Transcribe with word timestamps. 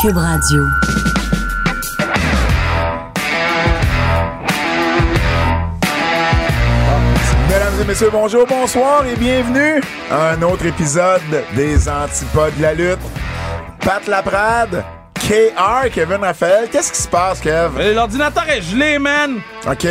Cube 0.00 0.16
Radio. 0.16 0.64
Mesdames 7.48 7.80
et 7.80 7.84
messieurs, 7.84 8.10
bonjour, 8.12 8.46
bonsoir 8.46 9.04
et 9.06 9.16
bienvenue 9.16 9.80
à 10.10 10.30
un 10.32 10.42
autre 10.42 10.66
épisode 10.66 11.20
des 11.54 11.88
Antipodes 11.88 12.56
de 12.56 12.62
la 12.62 12.74
lutte. 12.74 12.98
Pat 13.80 14.06
Laprade, 14.06 14.84
KR, 15.14 15.90
Kevin 15.92 16.18
Raphaël. 16.22 16.68
Qu'est-ce 16.70 16.92
qui 16.92 17.02
se 17.02 17.08
passe, 17.08 17.40
Kev? 17.40 17.70
Euh, 17.78 17.94
L'ordinateur 17.94 18.48
est 18.48 18.62
gelé, 18.62 18.98
man! 18.98 19.38
OK. 19.68 19.84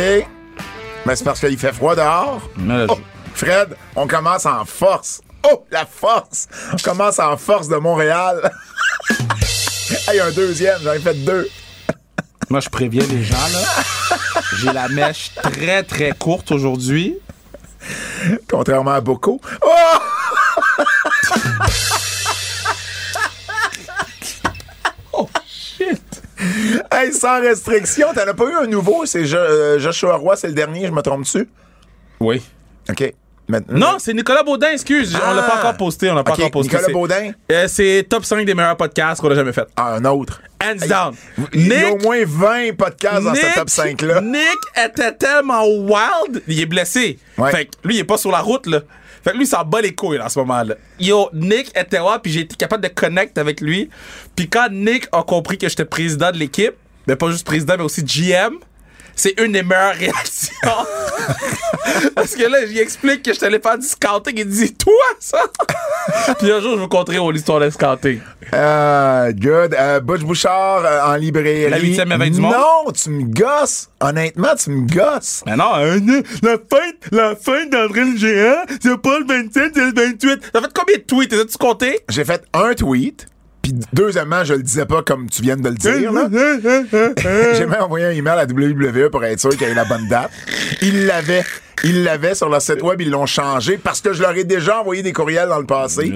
Mais 1.06 1.16
c'est 1.16 1.24
parce 1.24 1.40
qu'il 1.40 1.58
fait 1.58 1.72
froid 1.72 1.94
dehors. 1.94 2.40
Mais 2.56 2.86
Oh, 2.88 2.98
Fred, 3.34 3.76
on 3.96 4.06
commence 4.06 4.46
en 4.46 4.64
force. 4.64 5.20
Oh, 5.48 5.64
la 5.70 5.86
force! 5.86 6.48
On 6.72 6.76
commence 6.76 7.18
en 7.18 7.36
force 7.36 7.68
de 7.68 7.76
Montréal. 7.76 8.50
hey, 10.08 10.20
un 10.20 10.30
deuxième, 10.30 10.80
j'en 10.82 10.92
ai 10.92 10.98
fait 10.98 11.14
deux. 11.24 11.48
Moi, 12.48 12.60
je 12.60 12.68
préviens 12.68 13.06
les 13.06 13.22
gens, 13.22 13.36
là. 13.52 14.18
J'ai 14.58 14.72
la 14.72 14.88
mèche 14.88 15.32
très, 15.34 15.82
très 15.82 16.12
courte 16.12 16.50
aujourd'hui. 16.50 17.16
Contrairement 18.48 18.92
à 18.92 19.00
beaucoup. 19.00 19.40
Oh! 25.12 25.28
Shit! 25.46 26.22
Hey, 26.90 27.12
sans 27.12 27.40
restriction, 27.40 28.08
t'en 28.14 28.22
as 28.22 28.34
pas 28.34 28.44
eu 28.44 28.54
un 28.54 28.66
nouveau? 28.66 29.06
C'est 29.06 29.32
euh, 29.34 29.78
Joshua 29.78 30.16
Roy, 30.16 30.36
c'est 30.36 30.48
le 30.48 30.54
dernier, 30.54 30.86
je 30.86 30.92
me 30.92 31.02
trompe 31.02 31.22
dessus? 31.22 31.48
Oui. 32.20 32.42
OK. 32.88 33.14
Maintenant- 33.50 33.78
Non, 33.78 33.96
c'est 33.98 34.14
Nicolas 34.14 34.42
Baudin, 34.42 34.70
excuse. 34.72 35.14
On 35.14 35.34
l'a 35.34 35.42
pas 35.42 35.54
Ah! 35.56 35.58
encore 35.60 35.76
posté, 35.76 36.10
on 36.10 36.14
l'a 36.14 36.24
pas 36.24 36.32
encore 36.32 36.50
posté. 36.50 36.76
Nicolas 36.76 36.92
Baudin, 36.92 37.32
Euh, 37.52 37.66
c'est 37.68 38.06
top 38.08 38.24
5 38.24 38.44
des 38.46 38.54
meilleurs 38.54 38.76
podcasts 38.76 39.20
qu'on 39.20 39.30
a 39.30 39.34
jamais 39.34 39.52
fait. 39.52 39.66
ah, 39.76 39.94
un 39.96 40.04
autre. 40.06 40.40
Hands 40.62 40.86
down. 40.88 41.14
Il 41.54 41.68
y 41.68 41.72
a 41.72 41.90
Nick, 41.90 41.94
au 41.94 41.98
moins 42.06 42.18
20 42.24 42.76
podcasts 42.76 43.22
dans 43.24 43.34
ce 43.34 43.54
top 43.54 43.68
5-là. 43.68 44.20
Nick 44.20 44.58
était 44.76 45.12
tellement 45.14 45.64
wild, 45.66 46.42
il 46.46 46.60
est 46.60 46.66
blessé. 46.66 47.18
Ouais. 47.38 47.50
Fait 47.50 47.64
que 47.66 47.70
lui, 47.84 47.96
il 47.96 48.00
est 48.00 48.04
pas 48.04 48.18
sur 48.18 48.30
la 48.30 48.40
route, 48.40 48.66
là. 48.66 48.80
Fait 49.24 49.32
que 49.32 49.36
lui, 49.36 49.46
s'en 49.46 49.64
bat 49.64 49.80
les 49.82 49.94
couilles, 49.94 50.18
là, 50.18 50.26
en 50.26 50.28
ce 50.30 50.38
moment-là. 50.38 50.74
Yo, 50.98 51.28
Nick 51.34 51.70
était 51.76 52.00
wild, 52.00 52.20
puis 52.22 52.32
j'ai 52.32 52.40
été 52.40 52.56
capable 52.56 52.82
de 52.82 52.88
connect 52.88 53.36
avec 53.38 53.60
lui. 53.60 53.90
Puis 54.36 54.48
quand 54.48 54.68
Nick 54.70 55.08
a 55.12 55.22
compris 55.22 55.58
que 55.58 55.68
j'étais 55.68 55.84
président 55.84 56.30
de 56.30 56.38
l'équipe, 56.38 56.72
mais 57.06 57.16
pas 57.16 57.30
juste 57.30 57.46
président, 57.46 57.74
mais 57.78 57.84
aussi 57.84 58.02
GM, 58.02 58.54
c'est 59.20 59.38
une 59.38 59.52
des 59.52 59.62
meilleures 59.62 59.96
réactions. 59.96 60.56
Parce 62.14 62.34
que 62.34 62.42
là, 62.44 62.64
j'y 62.66 62.78
explique 62.78 63.22
que 63.22 63.34
je 63.34 63.38
t'allais 63.38 63.60
faire 63.60 63.76
du 63.76 63.86
scouting. 63.86 64.34
Il 64.38 64.48
dit, 64.48 64.74
toi, 64.74 64.92
ça? 65.18 65.42
puis 66.38 66.50
un 66.50 66.60
jour, 66.60 66.76
je 66.76 66.80
vous 66.80 66.88
conter 66.88 67.18
mon 67.18 67.30
histoire 67.30 67.60
de 67.60 67.68
scouting. 67.68 68.20
Euh, 68.54 69.30
good. 69.32 69.74
Euh, 69.78 70.00
Butch 70.00 70.22
Bouchard 70.22 70.84
euh, 70.86 71.12
en 71.12 71.16
librairie. 71.16 71.68
La 71.68 71.78
huitième 71.78 72.08
merveille 72.08 72.30
du 72.30 72.40
monde? 72.40 72.54
Non, 72.54 72.90
tu 72.92 73.10
me 73.10 73.24
gosses. 73.24 73.90
Honnêtement, 74.00 74.54
tu 74.56 74.70
me 74.70 74.88
gosses. 74.88 75.42
Mais 75.44 75.56
non, 75.56 75.72
la 75.76 76.56
fête, 76.56 77.08
la 77.12 77.36
fête 77.36 77.70
d'André 77.70 78.04
le 78.04 78.16
géant, 78.16 78.62
c'est 78.82 79.02
pas 79.02 79.18
le 79.18 79.26
27, 79.26 79.72
c'est 79.74 79.80
le 79.80 79.92
28. 79.92 80.50
T'as 80.50 80.60
fait 80.62 80.72
combien 80.74 80.96
de 80.96 81.02
tweets? 81.02 81.32
As-tu 81.34 81.58
compté? 81.58 82.00
J'ai 82.08 82.24
fait 82.24 82.42
un 82.54 82.72
tweet. 82.72 83.26
Puis 83.70 83.86
deuxièmement, 83.92 84.42
je 84.44 84.54
le 84.54 84.62
disais 84.62 84.86
pas 84.86 85.02
comme 85.02 85.28
tu 85.28 85.42
viens 85.42 85.56
de 85.56 85.68
le 85.68 85.74
dire. 85.74 86.12
J'ai 87.56 87.66
même 87.66 87.82
envoyé 87.82 88.06
un 88.06 88.10
email 88.10 88.38
à 88.38 88.44
WWE 88.44 89.10
pour 89.10 89.24
être 89.24 89.38
sûr 89.38 89.50
qu'il 89.50 89.68
y 89.68 89.70
ait 89.70 89.74
la 89.74 89.84
bonne 89.84 90.08
date. 90.08 90.30
Ils 90.82 91.06
l'avaient. 91.06 91.44
Ils 91.84 92.04
l'avaient 92.04 92.34
sur 92.34 92.48
leur 92.48 92.60
site 92.62 92.82
web, 92.82 93.00
ils 93.00 93.10
l'ont 93.10 93.26
changé 93.26 93.78
parce 93.78 94.00
que 94.00 94.12
je 94.12 94.20
leur 94.22 94.36
ai 94.36 94.44
déjà 94.44 94.80
envoyé 94.80 95.02
des 95.02 95.12
courriels 95.12 95.48
dans 95.48 95.58
le 95.58 95.66
passé. 95.66 96.12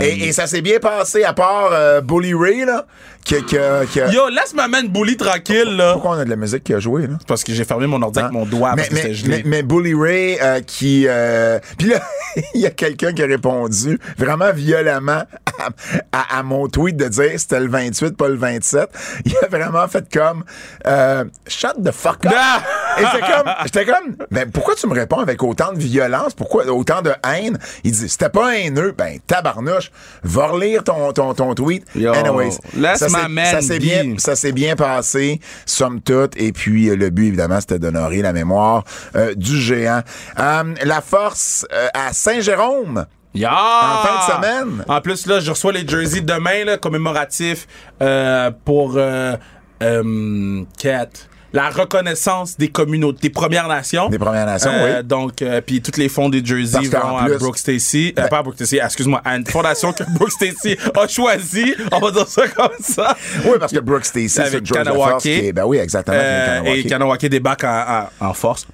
Et, 0.00 0.28
et 0.28 0.32
ça 0.32 0.46
s'est 0.46 0.62
bien 0.62 0.78
passé, 0.78 1.24
à 1.24 1.32
part 1.32 1.70
euh, 1.72 2.00
Bully 2.00 2.34
Ray, 2.34 2.64
là, 2.64 2.86
qui, 3.24 3.36
qui, 3.44 3.56
qui- 3.92 3.98
Yo, 4.14 4.28
laisse 4.30 4.54
ma 4.54 4.68
man 4.68 4.88
bully 4.88 5.16
tranquille, 5.16 5.76
là. 5.76 5.92
Pourquoi 5.92 6.12
on 6.12 6.18
a 6.20 6.24
de 6.24 6.30
la 6.30 6.36
musique 6.36 6.64
qui 6.64 6.74
a 6.74 6.80
joué, 6.80 7.06
là? 7.06 7.18
Parce 7.26 7.44
que 7.44 7.52
j'ai 7.52 7.64
fermé 7.64 7.86
mon 7.86 8.00
ordi 8.02 8.18
avec 8.20 8.32
mon 8.32 8.46
doigt 8.46 8.74
mais, 8.74 8.82
parce 8.88 8.92
mais, 9.04 9.14
gelé. 9.14 9.28
mais, 9.28 9.42
mais 9.44 9.62
Bully 9.62 9.94
Ray 9.94 10.38
euh, 10.40 10.60
qui 10.60 11.04
euh, 11.08 11.58
puis 11.78 11.88
là 11.88 12.00
il 12.54 12.60
y 12.62 12.66
a 12.66 12.70
quelqu'un 12.70 13.12
qui 13.12 13.22
a 13.22 13.26
répondu 13.26 13.98
vraiment 14.18 14.52
violemment 14.52 15.22
à, 15.58 15.68
à- 16.12 16.38
à 16.38 16.42
mon 16.42 16.66
tweet 16.68 16.96
de 16.96 17.06
dire 17.08 17.30
c'était 17.36 17.60
le 17.60 17.68
28 17.68 18.16
pas 18.16 18.28
le 18.28 18.36
27 18.36 18.88
il 19.26 19.34
a 19.42 19.46
vraiment 19.48 19.86
fait 19.86 20.04
comme 20.12 20.42
euh, 20.86 21.24
shut 21.46 21.74
the 21.84 21.92
fuck 21.92 22.24
up 22.26 22.32
Ah! 22.34 22.62
et 22.98 23.04
j'étais 23.04 23.32
comme 23.32 23.52
j'étais 23.64 23.84
comme 23.84 24.16
ben 24.30 24.50
pourquoi 24.50 24.74
tu 24.74 24.86
me 24.88 24.94
réponds 25.02 25.18
avec 25.20 25.42
autant 25.42 25.72
de 25.72 25.78
violence 25.78 26.34
pourquoi? 26.34 26.66
Autant 26.66 27.02
de 27.02 27.12
haine 27.28 27.58
il 27.84 27.92
dit 27.92 28.08
c'était 28.08 28.28
pas 28.30 28.56
haineux 28.56 28.94
ben 28.96 29.18
tabarnouche 29.26 29.90
va 30.22 30.46
relire 30.46 30.82
ton 30.84 31.12
ton, 31.12 31.34
ton 31.34 31.54
tweet 31.54 31.84
Yo, 31.94 32.12
anyways 32.12 32.50
ça 34.18 34.36
s'est- 34.36 34.52
bien 34.52 34.76
passé, 34.76 35.40
somme 35.66 36.00
toute. 36.00 36.36
Et 36.36 36.52
puis, 36.52 36.88
euh, 36.88 36.96
le 36.96 37.10
but, 37.10 37.28
évidemment, 37.28 37.60
c'était 37.60 37.78
d'honorer 37.78 38.22
la 38.22 38.32
mémoire 38.32 38.84
euh, 39.16 39.34
du 39.34 39.56
géant. 39.60 40.02
Euh, 40.38 40.74
la 40.84 41.00
force 41.00 41.66
euh, 41.72 41.88
à 41.94 42.12
Saint-Jérôme. 42.12 43.06
En 44.02 44.02
fin 44.06 44.14
de 44.28 44.32
semaine. 44.34 44.84
En 44.88 45.00
plus, 45.00 45.26
là, 45.26 45.40
je 45.40 45.50
reçois 45.50 45.72
les 45.72 45.86
jerseys 45.88 46.20
demain, 46.20 46.64
là, 46.64 46.76
commémoratifs 46.76 47.66
pour 48.64 48.98
Cat. 50.78 51.08
La 51.52 51.68
reconnaissance 51.70 52.56
des 52.56 52.68
communautés, 52.68 53.18
des 53.22 53.30
Premières 53.30 53.68
Nations. 53.68 54.08
Des 54.08 54.18
Premières 54.18 54.46
Nations, 54.46 54.70
Euh, 54.72 54.98
oui. 55.00 55.04
Donc, 55.06 55.42
euh, 55.42 55.60
puis 55.60 55.82
tous 55.82 55.98
les 55.98 56.08
fonds 56.08 56.28
des 56.28 56.42
Parce 56.42 56.88
qu'en 56.88 57.10
vont 57.10 57.16
à 57.18 57.24
plus- 57.26 57.38
Brooke 57.38 57.58
Stacy. 57.58 58.14
Euh, 58.18 58.28
pas 58.28 58.38
à 58.38 58.42
Brooke 58.42 58.54
Stacy, 58.56 58.78
excuse-moi, 58.82 59.20
à 59.24 59.36
une 59.36 59.46
fondation 59.46 59.92
que 59.92 60.02
Brooke 60.14 60.30
Stacy 60.32 60.76
a 60.98 61.06
choisi. 61.08 61.74
On 61.92 61.98
va 62.00 62.10
dire 62.10 62.26
ça 62.28 62.48
comme 62.48 62.70
ça. 62.80 63.16
Oui, 63.44 63.52
parce 63.60 63.72
que 63.72 63.78
Brooke 63.80 64.04
Stacy, 64.04 64.28
c'est 64.28 64.62
Kanawake. 64.62 65.10
force 65.10 65.22
qui 65.22 65.30
est- 65.30 65.52
Ben 65.52 65.64
oui, 65.64 65.78
exactement. 65.78 66.16
Euh, 66.18 66.62
et 66.64 66.84
Kanawake. 66.84 67.26
Débarque 67.26 67.64
en, 67.64 68.08
en, 68.20 68.28
en 68.28 68.34
force 68.34 68.66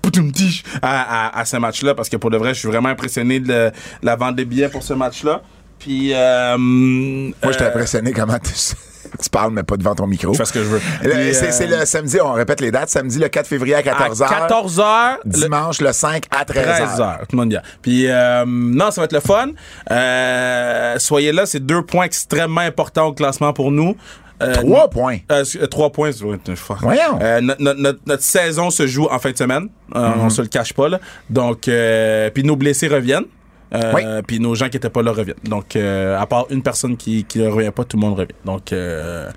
à, 0.82 1.26
à, 1.36 1.40
à 1.40 1.44
ce 1.44 1.56
match-là 1.56 1.94
parce 1.94 2.08
que 2.08 2.16
pour 2.16 2.30
de 2.30 2.36
vrai, 2.36 2.54
je 2.54 2.60
suis 2.60 2.68
vraiment 2.68 2.88
impressionné 2.88 3.40
de, 3.40 3.70
la 4.02 4.16
vente 4.16 4.36
des 4.36 4.44
billets 4.44 4.68
pour 4.68 4.82
ce 4.82 4.94
match-là. 4.94 5.42
Puis, 5.78 6.12
euh, 6.12 6.56
Moi, 6.58 7.32
j'étais 7.52 7.66
impressionné 7.66 8.12
comment 8.12 8.38
tu, 8.38 8.52
tu 9.22 9.30
parles, 9.30 9.52
mais 9.52 9.62
pas 9.62 9.76
devant 9.76 9.94
ton 9.94 10.06
micro. 10.06 10.32
Je 10.32 10.38
fais 10.38 10.44
ce 10.44 10.52
que 10.52 10.60
je 10.60 10.68
veux. 10.68 10.80
C'est 11.02 11.48
euh, 11.48 11.50
c'est 11.52 11.66
le 11.66 11.84
samedi, 11.86 12.20
on 12.20 12.32
répète 12.32 12.60
les 12.60 12.70
dates, 12.70 12.88
samedi 12.90 13.18
le 13.18 13.28
4 13.28 13.46
février 13.46 13.74
à 13.74 13.78
à 13.78 13.82
14h. 13.82 14.48
14h, 14.48 15.16
Dimanche 15.24 15.80
le 15.80 15.92
5 15.92 16.24
à 16.30 16.44
13h. 16.44 16.96
13h. 16.96 17.18
Tout 17.20 17.26
le 17.32 17.36
monde 17.38 17.54
a. 17.54 17.62
Puis, 17.82 18.06
euh, 18.08 18.44
non, 18.46 18.90
ça 18.90 19.00
va 19.00 19.06
être 19.06 19.12
le 19.12 19.20
fun. 19.20 19.48
Euh, 19.90 20.98
soyez 20.98 21.32
là, 21.32 21.46
c'est 21.46 21.64
deux 21.64 21.82
points 21.82 22.04
extrêmement 22.04 22.60
importants 22.60 23.06
au 23.06 23.12
classement 23.12 23.52
pour 23.52 23.70
nous. 23.70 23.96
Euh, 24.40 24.54
Trois 24.54 24.88
points? 24.88 25.18
Euh, 25.32 25.44
euh, 25.60 25.66
trois 25.66 25.90
points. 25.90 26.10
Voyons. 26.80 27.18
Euh, 27.20 27.40
notre, 27.40 27.98
notre- 28.06 28.22
saison 28.22 28.70
se 28.70 28.86
joue 28.86 29.06
en 29.10 29.18
fin 29.18 29.32
de 29.32 29.36
semaine. 29.36 29.68
Euh, 29.96 29.98
Mm-hmm. 29.98 30.12
On 30.20 30.30
se 30.30 30.42
le 30.42 30.48
cache 30.48 30.72
pas. 30.74 30.88
Là. 30.88 31.00
Donc, 31.28 31.66
euh, 31.66 32.30
puis 32.30 32.44
nos 32.44 32.54
blessés 32.54 32.86
reviennent. 32.88 33.24
Euh. 33.74 34.22
Puis 34.26 34.40
nos 34.40 34.54
gens 34.54 34.68
qui 34.68 34.76
étaient 34.76 34.90
pas 34.90 35.02
là 35.02 35.12
reviennent. 35.12 35.36
Donc, 35.44 35.76
euh, 35.76 36.18
à 36.18 36.26
part 36.26 36.46
une 36.50 36.62
personne 36.62 36.96
qui 36.96 37.26
ne 37.36 37.48
revient 37.48 37.70
pas, 37.70 37.84
tout 37.84 37.96
le 37.96 38.00
monde 38.02 38.18
revient. 38.18 38.34
Donc, 38.44 38.72
euh, 38.72 39.30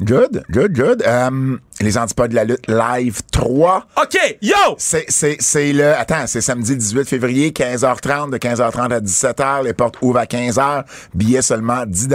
Good, 0.00 0.44
good, 0.48 0.72
good. 0.74 1.02
Euh, 1.04 1.56
les 1.80 1.98
antipodes 1.98 2.30
de 2.30 2.36
la 2.36 2.44
lutte 2.44 2.68
live 2.68 3.20
3. 3.32 3.84
OK, 4.00 4.36
yo! 4.40 4.54
C'est, 4.78 5.04
c'est, 5.08 5.36
c'est 5.40 5.72
le. 5.72 5.92
Attends, 5.92 6.24
c'est 6.28 6.40
samedi 6.40 6.76
18 6.76 7.04
février, 7.08 7.50
15h30, 7.50 8.30
de 8.30 8.38
15h30 8.38 8.92
à 8.92 9.00
17h. 9.00 9.64
Les 9.64 9.72
portes 9.72 9.96
ouvrent 10.00 10.20
à 10.20 10.24
15h. 10.26 10.84
Billets 11.14 11.42
seulement 11.42 11.84
10 11.84 12.10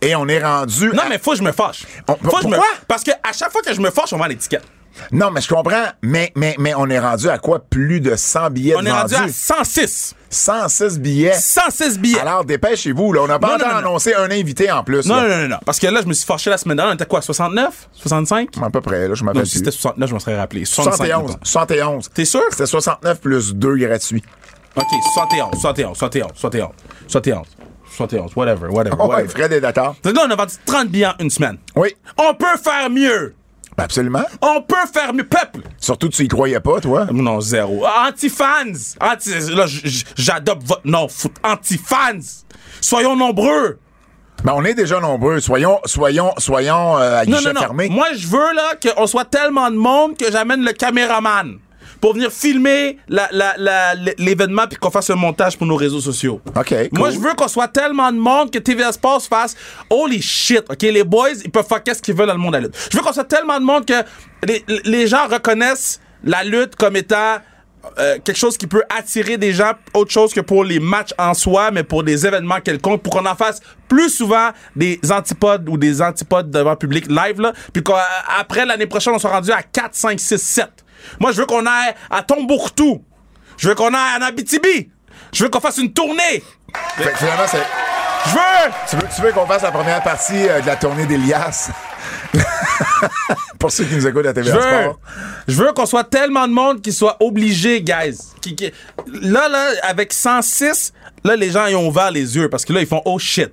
Et 0.00 0.14
on 0.14 0.28
est 0.28 0.40
rendu. 0.40 0.90
Non, 0.94 1.02
à- 1.02 1.08
mais 1.08 1.18
faut 1.18 1.32
que 1.32 1.38
je 1.38 1.42
me 1.42 1.50
fâche. 1.50 1.86
On- 2.06 2.14
faut 2.14 2.36
que 2.36 2.42
je 2.42 2.46
me... 2.46 2.52
pourquoi? 2.54 2.66
Parce 2.86 3.02
que 3.02 3.10
à 3.10 3.32
chaque 3.32 3.50
fois 3.50 3.62
que 3.62 3.74
je 3.74 3.80
me 3.80 3.90
fâche, 3.90 4.12
on 4.12 4.16
vend 4.18 4.26
l'étiquette. 4.26 4.62
Non, 5.12 5.30
mais 5.30 5.40
je 5.40 5.48
comprends. 5.48 5.86
Mais, 6.02 6.32
mais, 6.34 6.54
mais 6.58 6.74
on 6.76 6.88
est 6.88 6.98
rendu 6.98 7.28
à 7.28 7.38
quoi? 7.38 7.60
Plus 7.60 8.00
de 8.00 8.16
100 8.16 8.50
billets 8.50 8.74
On 8.76 8.84
est 8.84 8.90
rendu 8.90 9.14
vendus. 9.14 9.30
à 9.30 9.64
106. 9.64 10.14
106 10.30 10.98
billets. 11.00 11.32
106 11.34 11.98
billets. 11.98 12.20
Alors, 12.20 12.44
dépêchez-vous, 12.44 13.12
là. 13.12 13.22
On 13.22 13.26
n'a 13.26 13.38
pas 13.38 13.54
encore 13.54 13.58
non, 13.60 13.66
non, 13.66 13.72
non. 13.72 13.78
annoncé 13.88 14.14
un 14.14 14.30
invité 14.30 14.70
en 14.70 14.84
plus. 14.84 15.06
non, 15.06 15.16
là. 15.16 15.28
non, 15.28 15.42
non, 15.42 15.48
non. 15.48 15.56
Parce 15.64 15.78
que 15.78 15.86
là, 15.86 16.00
je 16.02 16.06
me 16.06 16.12
suis 16.12 16.26
fâché 16.26 16.50
la 16.50 16.58
semaine 16.58 16.76
dernière. 16.76 16.92
On 16.92 16.96
était 16.96 17.06
quoi, 17.06 17.22
69? 17.22 17.88
65? 17.92 18.48
À 18.62 18.70
peu 18.70 18.80
près, 18.80 19.08
là, 19.08 19.14
je 19.14 19.24
m'appelle 19.24 19.46
si 19.46 19.58
c'était 19.58 19.70
69, 19.70 20.08
je 20.08 20.14
m'en 20.14 20.20
serais 20.20 20.38
rappelé. 20.38 20.64
65, 20.64 20.96
71. 21.06 21.22
mettons. 21.30 21.38
71. 21.44 22.10
T'es 22.12 22.24
sûr? 22.24 22.42
C'était 22.50 22.66
69 22.66 23.20
plus 23.20 23.54
2 23.54 23.76
gratuits. 23.76 24.22
OK, 24.76 24.84
71, 25.14 25.50
71, 25.60 25.96
71, 25.96 26.30
71, 26.36 26.68
71. 27.08 27.46
71, 27.96 28.36
whatever, 28.36 28.68
whatever. 28.68 28.96
Oh, 28.98 29.04
ouais, 29.04 29.08
whatever. 29.08 29.28
Fred 29.30 29.52
est 29.52 29.60
d'accord. 29.60 29.96
Donc 30.04 30.14
là, 30.14 30.24
on 30.28 30.30
a 30.30 30.36
vendu 30.36 30.52
30 30.66 30.88
billets 30.88 31.06
en 31.06 31.14
une 31.20 31.30
semaine. 31.30 31.56
Oui, 31.74 31.96
On 32.18 32.34
peut 32.34 32.56
faire 32.62 32.88
mieux. 32.90 33.34
Ben 33.78 33.84
absolument. 33.84 34.24
On 34.42 34.60
peut 34.60 34.74
faire 34.92 35.14
mieux. 35.14 35.24
Peuple. 35.24 35.60
Surtout, 35.78 36.08
tu 36.08 36.24
y 36.24 36.28
croyais 36.28 36.58
pas, 36.60 36.80
toi? 36.80 37.06
Non, 37.12 37.40
zéro. 37.40 37.84
Anti-fans. 37.86 38.96
Anti 39.00 39.30
là, 39.54 39.66
j'adopte 40.16 40.66
votre 40.66 40.86
nom. 40.86 41.06
foot. 41.08 41.32
Anti-fans. 41.44 42.44
Soyons 42.80 43.14
nombreux. 43.16 43.78
Ben, 44.44 44.52
on 44.56 44.64
est 44.64 44.74
déjà 44.74 45.00
nombreux. 45.00 45.40
Soyons, 45.40 45.78
soyons, 45.84 46.32
soyons 46.38 46.98
euh, 46.98 47.20
à 47.20 47.24
Non, 47.26 47.38
non, 47.40 47.52
non. 47.54 47.60
fermé. 47.60 47.88
Moi, 47.88 48.08
je 48.16 48.26
veux 48.26 48.52
là 48.54 48.74
qu'on 48.82 49.06
soit 49.06 49.24
tellement 49.24 49.70
de 49.70 49.76
monde 49.76 50.16
que 50.16 50.30
j'amène 50.30 50.64
le 50.64 50.72
caméraman 50.72 51.58
pour 52.00 52.14
venir 52.14 52.30
filmer 52.30 52.98
la- 53.08 53.28
la- 53.32 53.54
la- 53.58 53.94
l'événement 54.18 54.66
puis 54.68 54.76
qu'on 54.78 54.90
fasse 54.90 55.10
un 55.10 55.16
montage 55.16 55.56
pour 55.58 55.66
nos 55.66 55.76
réseaux 55.76 56.00
sociaux. 56.00 56.40
OK, 56.56 56.70
Moi, 56.92 57.08
cool. 57.08 57.12
je 57.12 57.18
veux 57.18 57.34
qu'on 57.34 57.48
soit 57.48 57.68
tellement 57.68 58.12
de 58.12 58.18
monde 58.18 58.50
que 58.50 58.58
TVA 58.58 58.92
Sports 58.92 59.22
fasse 59.22 59.56
Holy 59.90 60.22
shit, 60.22 60.62
OK? 60.70 60.82
Les 60.82 61.04
boys, 61.04 61.30
ils 61.44 61.50
peuvent 61.50 61.66
faire 61.66 61.82
qu'est-ce 61.82 62.00
qu'ils 62.02 62.14
veulent 62.14 62.26
dans 62.28 62.34
le 62.34 62.38
monde 62.38 62.52
de 62.52 62.58
la 62.58 62.62
lutte. 62.64 62.88
Je 62.90 62.96
veux 62.96 63.02
qu'on 63.02 63.12
soit 63.12 63.24
tellement 63.24 63.58
de 63.58 63.64
monde 63.64 63.84
que 63.86 63.94
les, 64.46 64.64
les 64.84 65.06
gens 65.06 65.26
reconnaissent 65.28 66.00
la 66.24 66.44
lutte 66.44 66.76
comme 66.76 66.96
étant 66.96 67.36
euh, 67.98 68.18
quelque 68.24 68.36
chose 68.36 68.58
qui 68.58 68.66
peut 68.66 68.82
attirer 68.96 69.38
des 69.38 69.52
gens, 69.52 69.72
autre 69.94 70.10
chose 70.10 70.34
que 70.34 70.40
pour 70.40 70.64
les 70.64 70.80
matchs 70.80 71.14
en 71.16 71.32
soi, 71.32 71.70
mais 71.70 71.84
pour 71.84 72.02
des 72.02 72.26
événements 72.26 72.60
quelconques, 72.60 73.02
pour 73.02 73.12
qu'on 73.12 73.24
en 73.24 73.36
fasse 73.36 73.60
plus 73.88 74.10
souvent 74.10 74.50
des 74.76 75.00
antipodes 75.10 75.68
ou 75.68 75.78
des 75.78 76.02
antipodes 76.02 76.50
devant 76.50 76.74
public 76.76 77.06
live, 77.08 77.40
là, 77.40 77.52
puis 77.72 77.82
qu'après 77.82 78.66
l'année 78.66 78.86
prochaine, 78.86 79.14
on 79.14 79.18
soit 79.18 79.30
rendu 79.30 79.52
à 79.52 79.62
4, 79.62 79.94
5, 79.94 80.18
6, 80.20 80.38
7. 80.38 80.68
Moi, 81.20 81.32
je 81.32 81.38
veux 81.40 81.46
qu'on 81.46 81.66
aille 81.66 81.94
à 82.10 82.22
Tombouctou. 82.22 83.02
Je 83.56 83.68
veux 83.68 83.74
qu'on 83.74 83.92
aille 83.94 84.18
en 84.18 84.22
Abitibi. 84.22 84.90
Je 85.32 85.44
veux 85.44 85.50
qu'on 85.50 85.60
fasse 85.60 85.78
une 85.78 85.92
tournée. 85.92 86.42
Fait 86.96 87.12
que 87.12 87.18
finalement, 87.18 87.44
c'est. 87.48 87.62
Je 88.26 88.30
veux! 88.34 88.72
Tu 88.90 88.96
veux, 88.96 89.02
tu 89.14 89.22
veux 89.22 89.32
qu'on 89.32 89.46
fasse 89.46 89.62
la 89.62 89.70
première 89.70 90.02
partie 90.02 90.48
euh, 90.48 90.60
de 90.60 90.66
la 90.66 90.76
tournée 90.76 91.06
d'Elias? 91.06 91.70
Pour 93.58 93.72
ceux 93.72 93.84
qui 93.84 93.94
nous 93.94 94.06
écoutent 94.06 94.26
à 94.26 94.32
veux, 94.32 94.44
Sport. 94.44 94.98
je 95.48 95.54
veux 95.62 95.72
qu'on 95.72 95.86
soit 95.86 96.04
tellement 96.04 96.46
de 96.46 96.52
monde 96.52 96.80
qui 96.80 96.92
soit 96.92 97.16
obligé, 97.20 97.82
guys. 97.82 98.16
Qui- 98.40 98.54
qui- 98.54 98.72
là, 99.22 99.48
là, 99.48 99.70
avec 99.82 100.12
106, 100.12 100.92
là, 101.24 101.34
les 101.36 101.50
gens 101.50 101.66
ils 101.66 101.74
ont 101.76 101.88
ouvert 101.88 102.10
les 102.10 102.36
yeux 102.36 102.48
parce 102.48 102.64
que 102.64 102.72
là, 102.72 102.80
ils 102.80 102.86
font 102.86 103.02
oh 103.04 103.18
shit. 103.18 103.50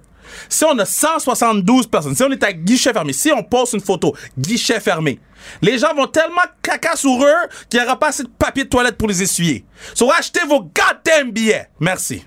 Si 0.49 0.63
on 0.65 0.77
a 0.77 0.85
172 0.85 1.87
personnes, 1.87 2.15
si 2.15 2.23
on 2.23 2.31
est 2.31 2.43
à 2.43 2.51
guichet 2.53 2.91
fermé, 2.93 3.13
si 3.13 3.31
on 3.31 3.41
poste 3.43 3.73
une 3.73 3.81
photo, 3.81 4.15
guichet 4.37 4.79
fermé, 4.79 5.19
les 5.61 5.77
gens 5.77 5.93
vont 5.95 6.07
tellement 6.07 6.41
caca 6.61 6.95
sur 6.95 7.23
eux 7.23 7.47
qu'il 7.69 7.79
n'y 7.79 7.85
aura 7.85 7.97
pas 7.99 8.07
assez 8.09 8.23
de 8.23 8.29
papier 8.29 8.63
de 8.65 8.69
toilette 8.69 8.97
pour 8.97 9.07
les 9.07 9.21
essuyer. 9.23 9.65
So, 9.93 10.11
achetez 10.11 10.45
vos 10.47 10.61
goddamn 10.61 11.31
billets. 11.31 11.67
Merci. 11.79 12.25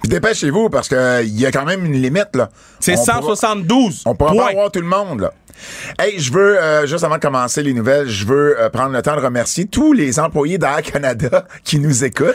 Puis 0.00 0.08
dépêchez-vous 0.08 0.68
parce 0.68 0.88
qu'il 0.88 1.38
y 1.38 1.46
a 1.46 1.52
quand 1.52 1.64
même 1.64 1.84
une 1.86 2.00
limite, 2.00 2.34
là. 2.34 2.48
C'est 2.80 2.98
On 2.98 3.04
pourra- 3.04 3.20
172. 3.36 4.02
On 4.04 4.14
pourra 4.16 4.34
pas 4.34 4.48
avoir 4.50 4.70
tout 4.72 4.80
le 4.80 4.86
monde, 4.86 5.20
là. 5.20 5.32
Hey, 5.96 6.18
je 6.18 6.32
veux, 6.32 6.60
euh, 6.60 6.86
juste 6.88 7.04
avant 7.04 7.16
de 7.16 7.20
commencer 7.20 7.62
les 7.62 7.72
nouvelles, 7.72 8.08
je 8.08 8.26
veux 8.26 8.60
euh, 8.60 8.68
prendre 8.68 8.90
le 8.90 9.00
temps 9.00 9.14
de 9.14 9.20
remercier 9.20 9.66
tous 9.66 9.92
les 9.92 10.18
employés 10.18 10.58
d'Air 10.58 10.82
Canada 10.82 11.46
qui 11.64 11.78
nous 11.78 12.02
écoutent. 12.02 12.34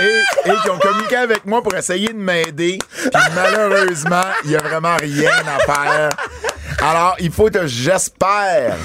Et, 0.00 0.22
et 0.50 0.52
qui 0.62 0.70
ont 0.70 0.78
communiqué 0.78 1.16
avec 1.16 1.44
moi 1.44 1.62
pour 1.62 1.74
essayer 1.76 2.08
de 2.08 2.18
m'aider. 2.18 2.78
Puis 2.96 3.10
malheureusement, 3.34 4.22
il 4.44 4.50
y 4.52 4.56
a 4.56 4.60
vraiment 4.62 4.96
rien 4.96 5.30
à 5.30 5.58
faire. 5.72 6.08
Alors, 6.80 7.16
il 7.18 7.32
faut 7.32 7.50
que 7.50 7.66
j'espère 7.66 8.76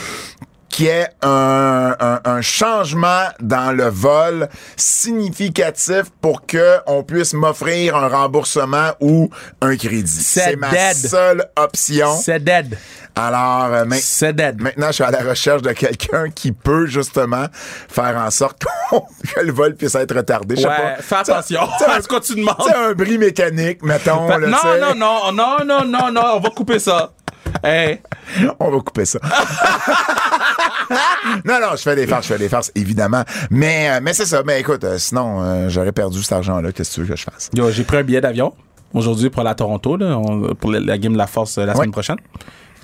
qu'il 0.69 0.85
y 0.85 0.89
ait 0.89 1.07
un, 1.21 1.95
un- 1.99 2.19
un 2.25 2.41
changement 2.41 3.25
dans 3.39 3.71
le 3.71 3.87
vol 3.89 4.49
significatif 4.75 6.03
pour 6.19 6.47
que 6.47 6.77
on 6.87 7.03
puisse 7.03 7.33
m'offrir 7.33 7.95
un 7.95 8.07
remboursement 8.07 8.89
ou 8.99 9.29
un 9.61 9.77
crédit. 9.77 10.07
C'est 10.23 10.55
ma 10.55 10.71
dead. 10.71 10.95
seule 10.95 11.45
option. 11.55 12.11
C'est 12.19 12.43
dead. 12.43 12.75
Alors, 13.15 13.65
euh, 13.71 13.85
ma- 13.85 13.97
C'est 13.97 14.33
dead. 14.33 14.59
maintenant, 14.59 14.87
je 14.87 14.93
suis 14.93 15.03
à 15.03 15.11
la 15.11 15.21
recherche 15.21 15.61
de 15.61 15.71
quelqu'un 15.73 16.31
qui 16.31 16.51
peut 16.51 16.87
justement 16.87 17.45
faire 17.53 18.17
en 18.17 18.31
sorte 18.31 18.63
que 19.35 19.41
le 19.41 19.51
vol 19.51 19.75
puisse 19.75 19.93
être 19.93 20.15
retardé. 20.15 20.55
Ouais, 20.55 20.63
pas. 20.63 20.95
fais 20.99 21.15
attention 21.17 21.59
à 21.61 22.01
ce 22.01 22.07
que 22.07 22.19
tu 22.19 22.33
demandes. 22.33 22.55
C'est 22.67 22.75
un 22.75 22.93
bris 22.93 23.19
mécanique, 23.19 23.83
mettons. 23.83 24.27
Fait- 24.27 24.39
là, 24.39 24.47
non, 24.47 24.95
non, 24.95 25.31
non, 25.31 25.31
non, 25.31 25.57
non, 25.63 25.85
non, 25.85 26.11
non, 26.11 26.23
on 26.37 26.39
va 26.39 26.49
couper 26.49 26.79
ça. 26.79 27.11
Hey. 27.63 28.01
On 28.59 28.69
va 28.71 28.79
couper 28.79 29.05
ça. 29.05 29.19
non, 31.45 31.59
non, 31.61 31.67
je 31.75 31.81
fais 31.81 31.95
des 31.95 32.07
farces, 32.07 32.27
je 32.27 32.33
fais 32.33 32.39
des 32.39 32.49
farces, 32.49 32.71
évidemment. 32.75 33.23
Mais, 33.49 33.89
euh, 33.89 33.99
mais 34.01 34.13
c'est 34.13 34.25
ça. 34.25 34.43
Mais 34.45 34.59
écoute, 34.59 34.83
euh, 34.83 34.97
sinon, 34.97 35.41
euh, 35.41 35.69
j'aurais 35.69 35.91
perdu 35.91 36.21
cet 36.21 36.33
argent-là. 36.33 36.71
Qu'est-ce 36.71 36.89
que 36.91 36.95
tu 36.95 37.01
veux 37.01 37.07
que 37.13 37.15
je 37.19 37.23
fasse? 37.23 37.49
Yo, 37.53 37.71
j'ai 37.71 37.83
pris 37.83 37.97
un 37.97 38.03
billet 38.03 38.21
d'avion 38.21 38.53
aujourd'hui 38.93 39.29
pour 39.29 39.41
aller 39.41 39.49
à 39.51 39.55
Toronto, 39.55 39.97
là, 39.97 40.17
on- 40.17 40.53
pour 40.55 40.71
la, 40.71 40.79
la 40.79 40.97
game 40.97 41.13
de 41.13 41.17
la 41.17 41.27
force 41.27 41.57
la 41.57 41.73
semaine 41.73 41.87
Ouais. 41.87 41.91
prochaine. 41.91 42.17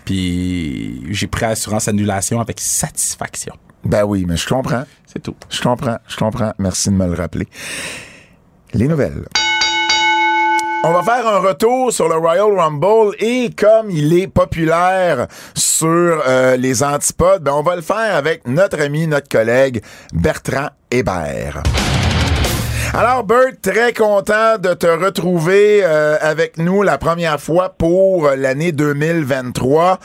Puis 0.06 1.04
j'ai 1.13 1.27
pris 1.27 1.45
assurance 1.45 1.88
annulation 1.88 2.39
avec 2.39 2.60
satisfaction. 2.60 3.54
Ben 3.83 4.04
oui, 4.04 4.25
mais 4.27 4.38
je 4.38 4.48
comprends. 4.48 4.83
C'est 5.06 5.22
tout. 5.22 5.36
Je 5.50 5.62
comprends, 5.62 5.98
je 6.07 6.15
comprends. 6.18 6.54
Merci 6.57 6.89
de 6.89 6.95
me 6.95 7.06
le 7.07 7.13
rappeler. 7.13 7.48
Les 8.74 8.88
nouvelles. 8.88 9.24
On 10.81 10.94
va 10.94 11.04
faire 11.04 11.28
un 11.28 11.40
retour 11.40 11.92
sur 11.92 12.08
le 12.08 12.16
Royal 12.16 12.58
Rumble 12.58 13.14
et 13.20 13.50
comme 13.50 13.92
il 13.92 14.18
est 14.18 14.28
populaire 14.28 15.28
sur 15.54 16.24
euh, 16.26 16.56
les 16.56 16.84
antipodes, 16.84 17.44
ben 17.44 17.52
on 17.52 17.64
va 17.64 17.76
le 17.76 17.81
faire 17.81 18.16
avec 18.16 18.48
notre 18.48 18.80
ami, 18.80 19.06
notre 19.06 19.28
collègue 19.28 19.84
Bertrand 20.14 20.70
Hébert. 20.90 21.64
Alors, 22.94 23.24
Bert, 23.24 23.52
très 23.62 23.94
content 23.94 24.58
de 24.58 24.74
te 24.74 24.88
retrouver 24.88 25.81
euh, 25.84 26.18
avec 26.22 26.58
nous 26.58 26.82
la 26.82 26.98
première 26.98 27.40
fois 27.40 27.70
pour 27.78 28.30
l'année 28.32 28.72
2023 28.72 30.00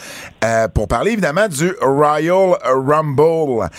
euh, 0.44 0.68
pour 0.68 0.86
parler 0.88 1.12
évidemment 1.12 1.48
du 1.48 1.72
Royal 1.80 2.58
Rumble. 2.62 3.70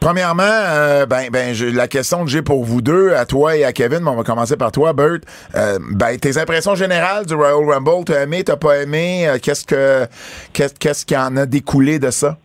Premièrement, 0.00 0.42
euh, 0.44 1.06
ben, 1.06 1.30
ben, 1.32 1.52
je- 1.54 1.66
la 1.66 1.88
question 1.88 2.24
que 2.24 2.30
j'ai 2.30 2.42
pour 2.42 2.64
vous 2.64 2.80
deux, 2.82 3.14
à 3.14 3.24
toi 3.26 3.56
et 3.56 3.64
à 3.64 3.72
Kevin, 3.72 4.00
mais 4.02 4.10
on 4.10 4.16
va 4.16 4.22
commencer 4.22 4.56
par 4.56 4.70
toi, 4.70 4.92
Bert. 4.92 5.18
Euh, 5.54 5.78
ben, 5.92 6.16
tes 6.18 6.38
impressions 6.38 6.74
générales 6.74 7.26
du 7.26 7.34
Royal 7.34 7.64
Rumble, 7.64 8.04
t'as 8.04 8.22
aimé, 8.22 8.44
t'as 8.44 8.56
pas 8.56 8.76
aimé, 8.82 9.26
euh, 9.26 9.38
qu'est-ce 9.42 9.64
que, 9.64 10.06
qu'est-ce, 10.52 10.74
qu'est-ce 10.74 11.04
qui 11.06 11.16
en 11.16 11.36
a 11.36 11.46
découlé 11.46 11.98
de 11.98 12.10
ça? 12.10 12.36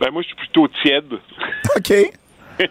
Ben 0.00 0.10
moi, 0.12 0.22
je 0.22 0.28
suis 0.28 0.36
plutôt 0.36 0.68
tiède. 0.82 1.12
OK. 1.76 1.92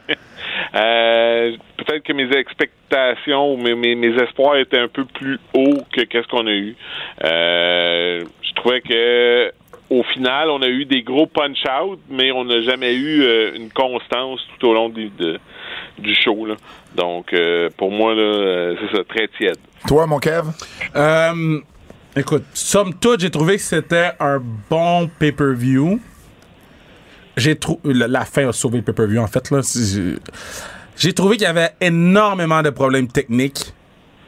Peut-être 0.73 2.03
que 2.03 2.13
mes 2.13 2.29
expectations, 2.37 3.57
mes, 3.57 3.75
mes, 3.75 3.95
mes 3.95 4.15
espoirs 4.21 4.57
étaient 4.57 4.79
un 4.79 4.87
peu 4.87 5.05
plus 5.05 5.39
hauts 5.53 5.81
que 5.95 6.01
qu'est-ce 6.01 6.27
qu'on 6.27 6.47
a 6.47 6.51
eu. 6.51 6.75
Je 7.23 8.53
trouvais 8.55 8.81
que 8.81 9.51
au 9.89 10.03
final, 10.03 10.49
on 10.49 10.61
a 10.61 10.67
eu 10.67 10.85
des 10.85 11.01
gros 11.01 11.27
punch-out, 11.27 11.99
mais 12.09 12.31
on 12.31 12.43
n'a 12.45 12.61
jamais 12.61 12.93
eu 12.93 13.21
euh, 13.23 13.55
une 13.55 13.69
constance 13.69 14.39
tout 14.59 14.67
au 14.67 14.73
long 14.73 14.89
du, 14.89 15.09
de- 15.09 15.39
du 15.99 16.13
show. 16.15 16.45
Là. 16.45 16.55
Donc, 16.95 17.31
euh, 17.33 17.69
pour 17.77 17.91
moi, 17.91 18.13
euh, 18.13 18.75
c'est 18.79 18.97
ça, 18.97 19.03
très 19.03 19.27
tiède. 19.37 19.57
Toi, 19.87 20.05
mon 20.07 20.19
Kev? 20.19 20.47
Euh, 20.95 21.59
écoute, 22.15 22.43
somme 22.53 22.93
toute, 22.95 23.21
j'ai 23.21 23.29
trouvé 23.29 23.55
que 23.55 23.61
c'était 23.61 24.11
un 24.19 24.41
bon 24.69 25.09
pay-per-view. 25.19 25.99
J'ai 27.37 27.55
trouvé. 27.55 27.79
La, 27.93 28.07
la 28.07 28.25
fin 28.25 28.47
a 28.49 28.51
sauvé 28.53 28.77
le 28.77 28.83
pay-per-view, 28.83 29.19
en 29.21 29.27
fait. 29.27 29.51
là. 29.51 29.61
J'ai, 30.97 31.13
trouvé 31.13 31.37
qu'il 31.37 31.43
y 31.45 31.49
avait 31.49 31.71
énormément 31.79 32.61
de 32.61 32.71
problèmes 32.71 33.07
techniques. 33.07 33.73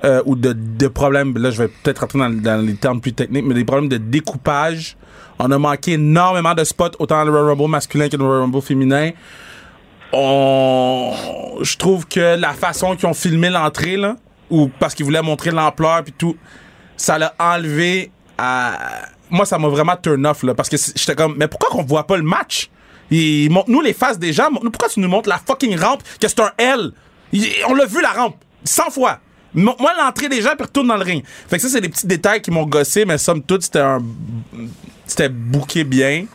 euh, 0.06 0.22
ou 0.26 0.36
de, 0.38 0.54
de 0.54 0.88
problèmes, 0.88 1.38
là 1.38 1.52
je 1.52 1.64
vais 1.64 1.68
peut-être 1.68 2.00
rentrer 2.00 2.20
dans, 2.20 2.30
dans 2.30 2.66
les 2.66 2.76
termes 2.76 3.02
plus 3.02 3.12
techniques, 3.12 3.44
mais 3.46 3.54
des 3.54 3.66
problèmes 3.66 3.90
de 3.90 3.98
découpage. 3.98 4.96
On 5.40 5.50
a 5.52 5.58
manqué 5.58 5.94
énormément 5.94 6.54
de 6.54 6.64
spots, 6.66 6.92
autant 7.00 7.24
le 7.24 7.32
Royal 7.32 7.48
Rumble 7.48 7.70
masculin 7.70 8.10
que 8.10 8.18
le 8.18 8.24
Royal 8.26 8.42
Rumble 8.42 8.62
féminin. 8.62 9.12
On... 10.12 11.14
Je 11.62 11.78
trouve 11.78 12.06
que 12.08 12.36
la 12.36 12.54
façon 12.54 12.96
qu'ils 12.96 13.08
ont 13.08 13.14
filmé 13.14 13.50
l'entrée, 13.50 13.96
là, 13.96 14.16
ou 14.50 14.70
parce 14.80 14.94
qu'ils 14.94 15.06
voulaient 15.06 15.22
montrer 15.22 15.52
l'ampleur 15.52 16.04
puis 16.04 16.14
tout, 16.18 16.36
ça 16.98 17.18
l'a 17.18 17.34
enlevé 17.40 18.12
à... 18.38 18.78
Moi, 19.30 19.46
ça 19.46 19.58
m'a 19.58 19.70
vraiment 19.70 19.96
turn 19.96 20.26
off, 20.26 20.44
là, 20.44 20.56
parce 20.56 20.68
que 20.68 20.78
j'étais 20.78 21.16
comme, 21.16 21.36
mais 21.38 21.48
pourquoi 21.48 21.70
qu'on 21.70 21.84
voit 21.84 22.06
pas 22.06 22.18
le 22.18 22.24
match? 22.24 22.70
Il 23.12 23.50
montre-nous 23.52 23.82
les 23.82 23.94
faces 23.94 24.20
des 24.20 24.34
gens. 24.34 24.50
Pourquoi 24.52 24.90
tu 24.90 25.00
nous 25.00 25.08
montres 25.08 25.30
la 25.30 25.40
fucking 25.40 25.80
rampe 25.80 26.04
que 26.20 26.28
c'est 26.28 26.40
un 26.42 26.52
L? 26.58 26.92
On 27.68 27.76
l'a 27.76 27.86
vu, 27.86 28.02
la 28.02 28.12
rampe, 28.12 28.36
100 28.64 28.90
fois. 28.92 29.20
Mo- 29.54 29.76
Moi, 29.80 29.92
l'entrée 29.98 30.30
des 30.30 30.42
gens, 30.42 30.52
puis 30.56 30.64
retourne 30.66 30.88
dans 30.88 30.98
le 30.98 31.04
ring. 31.04 31.24
Fait 31.48 31.58
que 31.58 31.62
ça, 31.62 31.70
c'est 31.70 31.82
des 31.82 31.90
petits 31.90 32.08
détails 32.08 32.42
qui 32.42 32.52
m'ont 32.52 32.66
gossé, 32.66 33.06
mais 33.06 33.18
somme 33.18 33.42
toute, 33.42 33.64
c'était 33.64 33.80
un... 33.80 34.00
C'était 35.08 35.30
bouqué 35.30 35.84
bien. 35.84 36.26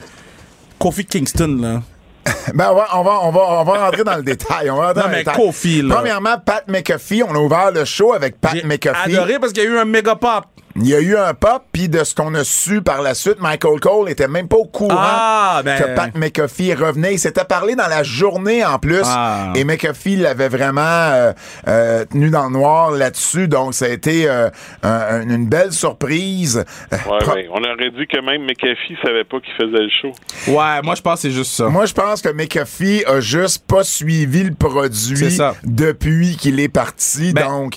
Kofi 0.79 1.05
Kingston, 1.05 1.59
là. 1.61 1.83
Ben, 2.55 2.71
on 2.71 2.75
va, 2.75 2.89
on 2.95 3.03
va, 3.03 3.19
on 3.23 3.31
va, 3.31 3.41
on 3.61 3.65
va 3.65 3.85
rentrer 3.87 4.03
dans 4.05 4.17
le 4.17 4.23
détail. 4.23 4.71
On 4.71 4.77
va 4.77 4.89
rentrer 4.89 5.03
Non, 5.03 5.03
dans 5.03 5.11
le 5.11 5.13
mais 5.13 5.25
détail. 5.25 5.37
Kofi, 5.37 5.83
là. 5.83 5.95
Premièrement, 5.97 6.39
Pat 6.39 6.65
McAfee. 6.69 7.23
On 7.23 7.35
a 7.35 7.39
ouvert 7.39 7.71
le 7.71 7.85
show 7.85 8.13
avec 8.15 8.41
Pat 8.41 8.65
McAfee. 8.65 9.15
adoré 9.17 9.39
parce 9.39 9.53
qu'il 9.53 9.63
y 9.63 9.67
a 9.67 9.71
eu 9.71 9.79
un 9.79 9.85
méga 9.85 10.15
pop. 10.17 10.45
Il 10.77 10.89
y 10.89 10.95
a 10.95 11.01
eu 11.01 11.17
un 11.17 11.35
pop, 11.35 11.63
puis 11.73 11.89
de 11.89 12.03
ce 12.03 12.15
qu'on 12.17 12.35
a 12.35 12.43
su 12.43 12.83
par 12.83 13.01
la 13.01 13.15
suite, 13.15 13.41
Michael 13.41 13.79
Cole 13.81 14.11
était 14.11 14.27
même 14.27 14.49
pas 14.49 14.57
au 14.57 14.65
courant 14.65 14.97
Ah, 14.99 15.63
ben- 15.65 15.79
que 15.79 15.95
Pat 15.95 16.13
McAfee 16.17 16.75
revenait. 16.75 17.15
Il 17.15 17.19
s'était 17.21 17.45
parlé 17.45 17.77
dans 17.77 17.87
la 17.87 18.03
journée 18.03 18.65
en 18.65 18.79
plus, 18.81 19.03
Ah. 19.05 19.53
et 19.55 19.63
McAfee 19.65 20.17
l'avait 20.17 20.49
vraiment 20.49 20.81
euh, 20.83 21.33
euh, 21.69 22.05
tenu 22.07 22.31
dans 22.31 22.47
le 22.47 22.53
noir 22.53 22.91
là-dessus. 22.91 23.47
Donc, 23.47 23.75
ça 23.75 23.85
a 23.85 23.89
été 23.89 24.29
euh, 24.29 24.51
un- 24.83 25.23
une 25.29 25.47
belle 25.47 25.71
surprise. 25.73 26.65
Ouais, 26.91 26.99
pro- 27.21 27.35
ouais. 27.35 27.49
On 27.53 27.59
aurait 27.63 27.91
dit 27.91 28.07
que 28.09 28.21
même 28.21 28.43
McAfee 28.45 28.97
savait 29.05 29.25
pas 29.25 29.39
qu'il 29.41 29.55
faisait 29.55 29.83
le 29.83 29.91
show. 29.91 30.13
Ouais, 30.51 30.83
moi, 30.83 30.95
je 30.97 31.03
pense 31.03 31.23
que 31.23 31.29
c'est 31.29 31.31
juste 31.35 31.53
ça. 31.53 31.69
Moi, 31.69 31.87
je 31.87 31.95
pense 31.95 32.21
que 32.21 32.31
McAfee 32.31 33.05
a 33.07 33.21
juste 33.21 33.65
pas 33.67 33.85
suivi 33.85 34.43
le 34.43 34.55
produit 34.55 35.39
depuis 35.63 36.37
qu'il 36.37 36.59
est 36.59 36.69
parti. 36.69 37.33
Ben, 37.33 37.47
donc, 37.47 37.75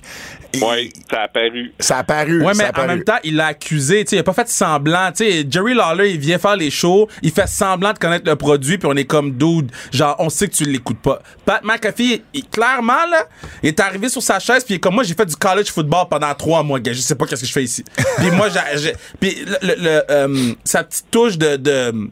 il- 0.54 0.64
Ouais, 0.64 0.90
ça 1.12 1.22
a 1.22 1.24
apparu. 1.24 1.74
ça 1.80 1.98
a 2.00 2.04
paru. 2.04 2.44
Ouais, 2.44 2.54
ça 2.54 2.64
mais 2.74 2.80
a 2.80 2.84
en 2.84 2.88
même 2.88 3.04
temps, 3.04 3.18
il 3.24 3.36
l'a 3.36 3.48
accusé. 3.48 4.04
Tu 4.06 4.10
sais, 4.12 4.16
il 4.16 4.20
a 4.20 4.24
pas 4.24 4.34
fait 4.34 4.48
semblant. 4.50 5.12
Tu 5.12 5.26
sais, 5.26 5.46
Jerry 5.50 5.74
Lawler, 5.74 6.12
il 6.12 6.20
vient 6.20 6.38
faire 6.38 6.56
les 6.56 6.70
shows, 6.72 7.08
il 7.22 7.32
fait 7.32 7.48
semblant 7.48 7.94
de 7.94 7.98
connaître 8.00 8.28
le 8.30 8.36
produit, 8.36 8.78
puis 8.78 8.88
on 8.92 8.96
est 8.96 9.06
comme 9.06 9.32
dude. 9.34 9.72
Genre, 9.92 10.16
on 10.20 10.30
sait 10.30 10.48
que 10.48 10.56
tu 10.56 10.64
l'écoutes 10.64 11.00
pas. 11.02 11.22
Pat 11.46 11.64
McAfee, 11.64 12.24
il- 12.34 12.48
clairement, 12.48 13.06
là, 13.10 13.26
il 13.64 13.70
est 13.70 13.80
arrivé 13.80 14.10
sur 14.10 14.22
sa 14.24 14.40
chaise, 14.40 14.64
puis 14.64 14.74
il 14.76 14.78
est 14.78 14.80
comme 14.80 14.96
moi, 14.96 15.04
j'ai 15.04 15.14
fait 15.16 15.26
du 15.26 15.36
college 15.36 15.68
football 15.72 16.08
pendant 16.10 16.34
trois 16.34 16.64
mois, 16.64 16.80
gars. 16.80 16.94
Je 16.94 17.02
sais 17.02 17.16
pas 17.16 17.26
qu'est-ce 17.26 17.42
que 17.42 17.48
je 17.48 17.54
fais 17.54 17.64
ici. 17.64 17.84
puis 18.18 18.32
moi, 18.32 18.48
j'ai, 18.50 18.78
j'ai- 18.80 18.96
puis 19.20 19.46
le, 19.46 19.58
le- 19.76 19.84
le, 19.84 20.04
euh, 20.10 20.54
sa 20.64 20.84
petite 20.84 21.12
touche 21.12 21.38
de, 21.38 21.56
de, 21.58 22.10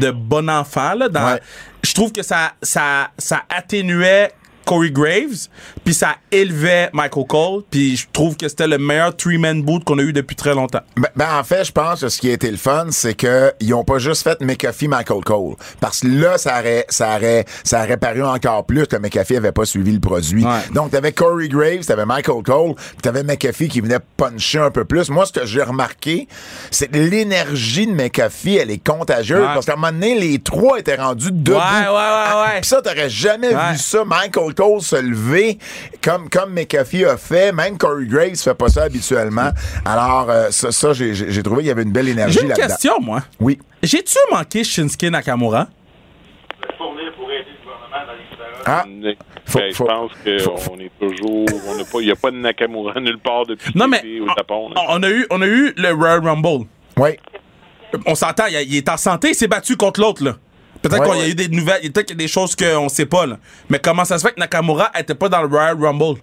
de 0.00 0.10
bon 0.10 0.48
enfant, 0.50 0.94
là, 0.94 1.08
dans, 1.08 1.32
Ouais. 1.32 1.40
je 1.82 1.92
trouve 1.94 2.12
que 2.12 2.22
ça, 2.22 2.52
ça, 2.62 3.10
ça 3.18 3.42
atténuait 3.48 4.30
Corey 4.68 4.90
Graves, 4.90 5.48
puis 5.82 5.94
ça 5.94 6.16
élevait 6.30 6.90
Michael 6.92 7.24
Cole, 7.26 7.62
puis 7.70 7.96
je 7.96 8.06
trouve 8.12 8.36
que 8.36 8.46
c'était 8.48 8.66
le 8.66 8.76
meilleur 8.76 9.16
three-man 9.16 9.62
boot 9.62 9.82
qu'on 9.82 9.98
a 9.98 10.02
eu 10.02 10.12
depuis 10.12 10.36
très 10.36 10.54
longtemps. 10.54 10.82
Ben, 10.94 11.08
ben, 11.16 11.38
en 11.40 11.42
fait, 11.42 11.64
je 11.64 11.72
pense 11.72 12.02
que 12.02 12.10
ce 12.10 12.18
qui 12.18 12.28
a 12.28 12.34
été 12.34 12.50
le 12.50 12.58
fun, 12.58 12.88
c'est 12.90 13.14
que 13.14 13.54
ils 13.60 13.72
ont 13.72 13.82
pas 13.82 13.98
juste 13.98 14.22
fait 14.24 14.38
McAfee 14.42 14.86
Michael 14.86 15.24
Cole. 15.24 15.54
Parce 15.80 16.00
que 16.00 16.08
là, 16.08 16.36
ça 16.36 16.58
aurait, 16.58 16.84
ça 16.90 17.16
aurait, 17.16 17.46
ça 17.64 17.82
aurait 17.82 17.96
paru 17.96 18.22
encore 18.22 18.66
plus 18.66 18.86
que 18.86 18.96
McAfee 18.96 19.38
avait 19.38 19.52
pas 19.52 19.64
suivi 19.64 19.90
le 19.90 20.00
produit. 20.00 20.44
Ouais. 20.44 20.60
Donc, 20.74 20.90
t'avais 20.90 21.12
Corey 21.12 21.48
Graves, 21.48 21.86
t'avais 21.86 22.04
Michael 22.04 22.42
Cole, 22.42 22.74
puis 22.74 22.96
t'avais 23.00 23.22
McAfee 23.22 23.68
qui 23.68 23.80
venait 23.80 24.00
puncher 24.18 24.58
un 24.58 24.70
peu 24.70 24.84
plus. 24.84 25.08
Moi, 25.08 25.24
ce 25.24 25.32
que 25.32 25.46
j'ai 25.46 25.62
remarqué, 25.62 26.28
c'est 26.70 26.88
que 26.88 26.98
l'énergie 26.98 27.86
de 27.86 27.92
McAfee, 27.92 28.56
elle 28.56 28.70
est 28.70 28.86
contagieuse. 28.86 29.40
Ouais. 29.40 29.54
Parce 29.54 29.64
qu'à 29.64 29.72
un 29.72 29.76
moment 29.76 29.92
donné, 29.92 30.18
les 30.18 30.38
trois 30.40 30.78
étaient 30.78 30.96
rendus 30.96 31.32
debout. 31.32 31.56
Ouais, 31.56 31.58
ouais, 31.58 31.88
ouais, 31.88 32.42
ouais. 32.42 32.60
Puis 32.60 32.68
ça, 32.68 32.82
t'aurais 32.82 33.08
jamais 33.08 33.48
vu 33.48 33.78
ça. 33.78 34.04
Michael 34.04 34.54
Cole 34.58 34.80
se 34.82 34.96
lever 34.96 35.56
comme, 36.02 36.28
comme 36.28 36.52
McAfee 36.52 37.04
a 37.04 37.16
fait. 37.16 37.52
Même 37.52 37.78
Corey 37.78 38.06
Graves 38.06 38.34
fait 38.36 38.54
pas 38.54 38.68
ça 38.68 38.82
habituellement. 38.82 39.50
Alors, 39.84 40.26
euh, 40.28 40.48
ça, 40.50 40.72
ça, 40.72 40.92
j'ai- 40.92 41.42
trouvé 41.44 41.60
qu'il 41.60 41.68
y 41.68 41.70
avait 41.70 41.84
une 41.84 41.92
belle 41.92 42.08
énergie 42.08 42.34
J'ai 42.34 42.42
une 42.42 42.48
là-dedans. 42.48 42.66
question, 42.66 42.94
moi. 43.00 43.22
Oui. 43.38 43.58
J'ai-tu 43.84 44.18
manqué 44.32 44.64
Shinsuke 44.64 45.04
Nakamura? 45.04 45.68
Ah, 48.66 48.84
Faut- 49.46 49.58
ben, 49.60 49.72
faut- 49.72 49.86
je 49.86 50.42
pense 50.44 50.64
qu'on 50.66 50.78
est 50.78 50.90
toujours. 51.00 51.46
On 51.68 51.76
n'a 51.76 51.84
pas, 51.84 52.00
il 52.00 52.06
n'y 52.06 52.10
a 52.12 52.16
pas 52.16 52.30
de 52.30 52.36
Nakamura 52.36 53.00
nulle 53.00 53.18
part 53.18 53.46
depuis 53.46 53.72
Non, 53.74 53.86
mais 53.88 54.02
au 54.20 54.24
on, 54.24 54.34
Japon. 54.36 54.68
là. 54.74 54.82
on 54.88 55.02
a 55.02 55.08
eu, 55.08 55.26
on 55.30 55.40
a 55.40 55.46
eu 55.46 55.72
le 55.76 55.92
Royal 55.92 56.20
Rumble. 56.26 56.66
oui. 56.98 57.10
On 58.04 58.14
s'entend, 58.14 58.44
il, 58.50 58.56
il 58.70 58.76
est 58.76 58.88
en 58.90 58.98
santé, 58.98 59.28
il 59.30 59.34
s'est 59.34 59.48
battu 59.48 59.74
contre 59.76 60.00
l'autre, 60.02 60.22
là. 60.22 60.34
Peut-être 60.82 61.00
Ouais, 61.00 61.10
qu'il 61.10 61.18
y 61.18 61.22
a 61.22 61.28
eu 61.28 61.34
des 61.34 61.48
nouvelles, 61.48 61.80
peut-être 61.92 62.06
qu'il 62.06 62.16
y 62.16 62.22
a 62.22 62.24
des 62.24 62.28
choses 62.28 62.54
qu'on 62.54 62.88
sait 62.88 63.06
pas, 63.06 63.26
là. 63.26 63.38
Mais 63.68 63.78
comment 63.78 64.04
ça 64.04 64.18
se 64.18 64.26
fait 64.26 64.34
que 64.34 64.40
Nakamura 64.40 64.90
était 64.98 65.14
pas 65.14 65.28
dans 65.28 65.42
le 65.42 65.48
Royal 65.48 65.76
Rumble? 65.78 66.20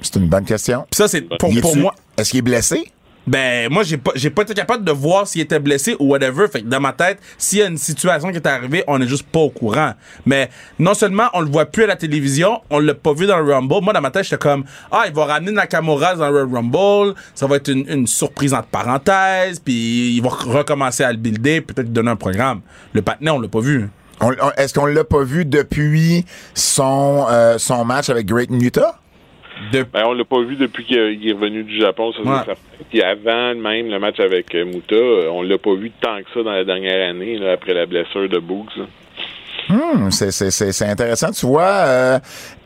C'est 0.00 0.16
une 0.16 0.28
bonne 0.28 0.44
question. 0.44 0.86
Puis 0.90 0.96
ça, 0.96 1.08
c'est 1.08 1.22
pour, 1.22 1.76
moi. 1.76 1.94
Est-ce 2.16 2.30
qu'il 2.30 2.38
est 2.38 2.42
blessé? 2.42 2.92
Ben, 3.28 3.70
moi, 3.70 3.82
j'ai 3.82 3.98
pas, 3.98 4.12
j'ai 4.14 4.30
pas 4.30 4.40
été 4.40 4.54
capable 4.54 4.84
de 4.84 4.90
voir 4.90 5.26
s'il 5.26 5.42
était 5.42 5.58
blessé 5.58 5.94
ou 5.98 6.06
whatever. 6.06 6.48
Fait 6.48 6.62
que 6.62 6.66
dans 6.66 6.80
ma 6.80 6.94
tête, 6.94 7.18
s'il 7.36 7.58
y 7.58 7.62
a 7.62 7.66
une 7.66 7.76
situation 7.76 8.30
qui 8.30 8.36
est 8.36 8.46
arrivée, 8.46 8.84
on 8.86 8.98
est 9.02 9.06
juste 9.06 9.26
pas 9.26 9.40
au 9.40 9.50
courant. 9.50 9.92
Mais 10.24 10.48
non 10.78 10.94
seulement 10.94 11.28
on 11.34 11.42
le 11.42 11.50
voit 11.50 11.66
plus 11.66 11.84
à 11.84 11.88
la 11.88 11.96
télévision, 11.96 12.62
on 12.70 12.78
l'a 12.78 12.94
pas 12.94 13.12
vu 13.12 13.26
dans 13.26 13.38
le 13.38 13.52
Rumble. 13.52 13.82
Moi, 13.82 13.92
dans 13.92 14.00
ma 14.00 14.10
tête, 14.10 14.24
j'étais 14.24 14.38
comme, 14.38 14.64
ah, 14.90 15.04
il 15.06 15.12
va 15.12 15.26
ramener 15.26 15.52
Nakamura 15.52 16.14
dans 16.14 16.30
le 16.30 16.44
Rumble. 16.44 17.14
Ça 17.34 17.46
va 17.46 17.56
être 17.56 17.68
une, 17.68 17.86
une 17.86 18.06
surprise 18.06 18.54
entre 18.54 18.68
parenthèses. 18.68 19.60
Puis 19.60 20.16
il 20.16 20.22
va 20.22 20.30
recommencer 20.30 21.04
à 21.04 21.12
le 21.12 21.18
builder, 21.18 21.60
peut-être 21.60 21.92
donner 21.92 22.10
un 22.10 22.16
programme. 22.16 22.62
Le 22.94 23.02
patinet, 23.02 23.30
on 23.30 23.40
l'a 23.40 23.48
pas 23.48 23.60
vu. 23.60 23.90
Est-ce 24.56 24.72
qu'on 24.72 24.86
l'a 24.86 25.04
pas 25.04 25.22
vu 25.22 25.44
depuis 25.44 26.24
son, 26.54 27.26
euh, 27.28 27.58
son 27.58 27.84
match 27.84 28.08
avec 28.08 28.26
Great 28.26 28.50
Muta? 28.50 28.98
De- 29.72 29.82
Ben, 29.92 30.04
on 30.06 30.12
l'a 30.12 30.24
pas 30.24 30.40
vu 30.42 30.56
depuis 30.56 30.84
qu'il 30.84 30.96
est 31.28 31.32
revenu 31.32 31.62
du 31.64 31.78
Japon, 31.80 32.12
ça 32.12 32.20
Ouais. 32.22 32.54
Puis 32.90 33.02
avant 33.02 33.54
même 33.54 33.88
le 33.90 33.98
match 33.98 34.20
avec 34.20 34.54
euh, 34.54 34.64
Muta, 34.64 34.94
euh, 34.94 35.28
on 35.30 35.42
l'a 35.42 35.58
pas 35.58 35.74
vu 35.74 35.90
tant 36.00 36.18
que 36.18 36.30
ça 36.32 36.42
dans 36.42 36.52
la 36.52 36.64
dernière 36.64 37.10
année, 37.10 37.36
là, 37.38 37.52
après 37.52 37.74
la 37.74 37.86
blessure 37.86 38.28
de 38.28 38.38
Boogs. 38.38 38.68
c'est- 40.30 40.50
c'est 40.72 40.86
intéressant. 40.86 41.30
Tu 41.30 41.44
vois, 41.44 41.62
euh, 41.86 42.18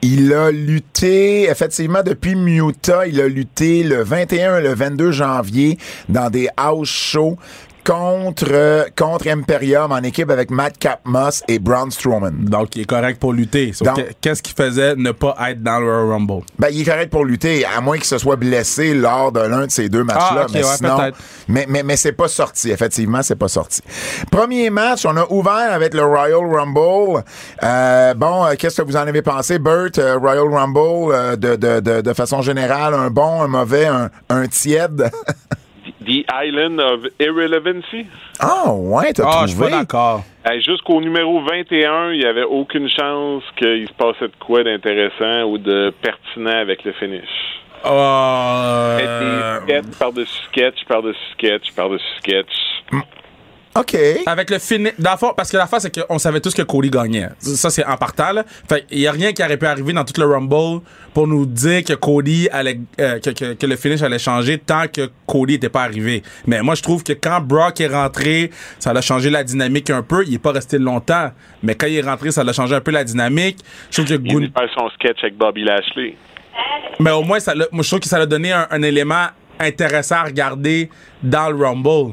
il 0.02 0.32
a 0.32 0.50
lutté, 0.52 1.44
effectivement, 1.50 2.02
depuis 2.04 2.36
Muta, 2.36 3.06
il 3.08 3.20
a 3.20 3.26
lutté 3.26 3.82
le 3.82 4.02
21 4.04 4.58
et 4.58 4.62
le 4.62 4.74
22 4.74 5.10
janvier 5.10 5.78
dans 6.08 6.30
des 6.30 6.48
house 6.56 6.88
shows 6.88 7.36
contre, 7.84 8.46
euh, 8.50 8.84
contre 8.96 9.28
Imperium 9.28 9.92
en 9.92 9.98
équipe 9.98 10.30
avec 10.30 10.50
Matt 10.50 10.78
Capmos 10.78 11.42
et 11.48 11.58
Braun 11.58 11.90
Strowman. 11.90 12.44
Donc, 12.44 12.76
il 12.76 12.82
est 12.82 12.86
correct 12.86 13.18
pour 13.20 13.32
lutter. 13.32 13.72
Qu'est-ce 14.20 14.42
qu'il 14.42 14.54
faisait 14.54 14.94
ne 14.96 15.10
pas 15.12 15.36
être 15.48 15.62
dans 15.62 15.78
le 15.80 15.86
Royal 15.86 16.10
Rumble? 16.12 16.44
Ben, 16.58 16.68
il 16.70 16.82
est 16.82 16.84
correct 16.84 17.10
pour 17.10 17.24
lutter, 17.24 17.64
à 17.64 17.80
moins 17.80 17.96
qu'il 17.96 18.06
se 18.06 18.18
soit 18.18 18.36
blessé 18.36 18.94
lors 18.94 19.32
de 19.32 19.40
l'un 19.40 19.66
de 19.66 19.70
ces 19.70 19.88
deux 19.88 20.04
matchs-là. 20.04 20.44
Ah, 20.44 20.46
mais 20.52 20.64
ouais, 20.64 20.76
sinon, 20.76 21.10
mais, 21.48 21.66
mais, 21.68 21.82
mais 21.82 21.96
c'est 21.96 22.12
pas 22.12 22.28
sorti, 22.28 22.70
effectivement, 22.70 23.22
c'est 23.22 23.36
pas 23.36 23.48
sorti. 23.48 23.82
Premier 24.30 24.70
match, 24.70 25.04
on 25.06 25.16
a 25.16 25.26
ouvert 25.30 25.72
avec 25.72 25.94
le 25.94 26.04
Royal 26.04 26.40
Rumble. 26.44 27.22
Euh, 27.62 28.14
bon, 28.14 28.46
euh, 28.46 28.54
qu'est-ce 28.58 28.80
que 28.82 28.86
vous 28.86 28.96
en 28.96 29.06
avez 29.06 29.22
pensé, 29.22 29.58
Bert? 29.58 29.90
euh, 29.98 30.16
Royal 30.18 30.48
Rumble, 30.48 31.12
euh, 31.12 31.36
de, 31.36 31.56
de, 31.56 31.80
de, 31.80 32.00
de 32.00 32.12
façon 32.12 32.42
générale, 32.42 32.94
un 32.94 33.10
bon, 33.10 33.42
un 33.42 33.48
mauvais, 33.48 33.86
un, 33.86 34.10
un 34.28 34.46
tiède? 34.46 35.10
The 36.04 36.24
Island 36.44 36.80
of 36.80 37.06
Irrelevancy. 37.20 38.06
Ah, 38.40 38.72
ouais, 38.72 39.12
t'as 39.12 39.24
Ah, 39.26 39.42
je 39.42 39.48
suis 39.52 39.58
pas 39.58 39.66
trouvé? 39.66 39.80
d'accord. 39.80 40.22
Hey, 40.44 40.60
Jusqu'au 40.62 41.00
numéro 41.00 41.40
21, 41.42 42.12
il 42.12 42.18
n'y 42.20 42.24
avait 42.26 42.42
aucune 42.44 42.88
chance 42.88 43.42
qu'il 43.56 43.86
se 43.88 43.92
passait 43.94 44.26
de 44.28 44.36
quoi 44.40 44.64
d'intéressant 44.64 45.44
ou 45.44 45.58
de 45.58 45.92
pertinent 46.02 46.58
avec 46.58 46.84
le 46.84 46.92
finish. 46.92 47.28
Euh, 47.84 49.60
Des 49.66 49.72
sketch 49.82 49.98
par-dessus 49.98 50.42
sketch, 50.48 50.84
par-dessus 50.88 51.18
sketch, 51.34 51.72
par-dessus 51.74 52.04
sketch. 52.18 52.52
OK. 53.74 53.96
Avec 54.26 54.50
le 54.50 54.58
finish. 54.58 54.92
Dans 54.98 55.12
le 55.12 55.16
fond, 55.16 55.32
parce 55.34 55.50
que 55.50 55.56
la 55.56 55.66
face, 55.66 55.82
c'est 55.84 56.06
qu'on 56.06 56.18
savait 56.18 56.40
tous 56.40 56.52
que 56.52 56.60
Cody 56.60 56.90
gagnait. 56.90 57.28
Ça, 57.38 57.70
c'est 57.70 57.84
en 57.86 57.96
partant, 57.96 58.30
là. 58.32 58.44
Fait 58.68 58.84
il 58.90 58.98
y 59.00 59.06
a 59.06 59.12
rien 59.12 59.32
qui 59.32 59.42
aurait 59.42 59.56
pu 59.56 59.64
arriver 59.64 59.94
dans 59.94 60.04
tout 60.04 60.20
le 60.20 60.26
Rumble 60.26 60.82
pour 61.14 61.26
nous 61.26 61.46
dire 61.46 61.82
que 61.82 61.94
Cody 61.94 62.48
allait, 62.52 62.80
euh, 63.00 63.18
que, 63.18 63.30
que, 63.30 63.54
que 63.54 63.66
le 63.66 63.76
finish 63.76 64.02
allait 64.02 64.18
changer 64.18 64.58
tant 64.58 64.88
que 64.88 65.10
Cody 65.26 65.54
était 65.54 65.70
pas 65.70 65.84
arrivé. 65.84 66.22
Mais 66.46 66.60
moi, 66.60 66.74
je 66.74 66.82
trouve 66.82 67.02
que 67.02 67.14
quand 67.14 67.40
Brock 67.40 67.80
est 67.80 67.86
rentré, 67.86 68.50
ça 68.78 68.90
a 68.90 69.00
changé 69.00 69.30
la 69.30 69.42
dynamique 69.42 69.88
un 69.88 70.02
peu. 70.02 70.22
Il 70.26 70.34
est 70.34 70.38
pas 70.38 70.52
resté 70.52 70.78
longtemps. 70.78 71.30
Mais 71.62 71.74
quand 71.74 71.86
il 71.86 71.96
est 71.96 72.02
rentré, 72.02 72.30
ça 72.30 72.42
a 72.42 72.52
changé 72.52 72.74
un 72.74 72.80
peu 72.82 72.90
la 72.90 73.04
dynamique. 73.04 73.58
Je 73.90 74.02
trouve 74.02 74.16
que 74.18 74.22
Il 74.22 74.52
faire 74.52 74.68
son 74.76 74.90
sketch 74.90 75.18
avec 75.22 75.38
Bobby 75.38 75.64
Lashley. 75.64 76.16
Mais 77.00 77.10
au 77.12 77.22
moins, 77.22 77.40
ça 77.40 77.54
l'a- 77.54 77.68
moi, 77.72 77.82
je 77.82 77.88
trouve 77.88 78.00
que 78.00 78.06
ça 78.08 78.18
a 78.18 78.26
donné 78.26 78.52
un, 78.52 78.66
un 78.70 78.82
élément 78.82 79.28
intéressant 79.58 80.16
à 80.16 80.24
regarder 80.24 80.90
dans 81.22 81.48
le 81.50 81.64
Rumble. 81.64 82.12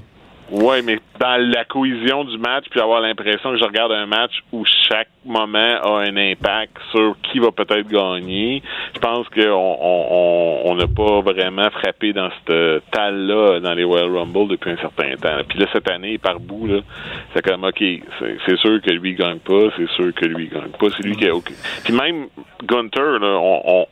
Ouais, 0.52 0.82
mais 0.82 0.98
dans 1.20 1.38
la 1.52 1.64
cohésion 1.66 2.24
du 2.24 2.38
match, 2.38 2.66
puis 2.72 2.80
avoir 2.80 3.02
l'impression 3.02 3.52
que 3.52 3.58
je 3.60 3.64
regarde 3.64 3.92
un 3.92 4.06
match 4.08 4.32
où 4.52 4.66
chaque 4.90 5.10
moment 5.26 5.78
a 5.84 6.00
un 6.02 6.18
impact 6.18 6.76
sur 6.92 7.16
qui 7.22 7.40
va 7.40 7.52
peut-être 7.52 7.88
gagner, 7.88 8.64
je 8.96 9.00
pense 9.00 9.28
qu'on 9.30 9.42
on, 9.42 10.08
on, 10.10 10.62
on 10.72 10.76
n'a 10.76 10.88
pas 10.88 11.22
vraiment 11.22 11.70
frappé 11.70 12.14
dans 12.14 12.30
cette 12.48 12.84
talle-là 12.92 13.60
dans 13.60 13.74
les 13.74 13.84
Royal 13.84 14.10
Rumble 14.16 14.48
depuis 14.48 14.72
un 14.72 14.78
certain 14.78 15.16
temps. 15.18 15.44
Puis 15.48 15.60
là, 15.60 15.68
cette 15.72 15.90
année, 15.92 16.18
par 16.18 16.40
bout, 16.40 16.66
là, 16.68 16.80
c'est 17.36 17.44
comme, 17.46 17.64
OK, 17.64 17.78
c'est 17.80 18.38
c'est 18.48 18.58
sûr 18.58 18.82
que 18.82 18.90
lui 18.92 19.14
gagne 19.16 19.40
pas, 19.40 19.70
c'est 19.78 19.90
sûr 19.92 20.14
que 20.16 20.26
lui 20.26 20.48
gagne 20.48 20.72
pas, 20.80 20.88
c'est 20.98 21.04
lui 21.06 21.16
qui 21.16 21.28
a... 21.28 21.36
OK. 21.36 21.52
Puis 21.84 21.94
même 21.94 22.28
Gunter, 22.64 23.20
là, 23.22 23.38
on, 23.40 23.62
on- 23.66 23.88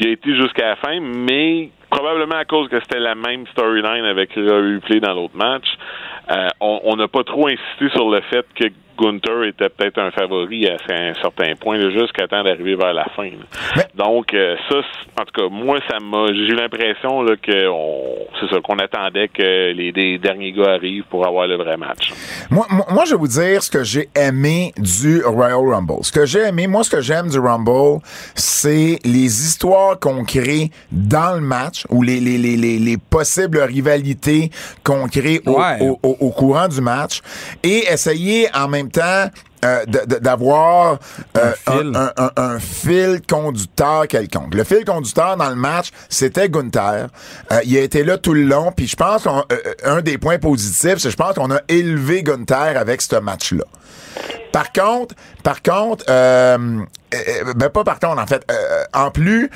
il 0.00 0.06
a 0.08 0.10
été 0.12 0.34
jusqu'à 0.34 0.68
la 0.70 0.76
fin, 0.76 0.98
mais 1.00 1.68
probablement 1.92 2.36
à 2.36 2.44
cause 2.46 2.68
que 2.68 2.80
c'était 2.80 3.00
la 3.00 3.14
même 3.14 3.46
storyline 3.48 4.04
avec 4.04 4.34
Replay 4.34 5.00
dans 5.00 5.12
l'autre 5.12 5.36
match, 5.36 5.66
euh, 6.30 6.48
on 6.60 6.96
n'a 6.96 7.08
pas 7.08 7.22
trop 7.22 7.48
insisté 7.48 7.90
sur 7.90 8.08
le 8.10 8.22
fait 8.22 8.46
que 8.54 8.64
Gunther 9.02 9.44
était 9.44 9.68
peut-être 9.68 9.98
un 9.98 10.10
favori 10.10 10.66
à 10.68 10.76
un 10.88 11.14
certain 11.20 11.54
point, 11.60 11.78
jusqu'à 11.90 12.26
temps 12.28 12.42
d'arriver 12.44 12.74
vers 12.76 12.92
la 12.94 13.04
fin. 13.16 13.28
Donc, 13.94 14.32
euh, 14.34 14.56
ça, 14.68 14.76
en 15.20 15.24
tout 15.24 15.32
cas, 15.42 15.48
moi, 15.50 15.78
ça 15.90 15.98
m'a. 16.00 16.26
J'ai 16.28 16.52
eu 16.52 16.54
l'impression 16.54 17.22
là, 17.22 17.34
que 17.36 17.68
on- 17.68 18.26
c'est 18.40 18.48
ça, 18.54 18.60
qu'on 18.62 18.78
attendait 18.78 19.28
que 19.28 19.72
les, 19.72 19.92
les 19.92 20.18
derniers 20.18 20.52
gars 20.52 20.72
arrivent 20.74 21.04
pour 21.10 21.26
avoir 21.26 21.46
le 21.46 21.56
vrai 21.56 21.76
match. 21.76 22.12
Moi, 22.50 22.66
moi, 22.70 22.86
moi, 22.90 23.04
je 23.04 23.12
vais 23.12 23.16
vous 23.18 23.28
dire 23.28 23.62
ce 23.62 23.70
que 23.70 23.82
j'ai 23.84 24.08
aimé 24.16 24.72
du 24.78 25.22
Royal 25.24 25.58
Rumble. 25.58 26.02
Ce 26.02 26.12
que 26.12 26.24
j'ai 26.26 26.40
aimé, 26.40 26.66
moi, 26.66 26.84
ce 26.84 26.90
que 26.90 27.00
j'aime 27.00 27.28
du 27.28 27.38
Rumble, 27.38 28.00
c'est 28.34 28.98
les 29.04 29.24
histoires 29.46 29.98
qu'on 29.98 30.24
crée 30.24 30.70
dans 30.90 31.34
le 31.34 31.40
match 31.40 31.84
ou 31.90 32.02
les, 32.02 32.20
les, 32.20 32.38
les, 32.38 32.56
les, 32.56 32.78
les 32.78 32.96
possibles 32.98 33.58
rivalités 33.60 34.50
qu'on 34.84 35.06
crée 35.08 35.40
au, 35.46 35.52
Ouais. 35.60 35.78
au, 35.80 35.98
au- 36.02 36.16
au 36.20 36.30
courant 36.30 36.68
du 36.68 36.80
match 36.80 37.20
et 37.62 37.84
essayer 37.92 38.46
en 38.54 38.68
même 38.68 38.90
temps 38.90 38.91
euh, 38.98 39.84
de- 39.86 40.02
de- 40.06 40.18
d'avoir 40.18 40.98
euh, 41.38 41.52
Un 41.66 41.72
fil. 41.78 41.92
un, 41.96 42.12
un- 42.16 42.30
un 42.36 42.58
fil 42.58 43.20
conducteur 43.28 44.08
quelconque. 44.08 44.54
Le 44.54 44.64
fil 44.64 44.84
conducteur 44.84 45.36
dans 45.36 45.48
le 45.50 45.54
match, 45.56 45.90
c'était 46.08 46.48
Gunther. 46.48 47.08
Euh, 47.52 47.60
il 47.64 47.76
a 47.76 47.80
été 47.80 48.02
là 48.04 48.18
tout 48.18 48.34
le 48.34 48.42
long, 48.42 48.72
puis 48.72 48.86
je 48.88 48.96
pense 48.96 49.24
qu'un 49.24 50.00
des 50.02 50.18
points 50.18 50.38
positifs, 50.38 50.96
c'est 50.98 51.08
que 51.08 51.10
je 51.10 51.16
pense 51.16 51.34
qu'on 51.34 51.50
a 51.52 51.60
élevé 51.68 52.22
Gunther 52.22 52.76
avec 52.76 53.00
ce 53.02 53.16
match-là. 53.16 53.64
Par 54.52 54.72
contre, 54.72 55.14
par 55.42 55.62
contre, 55.62 56.04
euh, 56.08 56.56
euh, 57.14 57.52
ben 57.54 57.68
pas 57.68 57.84
par 57.84 57.98
contre, 57.98 58.20
en 58.22 58.26
fait, 58.26 58.42
euh, 58.50 58.84
en 58.94 59.10
plus, 59.10 59.50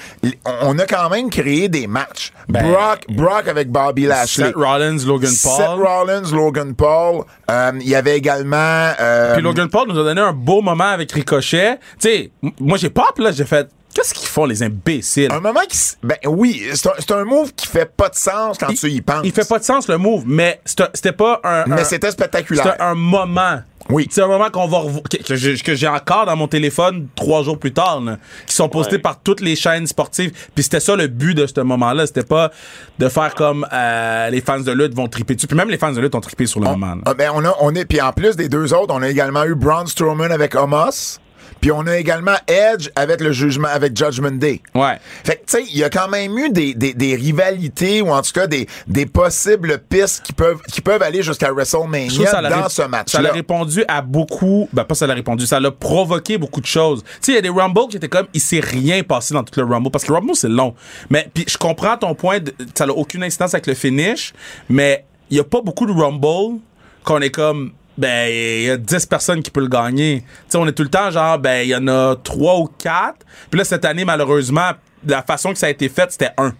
on 0.62 0.78
a 0.78 0.86
quand 0.86 1.08
même 1.10 1.30
créé 1.30 1.68
des 1.68 1.86
matchs. 1.86 2.32
Ben, 2.48 2.70
Brock, 2.70 3.04
Brock 3.08 3.48
avec 3.48 3.70
Bobby 3.70 4.06
Lashley. 4.06 4.46
Seth 4.46 4.54
Rollins, 4.56 4.98
Logan 5.06 5.30
Seth 5.30 5.56
Paul. 5.56 5.86
Rollins, 5.86 6.30
Logan 6.32 6.74
Paul. 6.74 7.24
Euh, 7.50 7.72
Il 7.80 7.88
y 7.88 7.94
avait 7.94 8.16
également. 8.16 8.90
euh, 9.00 9.34
Puis 9.34 9.42
Logan 9.42 9.68
Paul 9.68 9.88
nous 9.88 9.98
a 9.98 10.04
donné 10.04 10.20
un 10.20 10.32
beau 10.32 10.60
moment 10.62 10.84
avec 10.90 11.12
Ricochet. 11.12 11.78
Tu 12.00 12.08
sais, 12.08 12.30
moi 12.60 12.78
j'ai 12.78 12.90
pop 12.90 13.18
là, 13.18 13.30
j'ai 13.32 13.44
fait. 13.44 13.68
Qu'est-ce 13.96 14.12
qu'ils 14.12 14.28
font 14.28 14.44
les 14.44 14.62
imbéciles? 14.62 15.32
Un 15.32 15.40
moment 15.40 15.60
qui. 15.66 15.78
Ben 16.02 16.18
oui, 16.26 16.62
c'est 16.74 16.86
un, 16.86 16.92
c'est 16.98 17.12
un 17.12 17.24
move 17.24 17.54
qui 17.54 17.66
fait 17.66 17.90
pas 17.90 18.10
de 18.10 18.14
sens 18.14 18.58
quand 18.58 18.66
tu 18.74 18.90
y 18.90 19.00
penses. 19.00 19.22
Il 19.24 19.32
fait 19.32 19.48
pas 19.48 19.58
de 19.58 19.64
sens 19.64 19.88
le 19.88 19.96
move, 19.96 20.24
mais 20.26 20.60
c'était 20.66 21.12
pas 21.12 21.40
un. 21.42 21.64
Mais 21.66 21.82
c'était 21.84 22.10
spectaculaire. 22.10 22.62
C'était 22.64 22.82
un 22.82 22.94
moment. 22.94 23.60
Oui. 23.88 24.06
C'est 24.10 24.20
un 24.20 24.26
moment 24.26 24.50
qu'on 24.50 24.66
va 24.66 24.82
que, 25.08 25.62
que 25.62 25.74
j'ai- 25.74 25.88
encore 25.88 26.26
dans 26.26 26.36
mon 26.36 26.46
téléphone 26.46 27.06
trois 27.14 27.42
jours 27.42 27.56
plus 27.58 27.72
tard, 27.72 28.02
là, 28.02 28.18
qui 28.46 28.54
sont 28.54 28.68
postés 28.68 28.96
Ouais. 28.96 29.00
par 29.00 29.20
toutes 29.20 29.40
les 29.40 29.56
chaînes 29.56 29.86
sportives. 29.86 30.32
Puis 30.54 30.64
c'était 30.64 30.80
ça 30.80 30.94
le 30.94 31.06
but 31.06 31.34
de 31.34 31.46
ce 31.46 31.60
moment-là. 31.62 32.06
C'était 32.06 32.24
pas 32.24 32.50
de 32.98 33.08
faire 33.08 33.34
comme 33.34 33.66
euh, 33.72 34.28
les 34.28 34.42
fans 34.42 34.60
de 34.60 34.72
lutte 34.72 34.94
vont 34.94 35.08
triper 35.08 35.36
dessus. 35.36 35.46
Puis 35.46 35.56
même 35.56 35.70
les 35.70 35.78
fans 35.78 35.92
de 35.92 36.00
lutte 36.02 36.14
ont 36.16 36.20
trippé 36.20 36.44
sur 36.46 36.60
le 36.60 36.66
moment. 36.68 36.96
là. 36.96 37.00
Ah, 37.06 37.14
ben 37.14 37.30
on 37.34 37.42
a, 37.46 37.54
on 37.60 37.74
est, 37.76 37.86
puis 37.86 38.00
en 38.02 38.12
plus 38.12 38.36
des 38.36 38.48
deux 38.50 38.74
autres, 38.74 38.92
on 38.92 39.00
a 39.00 39.08
également 39.08 39.44
eu 39.44 39.54
Braun 39.54 39.86
Strowman 39.86 40.32
avec 40.32 40.54
Homos. 40.54 41.18
Puis 41.60 41.72
on 41.72 41.86
a 41.86 41.96
également 41.96 42.36
Edge 42.46 42.90
avec 42.94 43.20
le 43.20 43.32
jugement, 43.32 43.68
avec 43.68 43.96
Judgment 43.96 44.32
Day. 44.32 44.60
Ouais. 44.74 44.98
Fait 45.24 45.36
que, 45.36 45.46
tu 45.46 45.58
sais, 45.58 45.64
il 45.70 45.76
y 45.78 45.84
a 45.84 45.90
quand 45.90 46.08
même 46.08 46.36
eu 46.38 46.50
des, 46.50 46.74
des, 46.74 46.94
des 46.94 47.16
rivalités 47.16 48.02
ou 48.02 48.10
en 48.10 48.22
tout 48.22 48.32
cas 48.32 48.46
des, 48.46 48.66
des 48.86 49.06
possibles 49.06 49.78
pistes 49.88 50.22
qui 50.24 50.32
peuvent, 50.32 50.60
qui 50.72 50.80
peuvent 50.80 51.02
aller 51.02 51.22
jusqu'à 51.22 51.50
WrestleMania 51.52 52.26
ça 52.26 52.42
dans 52.42 52.68
ce 52.68 52.76
Ça 52.76 52.88
match-là. 52.88 53.22
l'a 53.22 53.32
répondu 53.32 53.84
à 53.88 54.02
beaucoup. 54.02 54.68
Ben, 54.72 54.84
pas 54.84 54.94
ça 54.94 55.06
l'a 55.06 55.14
répondu. 55.14 55.46
Ça 55.46 55.58
l'a 55.60 55.70
provoqué 55.70 56.38
beaucoup 56.38 56.60
de 56.60 56.66
choses. 56.66 57.02
Tu 57.04 57.10
sais, 57.20 57.32
il 57.32 57.34
y 57.36 57.38
a 57.38 57.42
des 57.42 57.48
Rumble 57.48 57.88
qui 57.90 57.96
étaient 57.96 58.08
comme, 58.08 58.26
il 58.34 58.40
s'est 58.40 58.60
rien 58.60 59.02
passé 59.02 59.34
dans 59.34 59.42
tout 59.42 59.58
le 59.58 59.66
Rumble. 59.66 59.90
Parce 59.90 60.04
que 60.04 60.12
le 60.12 60.18
Rumble, 60.18 60.34
c'est 60.36 60.48
long. 60.48 60.74
Mais, 61.10 61.28
puis 61.32 61.44
je 61.48 61.56
comprends 61.56 61.96
ton 61.96 62.14
point. 62.14 62.38
de- 62.40 62.54
ça 62.74 62.86
n'a 62.86 62.92
aucune 62.92 63.22
incidence 63.24 63.54
avec 63.54 63.66
le 63.66 63.74
finish. 63.74 64.32
Mais 64.68 65.04
il 65.30 65.36
y 65.36 65.40
a 65.40 65.44
pas 65.44 65.60
beaucoup 65.62 65.86
de 65.86 65.92
Rumble 65.92 66.60
qu'on 67.04 67.20
est 67.20 67.30
comme, 67.30 67.72
ben, 67.98 68.30
il 68.30 68.64
y 68.64 68.70
a 68.70 68.76
10 68.76 69.06
personnes 69.06 69.42
qui 69.42 69.50
peuvent 69.50 69.64
le 69.64 69.70
gagner. 69.70 70.20
Tu 70.20 70.26
sais, 70.48 70.58
on 70.58 70.66
est 70.66 70.72
tout 70.72 70.82
le 70.82 70.88
temps 70.88 71.10
genre, 71.10 71.38
ben, 71.38 71.62
il 71.62 71.68
y 71.68 71.76
en 71.76 71.86
a 71.88 72.16
3 72.16 72.58
ou 72.58 72.68
4. 72.78 73.14
Puis 73.50 73.58
là, 73.58 73.64
cette 73.64 73.84
année, 73.84 74.04
malheureusement, 74.04 74.72
la 75.06 75.22
façon 75.22 75.52
que 75.52 75.58
ça 75.58 75.66
a 75.66 75.70
été 75.70 75.88
fait, 75.88 76.10
c'était 76.10 76.30
un. 76.36 76.52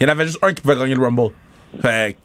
Il 0.00 0.06
y 0.06 0.10
en 0.10 0.12
avait 0.12 0.26
juste 0.26 0.38
un 0.42 0.52
qui 0.52 0.62
pouvait 0.62 0.76
gagner 0.76 0.94
le 0.94 1.02
Rumble. 1.02 1.32
Fait 1.80 2.16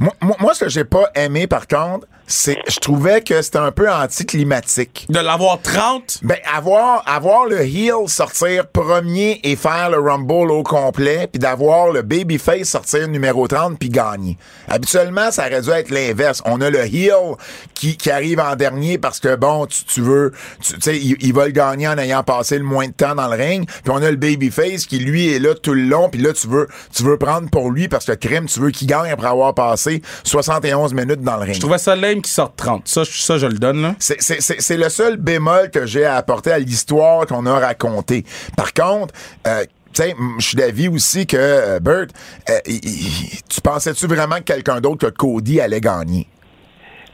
moi, 0.00 0.14
moi, 0.38 0.54
ce 0.54 0.64
que 0.64 0.70
j'ai 0.70 0.84
pas 0.84 1.10
aimé, 1.14 1.46
par 1.46 1.66
contre, 1.66 2.06
c'est, 2.26 2.58
je 2.68 2.78
trouvais 2.80 3.20
que 3.20 3.42
c'était 3.42 3.58
un 3.58 3.70
peu 3.70 3.90
anticlimatique. 3.90 5.06
de 5.08 5.18
l'avoir 5.18 5.60
30, 5.60 6.20
Ben, 6.22 6.38
avoir, 6.52 7.02
avoir 7.06 7.46
le 7.46 7.60
heel 7.60 8.08
sortir 8.08 8.66
premier 8.66 9.40
et 9.44 9.56
faire 9.56 9.90
le 9.90 9.98
Rumble 9.98 10.50
au 10.50 10.62
complet, 10.62 11.28
puis 11.30 11.38
d'avoir 11.38 11.90
le 11.92 12.02
Babyface 12.02 12.68
sortir 12.68 13.08
numéro 13.08 13.46
30 13.46 13.78
puis 13.78 13.88
gagner. 13.88 14.38
Habituellement, 14.68 15.30
ça 15.30 15.46
aurait 15.46 15.60
dû 15.60 15.70
être 15.70 15.90
l'inverse. 15.90 16.42
On 16.46 16.60
a 16.60 16.70
le 16.70 16.80
heel 16.80 17.36
qui, 17.74 17.96
qui 17.96 18.10
arrive 18.10 18.40
en 18.40 18.56
dernier 18.56 18.98
parce 18.98 19.20
que, 19.20 19.36
bon, 19.36 19.66
tu, 19.66 19.84
tu 19.84 20.00
veux, 20.00 20.32
tu 20.62 20.74
sais, 20.80 20.96
il, 20.96 21.16
il 21.20 21.32
va 21.34 21.46
le 21.46 21.52
gagner 21.52 21.88
en 21.88 21.98
ayant 21.98 22.22
passé 22.22 22.58
le 22.58 22.64
moins 22.64 22.86
de 22.86 22.92
temps 22.92 23.14
dans 23.14 23.28
le 23.28 23.36
ring, 23.36 23.66
puis 23.66 23.92
on 23.92 24.02
a 24.02 24.10
le 24.10 24.16
Babyface 24.16 24.86
qui, 24.86 24.98
lui, 24.98 25.32
est 25.32 25.38
là 25.38 25.54
tout 25.54 25.74
le 25.74 25.82
long, 25.82 26.08
puis 26.08 26.20
là, 26.20 26.32
tu 26.32 26.48
veux, 26.48 26.68
tu 26.94 27.02
veux 27.02 27.18
prendre 27.18 27.50
pour 27.50 27.70
lui 27.70 27.88
parce 27.88 28.06
que 28.06 28.12
crime, 28.12 28.46
tu 28.46 28.60
veux 28.60 28.70
qu'il 28.70 28.86
gagne 28.88 29.10
après 29.10 29.28
avoir 29.28 29.54
passé 29.54 30.02
71 30.24 30.94
minutes 30.94 31.22
dans 31.22 31.36
le 31.36 31.42
ring. 31.42 31.54
je 31.54 31.60
trouvais 31.60 31.78
ça 31.78 31.94
lame 32.14 32.22
qui 32.22 32.30
sortent 32.30 32.56
30. 32.56 32.88
Ça, 32.88 33.02
ça, 33.04 33.38
je 33.38 33.46
le 33.46 33.58
donne. 33.58 33.94
C'est- 33.98 34.20
C'est 34.20 34.76
le 34.76 34.88
seul 34.88 35.16
bémol 35.16 35.70
que 35.70 35.86
j'ai 35.86 36.04
à 36.04 36.16
apporter 36.16 36.52
à 36.52 36.58
l'histoire 36.58 37.26
qu'on 37.26 37.46
a 37.46 37.58
racontée. 37.58 38.24
Par 38.56 38.72
contre, 38.72 39.14
euh, 39.46 39.64
je 39.96 40.44
suis 40.44 40.56
d'avis 40.56 40.88
aussi 40.88 41.26
que, 41.26 41.36
euh, 41.38 41.80
Bert, 41.80 42.06
euh, 42.50 42.58
tu 43.48 43.60
pensais-tu 43.62 44.06
vraiment 44.06 44.36
que 44.36 44.42
quelqu'un 44.42 44.80
d'autre 44.80 45.08
que 45.08 45.14
Cody 45.14 45.60
allait 45.60 45.80
gagner? 45.80 46.26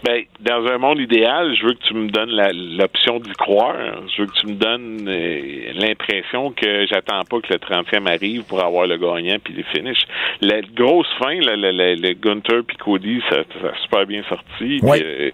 Ben, 0.03 0.23
dans 0.41 0.67
un 0.67 0.79
monde 0.79 0.99
idéal, 0.99 1.55
je 1.55 1.67
veux 1.67 1.75
que 1.75 1.83
tu 1.83 1.95
me 1.95 2.09
donnes 2.09 2.31
l'option 2.79 3.19
d'y 3.21 3.33
croire. 3.33 3.77
Je 4.17 4.23
veux 4.23 4.29
que 4.29 4.41
tu 4.41 4.47
me 4.47 4.55
donnes 4.55 5.07
euh, 5.09 5.73
l'impression 5.75 6.53
que 6.53 6.87
j'attends 6.87 7.23
pas 7.25 7.41
que 7.41 7.53
le 7.53 7.59
30e 7.59 8.09
arrive 8.09 8.45
pour 8.45 8.65
avoir 8.65 8.87
le 8.87 8.97
gagnant 8.97 9.37
puis 9.43 9.55
les 9.55 9.63
finish. 9.65 9.99
La 10.41 10.63
grosse 10.63 11.09
fin, 11.19 11.35
le, 11.35 11.55
le, 11.55 11.73
le, 11.73 11.95
le 11.97 12.15
Gunther 12.15 12.63
puis 12.67 12.77
Cody, 12.79 13.21
ça, 13.29 13.43
ça 13.61 13.69
a 13.69 13.83
super 13.83 14.07
bien 14.07 14.23
sorti. 14.29 14.81
Ouais. 14.83 15.03
Euh, 15.05 15.31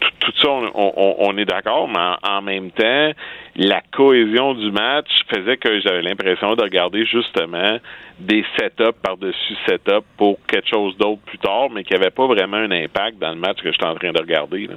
tout, 0.00 0.10
tout 0.22 0.32
ça, 0.40 0.48
on, 0.48 0.70
on, 0.74 1.16
on 1.18 1.36
est 1.36 1.44
d'accord, 1.44 1.88
mais 1.88 1.98
en, 1.98 2.36
en 2.38 2.42
même 2.42 2.70
temps, 2.70 3.10
la 3.56 3.82
cohésion 3.92 4.54
du 4.54 4.70
match 4.70 5.08
faisait 5.28 5.56
que 5.56 5.80
j'avais 5.80 6.02
l'impression 6.02 6.54
de 6.54 6.62
regarder 6.62 7.04
justement 7.04 7.78
des 8.18 8.44
setups 8.56 8.96
par-dessus 9.02 9.56
setups 9.66 10.06
pour 10.16 10.38
quelque 10.46 10.68
chose 10.68 10.96
d'autre 10.96 11.20
plus 11.26 11.38
tard, 11.38 11.68
mais 11.74 11.82
qui 11.82 11.92
n'avait 11.92 12.10
pas 12.10 12.26
vraiment 12.26 12.58
un 12.58 12.70
impact 12.70 13.18
dans 13.18 13.30
le 13.30 13.40
match 13.40 13.58
que 13.62 13.72
j'étais 13.72 13.84
en 13.84 13.94
train 13.94 14.12
de 14.12 14.20
regarder. 14.20 14.68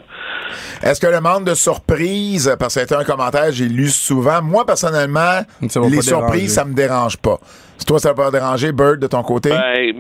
Est-ce 0.81 0.99
que 0.99 1.08
le 1.08 1.21
manque 1.21 1.45
de 1.45 1.53
surprise, 1.53 2.55
parce 2.60 2.73
que 2.73 2.81
c'était 2.81 2.95
un 2.95 3.03
commentaire 3.03 3.47
que 3.47 3.51
j'ai 3.53 3.69
lu 3.69 3.89
souvent, 3.89 4.41
moi, 4.41 4.65
personnellement, 4.65 5.41
les 5.62 5.69
surprises, 6.01 6.03
déranger. 6.03 6.47
ça 6.47 6.65
me 6.65 6.73
dérange 6.73 7.17
pas. 7.17 7.39
Si 7.77 7.85
toi, 7.85 7.99
ça 7.99 8.13
va 8.13 8.25
pas 8.25 8.31
déranger, 8.31 8.71
Bird, 8.71 8.99
de 8.99 9.07
ton 9.07 9.21
côté? 9.23 9.49
Ben, 9.49 9.93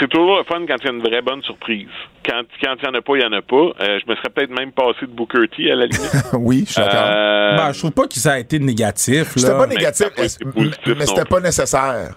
c'est 0.00 0.08
toujours 0.08 0.38
le 0.38 0.44
fun 0.44 0.64
quand 0.66 0.76
il 0.80 0.84
y 0.84 0.88
a 0.88 0.92
une 0.92 1.02
vraie 1.02 1.22
bonne 1.22 1.42
surprise. 1.42 1.88
Quand 2.24 2.42
quand 2.62 2.74
il 2.82 2.88
n'y 2.90 2.96
en 2.96 2.98
a 2.98 3.02
pas, 3.02 3.12
il 3.16 3.18
n'y 3.20 3.26
en 3.26 3.32
a 3.32 3.42
pas. 3.42 3.56
Euh, 3.84 3.98
je 4.04 4.10
me 4.10 4.16
serais 4.16 4.30
peut-être 4.34 4.50
même 4.50 4.72
passé 4.72 5.02
de 5.02 5.10
Booker 5.12 5.46
T 5.54 5.70
à 5.70 5.74
la 5.76 5.86
limite. 5.86 6.12
oui, 6.34 6.64
je 6.66 6.72
suis 6.72 6.82
d'accord. 6.82 7.04
Euh, 7.06 7.56
Ben, 7.56 7.72
je 7.72 7.78
trouve 7.78 7.92
pas 7.92 8.06
que 8.08 8.14
ça 8.14 8.32
a 8.32 8.38
été 8.38 8.58
négatif, 8.58 9.32
C'était 9.36 9.52
pas 9.52 9.66
négatif, 9.66 10.06
mais 10.16 11.06
c'était 11.06 11.24
pas 11.28 11.40
nécessaire. 11.40 12.14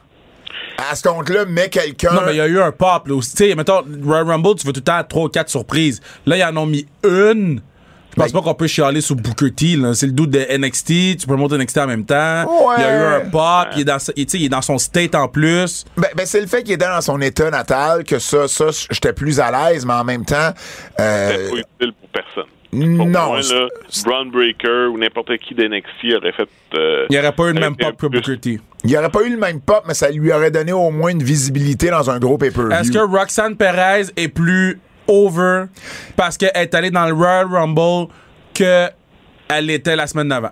À 0.89 0.95
ce 0.95 1.01
compte-là, 1.07 1.45
mets 1.45 1.69
quelqu'un... 1.69 2.13
Non, 2.13 2.21
mais 2.25 2.33
il 2.33 2.37
y 2.37 2.41
a 2.41 2.47
eu 2.47 2.59
un 2.61 2.71
pop, 2.71 3.07
là. 3.07 3.15
aussi. 3.15 3.35
Tu 3.35 3.49
sais, 3.49 3.55
mettons, 3.55 3.81
Royal 4.03 4.27
Rumble, 4.27 4.55
tu 4.59 4.67
veux 4.67 4.73
tout 4.73 4.79
le 4.79 4.83
temps 4.83 5.03
3 5.03 5.23
ou 5.25 5.29
4 5.29 5.49
surprises. 5.49 6.01
Là, 6.27 6.37
ils 6.37 6.43
en 6.43 6.55
ont 6.55 6.67
mis 6.67 6.85
une. 7.03 7.61
Je 8.17 8.23
pense 8.23 8.31
Ben- 8.33 8.39
pas 8.41 8.49
qu'on 8.49 8.55
peut 8.55 8.65
chialer 8.65 9.01
sur 9.01 9.15
Booker 9.15 9.51
T. 9.51 9.77
C'est 9.93 10.07
le 10.07 10.11
doute 10.11 10.31
de 10.31 10.39
NXT. 10.39 11.17
Tu 11.19 11.27
peux 11.27 11.35
monter 11.35 11.55
NXT 11.55 11.77
en 11.77 11.85
même 11.87 12.03
temps. 12.03 12.45
Ouais. 12.65 12.75
Il 12.79 12.81
y 12.81 12.85
a 12.85 12.97
eu 12.99 13.21
un 13.21 13.29
pop. 13.29 13.67
Il 13.75 13.81
est 13.81 13.85
dans, 13.85 13.99
sa- 13.99 14.11
il- 14.15 14.25
tu 14.25 14.31
sais, 14.31 14.37
il 14.39 14.45
est 14.45 14.49
dans 14.49 14.63
son 14.63 14.79
state 14.79 15.13
en 15.13 15.27
plus. 15.27 15.85
Ben, 15.95 16.07
ben, 16.15 16.25
c'est 16.25 16.41
le 16.41 16.47
fait 16.47 16.63
qu'il 16.63 16.73
était 16.73 16.87
dans 16.87 17.01
son 17.01 17.21
état 17.21 17.51
natal 17.51 18.03
que 18.03 18.17
ça, 18.17 18.47
ça, 18.47 18.65
j'étais 18.89 19.13
plus 19.13 19.39
à 19.39 19.51
l'aise, 19.51 19.85
mais 19.85 19.93
en 19.93 20.03
même 20.03 20.25
temps, 20.25 20.51
euh, 20.99 21.29
C'était 21.29 21.49
pas 21.51 21.57
utile 21.57 21.93
pour 21.99 22.09
personne. 22.09 22.51
Pour 22.71 23.05
non. 23.05 23.27
moi, 23.27 23.39
là, 23.39 23.67
Braun 24.03 24.25
Breaker 24.31 24.87
ou 24.91 24.97
n'importe 24.97 25.37
qui 25.37 25.53
d'NXT 25.55 26.15
aurait 26.17 26.31
fait. 26.33 26.49
euh, 26.75 27.05
Il 27.09 27.13
n'y 27.13 27.19
aurait 27.19 27.31
pas 27.31 27.43
eu 27.49 27.53
le 27.53 27.59
même 27.59 27.75
pop 27.75 27.95
que 27.97 28.07
Booker 28.07 28.37
T. 28.39 28.59
Il 28.83 28.89
n'y 28.89 28.97
aurait 28.97 29.09
pas 29.09 29.21
eu 29.23 29.29
le 29.29 29.37
même 29.37 29.61
pop, 29.61 29.83
mais 29.87 29.93
ça 29.93 30.09
lui 30.11 30.31
aurait 30.33 30.51
donné 30.51 30.73
au 30.73 30.91
moins 30.91 31.11
une 31.11 31.23
visibilité 31.23 31.89
dans 31.89 32.09
un 32.09 32.19
gros 32.19 32.37
pay-per-view. 32.37 32.71
Est-ce 32.71 32.91
que 32.91 32.99
Roxanne 32.99 33.55
Perez 33.55 34.07
est 34.17 34.27
plus 34.27 34.79
over 35.07 35.65
parce 36.15 36.37
qu'elle 36.37 36.51
est 36.53 36.73
allée 36.73 36.91
dans 36.91 37.05
le 37.05 37.13
Royal 37.13 37.47
Rumble 37.47 38.11
que 38.53 38.89
elle 39.49 39.65
l'était 39.65 39.95
la 39.95 40.07
semaine 40.07 40.29
d'avant? 40.29 40.51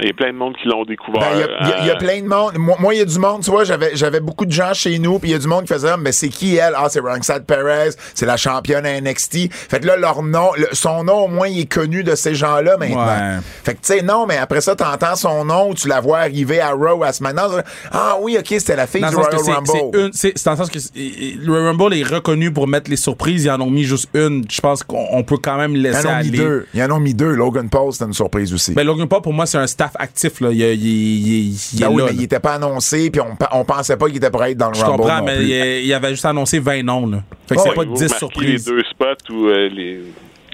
Il 0.00 0.06
y 0.08 0.10
a 0.10 0.12
plein 0.14 0.30
de 0.32 0.36
monde 0.36 0.54
qui 0.60 0.68
l'ont 0.68 0.84
découvert. 0.84 1.20
Ben, 1.22 1.28
il 1.34 1.68
y 1.68 1.72
a- 1.72 1.84
y, 1.84 1.86
y 1.86 1.90
euh, 1.90 1.96
plein 1.96 2.20
de 2.20 2.26
monde. 2.26 2.52
Moi, 2.58 2.94
il 2.94 2.98
y 2.98 3.00
a 3.00 3.04
du 3.06 3.18
monde, 3.18 3.42
tu 3.42 3.50
vois, 3.50 3.64
j'avais, 3.64 3.92
j'avais 3.96 4.20
beaucoup 4.20 4.44
de 4.44 4.52
gens 4.52 4.74
chez 4.74 4.98
nous, 4.98 5.18
puis 5.18 5.30
il 5.30 5.32
y 5.32 5.36
a 5.36 5.38
du 5.38 5.46
monde 5.48 5.62
qui 5.64 5.72
faisait, 5.72 5.96
mais 5.96 6.12
c'est 6.12 6.28
qui 6.28 6.56
elle? 6.56 6.74
Ah, 6.76 6.88
c'est 6.90 7.00
Roxanne 7.00 7.44
Perez, 7.44 7.90
c'est 8.14 8.26
la 8.26 8.36
championne 8.36 8.84
à 8.84 9.00
NXT. 9.00 9.50
Fait 9.52 9.80
que 9.80 9.86
là, 9.86 9.96
leur 9.96 10.22
nom, 10.22 10.50
le- 10.58 10.68
son 10.72 11.04
nom, 11.04 11.24
au 11.24 11.28
moins, 11.28 11.48
il 11.48 11.60
est 11.60 11.72
connu 11.72 12.02
de 12.04 12.14
ces 12.14 12.34
gens-là 12.34 12.76
maintenant. 12.76 13.06
Ouais. 13.06 13.38
Fait 13.64 13.72
que, 13.74 13.78
tu 13.80 13.94
sais, 13.94 14.02
non, 14.02 14.26
mais 14.26 14.36
après 14.36 14.60
ça, 14.60 14.76
t'entends 14.76 15.16
son 15.16 15.44
nom, 15.46 15.72
tu 15.72 15.88
la 15.88 16.00
vois 16.00 16.18
arriver 16.18 16.60
à 16.60 16.72
Raw 16.72 17.02
à 17.02 17.12
SmackDown. 17.14 17.62
Ah 17.90 18.16
oui, 18.20 18.36
OK, 18.38 18.46
c'était 18.48 18.76
la 18.76 18.86
fille 18.86 19.00
Dans 19.00 19.08
du 19.08 19.16
Royal 19.16 19.40
Rumble. 19.40 19.96
une- 19.98 20.10
c'est 20.12 20.32
c'est 20.36 20.44
dans 20.44 20.52
le 20.52 20.56
sens 20.58 20.70
que 20.70 20.78
le 20.94 21.50
Royal 21.50 21.68
Rumble 21.68 21.94
est 21.94 22.02
reconnu 22.02 22.52
pour 22.52 22.68
mettre 22.68 22.90
les 22.90 22.96
surprises. 22.96 23.44
Ils 23.44 23.50
en 23.50 23.60
ont 23.62 23.70
mis 23.70 23.84
juste 23.84 24.08
une. 24.14 24.44
Je 24.50 24.60
pense 24.60 24.82
qu'on 24.82 25.06
on 25.12 25.22
peut 25.22 25.38
quand 25.38 25.56
même 25.56 25.74
Ils 25.74 25.82
laisser 25.82 26.06
en 26.06 26.18
ont 26.20 26.22
mis 26.22 26.30
deux. 26.32 26.66
Ils 26.74 26.82
en 26.82 26.90
ont 26.96 27.00
mis 27.00 27.14
deux. 27.14 27.30
Logan 27.32 27.70
Paul, 27.70 27.92
c'était 27.92 28.04
une 28.04 28.12
surprise 28.12 28.52
aussi. 28.52 28.72
Ben, 28.74 28.84
Logan 28.86 29.08
Paul, 29.08 29.22
pour 29.22 29.32
moi, 29.32 29.46
c'est 29.46 29.58
un 29.58 29.66
staff 29.88 29.96
actif. 29.98 30.40
Là. 30.40 30.48
Il, 30.52 30.60
il- 30.60 30.72
il- 30.74 31.52
il 31.74 31.80
Ben 31.80 31.86
est 31.86 31.94
oui, 31.94 31.96
là. 32.02 32.04
mais 32.08 32.12
il 32.14 32.18
là. 32.18 32.22
était 32.24 32.40
pas 32.40 32.54
annoncé, 32.54 33.10
puis 33.10 33.20
on, 33.20 33.36
on 33.52 33.64
pensait 33.64 33.96
pas 33.96 34.06
qu'il 34.06 34.16
était 34.16 34.30
prêt 34.30 34.44
à 34.46 34.50
être 34.50 34.58
dans 34.58 34.68
le 34.68 34.74
Je 34.74 34.80
Rumble. 34.84 34.96
comprends, 34.98 35.18
non 35.18 35.24
mais 35.24 35.36
plus. 35.36 35.44
il, 35.46 35.84
il 35.86 35.94
avait 35.94 36.10
juste 36.10 36.24
annoncé 36.24 36.58
20 36.58 36.82
noms. 36.82 37.06
Là. 37.06 37.18
Fait 37.48 37.54
que 37.54 37.60
Oh, 37.60 37.62
c'est 37.64 37.70
oui, 37.70 37.76
pas 37.76 37.84
vous 37.84 37.94
10 37.94 38.02
remarquez 38.02 38.18
surprises. 38.18 38.66
les 38.68 38.72
deux 38.76 38.82
spots 38.90 39.32
où 39.32 39.46
euh, 39.48 39.68
les... 39.68 40.00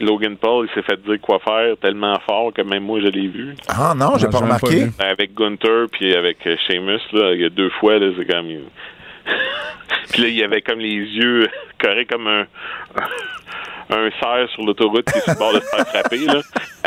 Logan 0.01 0.37
Paul 0.37 0.67
il 0.69 0.75
s'est 0.75 0.83
fait 0.85 1.01
dire 1.05 1.21
quoi 1.21 1.39
faire 1.45 1.77
tellement 1.81 2.19
fort 2.27 2.53
que 2.53 2.63
même 2.63 2.83
moi 2.83 2.99
je 3.01 3.07
l'ai 3.07 3.29
vu. 3.29 3.55
Ah 3.69 3.95
non, 3.97 4.15
j'ai 4.17 4.25
Non, 4.27 4.33
pas 4.33 4.39
pas 4.39 4.45
remarqué. 4.45 4.85
vu. 4.87 4.93
Avec 4.99 5.33
Gunther 5.35 5.87
puis 5.93 6.13
avec 6.17 6.39
euh, 6.47 6.57
Sheamus, 6.67 6.99
là, 7.13 7.33
il 7.35 7.43
y 7.43 7.45
a 7.45 7.51
deux 7.51 7.71
fois, 7.79 7.99
là, 8.01 8.07
c'est 8.19 8.25
comme. 8.27 8.47
puis 10.13 10.23
là, 10.23 10.29
il 10.29 10.35
y 10.35 10.43
avait 10.43 10.61
comme 10.63 10.81
les 10.81 10.89
yeux 10.97 11.47
carrés 11.79 12.07
comme 12.07 12.27
un. 12.27 12.47
Un 13.91 14.09
cerf 14.21 14.49
sur 14.55 14.65
l'autoroute 14.65 15.05
qui 15.11 15.19
est 15.19 15.23
sur 15.23 15.33
le 15.33 15.39
bord 15.39 15.53
de 15.55 15.61
se 15.61 15.67
faire 15.67 15.87
frapper. 15.89 16.19
Là. 16.27 16.41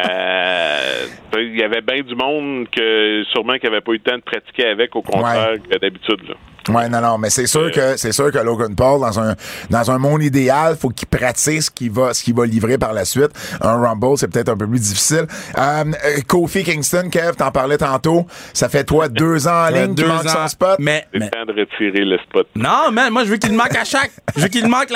Euh, 0.04 1.06
il 1.38 1.58
y 1.60 1.64
avait 1.64 1.82
bien 1.82 2.02
du 2.02 2.16
monde 2.16 2.68
que 2.76 3.24
sûrement 3.32 3.58
qui 3.58 3.66
n'avait 3.66 3.82
pas 3.82 3.92
eu 3.92 4.02
le 4.04 4.12
temps 4.12 4.18
de 4.18 4.22
pratiquer 4.22 4.68
avec, 4.68 4.96
au 4.96 5.02
contraire 5.02 5.52
Ouais. 5.54 5.60
que 5.70 5.78
d'habitude. 5.80 6.22
Là. 6.30 6.36
Ouais, 6.68 6.90
non, 6.90 7.00
non, 7.00 7.20
mais 7.20 7.30
c'est 7.30 7.46
sûr 7.46 7.70
que 7.72 7.96
c'est 7.96 8.12
sûr 8.12 8.32
que 8.32 8.40
Logan 8.40 8.76
Paul 8.76 9.00
dans 9.00 9.20
un 9.20 9.36
dans 9.70 9.92
un 9.92 10.00
monde 10.00 10.24
idéal, 10.24 10.76
faut 10.76 10.90
qu'il 10.90 11.08
pratique 11.08 11.62
ce 11.62 11.70
qu'il 11.70 11.92
va 11.92 12.12
ce 12.16 12.24
qu'il 12.24 12.34
va 12.34 12.46
livrer 12.48 12.80
par 12.80 12.92
la 12.92 13.06
suite. 13.06 13.30
Un 13.62 13.76
Rumble, 13.80 14.18
c'est 14.18 14.32
peut-être 14.32 14.50
un 14.50 14.58
peu 14.58 14.68
plus 14.68 14.80
difficile. 14.80 15.28
Euh, 15.60 15.62
euh, 15.62 16.22
Kofi 16.28 16.64
Kingston, 16.64 17.10
Kev, 17.12 17.34
t'en 17.38 17.52
parlais 17.52 17.78
tantôt. 17.78 18.26
Ça 18.54 18.68
fait 18.68 18.84
toi 18.84 19.10
deux 19.10 19.48
ans 19.48 19.52
en 19.52 19.74
Euh, 19.76 19.86
ligne, 19.86 19.94
tu 19.96 20.02
deux 20.02 20.08
manques 20.08 20.28
son 20.28 20.38
ans. 20.40 20.48
spot? 20.48 20.78
Mais, 20.80 21.06
C'est 21.14 21.20
mais- 21.20 21.26
le 21.26 21.32
temps 21.32 21.46
de 21.54 21.60
retirer 21.60 22.04
le 22.04 22.18
spot. 22.18 22.48
non, 22.56 22.92
man, 22.92 23.12
moi, 23.14 23.26
je 23.26 23.30
veux 23.30 23.38
qu'il 23.38 23.52
le 23.52 23.58
manque 23.58 23.76
à 23.76 23.84
chaque. 23.86 24.12
Je 24.36 24.42
veux 24.42 24.48
qu'il 24.48 24.64
le 24.64 24.70
manque 24.70 24.90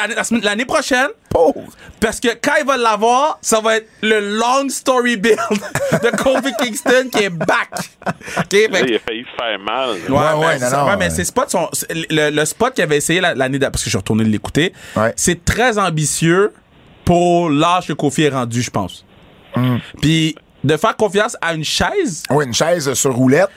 l'année 0.44 0.66
prochaine. 0.66 1.10
Pauvre. 1.30 1.62
Parce 2.00 2.20
que 2.20 2.30
quand 2.42 2.54
il 2.60 2.66
va 2.66 2.78
l'avoir, 2.78 3.38
ça 3.42 3.60
va 3.62 3.78
être 3.78 3.88
le 4.02 4.20
long 4.38 4.68
story 4.70 5.18
build 5.18 5.38
de 6.04 6.10
Kofi 6.18 6.52
Kingston 6.60 7.10
qui 7.12 7.24
est 7.26 7.30
back. 7.30 7.70
OK? 8.38 8.50
fait 8.52 8.68
Là, 8.68 8.82
que- 8.82 8.90
il 8.90 8.96
a 8.96 9.00
failli 9.00 9.24
se 9.26 9.36
faire 9.44 9.60
mal. 9.60 9.90
Ouais, 9.92 9.98
Ouais, 10.10 10.10
ben, 10.10 10.40
ouais, 10.40 10.60
ça- 10.60 10.70
non, 10.72 10.78
non, 10.86 10.90
ouais, 10.92 10.98
mais 10.98 11.10
ces 11.10 11.24
spots 11.26 11.50
sont. 11.50 11.70
Le, 11.90 12.30
le 12.32 12.46
spot 12.46 12.74
qu'il 12.74 12.84
avait 12.84 12.98
essayé 12.98 13.22
la- 13.22 13.36
l'année 13.36 13.60
d'après, 13.60 13.72
parce 13.74 13.84
que 13.84 13.90
je 13.90 13.92
suis 13.92 13.98
retourné 13.98 14.24
l'écouter, 14.24 14.74
Ouais. 14.96 15.14
c'est 15.16 15.44
très 15.46 15.78
ambitieux 15.78 16.54
pour 17.06 17.50
l'âge 17.50 17.88
que 17.88 17.94
Kofi 17.94 18.24
est 18.24 18.30
rendu, 18.30 18.62
je 18.62 18.70
pense. 18.72 19.06
Mm. 19.56 19.78
Puis 20.02 20.36
de 20.64 20.78
faire 20.78 20.96
confiance 20.96 21.38
à 21.42 21.54
une 21.54 21.64
chaise 21.64 22.24
Oui, 22.30 22.46
une 22.46 22.54
chaise 22.54 22.94
sur 22.94 23.14
roulette. 23.16 23.50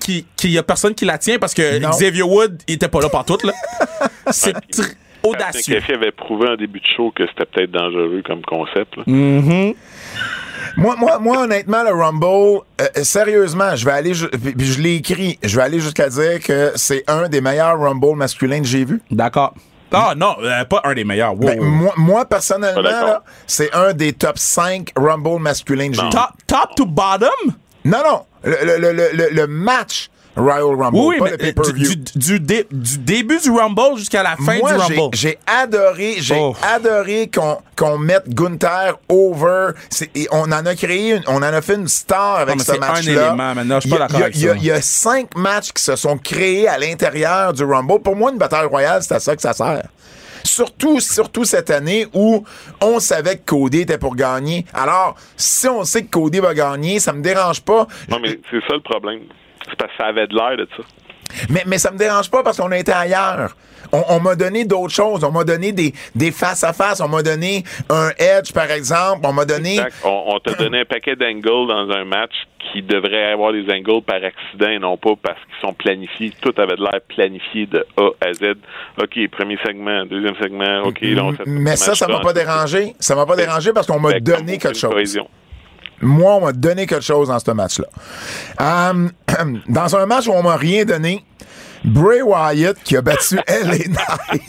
qui, 0.00 0.26
qui 0.36 0.50
y 0.50 0.58
a 0.58 0.62
personne 0.62 0.94
qui 0.94 1.04
la 1.04 1.18
tient 1.18 1.38
parce 1.38 1.54
que 1.54 1.78
Non. 1.78 1.90
Xavier 1.90 2.22
Wood, 2.22 2.62
il 2.68 2.74
était 2.74 2.88
pas 2.88 3.00
là 3.00 3.08
partout, 3.08 3.38
là. 3.44 3.52
c'est 4.30 4.54
audacieux. 5.28 5.74
Café 5.80 5.94
avait 5.94 6.12
prouvé 6.12 6.48
en 6.48 6.56
début 6.56 6.80
de 6.80 6.86
show 6.86 7.12
que 7.14 7.24
c'était 7.26 7.46
peut-être 7.46 7.70
dangereux 7.72 8.22
comme 8.26 8.42
concept. 8.42 8.96
là. 8.96 9.02
Moi, 10.76 10.94
moi, 10.98 11.18
moi, 11.18 11.38
honnêtement, 11.44 11.82
le 11.84 11.90
Rumble, 11.92 12.60
euh, 12.80 12.86
sérieusement, 13.02 13.74
je 13.76 13.84
vais 13.84 13.92
aller, 13.92 14.12
je 14.14 14.26
l'ai 14.80 14.96
écrit, 14.96 15.38
je 15.42 15.56
vais 15.56 15.62
aller 15.62 15.80
jusqu'à 15.80 16.08
dire 16.08 16.40
que 16.42 16.72
c'est 16.74 17.02
un 17.08 17.28
des 17.28 17.40
meilleurs 17.40 17.78
Rumble 17.78 18.14
masculins 18.16 18.60
que 18.60 18.66
j'ai 18.66 18.84
vu. 18.84 19.00
D'accord. 19.10 19.54
Ah 19.92 20.14
non, 20.16 20.34
euh, 20.42 20.64
pas 20.64 20.80
un 20.84 20.92
des 20.94 21.04
meilleurs. 21.04 21.32
Wow. 21.34 21.46
Ben, 21.46 21.60
moi, 21.62 21.92
moi, 21.96 22.24
personnellement, 22.26 23.18
c'est 23.46 23.72
un 23.72 23.92
des 23.94 24.12
top 24.12 24.36
5 24.38 24.90
Rumble 24.96 25.40
masculins 25.40 25.88
que 25.90 25.94
j'ai 25.96 26.02
vu. 26.02 26.10
top, 26.10 26.30
top 26.46 26.74
to 26.76 26.84
bottom? 26.84 27.54
Non, 27.84 27.98
non. 28.04 28.22
Le, 28.42 28.56
le, 28.78 28.92
le, 28.92 29.08
le, 29.14 29.28
le 29.30 29.46
match 29.46 30.10
Royal 30.36 30.74
Rumble, 30.78 30.98
Oui, 30.98 31.18
pas 31.18 31.24
mais 31.24 31.30
le 31.30 31.34
euh, 31.36 31.38
pay-per-view. 31.38 31.88
du, 32.14 32.40
dé- 32.40 32.66
du 32.70 32.98
début 32.98 33.38
du 33.38 33.50
Rumble 33.50 33.96
jusqu'à 33.96 34.22
la 34.22 34.36
fin 34.36 34.58
Moi, 34.58 34.74
du 34.74 34.80
j'ai- 34.88 35.00
Rumble. 35.00 35.16
j'ai 35.16 35.38
adoré, 35.46 36.14
j'ai 36.18 36.36
Oh. 36.38 36.54
adoré 36.62 37.30
qu'on 37.34 37.58
qu'on 37.76 37.98
mette 37.98 38.28
Gunther 38.28 38.98
over. 39.08 39.70
Et 40.14 40.26
on 40.32 40.44
en 40.52 40.64
a 40.66 40.74
créé, 40.74 41.12
une- 41.16 41.22
on 41.26 41.36
en 41.36 41.42
a 41.42 41.60
fait 41.60 41.74
une 41.74 41.88
star 41.88 42.36
avec 42.36 42.56
mais 42.56 42.60
ce 42.64 42.72
c'est 42.72 42.76
un 42.76 42.80
match-là. 42.80 43.12
élément, 43.12 43.54
maintenant, 43.54 43.80
je 43.80 43.88
suis 43.88 43.90
pas 43.90 43.96
Il 43.96 43.98
y 43.98 44.02
a- 44.02 44.06
d'accord 44.08 44.22
avec 44.22 44.36
il 44.36 44.42
y 44.42 44.48
a- 44.48 44.52
ça. 44.52 44.56
Il 44.58 44.64
y 44.64 44.70
a 44.70 44.80
cinq 44.82 45.36
matchs 45.36 45.72
qui 45.72 45.82
se 45.82 45.96
sont 45.96 46.16
créés 46.18 46.68
à 46.68 46.78
l'intérieur 46.78 47.52
du 47.52 47.64
Rumble. 47.64 48.00
Pour 48.02 48.16
moi, 48.16 48.30
une 48.32 48.38
bataille 48.38 48.66
royale, 48.66 49.02
c'est 49.02 49.14
à 49.14 49.20
ça 49.20 49.36
que 49.36 49.42
ça 49.42 49.52
sert. 49.52 49.82
Surtout, 50.44 51.00
surtout 51.00 51.44
cette 51.44 51.70
année 51.70 52.06
où 52.14 52.44
on 52.80 53.00
savait 53.00 53.36
que 53.36 53.42
Cody 53.46 53.80
était 53.80 53.98
pour 53.98 54.14
gagner. 54.14 54.64
Alors, 54.72 55.16
si 55.36 55.66
on 55.68 55.84
sait 55.84 56.02
que 56.04 56.10
Cody 56.10 56.38
va 56.40 56.54
gagner, 56.54 57.00
ça 57.00 57.12
me 57.12 57.20
dérange 57.20 57.60
pas. 57.62 57.86
Non, 58.08 58.18
mais 58.20 58.38
c'est 58.50 58.60
ça 58.68 58.74
le 58.74 58.80
problème. 58.82 59.20
C'est 59.68 59.76
parce 59.76 59.90
que 59.92 59.96
ça 59.98 60.06
avait 60.06 60.26
de 60.26 60.34
l'air 60.34 60.56
de 60.56 60.68
ça. 60.76 60.82
Mais, 61.50 61.64
mais 61.66 61.78
ça 61.78 61.90
me 61.90 61.98
dérange 61.98 62.30
pas 62.30 62.42
parce 62.42 62.56
qu'on 62.56 62.70
a 62.70 62.78
été 62.78 62.92
ailleurs. 62.92 63.56
On, 63.92 64.02
on 64.08 64.20
m'a 64.20 64.34
donné 64.34 64.64
d'autres 64.64 64.94
choses. 64.94 65.22
On 65.24 65.30
m'a 65.32 65.44
donné 65.44 65.72
des, 65.72 65.92
des 66.14 66.30
face-à-face. 66.32 67.00
On 67.00 67.08
m'a 67.08 67.22
donné 67.22 67.62
un 67.90 68.10
edge, 68.18 68.52
par 68.52 68.70
exemple. 68.70 69.20
On 69.24 69.32
m'a 69.32 69.44
donné... 69.44 69.78
On, 70.04 70.24
on 70.26 70.38
t'a 70.40 70.54
donné 70.54 70.80
un 70.80 70.84
paquet 70.84 71.14
d'angles 71.16 71.68
dans 71.68 71.90
un 71.90 72.04
match 72.04 72.32
qui 72.72 72.82
devrait 72.82 73.32
avoir 73.32 73.52
des 73.52 73.64
angles 73.72 74.02
par 74.02 74.16
accident 74.16 74.68
et 74.68 74.78
non 74.78 74.96
pas 74.96 75.14
parce 75.22 75.38
qu'ils 75.38 75.68
sont 75.68 75.74
planifiés. 75.74 76.32
Tout 76.40 76.54
avait 76.58 76.76
de 76.76 76.82
l'air 76.82 77.00
planifié 77.08 77.66
de 77.66 77.86
A 77.96 78.10
à 78.20 78.32
Z. 78.32 78.54
OK, 79.00 79.28
premier 79.30 79.58
segment, 79.64 80.04
deuxième 80.06 80.36
segment, 80.40 80.82
OK, 80.82 81.04
Mais 81.46 81.76
ça, 81.76 81.94
ça 81.94 82.08
m'a 82.08 82.20
pas 82.20 82.32
dérangé. 82.32 82.94
Ça 82.98 83.14
m'a 83.14 83.26
pas 83.26 83.36
dérangé 83.36 83.72
parce 83.72 83.86
qu'on 83.86 84.00
m'a 84.00 84.14
que 84.14 84.18
donné 84.18 84.58
quelque 84.58 84.78
chose. 84.78 84.90
cohésion. 84.90 85.28
Moi, 86.00 86.34
on 86.34 86.40
m'a 86.44 86.52
donné 86.52 86.86
quelque 86.86 87.04
chose 87.04 87.28
dans 87.28 87.38
ce 87.38 87.50
match-là. 87.50 87.86
Euh, 88.60 89.08
dans 89.68 89.96
un 89.96 90.06
match 90.06 90.26
où 90.26 90.32
on 90.32 90.42
m'a 90.42 90.56
rien 90.56 90.84
donné, 90.84 91.22
Bray 91.84 92.22
Wyatt 92.22 92.76
qui 92.82 92.96
a 92.96 93.02
battu 93.02 93.36
LA 93.48 93.88
Knight. 93.88 94.42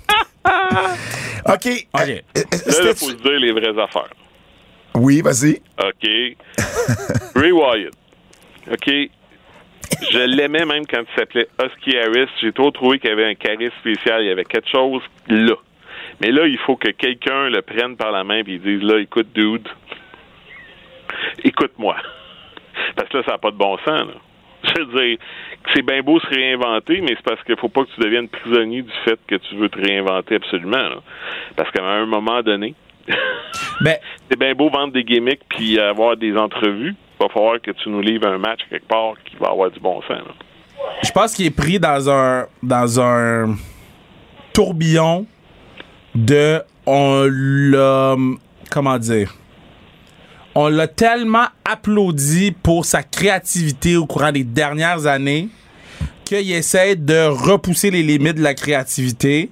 OK. 1.46 1.88
OK. 1.94 2.10
Euh, 2.10 2.20
euh, 2.38 2.42
Là, 2.84 2.90
il 2.90 2.96
faut 2.96 3.10
se 3.10 3.16
dire 3.16 3.40
les 3.40 3.52
vraies 3.52 3.82
affaires. 3.82 4.10
Oui, 4.96 5.22
vas-y. 5.22 5.62
OK. 5.80 6.10
Ray 7.36 7.52
Wyatt. 7.52 7.94
OK. 8.72 8.92
Je 10.12 10.20
l'aimais 10.20 10.66
même 10.66 10.86
quand 10.86 11.02
il 11.02 11.20
s'appelait 11.20 11.48
Husky 11.62 11.98
Harris. 11.98 12.30
J'ai 12.42 12.52
trop 12.52 12.72
trouvé 12.72 13.00
qu'il 13.00 13.10
y 13.10 13.14
avait 13.14 13.26
un 13.26 13.36
charisme 13.36 13.74
spécial. 13.80 14.22
Il 14.22 14.28
y 14.28 14.32
avait 14.32 14.44
quelque 14.44 14.70
chose 14.70 15.02
là. 15.28 15.56
Mais 16.20 16.32
là, 16.32 16.48
il 16.48 16.58
faut 16.66 16.76
que 16.76 16.90
quelqu'un 16.90 17.50
le 17.50 17.62
prenne 17.62 17.96
par 17.96 18.12
la 18.12 18.24
main 18.24 18.42
et 18.46 18.58
dise 18.58 18.82
là, 18.82 19.00
écoute, 19.00 19.28
dude, 19.34 19.68
écoute-moi. 21.44 21.96
Parce 22.96 23.10
que 23.10 23.18
là, 23.18 23.24
ça 23.26 23.32
n'a 23.34 23.38
pas 23.38 23.52
de 23.52 23.58
bon 23.58 23.78
sens. 23.80 24.08
Là. 24.08 24.14
Je 24.64 24.82
veux 24.82 25.06
dire, 25.06 25.18
c'est 25.74 25.82
bien 25.82 26.02
beau 26.02 26.20
se 26.20 26.28
réinventer, 26.28 27.02
mais 27.02 27.16
c'est 27.16 27.24
parce 27.24 27.44
qu'il 27.44 27.56
faut 27.58 27.70
pas 27.70 27.84
que 27.86 27.90
tu 27.96 28.02
deviennes 28.02 28.28
prisonnier 28.28 28.82
du 28.82 28.92
fait 29.06 29.20
que 29.28 29.36
tu 29.36 29.56
veux 29.56 29.70
te 29.70 29.80
réinventer 29.80 30.36
absolument. 30.36 30.78
là. 30.78 31.02
Parce 31.56 31.72
qu'à 31.72 31.84
un 31.84 32.06
moment 32.06 32.42
donné, 32.42 32.74
Ben, 33.82 33.98
c'est 34.30 34.38
bien 34.40 34.54
beau 34.54 34.70
vendre 34.70 34.94
des 34.94 35.04
gimmicks 35.04 35.42
puis 35.50 35.80
avoir 35.80 36.18
des 36.18 36.36
entrevues. 36.36 36.96
Il 37.20 37.24
va 37.24 37.30
falloir 37.30 37.62
que 37.62 37.72
tu 37.72 37.90
nous 37.90 38.02
livres 38.02 38.28
un 38.28 38.38
match 38.38 38.62
quelque 38.70 38.88
part 38.88 39.14
qui 39.26 39.36
va 39.38 39.50
avoir 39.50 39.72
du 39.72 39.80
bon 39.80 40.02
sens. 40.08 40.22
je 41.04 41.12
pense 41.12 41.34
qu'il 41.34 41.46
est 41.46 41.56
pris 41.56 41.80
dans 41.80 42.10
un 42.10 42.46
dans 42.62 43.00
un 43.00 43.56
tourbillon 44.54 45.26
de 46.16 46.62
on 46.86 47.28
l'a 47.30 48.16
comment 48.72 48.98
dire 48.98 49.34
on 50.60 50.70
l'a 50.70 50.88
tellement 50.88 51.46
applaudi 51.66 52.52
pour 52.52 52.84
sa 52.84 53.04
créativité 53.04 53.96
au 53.96 54.08
courant 54.08 54.32
des 54.32 54.44
dernières 54.44 55.06
années 55.06 55.50
qu'il 56.26 56.52
essaie 56.52 56.96
de 56.96 57.28
repousser 57.28 57.92
les 57.92 58.02
limites 58.02 58.38
de 58.38 58.42
la 58.42 58.56
créativité 58.56 59.52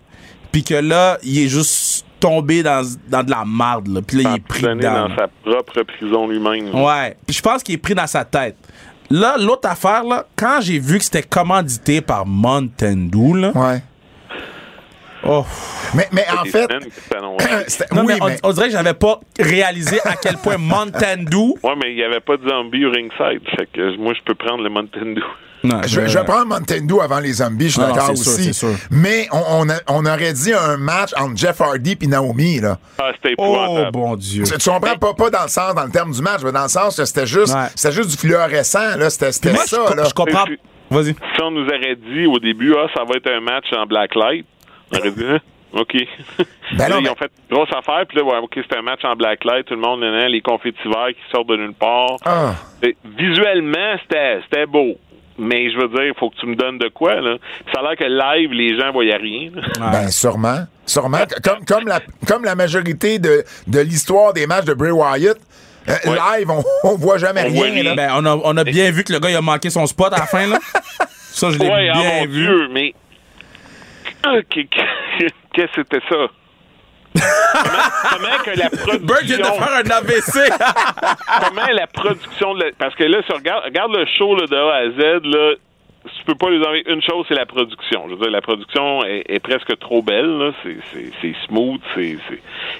puis 0.51 0.63
que 0.63 0.73
là 0.73 1.19
il 1.23 1.37
est 1.43 1.47
juste 1.47 2.07
tombé 2.19 2.63
dans, 2.63 2.83
dans 3.07 3.21
de 3.21 3.29
la 3.29 3.45
marde 3.45 3.87
là. 3.87 4.01
puis 4.01 4.23
là 4.23 4.31
il 4.31 4.35
est 4.37 4.47
pris 4.47 4.63
dedans 4.63 5.07
dans 5.09 5.15
sa 5.15 5.27
propre 5.27 5.83
prison 5.83 6.27
lui-même. 6.27 6.73
Ouais. 6.73 7.15
Puis 7.27 7.35
je 7.35 7.41
pense 7.43 7.61
qu'il 7.61 7.75
est 7.75 7.79
pris 7.79 7.93
dans 7.93 8.07
sa 8.07 8.25
tête. 8.25 8.55
Là, 9.11 9.35
l'autre 9.37 9.69
affaire, 9.69 10.03
là, 10.03 10.25
quand 10.35 10.57
j'ai 10.61 10.79
vu 10.79 10.97
que 10.97 11.03
c'était 11.03 11.21
commandité 11.21 12.01
par 12.01 12.25
Mountain 12.25 13.07
Dew, 13.11 13.35
là, 13.35 13.51
Ouais. 13.53 13.83
Oh. 15.25 15.45
Mais, 15.93 16.07
mais 16.11 16.25
en 16.39 16.45
fait, 16.45 16.67
Non, 17.21 17.35
oui, 18.01 18.05
mais 18.07 18.17
on, 18.21 18.25
mais- 18.27 18.37
on 18.43 18.51
dirait 18.51 18.67
que 18.67 18.73
j'avais 18.73 18.93
pas 18.93 19.19
réalisé 19.39 19.99
à 20.05 20.15
quel 20.15 20.37
point 20.37 20.57
Mountain 20.59 21.17
Dew. 21.29 21.53
Ouais, 21.63 21.73
mais 21.81 21.91
il 21.91 21.95
n'y 21.95 22.03
avait 22.03 22.19
pas 22.19 22.37
de 22.37 22.47
zombie 22.49 22.85
au 22.85 22.91
ringside. 22.91 23.41
Fait 23.57 23.67
que 23.71 23.97
moi, 23.97 24.13
je 24.13 24.21
peux 24.25 24.35
prendre 24.35 24.63
le 24.63 24.69
Mountain 24.69 25.13
Dew. 25.15 25.23
Non, 25.63 25.81
Je, 25.87 25.99
vais- 26.01 26.07
je 26.09 26.19
vais 26.19 26.25
prendre 26.25 26.45
Mountain 26.45 26.85
avant 27.01 27.19
les 27.19 27.33
zombies, 27.33 27.65
je 27.69 27.71
suis 27.71 27.81
non, 27.81 27.87
d'accord 27.87 28.09
c'est 28.09 28.15
sûr, 28.23 28.31
aussi. 28.33 28.43
c'est 28.45 28.53
sûr. 28.53 28.75
Mais 28.91 29.27
on, 29.31 29.41
on, 29.61 29.69
a- 29.69 29.79
on 29.87 30.05
aurait 30.05 30.33
dit 30.33 30.53
un 30.53 30.77
match 30.77 31.11
entre 31.17 31.35
Jeff 31.37 31.59
Hardy 31.59 31.97
et 31.99 32.07
Naomi. 32.07 32.59
Là. 32.59 32.77
Ah, 32.99 33.11
c'était 33.15 33.33
Oh, 33.39 33.77
bon 33.91 34.15
Dieu. 34.15 34.43
Tu 34.43 34.55
tu 34.59 34.69
comprends? 34.69 34.95
Pas, 34.97 35.13
pas 35.15 35.29
dans 35.31 35.43
le 35.43 35.49
sens, 35.49 35.73
dans 35.73 35.85
le 35.85 35.89
terme 35.91 36.11
du 36.11 36.21
match, 36.21 36.41
mais 36.43 36.51
dans 36.51 36.63
le 36.63 36.69
sens 36.69 36.95
que 36.97 37.05
c'était 37.05 37.25
juste, 37.25 37.55
Ouais. 37.55 37.65
c'était 37.73 37.95
juste 37.95 38.11
du 38.11 38.17
fluorescent. 38.17 38.95
là. 38.97 39.09
C'était 39.09 39.31
c'était 39.31 39.53
Moi, 39.53 39.63
ça. 39.65 39.77
je, 39.89 39.95
là. 39.95 40.03
je 40.07 40.13
comprends. 40.13 40.45
Vas-y. 40.91 41.15
Si 41.35 41.41
on 41.41 41.49
nous 41.49 41.65
aurait 41.65 41.95
dit 41.95 42.27
au 42.27 42.37
début, 42.37 42.75
ah, 42.77 42.85
ça 42.95 43.03
va 43.03 43.15
être 43.15 43.31
un 43.35 43.41
match 43.41 43.65
en 43.75 43.87
blacklight, 43.87 44.45
on 44.95 44.99
aurait 44.99 45.11
dit, 45.11 45.23
Hein? 45.27 45.39
OK. 45.73 45.93
Ben 46.77 46.87
non, 46.89 46.95
Là, 46.95 47.01
ils 47.01 47.09
ont 47.09 47.15
fait 47.15 47.31
une 47.49 47.55
grosse 47.57 47.69
affaire, 47.75 48.05
puis 48.07 48.17
là, 48.17 48.23
ouais, 48.23 48.37
OK, 48.41 48.51
c'est 48.55 48.77
un 48.77 48.81
match 48.81 49.03
en 49.03 49.15
blacklight, 49.15 49.65
tout 49.65 49.73
le 49.75 49.81
monde, 49.81 49.99
nan, 49.99 50.11
nan, 50.13 50.27
les 50.31 50.41
confettis 50.41 50.77
verts 50.85 51.09
qui 51.09 51.31
sortent 51.31 51.47
de 51.49 51.57
nulle 51.57 51.73
part. 51.73 52.15
Ah. 52.25 52.53
Visuellement, 53.17 53.95
c'était 54.01 54.39
c'était 54.43 54.65
beau. 54.65 54.95
Mais 55.37 55.69
je 55.69 55.77
veux 55.77 55.89
dire, 55.89 56.05
il 56.05 56.13
faut 56.17 56.29
que 56.29 56.37
tu 56.37 56.45
me 56.45 56.55
donnes 56.55 56.77
de 56.77 56.87
quoi, 56.87 57.15
là. 57.19 57.35
Ça 57.73 57.81
a 57.81 57.83
l'air 57.83 57.97
que 57.97 58.05
live, 58.05 58.51
les 58.53 58.79
gens 58.79 58.93
voyaient 58.93 59.17
rien. 59.17 59.49
là. 59.53 59.63
Ben, 59.91 60.07
sûrement. 60.09 60.59
Sûrement. 60.85 61.17
Comme, 61.43 61.65
comme, 61.65 61.87
la, 61.89 61.99
comme 62.25 62.45
la 62.45 62.55
majorité 62.55 63.19
de, 63.19 63.43
de 63.67 63.79
l'histoire 63.81 64.31
des 64.31 64.47
matchs 64.47 64.63
de 64.63 64.73
Bray 64.73 64.91
Wyatt, 64.91 65.35
euh, 65.89 65.93
Ouais. 66.09 66.17
live, 66.39 66.49
on, 66.49 66.63
on 66.87 66.95
voit 66.95 67.17
jamais 67.17 67.43
On 67.47 67.49
voit 67.49 67.65
rien. 67.65 67.83
là. 67.83 67.95
Ben, 67.95 68.11
on 68.15 68.25
a, 68.25 68.39
on 68.45 68.55
a 68.55 68.63
bien 68.63 68.91
vu 68.91 69.03
que 69.03 69.11
le 69.11 69.19
gars, 69.19 69.29
il 69.29 69.35
a 69.35 69.41
manqué 69.41 69.69
son 69.69 69.85
spot 69.87 70.13
à 70.13 70.19
la 70.19 70.25
fin, 70.25 70.47
là. 70.47 70.57
Ça, 71.33 71.49
je 71.51 71.59
l'ai 71.59 71.67
Ouais, 71.67 71.89
ah, 71.93 71.99
bien 71.99 72.11
mon 72.21 72.25
vu. 72.27 72.41
Dieu, 72.45 72.67
mais. 72.71 72.93
Ah, 74.25 74.41
qu'est- 74.49 74.67
Qu'est-ce 75.53 75.71
que 75.71 75.71
c'était 75.75 76.01
ça? 76.09 76.27
comment, 77.53 77.77
comment 78.11 78.43
que 78.43 78.59
la 78.59 78.69
Bird 78.99 79.23
vient 79.23 79.37
de 79.37 79.43
production. 79.43 79.53
faire 79.53 79.73
un 79.73 79.89
AVC. 79.89 80.51
comment 81.47 81.67
la 81.73 81.87
production 81.87 82.53
de 82.55 82.63
la- 82.65 82.71
Parce 82.77 82.95
que 82.95 83.03
là, 83.05 83.21
si 83.25 83.31
on 83.31 83.35
regarde, 83.37 83.63
regarde 83.65 83.95
le 83.95 84.05
show 84.17 84.35
là, 84.35 84.47
de 84.47 84.55
A 84.55 84.75
à 84.75 84.89
Z, 84.89 85.25
là, 85.25 85.53
tu 86.17 86.23
peux 86.25 86.35
pas 86.35 86.49
lui 86.49 86.57
enlever 86.63 86.83
une 86.87 87.01
chose, 87.01 87.25
c'est 87.27 87.35
la 87.35 87.45
production. 87.45 88.03
Je 88.09 88.15
veux 88.15 88.19
dire, 88.21 88.29
la 88.31 88.41
production 88.41 89.03
est, 89.05 89.23
est 89.29 89.39
presque 89.39 89.77
trop 89.79 90.01
belle. 90.01 90.37
là. 90.37 90.51
C'est- 90.63 91.33
smooth. 91.47 91.81
c'est 91.95 92.17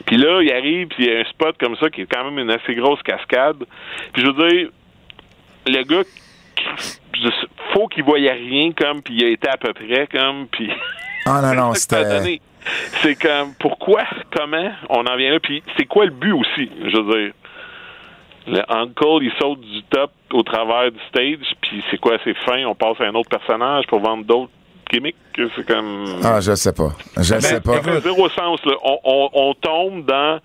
Puis 0.06 0.18
là, 0.18 0.42
il 0.42 0.52
arrive, 0.52 0.88
puis 0.90 1.06
il 1.06 1.12
y 1.14 1.16
a 1.16 1.22
un 1.22 1.26
spot 1.26 1.56
comme 1.58 1.76
ça 1.78 1.90
qui 1.90 2.02
est 2.02 2.06
quand 2.14 2.24
même 2.26 2.38
une 2.40 2.52
assez 2.52 2.76
grosse 2.76 3.02
cascade. 3.04 3.64
Puis 4.14 4.22
je 4.22 4.28
veux 4.32 4.50
dire, 4.50 4.70
le 5.68 5.84
gars, 5.84 6.04
faut 7.74 7.88
qu'il 7.88 8.04
voyait 8.04 8.32
rien 8.34 8.72
comme, 8.74 9.02
puis 9.02 9.16
il 9.16 9.24
a 9.26 9.30
été 9.30 9.48
à 9.50 9.58
peu 9.58 9.74
près 9.74 10.08
comme, 10.12 10.48
puis... 10.52 10.70
Ah 11.26 11.42
non, 11.42 11.54
non, 11.68 11.74
c'était. 11.74 12.40
C'est 13.02 13.16
comme, 13.16 13.54
pourquoi, 13.60 14.04
comment 14.36 14.72
on 14.90 15.06
en 15.06 15.16
vient 15.18 15.32
là, 15.32 15.40
puis 15.40 15.62
c'est 15.78 15.86
quoi 15.86 16.06
le 16.06 16.12
but 16.12 16.32
aussi, 16.34 16.70
je 16.84 16.98
veux 17.00 17.24
dire? 17.24 17.34
Le 18.48 18.62
Uncle, 18.72 19.22
il 19.24 19.32
saute 19.40 19.62
du 19.62 19.84
top 19.84 20.12
au 20.34 20.42
travers 20.44 20.92
du 20.92 21.00
stage, 21.10 21.56
puis 21.62 21.84
c'est 21.90 21.98
quoi, 22.00 22.18
c'est 22.24 22.36
fin, 22.46 22.64
on 22.66 22.76
passe 22.76 23.00
à 23.02 23.06
un 23.06 23.14
autre 23.16 23.30
personnage 23.30 23.86
pour 23.88 24.00
vendre 24.00 24.24
d'autres 24.24 24.52
gimmicks, 24.92 25.16
c'est 25.56 25.66
comme... 25.66 26.06
Ah, 26.24 26.40
je 26.42 26.54
sais 26.56 26.74
pas. 26.74 26.90
Je 27.18 27.40
sais 27.40 27.62
pas. 27.62 27.82
Zéro 28.02 28.30
sens, 28.30 28.60
là. 28.66 28.74
On, 28.84 29.00
on, 29.04 29.30
on 29.34 29.54
tombe 29.56 30.06
dans... 30.06 30.40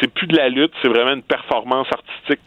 C'est 0.00 0.12
plus 0.12 0.26
de 0.26 0.36
la 0.36 0.48
lutte, 0.50 0.72
c'est 0.82 0.88
vraiment 0.88 1.12
une 1.12 1.22
performance 1.22 1.86
artistique. 1.90 2.40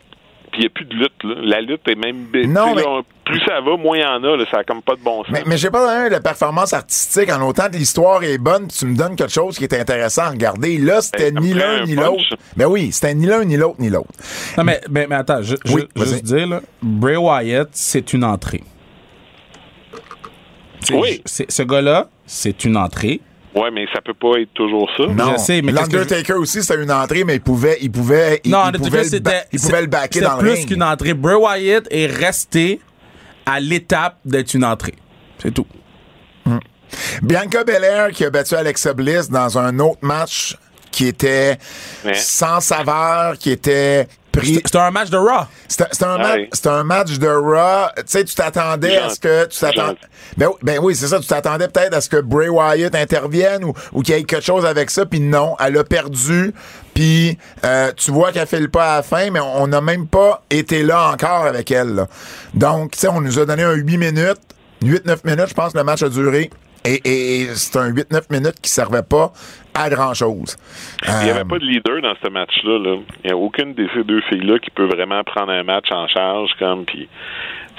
Puis 0.52 0.62
il 0.62 0.62
n'y 0.62 0.66
a 0.68 0.70
plus 0.70 0.86
de 0.86 0.94
lutte, 0.96 1.24
là. 1.24 1.36
La 1.44 1.62
lutte 1.62 1.88
est 1.88 1.96
même... 1.96 2.28
Non, 2.52 2.74
mais- 2.76 2.82
là, 2.82 3.02
plus 3.26 3.40
ça 3.46 3.62
va, 3.62 3.78
moins 3.78 3.96
il 3.98 4.02
y 4.02 4.06
en 4.06 4.24
a, 4.24 4.36
là. 4.38 4.46
Ça 4.50 4.58
a 4.60 4.64
comme 4.64 4.82
pas 4.82 4.96
de 4.96 5.02
bon 5.02 5.24
sens. 5.24 5.32
Mais, 5.32 5.44
mais 5.46 5.58
j'ai 5.58 5.70
pas 5.70 5.86
donné 5.86 6.16
de 6.16 6.20
performance 6.22 6.74
artistique 6.74 7.32
en 7.32 7.48
autant 7.48 7.68
que 7.70 7.76
l'histoire 7.76 8.24
est 8.24 8.40
bonne, 8.40 8.68
tu 8.68 8.86
me 8.88 8.96
donnes 8.96 9.16
quelque 9.16 9.32
chose 9.32 9.58
qui 9.58 9.66
est 9.66 9.74
intéressant 9.80 10.24
à 10.24 10.30
regarder. 10.32 10.78
Là, 10.80 11.02
c'était 11.02 11.32
Ben, 11.32 11.44
ni 11.44 11.54
l'un 11.54 11.82
un 11.82 11.86
ni 11.86 11.96
l'autre. 11.96 12.24
Ben 12.58 12.66
oui, 12.66 12.92
c'était 12.92 13.14
ni 13.14 13.28
l'un 13.28 13.46
ni 13.46 13.56
l'autre 13.58 13.76
ni 13.80 13.90
l'autre. 13.90 14.10
non, 14.58 14.64
mais, 14.64 14.82
mais, 14.90 15.06
mais 15.08 15.16
attends, 15.16 15.42
je, 15.44 15.56
je- 15.64 15.74
Oui, 15.74 15.84
vas-y. 15.96 16.08
juste 16.10 16.24
dire, 16.24 16.48
là, 16.48 16.62
Bray 16.82 17.18
Wyatt, 17.18 17.70
c'est 17.74 18.14
une 18.14 18.24
entrée. 18.24 18.64
Oui. 20.92 21.22
Ce 21.26 21.62
gars-là, 21.64 22.10
c'est 22.26 22.66
une 22.66 22.78
entrée. 22.78 23.20
Ouais, 23.56 23.72
mais 23.72 23.86
ça 23.94 24.00
peut 24.02 24.14
pas 24.14 24.40
être 24.40 24.54
toujours 24.54 24.90
ça. 24.96 25.08
Non, 25.08 25.34
Je 25.34 25.38
sais, 25.42 25.62
mais 25.64 25.74
qu'est-ce 25.74 25.90
que 25.90 25.96
l'Undertaker 25.98 26.34
aussi, 26.34 26.62
c'était 26.62 26.84
une 26.84 26.92
entrée, 26.92 27.24
mais 27.24 27.36
il 27.36 27.42
pouvait, 27.42 27.78
il 27.82 27.92
pouvait, 27.92 28.40
il, 28.44 28.52
non, 28.52 28.72
pouvait, 28.72 29.04
le, 29.04 29.20
ba- 29.20 29.32
il 29.52 29.60
pouvait 29.60 29.82
le 29.82 29.88
backer 29.88 30.14
c'était 30.22 30.26
dans 30.36 30.42
le 30.42 30.54
plus 30.54 30.66
qu'une 30.68 30.84
entrée. 30.84 31.14
Bray 31.16 31.36
Wyatt 31.36 31.88
est 31.90 32.06
resté 32.06 32.80
à 33.48 33.60
l'étape 33.60 34.18
d'être 34.24 34.54
une 34.54 34.64
entrée. 34.66 34.94
C'est 35.42 35.52
tout. 35.54 35.66
Bianca 37.22 37.64
Belair 37.64 38.12
qui 38.12 38.26
a 38.26 38.30
battu 38.30 38.56
Alexa 38.56 38.94
Bliss 38.94 39.30
dans 39.30 39.58
un 39.60 39.78
autre 39.80 40.00
match 40.02 40.56
qui 40.92 41.06
était 41.08 41.58
Ouais. 42.04 42.14
sans 42.16 42.60
saveur, 42.62 43.38
qui 43.38 43.52
était 43.52 44.08
pris. 44.40 44.54
C'est- 44.56 44.62
C'était 44.66 44.78
un 44.80 44.92
match 44.92 45.10
de 45.10 45.18
Raw. 45.18 45.46
C'était 45.68 46.04
un, 46.06 46.18
match- 46.18 46.36
oui. 46.38 46.50
c'était 46.54 46.70
un 46.70 46.84
match 46.84 47.18
de 47.20 47.28
Raw. 47.28 47.88
Tu 47.98 48.04
sais, 48.08 48.24
tu 48.24 48.36
t'attendais 48.36 48.98
à 48.98 49.10
ce 49.10 49.20
que. 49.20 49.46
Tu 49.46 49.66
ben, 50.38 50.48
oui- 50.48 50.54
ben 50.62 50.80
oui, 50.82 50.96
c'est 50.96 51.08
ça. 51.08 51.20
Tu 51.20 51.28
t'attendais 51.28 51.68
peut-être 51.68 51.94
à 51.96 52.02
ce 52.02 52.10
que 52.10 52.18
Bray 52.22 52.50
Wyatt 52.50 52.96
intervienne 52.96 53.64
ou, 53.66 53.74
ou 53.94 54.02
qu'il 54.02 54.16
y 54.16 54.18
ait 54.18 54.24
quelque 54.24 54.44
chose 54.46 54.66
avec 54.66 54.90
ça. 54.90 55.06
Puis 55.06 55.20
non, 55.20 55.56
elle 55.60 55.78
a 55.78 55.84
perdu. 55.84 56.54
Puis 56.94 57.38
euh, 57.66 57.92
tu 57.96 58.12
vois 58.12 58.32
qu'elle 58.32 58.48
fait 58.48 58.60
le 58.60 58.68
pas 58.68 58.94
à 58.94 58.96
la 58.98 59.04
fin, 59.04 59.30
mais 59.32 59.40
on 59.40 59.68
n'a 59.68 59.82
même 59.82 60.08
pas 60.08 60.44
été 60.50 60.84
là 60.84 61.12
encore 61.12 61.46
avec 61.46 61.72
elle. 61.72 61.96
là. 61.96 62.08
Donc, 62.54 62.92
tu 62.92 63.00
sais, 63.00 63.08
on 63.08 63.22
nous 63.22 63.40
a 63.40 63.46
donné 63.46 63.64
un 63.64 63.74
8 63.74 63.98
minutes. 63.98 64.40
8-9 64.84 65.18
minutes, 65.26 65.48
je 65.50 65.54
pense 65.54 65.74
que 65.74 65.78
le 65.78 65.84
match 65.84 66.04
a 66.04 66.10
duré. 66.10 66.50
Et, 66.86 66.94
et- 67.04 67.42
et 67.42 67.50
c'est 67.56 67.76
un 67.76 67.90
8-9 67.90 68.22
minutes 68.30 68.56
qui 68.62 68.72
servait 68.72 69.04
pas 69.04 69.34
à 69.82 69.90
grand-chose. 69.90 70.58
Il 71.08 71.14
n'y 71.26 71.30
Euh, 71.30 71.36
avait 71.36 71.46
pas 71.50 71.60
de 71.60 71.66
leader 71.66 72.02
dans 72.02 72.14
ce 72.24 72.30
match-là. 72.30 72.80
là. 72.80 72.98
Il 73.24 73.28
n'y 73.28 73.32
a 73.32 73.38
aucune 73.38 73.74
de 73.74 73.88
ces 73.94 74.04
deux 74.04 74.22
filles-là 74.22 74.60
qui 74.60 74.70
peut 74.72 74.86
vraiment 74.86 75.24
prendre 75.24 75.52
un 75.52 75.64
match 75.64 75.92
en 75.92 76.08
charge, 76.08 76.52
comme, 76.60 76.86
puis, 76.86 77.08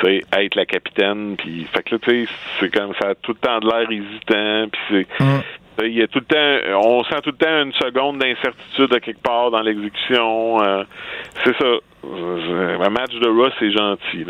être 0.06 0.54
la 0.54 0.64
capitaine. 0.66 1.36
Puis, 1.36 1.66
fait 1.74 1.82
que 1.82 1.94
là, 1.94 2.00
tu 2.02 2.24
sais, 2.26 2.32
c'est 2.58 2.74
comme 2.74 2.92
ça 3.00 3.08
a 3.10 3.14
tout 3.16 3.32
le 3.32 3.38
temps 3.46 3.58
de 3.60 3.66
l'air 3.66 3.90
hésitant. 3.90 4.68
Puis, 4.72 5.06
c'est. 5.18 5.22
Mm. 5.24 5.40
tu 5.40 5.84
sais, 5.84 5.90
Il 5.90 5.96
y 5.98 6.02
a 6.02 6.06
tout 6.08 6.20
le 6.20 6.24
temps, 6.24 6.78
on 6.82 7.04
sent 7.04 7.20
tout 7.22 7.30
le 7.30 7.36
temps 7.36 7.62
une 7.62 7.72
seconde 7.74 8.18
d'incertitude 8.18 8.92
à 8.94 9.00
quelque 9.00 9.22
part 9.22 9.50
dans 9.50 9.60
l'exécution. 9.62 10.62
euh, 10.62 10.84
c'est 11.44 11.56
ça. 11.56 11.66
Euh, 12.02 12.78
Un 12.80 12.88
match 12.88 13.12
de 13.12 13.28
Raw, 13.28 13.50
c'est 13.58 13.70
gentil. 13.72 14.24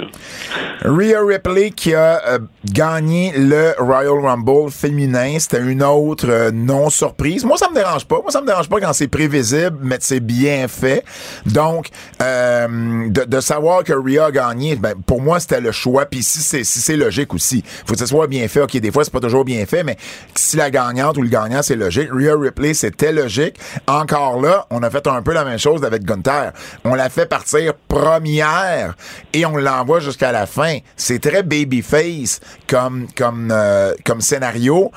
Rhea 0.85 1.25
Ripley 1.25 1.71
qui 1.71 1.95
a 1.95 2.21
euh, 2.27 2.39
gagné 2.65 3.33
le 3.37 3.75
Royal 3.79 4.19
Rumble 4.19 4.71
féminin. 4.71 5.39
C'était 5.39 5.63
une 5.63 5.83
autre 5.83 6.27
euh, 6.29 6.51
non-surprise. 6.51 7.45
Moi, 7.45 7.57
ça 7.57 7.69
me 7.71 7.75
dérange 7.75 8.07
pas. 8.07 8.21
Moi, 8.21 8.31
ça 8.31 8.41
me 8.41 8.47
dérange 8.47 8.69
pas 8.69 8.81
quand 8.81 8.93
c'est 8.93 9.09
prévisible, 9.09 9.79
mais 9.81 9.99
c'est 10.01 10.21
bien 10.21 10.67
fait. 10.67 11.05
Donc, 11.47 11.91
de, 12.19 13.41
savoir 13.41 13.85
que 13.85 13.93
Rhea 13.93 14.27
a 14.27 14.31
gagné, 14.31 14.77
ben, 14.77 14.95
pour 15.07 15.23
moi, 15.23 15.39
c'était 15.39 15.61
le 15.61 15.73
choix. 15.73 16.07
Puis 16.07 16.23
si 16.23 16.41
c'est 16.41 16.65
si 16.65 16.97
logique 16.97 17.33
aussi. 17.33 17.63
faut 17.87 17.95
que 17.95 17.99
ce 17.99 18.07
soit 18.07 18.27
bien 18.27 18.49
fait. 18.49 18.63
OK, 18.63 18.77
des 18.77 18.91
fois, 18.91 19.05
c'est 19.05 19.13
pas 19.13 19.21
toujours 19.21 19.45
bien 19.45 19.65
fait, 19.67 19.85
mais 19.85 19.97
si 20.35 20.57
la 20.57 20.71
gagnante 20.71 21.17
ou 21.19 21.23
le 21.23 21.29
gagnant, 21.29 21.63
c'est 21.63 21.77
logique. 21.77 22.09
Rhea 22.13 22.37
Ripley, 22.37 22.75
c'était 22.75 23.13
logique. 23.13 23.57
Encore 23.87 24.41
là, 24.41 24.67
on 24.71 24.83
a 24.83 24.91
fait 24.91 25.07
un 25.07 25.23
peu 25.23 25.33
la 25.33 25.45
même 25.45 25.59
chose 25.59 25.85
avec 25.85 26.05
Gunther. 26.05 26.53
On 26.85 26.95
l'a 26.95 27.09
fait 27.09 27.27
partir 27.27 27.60
première 27.89 28.95
et 29.33 29.45
on 29.47 29.57
l'envoie 29.57 30.01
jusqu'à 30.01 30.33
la 30.33 30.47
fin. 30.47 30.79
C'est 30.97 31.21
très 31.21 31.43
babyface 31.43 32.41
comme, 32.67 33.07
comme, 33.17 33.51
euh, 33.53 33.95
comme 34.05 34.21
scénario. 34.21 34.91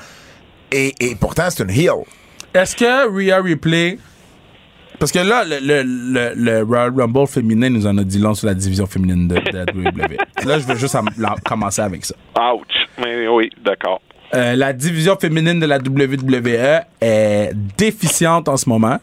Et, 0.72 0.94
et 1.00 1.14
pourtant, 1.14 1.44
c'est 1.50 1.62
une 1.62 1.70
heel. 1.70 2.02
Est-ce 2.52 2.74
que 2.76 3.08
Rhea 3.08 3.40
Ripley. 3.40 3.98
Parce 4.98 5.10
que 5.10 5.18
là, 5.18 5.44
le, 5.44 5.58
le, 5.60 5.82
le, 5.82 6.32
le 6.36 6.62
Royal 6.62 6.92
Rumble 6.96 7.26
féminin 7.26 7.68
nous 7.68 7.86
en 7.86 7.98
a 7.98 8.04
dit 8.04 8.18
long 8.18 8.34
sur 8.34 8.46
la 8.46 8.54
division 8.54 8.86
féminine 8.86 9.26
de, 9.26 9.34
de 9.34 9.56
la 9.56 9.64
WWE. 9.74 10.16
là, 10.46 10.58
je 10.60 10.66
veux 10.66 10.76
juste 10.76 10.96
commencer 11.44 11.82
avec 11.82 12.04
ça. 12.04 12.14
Ouch! 12.38 12.62
Mais 12.98 13.26
oui, 13.26 13.50
d'accord. 13.64 14.00
Euh, 14.34 14.54
la 14.56 14.72
division 14.72 15.16
féminine 15.16 15.60
de 15.60 15.66
la 15.66 15.78
WWE 15.78 16.80
est 17.00 17.52
déficiente 17.76 18.48
en 18.48 18.56
ce 18.56 18.68
moment. 18.68 18.98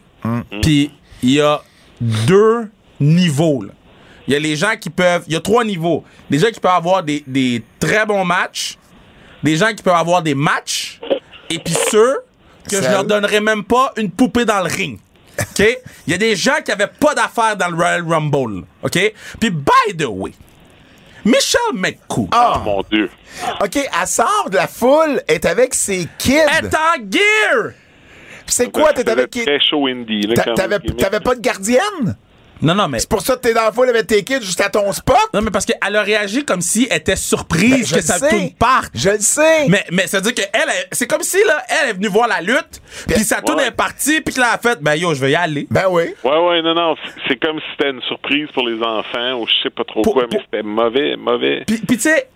Puis 0.62 0.92
il 1.24 1.32
y 1.32 1.42
a 1.42 1.62
deux 2.00 2.70
niveaux. 3.02 3.64
là. 3.64 3.74
Il 4.28 4.34
y 4.34 4.38
a 4.38 4.40
les 4.40 4.56
gens 4.56 4.76
qui 4.80 4.90
peuvent. 4.90 5.24
Il 5.28 5.34
y 5.34 5.36
a 5.36 5.42
trois 5.42 5.64
niveaux. 5.64 6.04
Des 6.30 6.40
gens 6.40 6.50
qui 6.52 6.60
peuvent 6.60 6.72
avoir 6.72 7.04
des, 7.04 7.24
des 7.28 7.64
très 7.80 8.06
bons 8.06 8.24
matchs, 8.24 8.78
des 9.44 9.58
gens 9.58 9.74
qui 9.74 9.84
peuvent 9.84 9.96
avoir 9.96 10.22
des 10.22 10.36
matchs, 10.36 11.00
et 11.50 11.60
puis 11.60 11.76
ceux 11.90 12.20
que 12.70 12.78
je 12.82 12.90
leur 12.90 13.04
donnerais 13.04 13.42
même 13.42 13.64
pas 13.64 13.92
une 13.98 14.12
poupée 14.12 14.46
dans 14.46 14.60
le 14.60 14.70
ring. 14.74 15.00
OK? 15.40 15.66
Il 16.08 16.12
y 16.12 16.14
a 16.14 16.18
des 16.18 16.36
gens 16.36 16.62
qui 16.64 16.72
avaient 16.72 16.88
pas 16.88 17.16
d'affaires 17.16 17.58
dans 17.58 17.68
le 17.70 17.76
Royal 17.76 18.04
Rumble. 18.08 18.64
OK? 18.84 19.14
Puis, 19.40 19.50
by 19.50 19.98
the 19.98 20.06
way, 20.06 20.32
Michelle 21.26 21.74
McCool 21.74 22.28
Oh 22.34 22.54
mon 22.64 22.84
Dieu. 22.92 23.10
OK, 23.62 23.76
elle 23.78 24.08
sort 24.08 24.50
de 24.50 24.56
la 24.58 24.68
foule, 24.68 25.22
est 25.28 25.46
avec 25.46 25.74
ses 25.74 26.08
kids. 26.18 26.34
est 26.34 26.74
en 26.76 26.96
gear! 27.10 27.72
C'est 28.48 28.72
quoi, 28.72 28.92
t'es 28.94 29.10
avec 29.10 29.30
qui? 29.30 29.46
T'avais 30.98 31.20
pas 31.22 31.36
de 31.36 31.40
gardienne? 31.42 32.16
Non, 32.62 32.76
non, 32.76 32.88
mais. 32.88 33.00
C'est 33.00 33.10
pour 33.10 33.22
ça 33.22 33.36
que 33.36 33.42
t'es 33.42 33.54
dans 33.54 33.64
la 33.64 33.72
foule 33.72 33.90
avec 33.90 34.08
tes 34.08 34.24
kids 34.24 34.42
juste 34.42 34.62
à 34.62 34.70
ton 34.70 34.92
spot? 34.92 35.18
Non, 35.34 35.42
mais 35.42 35.52
parce 35.52 35.66
qu'elle 35.66 35.96
a 35.96 36.02
réagi 36.02 36.44
comme 36.46 36.62
si 36.62 36.88
elle 36.90 36.98
était 36.98 37.16
surprise 37.16 37.72
Ben, 37.72 37.86
je 37.86 37.96
que 37.96 38.02
ça 38.02 38.20
tourne 38.20 38.52
parte. 38.52 38.92
Je 38.96 39.10
le 39.10 39.20
sais. 39.20 39.68
Mais, 39.68 39.84
mais 39.92 40.08
ça 40.08 40.18
veut 40.20 40.32
dire 40.32 40.36
que 40.36 40.50
elle, 40.54 40.62
elle- 40.68 40.88
c'est 40.92 41.08
comme 41.08 41.24
si 41.24 41.38
là, 41.46 41.64
elle 41.70 41.90
est 41.90 41.94
venue 41.94 42.08
voir 42.08 42.28
la 42.28 42.42
lutte, 42.42 42.82
puis 43.08 43.24
sa 43.24 43.42
tourne 43.42 43.60
Ouais. 43.60 43.68
est 43.68 43.72
partie, 43.72 44.22
puis 44.22 44.34
que 44.34 44.40
là, 44.40 44.48
elle 44.50 44.56
a 44.56 44.58
fait, 44.76 44.82
ben 44.82 44.96
yo, 44.96 45.14
je 45.14 45.22
vais 45.22 45.32
y 45.32 45.36
aller. 45.36 45.68
Ben 45.72 45.86
oui. 45.90 46.04
Ouais, 46.24 46.38
ouais, 46.48 46.62
non, 46.62 46.74
non. 46.76 46.96
C'est 47.28 47.38
comme 47.38 47.60
si 47.60 47.66
c'était 47.78 47.90
une 47.92 48.02
surprise 48.04 48.48
pour 48.54 48.68
les 48.68 48.82
enfants 48.82 49.40
ou 49.40 49.48
je 49.48 49.54
sais 49.64 49.70
pas 49.70 49.84
trop 49.84 50.02
Pour- 50.02 50.14
quoi, 50.14 50.26
mais 50.32 50.40
c'était 50.44 50.64
mauvais, 50.64 51.16
mauvais. 51.16 51.64
Puis, 51.66 51.78
puis 51.80 51.98
tu 51.98 52.04
sais, 52.04 52.28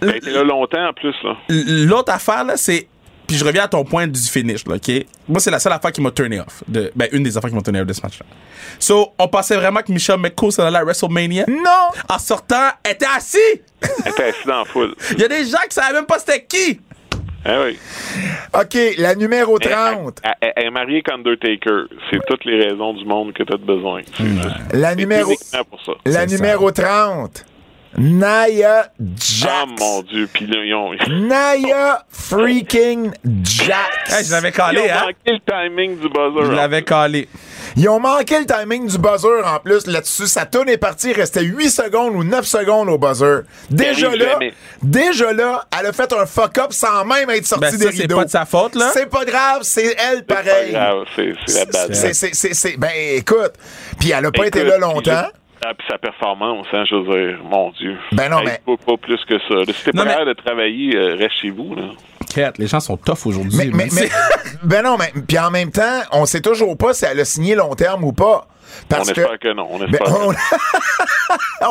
T'as 0.00 0.16
été 0.16 0.30
là 0.30 0.42
longtemps 0.42 0.88
en 0.88 0.92
plus, 0.92 1.14
là. 1.22 1.36
L'autre 1.48 2.12
affaire, 2.12 2.42
là, 2.42 2.56
c'est. 2.56 2.88
Puis 3.32 3.38
je 3.38 3.44
reviens 3.46 3.62
à 3.64 3.68
ton 3.68 3.82
point 3.82 4.06
du 4.06 4.20
finish, 4.20 4.66
là, 4.66 4.74
OK? 4.74 5.06
Moi, 5.26 5.40
c'est 5.40 5.50
la 5.50 5.58
seule 5.58 5.72
affaire 5.72 5.90
qui 5.90 6.02
m'a 6.02 6.10
turné 6.10 6.38
off. 6.40 6.62
De, 6.68 6.92
ben, 6.94 7.08
une 7.12 7.22
des 7.22 7.34
affaires 7.34 7.48
qui 7.48 7.56
m'a 7.56 7.62
turné 7.62 7.80
off 7.80 7.86
de 7.86 7.92
ce 7.94 8.02
match-là. 8.02 8.26
So, 8.78 9.14
on 9.18 9.26
pensait 9.26 9.56
vraiment 9.56 9.80
que 9.80 9.90
Michel 9.90 10.18
McCool 10.18 10.52
serait 10.52 10.66
allé 10.68 10.76
à 10.76 10.84
WrestleMania? 10.84 11.46
Non! 11.48 11.88
En 12.10 12.18
sortant, 12.18 12.68
elle 12.84 12.92
était 12.92 13.06
assis! 13.16 13.38
Elle 13.80 13.88
était 14.12 14.24
assise 14.24 14.44
dans 14.46 14.58
la 14.58 14.64
foule. 14.66 14.94
Il 15.12 15.18
y 15.20 15.24
a 15.24 15.28
des 15.28 15.46
gens 15.46 15.56
qui 15.66 15.74
savaient 15.74 15.94
même 15.94 16.04
pas 16.04 16.18
c'était 16.18 16.44
qui! 16.44 16.78
Ah 17.44 17.62
oui. 17.64 17.78
OK, 18.54 18.76
la 18.98 19.14
numéro 19.14 19.58
Elle, 19.62 19.70
30. 19.70 20.20
elle- 20.22 20.30
elle- 20.42 20.52
elle 20.56 20.66
est 20.66 20.70
mariée 20.70 21.02
qu'Undertaker. 21.02 21.86
C'est 22.10 22.20
toutes 22.26 22.44
les 22.44 22.62
raisons 22.68 22.92
du 22.92 23.06
monde 23.06 23.32
que 23.32 23.42
t'as 23.44 23.56
de 23.56 23.64
besoin. 23.64 24.02
La 24.74 24.94
numéro, 24.94 25.32
pour 25.70 25.80
ça. 25.84 25.92
la 26.04 26.26
numéro 26.26 26.70
30. 26.70 27.46
Naya 27.98 28.88
Jax. 29.16 29.46
Ah 29.48 29.64
mon 29.78 30.02
dieu, 30.02 30.28
puis 30.32 30.46
là, 30.46 30.64
ils 30.64 30.74
ont, 30.74 30.92
ils 30.94 31.26
Naya 31.26 32.04
freaking 32.10 33.10
Jax. 33.42 34.12
Hey, 34.12 34.24
je 34.24 34.32
l'avais 34.32 34.48
ont 34.48 34.52
calé, 34.52 34.90
hein? 34.90 35.00
manqué 35.06 35.38
le 35.38 35.38
timing 35.68 35.98
du 35.98 36.08
buzzer. 36.08 36.46
Je 36.46 36.52
l'avais 36.52 36.82
calé. 36.82 37.28
Ils 37.76 37.88
ont 37.88 38.00
manqué 38.00 38.38
le 38.38 38.44
timing 38.46 38.86
du 38.86 38.98
buzzer 38.98 39.42
en 39.46 39.58
plus 39.58 39.86
là-dessus. 39.86 40.26
Sa 40.26 40.44
tune 40.46 40.68
est 40.68 40.76
partie, 40.78 41.10
il 41.10 41.14
restait 41.16 41.42
8 41.42 41.70
secondes 41.70 42.14
ou 42.14 42.22
9 42.24 42.44
secondes 42.46 42.88
au 42.88 42.98
buzzer. 42.98 43.42
Déjà 43.70 44.10
là, 44.14 44.32
jamais. 44.32 44.52
déjà 44.82 45.32
là, 45.32 45.64
elle 45.78 45.86
a 45.86 45.92
fait 45.92 46.12
un 46.12 46.26
fuck-up 46.26 46.72
sans 46.72 47.04
même 47.04 47.30
être 47.30 47.46
sortie 47.46 47.62
Ben, 47.70 47.76
des 47.78 47.84
ça, 47.86 47.90
c'est 47.94 48.02
rideaux. 48.02 48.16
pas 48.16 48.24
de 48.26 48.30
sa 48.30 48.44
faute, 48.44 48.74
là. 48.74 48.90
C'est 48.92 49.08
pas 49.08 49.24
grave, 49.24 49.60
c'est 49.62 49.84
elle 49.98 50.16
C'est 50.18 50.26
pas 50.26 50.34
pareil. 50.36 50.72
grave, 50.72 51.04
c'est 51.16 51.32
la 51.54 51.64
base. 51.66 51.88
C'est, 51.92 52.12
c'est, 52.14 52.34
c'est, 52.34 52.54
c'est- 52.54 52.76
ben 52.76 52.90
écoute, 53.14 53.52
puis 53.98 54.10
elle 54.10 54.26
a 54.26 54.30
pas 54.30 54.46
été 54.46 54.64
là 54.64 54.76
longtemps. 54.78 55.24
je- 55.26 55.41
Ah, 55.64 55.74
puis 55.74 55.86
sa 55.88 55.96
performance, 55.98 56.66
hein, 56.72 56.84
je 56.88 56.94
veux 56.96 57.04
dire, 57.32 57.38
mon 57.44 57.70
Dieu. 57.70 57.96
Ben 58.12 58.28
non, 58.28 58.38
Hey, 58.40 58.46
mais- 58.46 58.60
Pas, 58.76 58.84
pas 58.84 58.96
plus 58.96 59.20
que 59.26 59.38
ça. 59.38 59.72
Si 59.72 59.84
t'es 59.84 59.92
pas 59.92 60.04
mais- 60.04 60.24
de 60.24 60.32
travailler, 60.32 60.96
euh, 60.96 61.14
reste 61.16 61.36
chez 61.40 61.50
vous. 61.50 61.74
Là. 61.76 61.82
Les 62.58 62.66
gens 62.66 62.80
sont 62.80 62.96
tough 62.96 63.26
aujourd'hui. 63.26 63.56
Mais, 63.58 63.70
mais, 63.72 63.88
mais- 63.92 64.08
ben 64.64 64.82
non, 64.82 64.96
mais 64.98 65.12
puis 65.26 65.38
en 65.38 65.50
même 65.50 65.70
temps, 65.70 66.00
on 66.12 66.24
sait 66.26 66.40
toujours 66.40 66.76
pas 66.76 66.94
si 66.94 67.04
elle 67.04 67.20
a 67.20 67.24
signé 67.24 67.54
long 67.54 67.74
terme 67.74 68.04
ou 68.04 68.12
pas. 68.12 68.46
Parce 68.88 69.08
on 69.10 69.12
que, 69.12 69.20
espère 69.20 69.38
que 69.38 69.52
non. 69.54 69.68
On 69.70 69.78
Ben, 69.78 69.86
espère 69.92 70.04
que 70.06 70.10
non. 70.10 70.28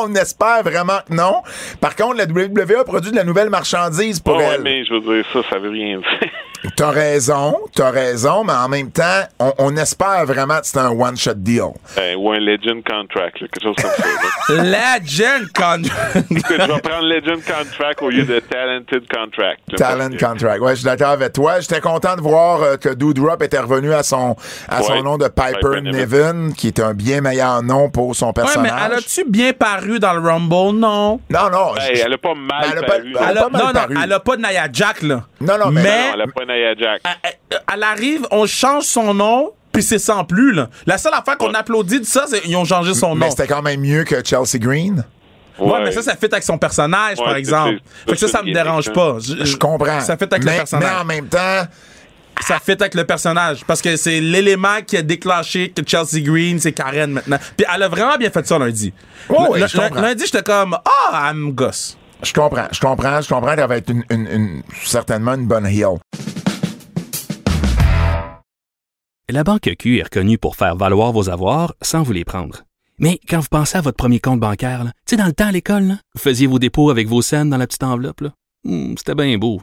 on 0.10 0.14
espère 0.14 0.62
vraiment 0.62 0.98
que 1.08 1.14
non. 1.14 1.42
Par 1.80 1.96
contre, 1.96 2.16
la 2.16 2.24
WWE 2.24 2.80
a 2.80 2.84
produit 2.84 3.10
de 3.10 3.16
la 3.16 3.24
nouvelle 3.24 3.50
marchandise 3.50 4.20
pour 4.20 4.36
ouais, 4.36 4.44
elle. 4.54 4.62
mais 4.62 4.84
je 4.84 4.94
veux 4.94 5.00
dire, 5.00 5.24
ça, 5.32 5.40
ça 5.50 5.58
veut 5.58 5.70
rien 5.70 5.98
dire. 5.98 6.30
T'as 6.76 6.90
raison, 6.92 7.56
t'as 7.74 7.90
raison, 7.90 8.44
mais 8.44 8.52
en 8.52 8.68
même 8.68 8.92
temps, 8.92 9.22
on, 9.40 9.52
on 9.58 9.76
espère 9.76 10.24
vraiment 10.26 10.60
que 10.60 10.66
c'est 10.66 10.78
un 10.78 10.90
one-shot 10.90 11.34
deal. 11.34 11.72
Ben, 11.96 12.16
ou 12.16 12.30
un 12.30 12.38
Legend 12.38 12.84
Contract, 12.88 13.40
là, 13.40 13.48
quelque 13.48 13.60
chose 13.64 13.74
comme 13.82 13.90
ça. 13.90 14.52
Legend 14.62 15.48
contract. 15.52 16.28
Que 16.28 16.54
je 16.54 16.72
vais 16.72 16.80
prendre 16.80 17.02
Legend 17.08 17.42
Contract 17.44 18.00
au 18.02 18.10
lieu 18.10 18.24
de 18.24 18.38
Talented 18.38 19.02
Contract. 19.12 19.60
Talent 19.76 20.10
parce 20.10 20.22
contract. 20.22 20.60
Ouais, 20.60 20.70
je 20.70 20.76
suis 20.76 20.84
d'accord 20.84 21.08
avec 21.10 21.32
toi. 21.32 21.58
J'étais 21.58 21.80
content 21.80 22.14
de 22.14 22.20
voir 22.20 22.62
euh, 22.62 22.76
que 22.76 22.90
Doudrop 22.90 23.42
était 23.42 23.58
revenu 23.58 23.92
à 23.92 24.04
son 24.04 24.36
à 24.68 24.82
son 24.82 24.92
Ouais. 24.92 25.02
nom 25.02 25.18
de 25.18 25.26
Piper 25.26 25.58
Piper 25.58 25.80
Niven, 25.80 26.52
qui 26.54 26.68
est 26.68 26.78
un 26.78 26.91
bien 26.94 27.20
meilleur 27.20 27.62
nom 27.62 27.90
pour 27.90 28.14
son 28.16 28.26
Ouais, 28.28 28.32
personnage. 28.32 28.72
mais 28.72 28.78
elle 28.86 28.92
a-tu 28.98 29.24
bien 29.28 29.52
paru 29.52 29.98
dans 29.98 30.12
le 30.14 30.20
Rumble? 30.20 30.78
Non. 30.78 31.20
Non, 31.30 31.50
non. 31.50 31.76
Hey, 31.76 31.96
je- 31.96 32.02
elle 32.06 32.12
a 32.14 32.18
pas 32.18 32.34
mal 32.34 32.64
Elle 32.72 32.78
a 32.78 32.82
pas- 32.82 32.86
paru. 32.86 33.08
elle 33.10 33.16
a 33.16 33.30
Elle 33.30 33.38
a, 33.38 33.42
pas 33.42 33.48
mal 33.50 33.60
non, 33.62 33.66
non, 33.68 33.72
paru. 33.72 33.94
elle 34.04 34.12
a 34.12 34.20
pas 34.20 34.36
de 34.36 34.42
Nia 34.42 34.68
Jack, 34.72 35.02
là. 35.02 35.24
Non, 35.40 35.58
non, 35.58 35.70
mais- 35.70 35.82
Non, 35.82 35.88
mais 35.88 36.10
elle 36.14 36.20
a 36.20 36.26
pas 36.26 36.44
Nia 36.44 36.74
Jack. 36.78 37.02
elle, 37.22 37.58
elle 37.74 37.82
arrive, 37.82 38.26
on 38.30 38.46
change 38.46 38.84
son 38.84 39.14
nom, 39.14 39.50
puis 39.72 39.82
c'est 39.82 39.98
sans 39.98 40.24
plus, 40.24 40.52
là. 40.52 40.68
La 40.86 40.98
seule 40.98 41.14
affaire 41.14 41.36
qu'on 41.38 41.48
Ouais. 41.50 41.56
applaudit 41.56 42.00
de 42.00 42.04
ça, 42.06 42.24
c'est 42.28 42.40
qu'ils 42.40 42.56
ont 42.56 42.64
changé 42.64 42.94
son 42.94 43.14
mais 43.14 43.26
nom. 43.26 43.30
c'était 43.30 43.46
quand 43.46 43.62
même 43.62 43.80
mieux 43.80 44.04
que 44.04 44.16
Chelsea 44.24 44.58
Green? 44.58 45.04
Ouais, 45.58 45.80
mais 45.84 45.92
ça, 45.92 46.00
ça 46.02 46.16
fit 46.16 46.26
avec 46.32 46.42
son 46.42 46.56
personnage, 46.58 47.18
Ouais, 47.18 47.24
par 47.24 47.36
exemple. 47.36 47.78
Fait 48.06 48.12
que 48.12 48.18
ça, 48.18 48.26
ça 48.28 48.42
me 48.42 48.52
dérange 48.52 48.90
pas. 48.92 49.16
Je 49.20 49.56
comprends. 49.56 50.00
Ça 50.00 50.16
fit 50.16 50.24
avec 50.24 50.42
mais, 50.44 50.52
le 50.52 50.56
personnage. 50.56 50.88
Mais 50.94 51.00
en 51.00 51.04
même 51.04 51.26
temps, 51.28 51.62
Ça 52.40 52.58
fit 52.58 52.72
avec 52.72 52.94
le 52.94 53.04
personnage. 53.04 53.64
Parce 53.64 53.80
que 53.80 53.94
c'est 53.96 54.20
l'élément 54.20 54.80
qui 54.86 54.96
a 54.96 55.02
déclenché 55.02 55.70
que 55.70 55.82
Chelsea 55.86 56.20
Green, 56.24 56.58
c'est 56.58 56.72
Karen 56.72 57.12
maintenant. 57.12 57.38
Puis 57.56 57.66
elle 57.72 57.82
a 57.82 57.88
vraiment 57.88 58.16
bien 58.16 58.30
fait 58.30 58.46
ça 58.46 58.58
lundi. 58.58 58.92
Oh, 59.28 59.48
oui, 59.50 59.60
je 59.66 60.00
lundi, 60.00 60.24
j'étais 60.24 60.42
comme, 60.42 60.76
ah, 60.84 61.28
elle 61.30 61.36
me 61.36 61.52
gosse. 61.52 61.96
je 62.22 62.32
comprends, 62.32 62.66
je 62.72 62.80
comprends, 62.80 63.20
je 63.20 63.28
comprends 63.28 63.54
qu'elle 63.54 63.68
va 63.68 63.76
être 63.76 63.90
une, 63.90 64.04
une- 64.10 64.26
une- 64.28 64.62
certainement 64.84 65.34
une 65.34 65.46
bonne 65.46 65.66
heel. 65.66 65.98
La 69.28 69.44
Banque 69.44 69.70
Q 69.78 69.98
est 69.98 70.02
reconnue 70.02 70.36
pour 70.38 70.56
faire 70.56 70.76
valoir 70.76 71.12
vos 71.12 71.30
avoirs 71.30 71.74
sans 71.80 72.02
vous 72.02 72.12
les 72.12 72.24
prendre. 72.24 72.64
Mais 72.98 73.18
quand 73.28 73.40
vous 73.40 73.48
pensez 73.50 73.78
à 73.78 73.80
votre 73.80 73.96
premier 73.96 74.20
compte 74.20 74.40
bancaire, 74.40 74.82
tu 74.84 74.90
sais, 75.06 75.16
dans 75.16 75.26
le 75.26 75.32
temps 75.32 75.46
à 75.46 75.52
l'école, 75.52 75.84
là, 75.84 75.94
vous 76.14 76.20
faisiez 76.20 76.46
vos 76.46 76.58
dépôts 76.58 76.90
avec 76.90 77.08
vos 77.08 77.22
scènes 77.22 77.48
dans 77.50 77.56
la 77.56 77.66
petite 77.66 77.82
enveloppe. 77.82 78.22
Hmm, 78.64 78.94
C'était 78.98 79.14
bien 79.14 79.36
beau. 79.38 79.62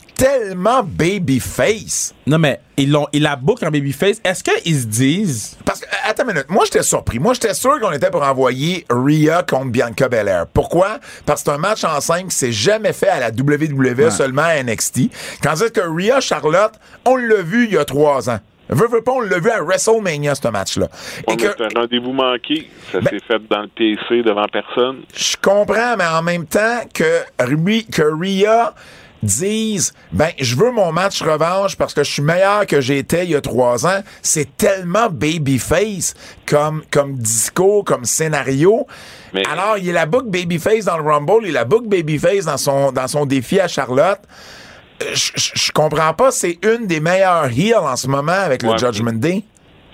tellement 0.21 0.83
babyface. 0.83 2.13
Non, 2.27 2.37
mais 2.37 2.59
ils 2.77 2.91
l'ont, 2.91 3.07
ils 3.11 3.23
la 3.23 3.35
bookent 3.35 3.63
en 3.63 3.71
babyface. 3.71 4.21
Est-ce 4.23 4.43
qu'ils 4.43 4.75
se 4.75 4.85
disent? 4.85 5.57
Parce 5.65 5.79
que, 5.79 5.85
euh, 5.85 6.09
attends 6.09 6.23
une 6.23 6.33
minute, 6.33 6.45
moi 6.49 6.63
j'étais 6.65 6.83
surpris. 6.83 7.17
Moi 7.19 7.33
j'étais 7.33 7.53
sûr 7.53 7.79
qu'on 7.79 7.91
était 7.91 8.11
pour 8.11 8.21
envoyer 8.23 8.85
Rhea 8.89 9.43
contre 9.43 9.67
Bianca 9.71 10.07
Belair. 10.09 10.45
Pourquoi? 10.53 10.99
Parce 11.25 11.41
que 11.43 11.49
c'est 11.49 11.55
un 11.55 11.59
match 11.59 11.83
en 11.83 11.99
5 11.99 12.27
qui 12.27 12.35
s'est 12.35 12.51
jamais 12.51 12.93
fait 12.93 13.07
à 13.09 13.19
la 13.19 13.29
WWE, 13.29 14.09
seulement 14.11 14.43
à 14.43 14.61
NXT. 14.61 15.09
Tandis 15.41 15.71
que 15.71 15.81
Rhea 15.81 16.19
Charlotte, 16.21 16.73
on 17.05 17.15
l'a 17.15 17.41
vu 17.41 17.65
il 17.65 17.73
y 17.73 17.77
a 17.77 17.85
trois 17.85 18.29
ans. 18.29 18.39
Veux, 18.69 18.87
veux 18.87 19.01
pas, 19.01 19.11
on 19.11 19.19
l'a 19.21 19.39
vu 19.39 19.49
à 19.49 19.61
WrestleMania, 19.61 20.33
ce 20.35 20.47
match-là. 20.47 20.87
Ouais, 21.27 21.35
que, 21.35 21.47
C'est 21.57 21.63
un 21.75 21.79
rendez-vous 21.81 22.13
manqué. 22.13 22.69
Ça 22.91 22.99
Ben- 23.01 23.09
s'est 23.09 23.19
fait 23.27 23.39
dans 23.49 23.63
le 23.63 23.67
PC 23.75 24.21
devant 24.23 24.45
personne. 24.53 25.01
je 25.13 25.35
comprends, 25.41 25.97
mais 25.97 26.05
en 26.05 26.21
même 26.21 26.45
temps 26.45 26.79
que, 26.93 27.21
Rhea- 27.39 27.85
que 27.91 28.01
Rhea 28.03 28.73
dise 29.23 29.93
ben 30.11 30.29
je 30.39 30.55
veux 30.55 30.71
mon 30.71 30.91
match 30.91 31.21
revanche 31.21 31.75
parce 31.77 31.93
que 31.93 32.03
je 32.03 32.11
suis 32.11 32.21
meilleur 32.21 32.65
que 32.65 32.81
j'étais 32.81 33.25
il 33.25 33.31
y 33.31 33.35
a 33.35 33.41
trois 33.41 33.85
ans. 33.85 34.01
C'est 34.21 34.57
tellement 34.57 35.09
babyface 35.09 36.13
comme 36.45 36.83
comme 36.91 37.17
discours 37.17 37.83
comme 37.85 38.05
scénario. 38.05 38.87
Mais- 39.33 39.43
alors 39.47 39.77
il 39.77 39.89
est 39.89 39.93
la 39.93 40.05
book 40.05 40.27
babyface 40.27 40.85
dans 40.85 40.97
le 40.97 41.03
Rumble 41.03 41.43
il 41.43 41.49
est 41.49 41.51
la 41.51 41.65
book 41.65 41.87
babyface 41.87 42.45
dans 42.45 42.57
son 42.57 42.91
dans 42.91 43.07
son 43.07 43.25
défi 43.25 43.59
à 43.59 43.67
Charlotte. 43.67 44.19
Euh, 45.03 45.05
je 45.13 45.31
je- 45.35 45.51
je 45.55 45.71
comprends 45.71 46.13
pas 46.13 46.31
c'est 46.31 46.57
une 46.63 46.87
des 46.87 46.99
meilleures 46.99 47.45
heels 47.47 47.75
en 47.75 47.95
ce 47.95 48.07
moment 48.07 48.31
avec 48.31 48.63
le 48.63 48.69
Judgment 48.77 49.13
Day 49.13 49.43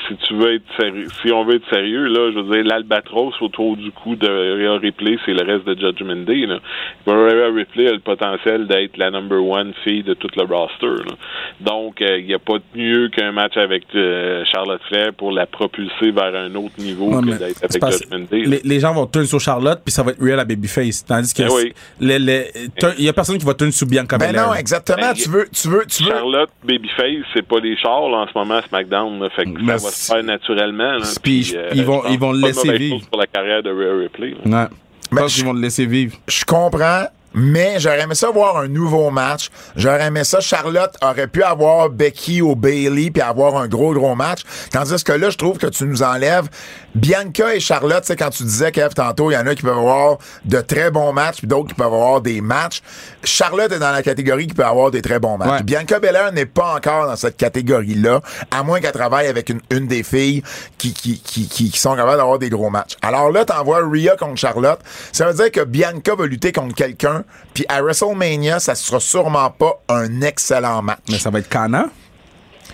Si 0.08 0.16
tu 0.28 0.36
veux 0.36 0.56
être 0.56 0.64
sérieux, 0.80 1.08
si 1.22 1.32
on 1.32 1.44
veut 1.44 1.56
être 1.56 1.70
sérieux, 1.70 2.06
là, 2.06 2.32
je 2.34 2.40
veux 2.40 2.56
dire, 2.56 2.64
l'albatros 2.64 3.34
autour 3.42 3.76
du 3.78 3.92
cou 3.92 4.16
de 4.16 4.28
Rhea 4.28 4.78
Ripley, 4.80 5.18
c'est 5.26 5.34
le 5.34 5.44
reste 5.44 5.66
de 5.68 5.76
Judgment 5.80 6.24
Day. 6.26 6.46
Là. 6.46 6.60
Rhea 7.06 7.52
Ripley 7.54 7.88
a 7.88 7.94
le 7.94 8.00
potentiel 8.00 8.68
d'être 8.68 8.98
la 8.98 9.12
number 9.12 9.44
one 9.44 9.74
fille 9.84 10.04
de 10.04 10.14
tout 10.14 10.30
le 10.36 10.44
roster. 10.44 11.04
là. 11.10 11.16
Donc, 11.60 11.98
il 12.00 12.26
n'y 12.26 12.34
a 12.34 12.40
pas 12.40 12.58
de 12.60 12.64
mieux 12.80 13.10
qu'un 13.10 13.32
match 13.32 13.58
avec 13.58 13.84
euh, 13.96 14.44
Charlotte 14.52 14.82
Flair 14.88 15.14
pour 15.14 15.32
la 15.32 15.46
propulser 15.46 16.12
vers 16.12 16.36
un 16.36 16.54
autre 16.56 16.76
niveau 16.80 17.08
Ouais, 17.14 17.22
que 17.34 17.38
d'être 17.38 17.64
avec 17.64 17.98
Judgment 18.00 18.26
Day. 18.32 18.44
les, 18.46 18.62
les 18.64 18.80
gens 18.80 18.94
vont 18.94 19.08
turn 19.08 19.26
sur 19.26 19.40
Charlotte, 19.40 19.80
puis 19.84 19.92
ça 19.92 20.04
va 20.04 20.12
être 20.12 20.22
Real 20.22 20.40
à 20.40 20.46
babyface. 20.46 21.04
Tandis 21.06 21.34
que 21.34 21.44
Ben 21.44 21.50
oui. 21.54 21.74
les- 22.00 22.20
les- 22.20 22.46
turn- 22.80 22.94
il 22.98 23.06
y 23.06 23.10
a 23.10 23.14
personne 23.14 23.38
qui 23.38 23.46
va 23.46 23.54
turn 23.54 23.72
sur 23.72 23.88
Bianca 23.88 24.18
ben 24.18 24.32
non 24.36 24.54
exactement 24.54 24.98
Ben, 24.98 25.14
tu 25.14 25.30
veux 25.30 25.48
tu 25.52 25.68
veux 25.68 25.86
tu 25.86 26.04
veux 26.04 26.12
Charlotte, 26.12 26.50
Babyface, 26.64 27.26
c'est 27.34 27.46
pas 27.48 27.60
les 27.60 27.76
chars 27.78 28.10
là, 28.10 28.18
en 28.20 28.28
ce 28.28 28.32
moment 28.38 28.56
à 28.56 28.62
SmackDown. 28.62 29.20
Là, 29.22 29.30
fait 29.30 29.46
que 29.46 29.60
ça 29.60 29.66
va 29.74 29.78
se 29.80 29.88
c'est- 29.92 29.97
faire 30.06 30.24
naturellement. 30.24 30.94
Là, 30.98 31.06
Puis, 31.24 31.54
ils 31.74 31.84
vont- 31.86 32.04
ils 32.10 32.20
vont 32.20 32.32
le 32.32 32.40
laisser 32.40 32.72
vivre. 32.78 33.02
pour 33.10 33.20
la 33.20 33.28
carrière 33.28 33.64
de 33.64 33.70
Rhea 33.72 34.00
Ripley. 34.04 34.36
là. 34.46 34.62
Ouais. 34.64 34.68
Je 35.10 35.16
Ben, 35.16 35.22
pense 35.22 35.34
qu'ils 35.36 35.46
vont 35.46 35.54
le 35.54 35.62
laisser 35.62 35.86
vivre. 35.86 36.18
je 36.28 36.44
comprends, 36.44 37.04
mais 37.34 37.76
j'aurais 37.80 38.02
aimé 38.02 38.14
ça 38.16 38.30
voir 38.30 38.58
un 38.58 38.68
nouveau 38.68 39.10
match. 39.10 39.50
J'aurais 39.76 40.08
aimé 40.08 40.24
ça. 40.26 40.40
Charlotte 40.42 40.96
aurait 41.02 41.28
pu 41.28 41.44
avoir 41.44 41.90
Becky 41.90 42.42
ou 42.42 42.56
Bailey 42.56 43.10
puis 43.12 43.22
avoir 43.22 43.56
un 43.58 43.68
gros, 43.68 43.94
gros 43.94 44.16
match. 44.16 44.42
Tandis 44.72 45.02
que 45.04 45.14
là, 45.14 45.30
je 45.30 45.38
trouve 45.38 45.58
que 45.58 45.68
tu 45.68 45.86
nous 45.86 46.04
enlèves 46.04 46.50
Bianca 46.98 47.54
et 47.54 47.60
Charlotte. 47.60 48.02
Tu 48.02 48.08
sais, 48.08 48.16
quand 48.16 48.30
tu 48.30 48.44
disais, 48.44 48.72
Kev, 48.72 48.90
tantôt, 48.96 49.32
il 49.32 49.36
y 49.36 49.38
en 49.38 49.46
a 49.46 49.54
qui 49.56 49.62
peuvent 49.62 49.78
avoir 49.78 50.18
de 50.46 50.60
très 50.62 50.90
bons 50.92 51.14
matchs 51.14 51.38
puis 51.38 51.48
d'autres 51.48 51.70
qui 51.70 51.76
peuvent 51.76 51.94
avoir 51.94 52.22
des 52.22 52.42
matchs. 52.42 52.82
Charlotte 53.24 53.72
est 53.72 53.80
dans 53.80 53.92
la 53.92 54.02
catégorie 54.02 54.48
qui 54.48 54.56
peut 54.56 54.66
avoir 54.66 54.92
des 54.92 55.02
très 55.02 55.20
bons 55.20 55.38
matchs. 55.38 55.50
Ouais. 55.50 55.64
Bianca 55.64 56.00
Belair 56.00 56.32
n'est 56.32 56.46
pas 56.46 56.76
encore 56.76 57.08
dans 57.08 57.16
cette 57.16 57.38
catégorie-là, 57.38 58.22
à 58.52 58.64
moins 58.64 58.80
qu'elle 58.80 58.92
travaille 58.92 59.28
avec 59.28 59.50
une, 59.50 59.62
une 59.70 59.88
des 59.88 60.04
filles 60.04 60.42
qui, 60.78 60.94
qui, 60.94 61.20
qui, 61.20 61.48
qui, 61.48 61.70
qui 61.70 61.80
sont 61.80 61.96
capables 61.96 62.18
d'avoir 62.18 62.40
des 62.40 62.50
gros 62.50 62.70
matchs. 62.70 62.96
Alors 63.02 63.32
là, 63.32 63.46
t'envoies 63.46 63.80
Rhea 63.88 64.16
contre 64.18 64.38
Charlotte. 64.38 64.80
Ça 65.12 65.28
veut 65.28 65.34
dire 65.34 65.52
que 65.52 65.64
Bianca 65.64 66.16
va 66.16 66.26
lutter 66.26 66.52
contre 66.52 66.76
quelqu'un 66.76 67.24
Puis 67.54 67.66
à 67.70 67.82
WrestleMania, 67.82 68.60
ça 68.60 68.76
sera 68.76 69.00
sûrement 69.00 69.50
pas 69.52 69.82
un 69.90 70.22
excellent 70.22 70.82
match. 70.82 71.00
Mais 71.10 71.20
ça 71.20 71.30
va 71.30 71.40
être 71.40 71.50
Kana? 71.50 71.86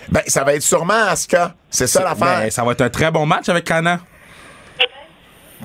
Ben, 0.08 0.22
ça 0.26 0.44
va 0.44 0.54
être 0.54 0.62
sûrement 0.62 1.08
Asuka. 1.08 1.54
C'est 1.70 1.86
ça 1.86 2.02
l'affaire. 2.02 2.40
Ben, 2.40 2.50
ça 2.50 2.62
va 2.64 2.72
être 2.72 2.82
un 2.82 2.90
très 2.90 3.10
bon 3.10 3.26
match 3.26 3.48
avec 3.48 3.64
Kana. 3.64 4.00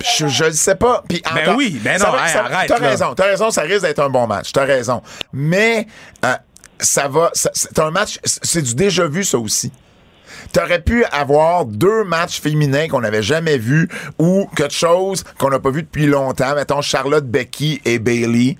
Je, 0.03 0.45
le 0.45 0.51
sais 0.51 0.75
pas. 0.75 1.03
Puis 1.07 1.21
Ben 1.35 1.41
encore- 1.43 1.55
oui, 1.57 1.79
ben 1.83 1.97
ça 1.97 2.07
non, 2.07 2.13
hey, 2.17 2.29
ça- 2.33 2.45
arrête, 2.45 2.67
T'as 2.67 2.77
raison, 2.77 3.13
t'as 3.15 3.25
raison, 3.25 3.51
ça 3.51 3.61
risque 3.61 3.81
d'être 3.81 3.99
un 3.99 4.09
bon 4.09 4.27
match. 4.27 4.51
T'as 4.51 4.65
raison. 4.65 5.01
Mais 5.33 5.87
euh, 6.25 6.33
ça 6.79 7.07
va. 7.07 7.31
C'est 7.33 7.79
un 7.79 7.91
match. 7.91 8.19
C'est 8.23 8.61
du 8.61 8.75
déjà 8.75 9.07
vu, 9.07 9.23
ça 9.23 9.37
aussi. 9.37 9.71
T'aurais 10.53 10.81
pu 10.81 11.03
avoir 11.05 11.65
deux 11.65 12.03
matchs 12.05 12.39
féminins 12.41 12.87
qu'on 12.87 13.01
n'avait 13.01 13.21
jamais 13.23 13.57
vus 13.57 13.89
ou 14.17 14.47
quelque 14.55 14.73
chose 14.73 15.23
qu'on 15.37 15.49
n'a 15.49 15.59
pas 15.59 15.69
vu 15.71 15.83
depuis 15.83 16.05
longtemps. 16.07 16.55
Mettons 16.55 16.81
Charlotte, 16.81 17.25
Becky 17.25 17.81
et 17.85 17.99
Bailey. 17.99 18.57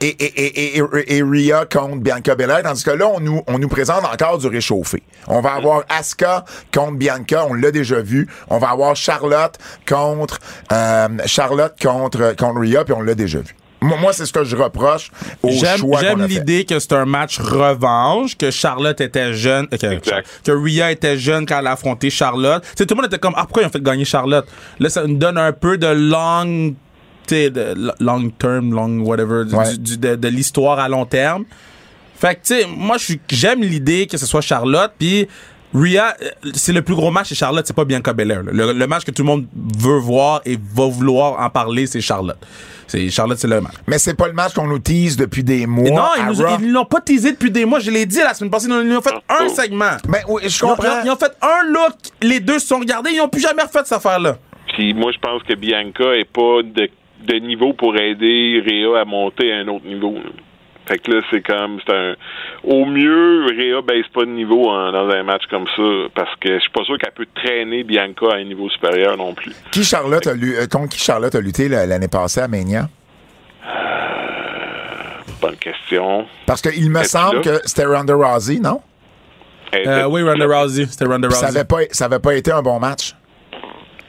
Et, 0.00 0.08
et, 0.08 0.76
et, 0.76 0.78
et, 0.78 1.16
et 1.16 1.22
Rhea 1.22 1.64
contre 1.64 1.96
Bianca 1.96 2.34
Belair, 2.34 2.62
tandis 2.62 2.84
que 2.84 2.90
là, 2.90 3.08
on 3.08 3.20
nous, 3.20 3.42
on 3.46 3.58
nous 3.58 3.68
présente 3.68 4.04
encore 4.04 4.38
du 4.38 4.46
réchauffé. 4.46 5.02
On 5.26 5.40
va 5.40 5.54
avoir 5.54 5.84
Asuka 5.88 6.44
contre 6.72 6.92
Bianca, 6.92 7.46
on 7.48 7.54
l'a 7.54 7.70
déjà 7.70 8.00
vu. 8.00 8.28
On 8.48 8.58
va 8.58 8.70
avoir 8.70 8.94
Charlotte 8.94 9.58
contre 9.88 10.38
euh, 10.72 11.08
Charlotte 11.24 11.74
contre, 11.80 12.34
contre 12.36 12.60
Rhea, 12.60 12.84
puis 12.84 12.94
on 12.94 13.00
l'a 13.00 13.14
déjà 13.14 13.38
vu. 13.38 13.54
Moi, 13.80 13.98
moi, 13.98 14.12
c'est 14.12 14.26
ce 14.26 14.32
que 14.32 14.42
je 14.44 14.56
reproche 14.56 15.10
au 15.42 15.50
choix 15.50 16.00
j'aime 16.00 16.26
l'idée 16.26 16.64
que 16.64 16.78
c'est 16.78 16.94
un 16.94 17.04
match 17.04 17.38
revanche, 17.38 18.36
que 18.36 18.50
Charlotte 18.50 19.00
était 19.00 19.34
jeune, 19.34 19.68
euh, 19.72 19.98
que, 20.44 20.50
Rhea 20.50 20.90
était 20.90 21.18
jeune 21.18 21.46
quand 21.46 21.58
elle 21.58 21.66
a 21.66 21.72
affronté 21.72 22.08
Charlotte. 22.10 22.62
Tu 22.62 22.68
sais, 22.78 22.86
tout 22.86 22.94
le 22.94 23.02
monde 23.02 23.06
était 23.06 23.18
comme, 23.18 23.34
ah, 23.36 23.42
pourquoi 23.42 23.62
ils 23.62 23.66
ont 23.66 23.70
fait 23.70 23.82
gagner 23.82 24.04
Charlotte? 24.04 24.46
Là, 24.80 24.88
ça 24.88 25.06
nous 25.06 25.16
donne 25.16 25.36
un 25.38 25.52
peu 25.52 25.76
de 25.76 25.86
long, 25.86 26.74
tu 27.26 27.52
long 28.00 28.30
term, 28.30 28.72
long 28.72 29.00
whatever, 29.00 29.44
du- 29.44 29.54
Ouais. 29.54 29.76
du- 29.76 29.98
de, 29.98 30.16
de 30.16 30.28
l'histoire 30.28 30.78
à 30.78 30.88
long 30.88 31.04
terme. 31.06 31.44
Fait 32.18 32.34
que, 32.36 32.40
tu 32.46 32.60
sais, 32.62 32.66
moi, 32.66 32.96
j'aime 33.28 33.60
l'idée 33.62 34.06
que 34.06 34.16
ce 34.16 34.24
soit 34.26 34.40
Charlotte, 34.40 34.92
puis 34.98 35.28
Rhea, 35.74 36.14
euh, 36.22 36.30
c'est 36.54 36.72
le 36.72 36.80
plus 36.80 36.94
gros 36.94 37.10
match, 37.10 37.28
c'est 37.28 37.34
Charlotte, 37.34 37.66
c'est 37.66 37.76
pas 37.76 37.84
Bianca 37.84 38.14
Belair. 38.14 38.42
Le, 38.44 38.72
le 38.72 38.86
match 38.86 39.04
que 39.04 39.10
tout 39.10 39.22
le 39.22 39.26
monde 39.26 39.46
veut 39.78 39.98
voir 39.98 40.40
et 40.46 40.56
va 40.74 40.86
vouloir 40.86 41.38
en 41.44 41.50
parler, 41.50 41.86
c'est 41.86 42.00
Charlotte. 42.00 42.38
C'est 42.86 43.10
Charlotte, 43.10 43.36
c'est 43.36 43.48
le 43.48 43.60
match. 43.60 43.74
Mais 43.86 43.98
c'est 43.98 44.14
pas 44.14 44.28
le 44.28 44.32
match 44.32 44.54
qu'on 44.54 44.68
nous 44.68 44.78
tease 44.78 45.16
depuis 45.16 45.42
des 45.42 45.66
mois. 45.66 45.90
non, 45.90 46.08
ils 46.18 46.38
nous 46.38 46.46
Raw. 46.46 46.56
ils 46.60 46.72
l'ont 46.72 46.84
pas 46.86 47.00
teasé 47.00 47.32
depuis 47.32 47.50
des 47.50 47.64
mois. 47.66 47.80
Je 47.80 47.90
l'ai 47.90 48.06
dit 48.06 48.18
la 48.18 48.32
semaine 48.32 48.50
passée. 48.50 48.68
Ils 48.68 48.88
nous 48.88 48.96
ont 48.96 49.02
fait 49.02 49.12
un 49.28 49.48
segment. 49.48 49.96
Ben 50.08 50.20
oui, 50.28 50.42
je 50.44 50.56
Ils 50.56 50.64
ont, 50.64 50.68
comprends. 50.68 51.02
ils 51.04 51.10
ont 51.10 51.16
fait 51.16 51.32
un 51.42 51.68
look. 51.68 51.92
Les 52.22 52.38
deux 52.40 52.60
se 52.60 52.68
sont 52.68 52.78
regardés. 52.78 53.10
Ils 53.12 53.18
n'ont 53.18 53.28
plus 53.28 53.40
jamais 53.42 53.62
refait 53.62 53.80
cette 53.84 53.92
affaire-là. 53.92 54.38
Puis 54.68 54.94
moi, 54.94 55.10
je 55.12 55.18
pense 55.18 55.42
que 55.42 55.54
Bianca 55.54 56.14
est 56.14 56.30
pas 56.32 56.62
de, 56.62 56.88
de 57.26 57.34
niveau 57.36 57.72
pour 57.72 57.96
aider 57.96 58.62
Rhea 58.66 59.00
à 59.00 59.04
monter 59.04 59.52
à 59.52 59.56
un 59.58 59.68
autre 59.68 59.84
niveau. 59.86 60.12
là. 60.14 60.30
Fait 60.88 60.98
que 60.98 61.10
là, 61.10 61.20
c'est 61.32 61.42
comme, 61.44 61.80
c'est 61.84 61.92
un. 61.92 62.14
Au 62.62 62.84
mieux, 62.84 63.46
Rhea 63.46 63.82
baisse 63.82 64.06
pas 64.14 64.20
de 64.24 64.30
niveau 64.30 64.70
en- 64.70 64.92
dans 64.92 65.08
un 65.10 65.22
match 65.24 65.42
comme 65.50 65.66
ça, 65.74 65.82
parce 66.14 66.30
que 66.40 66.54
je 66.54 66.60
suis 66.60 66.70
pas 66.70 66.84
sûr 66.84 66.96
qu'elle 66.98 67.10
peut 67.12 67.26
traîner 67.34 67.82
Bianca 67.82 68.26
à 68.30 68.36
un 68.36 68.44
niveau 68.44 68.68
supérieur 68.70 69.16
non 69.16 69.34
plus. 69.34 69.50
Qui 69.72 69.82
Charlotte 69.82 70.24
a 70.28 70.34
lu- 70.34 70.54
euh, 70.56 70.66
contre 70.68 70.90
qui 70.90 71.00
Charlotte 71.00 71.34
a 71.34 71.40
lutté 71.40 71.68
la- 71.68 71.86
l'année 71.86 72.06
passée 72.06 72.40
à 72.40 72.46
Mania? 72.46 72.88
Bonne 75.40 75.56
question. 75.56 76.24
Parce 76.46 76.62
qu'il 76.62 76.88
me 76.88 77.02
semble 77.02 77.36
là? 77.36 77.42
que 77.42 77.60
c'était 77.64 77.84
Ronda 77.84 78.14
Rousey, 78.14 78.60
non? 78.60 78.80
Euh, 79.74 80.04
oui, 80.06 80.22
Ronda 80.22 80.46
Rousey. 80.46 80.86
C'était 80.86 81.04
Ronda 81.04 81.26
Puis 81.26 81.36
Ça 81.36 81.46
Rousey. 81.46 81.58
avait 81.58 81.66
pas, 81.66 81.78
ça 81.90 82.04
avait 82.04 82.20
pas 82.20 82.34
été 82.36 82.52
un 82.52 82.62
bon 82.62 82.78
match. 82.78 83.15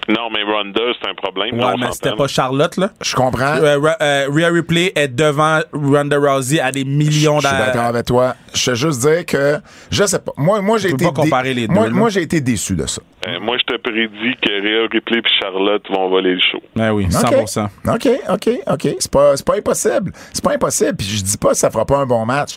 Non, 0.08 0.30
mais 0.32 0.44
Ronda, 0.44 0.82
c'est 1.02 1.10
un 1.10 1.14
problème. 1.16 1.56
Ouais, 1.56 1.60
là, 1.62 1.76
mais 1.78 1.92
c'était 1.92 2.16
pas 2.16 2.28
Charlotte, 2.28 2.78
là. 2.78 2.92
Je 3.02 3.16
comprends. 3.16 3.58
Euh, 3.58 3.80
euh, 4.02 4.28
Rhea 4.32 4.50
Ripley 4.50 4.92
est 4.96 5.10
devant 5.10 5.60
Ronda 5.74 6.18
Rousey 6.18 6.60
à 6.60 6.72
des 6.72 6.86
millions 6.86 7.40
Je 7.40 7.48
suis 7.48 7.58
d'accord 7.58 7.74
d'années. 7.74 7.88
avec 7.88 8.06
toi. 8.06 8.36
Je 8.54 8.72
veux 8.72 8.76
juste 8.76 9.02
dire 9.02 9.26
que, 9.26 9.58
je 9.92 10.06
sais 10.06 10.20
pas. 10.20 10.32
Moi, 10.38 10.62
moi 10.62 10.78
j'ai 10.78 10.90
été. 10.90 11.06
pas 11.06 11.12
comparer 11.12 11.54
les 11.54 11.68
deux, 11.68 11.90
Moi, 11.90 12.10
j'ai 12.10 12.22
été 12.22 12.40
déçu 12.42 12.76
de 12.76 12.86
ça. 12.86 13.02
Euh, 13.28 13.40
moi, 13.42 13.58
je 13.58 13.64
te 13.74 13.82
prédis 13.82 14.36
que 14.42 14.50
Rhea 14.62 14.88
Ripley 14.92 15.20
et 15.20 15.42
Charlotte 15.42 15.84
vont 15.90 16.10
voler 16.10 16.36
le 16.36 16.40
show. 16.40 16.62
Ouais, 16.76 16.90
oui, 16.90 17.06
OK. 17.08 17.34
100%. 17.34 17.68
OK, 17.94 18.08
OK, 18.30 18.50
OK. 18.68 18.96
C'est 19.00 19.12
pas, 19.12 19.36
c'est 19.36 19.46
pas 19.46 19.58
impossible. 19.58 20.12
C'est 20.32 20.44
pas 20.44 20.54
impossible. 20.54 20.96
Puis 20.96 21.08
je 21.08 21.24
dis 21.24 21.38
pas 21.38 21.50
que 21.50 21.58
ça 21.58 21.70
fera 21.70 21.86
pas 21.86 21.98
un 21.98 22.06
bon 22.06 22.26
match. 22.26 22.56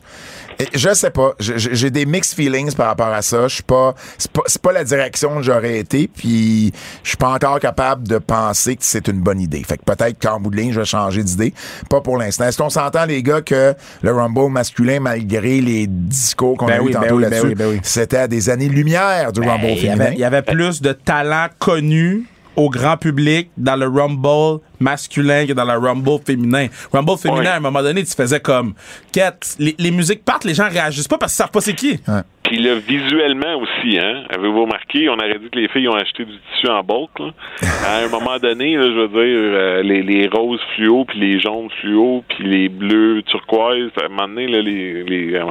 Je 0.74 0.94
sais 0.94 1.10
pas. 1.10 1.34
J'ai 1.38 1.90
des 1.90 2.06
mixed 2.06 2.34
feelings 2.34 2.74
par 2.74 2.88
rapport 2.88 3.08
à 3.12 3.22
ça. 3.22 3.48
Je 3.48 3.54
suis 3.56 3.62
pas. 3.62 3.94
C'est 4.18 4.30
pas, 4.30 4.42
pas 4.62 4.72
la 4.72 4.84
direction 4.84 5.36
que 5.36 5.42
j'aurais 5.42 5.78
été. 5.78 6.08
Puis 6.08 6.72
je 7.02 7.08
suis 7.08 7.16
pas 7.16 7.30
encore 7.30 7.60
capable 7.60 8.06
de 8.06 8.18
penser 8.18 8.76
que 8.76 8.84
c'est 8.84 9.08
une 9.08 9.20
bonne 9.20 9.40
idée. 9.40 9.62
Fait 9.64 9.78
que 9.78 9.84
peut-être 9.84 10.18
qu'en 10.20 10.40
bout 10.40 10.50
de 10.50 10.56
ligne, 10.56 10.72
je 10.72 10.80
vais 10.80 10.86
changer 10.86 11.22
d'idée. 11.22 11.54
Pas 11.88 12.00
pour 12.00 12.16
l'instant. 12.16 12.44
Est-ce 12.46 12.58
qu'on 12.58 12.70
s'entend, 12.70 13.04
les 13.06 13.22
gars, 13.22 13.42
que 13.42 13.74
le 14.02 14.12
Rumble 14.12 14.50
masculin, 14.50 15.00
malgré 15.00 15.60
les 15.60 15.86
discours 15.86 16.56
qu'on 16.56 16.66
Ben 16.66 16.80
a 16.80 16.82
eu 16.82 16.92
ben 16.92 17.00
tantôt 17.00 17.16
oui, 17.16 17.22
ben 17.24 17.30
là-dessus, 17.30 17.54
ben 17.54 17.68
oui. 17.70 17.80
c'était 17.82 18.16
à 18.18 18.28
des 18.28 18.50
années-lumière 18.50 19.32
du 19.32 19.40
Rumble 19.40 19.66
Il 19.66 19.72
y, 19.78 19.80
féminin? 19.80 20.04
avait, 20.06 20.14
il 20.14 20.20
y 20.20 20.24
avait 20.24 20.42
plus 20.42 20.80
de 20.82 20.92
talent 20.92 21.46
connu 21.58 22.26
au 22.56 22.68
grand 22.70 22.96
public 22.96 23.50
dans 23.56 23.76
le 23.76 23.86
Rumble 23.86 24.60
masculin 24.80 25.46
que 25.46 25.52
dans 25.52 25.64
le 25.64 25.78
Rumble 25.78 26.18
féminin. 26.24 26.66
Rumble 26.92 27.16
féminin, 27.18 27.40
Ouais. 27.40 27.46
à 27.48 27.56
un 27.56 27.60
moment 27.60 27.82
donné, 27.82 28.02
tu 28.04 28.14
faisais 28.14 28.40
comme, 28.40 28.74
quête, 29.12 29.56
les, 29.58 29.74
les 29.78 29.90
musiques 29.90 30.24
partent, 30.24 30.44
les 30.44 30.54
gens 30.54 30.68
réagissent 30.68 31.08
pas 31.08 31.18
parce 31.18 31.32
qu'ils 31.32 31.38
savent 31.44 31.50
pas 31.50 31.60
c'est 31.60 31.74
qui. 31.74 31.98
Puis 32.44 32.58
là, 32.58 32.74
visuellement 32.76 33.56
aussi, 33.58 33.98
hein, 33.98 34.24
avez-vous 34.30 34.62
remarqué, 34.64 35.08
on 35.08 35.14
aurait 35.14 35.38
dit 35.38 35.48
que 35.50 35.58
les 35.58 35.68
filles 35.68 35.88
ont 35.88 35.94
acheté 35.94 36.24
du 36.24 36.32
tissu 36.52 36.68
en 36.68 36.82
bulk. 36.82 37.10
Là. 37.20 37.30
À 37.86 38.04
un 38.04 38.08
moment 38.08 38.38
donné, 38.38 38.74
là, 38.76 38.82
je 38.82 39.00
veux 39.00 39.08
dire, 39.08 39.18
euh, 39.20 39.82
les, 39.82 40.02
les 40.02 40.26
roses 40.28 40.60
fluo, 40.74 41.04
puis 41.04 41.20
les 41.20 41.38
jaunes 41.40 41.68
fluo, 41.80 42.24
puis 42.28 42.44
les 42.48 42.68
bleus 42.68 43.22
turquoise, 43.22 43.90
à 44.02 44.06
un 44.06 44.08
moment 44.08 44.26
donné, 44.28 44.48
là, 44.48 44.60
les... 44.62 45.04
les 45.04 45.34
euh, 45.34 45.44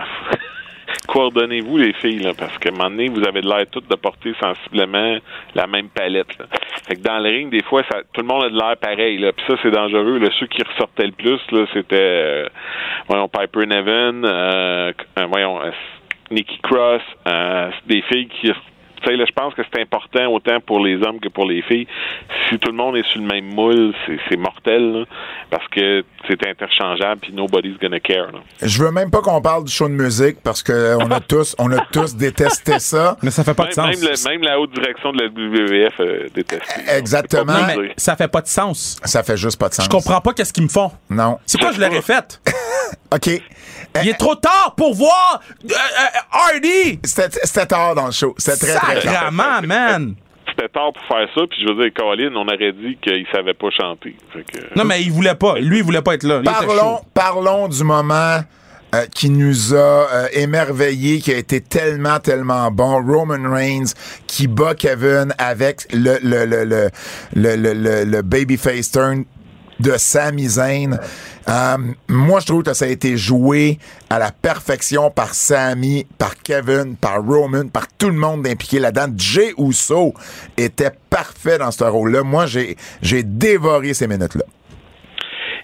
Coordonnez-vous, 1.11 1.77
les 1.77 1.93
filles, 1.93 2.19
là, 2.19 2.33
parce 2.37 2.55
qu'à 2.59 2.69
un 2.69 2.71
moment 2.71 2.91
donné, 2.91 3.09
vous 3.09 3.27
avez 3.27 3.41
l'air 3.41 3.65
toutes 3.71 3.89
de 3.89 3.95
porter 3.95 4.31
sensiblement 4.39 5.17
la 5.55 5.65
même 5.65 5.89
palette. 5.89 6.37
Fait 6.87 6.95
que 6.95 7.01
dans 7.01 7.17
le 7.17 7.29
ring, 7.29 7.49
des 7.49 7.63
fois, 7.63 7.81
ça, 7.89 8.01
tout 8.13 8.21
le 8.21 8.27
monde 8.27 8.43
a 8.43 8.49
de 8.49 8.55
l'air 8.55 8.77
pareil. 8.77 9.17
Là. 9.17 9.31
Puis 9.31 9.43
ça, 9.47 9.55
c'est 9.63 9.71
dangereux. 9.71 10.21
Ceux 10.39 10.45
qui 10.45 10.61
ressortaient 10.61 11.07
le 11.07 11.13
plus, 11.13 11.39
là, 11.51 11.65
c'était 11.73 12.49
euh, 13.09 13.27
Piper 13.27 13.65
Nevin, 13.65 14.23
euh, 14.23 14.93
euh, 15.17 15.25
voyons, 15.27 15.59
euh, 15.61 15.71
Nikki 16.29 16.59
Cross, 16.61 17.01
des 17.87 18.03
filles 18.03 18.27
qui 18.27 18.51
tu 19.01 19.09
sais, 19.09 19.15
là, 19.15 19.25
je 19.27 19.31
pense 19.33 19.53
que 19.53 19.61
c'est 19.71 19.81
important 19.81 20.27
autant 20.27 20.59
pour 20.59 20.79
les 20.79 20.95
hommes 21.03 21.19
que 21.19 21.29
pour 21.29 21.45
les 21.45 21.61
filles. 21.61 21.87
Si 22.49 22.57
tout 22.59 22.71
le 22.71 22.77
monde 22.77 22.97
est 22.97 23.05
sur 23.11 23.19
le 23.21 23.27
même 23.27 23.53
moule, 23.53 23.93
c'est, 24.29 24.37
mortel, 24.37 24.91
là, 24.93 25.05
parce 25.49 25.67
que 25.69 26.03
c'est 26.27 26.45
interchangeable 26.47 27.21
puis 27.21 27.33
nobody's 27.33 27.77
gonna 27.81 27.99
care. 27.99 28.31
Là. 28.31 28.39
Je 28.61 28.83
veux 28.83 28.91
même 28.91 29.09
pas 29.11 29.21
qu'on 29.21 29.41
parle 29.41 29.63
du 29.65 29.71
show 29.71 29.87
de 29.87 29.93
musique 29.93 30.37
parce 30.43 30.63
que 30.63 30.95
on 30.97 31.09
a 31.11 31.19
tous, 31.27 31.55
on 31.59 31.71
a 31.71 31.79
tous 31.91 32.15
détesté 32.15 32.79
ça. 32.79 33.17
Mais 33.23 33.31
ça 33.31 33.43
fait 33.43 33.53
pas 33.53 33.63
de 33.63 33.79
Même, 33.79 33.93
sens. 33.93 34.01
même, 34.03 34.11
le- 34.11 34.29
même 34.29 34.41
la 34.43 34.59
haute 34.59 34.71
direction 34.73 35.11
de 35.11 35.21
la 35.23 35.27
WWF 35.29 35.93
euh, 35.99 36.27
déteste. 36.33 36.79
Exactement. 36.97 37.53
Non, 37.53 37.59
mais 37.77 37.93
ça 37.97 38.15
fait 38.15 38.27
pas 38.27 38.41
de 38.41 38.47
sens. 38.47 38.97
Ça 39.03 39.23
fait 39.23 39.37
juste 39.37 39.59
pas 39.59 39.69
de 39.69 39.73
sens. 39.73 39.85
Je 39.85 39.89
comprends 39.89 40.21
pas 40.21 40.33
qu'est-ce 40.33 40.53
qu'ils 40.53 40.63
me 40.63 40.69
font. 40.69 40.91
Non. 41.09 41.37
C'est 41.45 41.59
quoi 41.59 41.71
je 41.71 41.79
l'aurais 41.79 42.01
fait? 42.01 42.41
OK. 43.13 43.41
Il 44.03 44.09
est 44.09 44.13
trop 44.17 44.35
tard 44.35 44.73
pour 44.77 44.93
voir 44.93 45.41
euh, 45.63 45.73
euh, 45.73 46.19
Hardy! 46.31 46.99
C'était 47.03 47.65
tard 47.65 47.95
dans 47.95 48.05
le 48.07 48.11
show. 48.11 48.35
C'était 48.37 48.67
très, 48.67 48.75
très 48.79 49.01
tard. 49.01 49.13
Sacrement, 49.13 49.61
man! 49.67 50.15
C'était 50.47 50.69
tard 50.69 50.91
pour 50.93 51.03
faire 51.07 51.27
ça, 51.35 51.41
puis 51.49 51.59
je 51.61 51.73
veux 51.73 51.83
dire, 51.83 51.91
Colin, 51.97 52.31
on 52.35 52.47
aurait 52.47 52.71
dit 52.73 52.97
qu'il 53.01 53.25
savait 53.33 53.53
pas 53.53 53.69
chanter. 53.71 54.15
Fait 54.33 54.43
que, 54.43 54.77
Non, 54.77 54.83
mais 54.83 55.01
il 55.01 55.11
voulait 55.11 55.35
pas. 55.35 55.57
Lui, 55.59 55.77
il 55.79 55.83
voulait 55.83 56.01
pas 56.01 56.15
être 56.15 56.23
là. 56.23 56.41
Parlons, 57.13 57.67
du 57.67 57.83
moment 57.83 58.39
euh, 58.95 59.05
qui 59.13 59.29
nous 59.29 59.73
a 59.73 59.77
euh, 59.77 60.27
émerveillés, 60.33 61.19
qui 61.19 61.31
a 61.33 61.37
été 61.37 61.61
tellement, 61.61 62.19
tellement 62.19 62.71
bon. 62.71 63.01
Roman 63.05 63.49
Reigns 63.51 63.93
qui 64.27 64.47
bat 64.47 64.73
Kevin 64.75 65.33
avec 65.37 65.81
le, 65.93 66.17
le, 66.23 66.45
le, 66.45 66.63
le, 66.65 66.89
le, 67.35 67.55
le, 67.55 67.73
le- 67.73 68.03
le 68.05 68.21
babyface 68.21 68.91
turn 68.91 69.25
de 69.79 69.93
Sami 69.97 70.47
Zayn. 70.47 70.99
Euh, 71.47 71.77
moi, 72.07 72.39
je 72.41 72.45
trouve 72.45 72.63
que 72.63 72.73
ça 72.73 72.85
a 72.85 72.89
été 72.89 73.17
joué 73.17 73.79
à 74.09 74.19
la 74.19 74.31
perfection 74.31 75.09
par 75.09 75.33
Sami, 75.33 76.05
par 76.17 76.35
Kevin, 76.41 76.95
par 76.95 77.23
Roman, 77.23 77.67
par 77.67 77.87
tout 77.97 78.07
le 78.09 78.15
monde 78.15 78.45
impliqué 78.47 78.79
là-dedans. 78.79 79.13
Jay 79.17 79.53
Uso 79.57 80.13
était 80.57 80.91
parfait 81.09 81.57
dans 81.57 81.71
ce 81.71 81.83
rôle-là. 81.83 82.23
Moi, 82.23 82.45
j'ai 82.45 82.75
j'ai 83.01 83.23
dévoré 83.23 83.93
ces 83.93 84.07
minutes-là. 84.07 84.43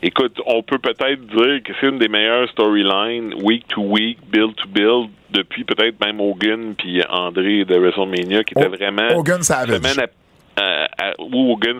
Écoute, 0.01 0.39
on 0.45 0.61
peut 0.61 0.77
peut-être 0.77 1.25
dire 1.27 1.63
que 1.63 1.71
c'est 1.79 1.87
une 1.87 1.97
des 1.97 2.07
meilleures 2.09 2.47
storylines 2.49 3.33
week 3.43 3.67
to 3.69 3.81
week, 3.81 4.19
build 4.31 4.55
to 4.55 4.67
build, 4.67 5.09
depuis 5.31 5.63
peut-être 5.63 5.99
même 6.03 6.19
Hogan 6.19 6.75
puis 6.77 7.01
André 7.09 7.65
de 7.65 7.75
WrestleMania, 7.75 8.43
qui 8.43 8.53
était 8.55 8.67
vraiment 8.67 9.17
Hogan 9.17 9.41
Savage. 9.41 9.77
semaine 9.77 9.99
à- 9.99 10.09
à- 10.57 10.85
à- 10.97 11.13